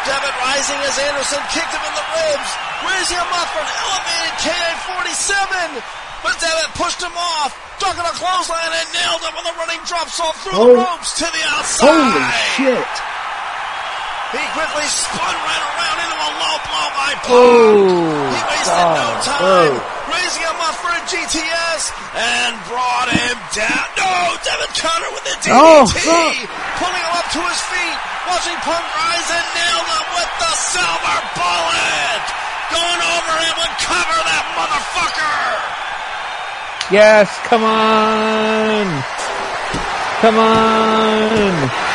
Devitt 0.05 0.35
rising 0.45 0.77
as 0.85 0.95
Anderson 1.09 1.41
kicked 1.53 1.73
him 1.73 1.83
in 1.89 1.93
the 1.97 2.05
ribs, 2.13 2.49
raising 2.85 3.17
him 3.17 3.31
up 3.33 3.49
for 3.49 3.61
an 3.65 3.71
elevated 3.81 4.33
K-47. 4.45 5.81
But 6.21 6.37
Devitt 6.37 6.69
pushed 6.77 7.01
him 7.01 7.17
off, 7.17 7.57
ducking 7.81 8.05
a 8.05 8.13
clothesline 8.13 8.69
and 8.77 8.87
nailed 8.93 9.25
him 9.25 9.33
with 9.41 9.47
a 9.49 9.55
running 9.57 9.81
drop 9.89 10.05
saw 10.13 10.29
through 10.45 10.53
Oh. 10.53 10.67
the 10.69 10.73
ropes 10.85 11.17
to 11.17 11.25
the 11.25 11.43
outside. 11.49 11.89
Holy 11.89 12.29
shit! 12.77 12.93
He 14.31 14.39
quickly 14.55 14.87
spun 14.87 15.35
right 15.43 15.63
around 15.75 15.97
into 16.07 16.19
a 16.23 16.31
low 16.39 16.55
blow 16.63 16.87
by. 16.95 17.11
Oh, 17.27 18.31
he 18.31 18.39
wasted 18.47 18.87
no 18.95 19.07
time, 19.27 19.43
Oh. 19.43 19.75
raising 20.07 20.43
him 20.47 20.59
up 20.63 20.75
for 20.79 20.87
a 20.87 21.01
GTS 21.03 21.91
and 22.15 22.51
brought 22.71 23.11
him 23.11 23.35
down. 23.51 23.85
No, 23.99 24.11
Devitt 24.39 24.71
Counter 24.79 25.11
with 25.11 25.25
the 25.27 25.35
DDT, 25.43 25.51
Oh, 25.51 25.83
pulling 26.79 27.03
him 27.03 27.13
up 27.19 27.27
to 27.35 27.41
his 27.43 27.59
feet, 27.75 27.97
watching 28.31 28.55
Punk 28.63 28.85
rise 28.95 29.29
and 29.35 29.47
nail 29.51 29.83
him 29.83 30.05
with 30.15 30.31
the 30.39 30.51
silver 30.55 31.19
bullet. 31.35 32.23
Going 32.71 33.01
over 33.03 33.33
him 33.35 33.55
would 33.59 33.75
cover 33.83 34.17
that 34.31 34.45
motherfucker. 34.55 35.43
Yes, 36.95 37.27
come 37.51 37.63
on! 37.67 38.87
Come 40.23 40.37
on! 40.39 41.90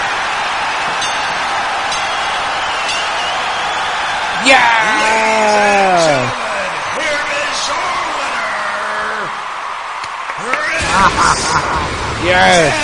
Yeah! 4.44 6.28
Here 7.00 7.24
is 7.24 7.58
your 7.70 7.88
winner. 8.20 9.32
Yes! 12.26 12.74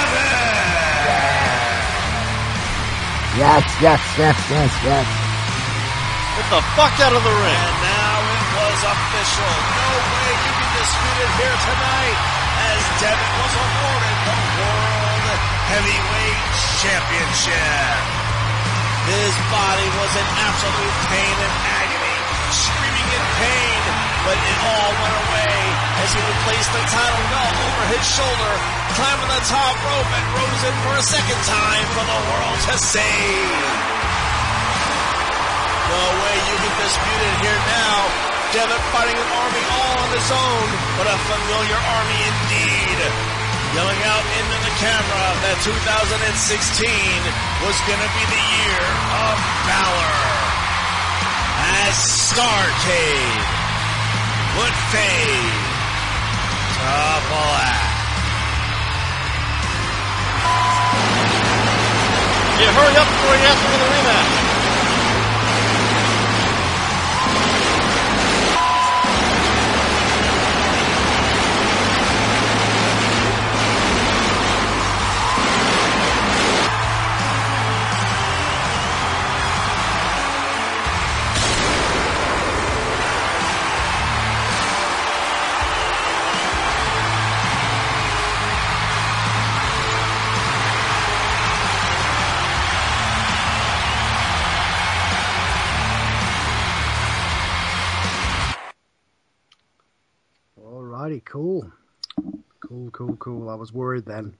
Yes, 3.36 3.64
yes, 3.80 4.00
yes, 4.16 4.38
yes, 4.48 4.72
yes. 4.84 5.06
Get 6.36 6.48
the 6.48 6.62
fuck 6.76 6.96
out 7.00 7.12
of 7.12 7.20
the 7.24 7.32
ring. 7.32 7.52
And 7.52 7.76
now 7.84 8.16
it 8.24 8.44
was 8.56 8.80
official. 8.88 9.52
No 9.76 9.88
way 9.92 10.30
you 10.32 10.52
can 10.56 10.70
dispute 10.80 11.20
it 11.20 11.32
here 11.36 11.58
tonight 11.68 12.18
as 12.72 12.80
Devitt 13.00 13.32
was 13.36 13.52
awarded 13.56 14.16
the 14.24 14.36
World 14.56 15.40
Heavyweight 15.68 16.44
Championship. 16.80 18.21
His 19.02 19.34
body 19.50 19.88
was 19.98 20.12
in 20.14 20.26
absolute 20.46 20.96
pain 21.10 21.36
and 21.42 21.54
agony, 21.74 22.18
screaming 22.54 23.08
in 23.10 23.24
pain, 23.34 23.82
but 24.22 24.38
it 24.38 24.58
all 24.62 24.90
went 24.94 25.16
away 25.26 25.58
as 26.06 26.08
he 26.14 26.22
replaced 26.22 26.70
the 26.70 26.84
title 26.86 27.24
belt 27.34 27.54
over 27.66 27.82
his 27.98 28.04
shoulder, 28.06 28.52
climbing 28.94 29.26
the 29.26 29.42
top 29.50 29.74
rope 29.82 30.06
and 30.06 30.26
rose 30.38 30.62
in 30.70 30.74
for 30.86 30.94
a 30.94 31.02
second 31.02 31.40
time 31.50 31.86
for 31.98 32.04
the 32.06 32.20
world 32.30 32.58
to 32.70 32.74
see. 32.78 33.26
No 35.90 36.04
way 36.22 36.34
you 36.46 36.56
can 36.62 36.74
dispute 36.78 37.22
it 37.26 37.36
here 37.42 37.60
now. 37.74 37.96
Devitt 38.54 38.84
fighting 38.94 39.18
an 39.18 39.30
army 39.34 39.64
all 39.66 39.94
on 39.98 40.10
his 40.14 40.28
own, 40.30 40.66
but 40.94 41.10
a 41.10 41.16
familiar 41.26 41.80
army 41.90 42.18
indeed. 42.22 43.31
Yelling 43.74 44.02
out 44.04 44.20
into 44.36 44.58
the 44.68 44.74
camera 44.84 45.26
that 45.48 45.56
2016 45.64 45.72
was 47.64 47.72
gonna 47.88 48.10
be 48.12 48.24
the 48.28 48.44
year 48.60 48.84
of 49.16 49.34
Balor. 49.64 50.20
As 51.80 51.96
Starrcade 51.96 53.48
would 54.60 54.76
fade 54.92 55.56
to 56.76 56.92
black. 57.32 57.88
You 62.60 62.68
hurry 62.76 62.96
up 63.00 63.08
before 63.08 63.36
you 63.40 63.46
ask 63.48 63.56
for 63.56 63.72
the 63.72 63.88
rematch. 63.88 64.41
Alrighty, 101.02 101.24
cool. 101.24 101.72
Cool, 102.60 102.90
cool, 102.92 103.16
cool. 103.16 103.50
I 103.50 103.56
was 103.56 103.72
worried 103.72 104.04
then. 104.04 104.34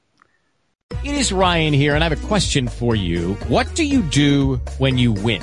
It 1.02 1.16
is 1.16 1.32
Ryan 1.32 1.74
here, 1.74 1.96
and 1.96 2.04
I 2.04 2.08
have 2.08 2.24
a 2.24 2.28
question 2.28 2.68
for 2.68 2.94
you. 2.94 3.34
What 3.48 3.74
do 3.74 3.82
you 3.82 4.02
do 4.02 4.60
when 4.78 4.96
you 4.96 5.10
win? 5.10 5.42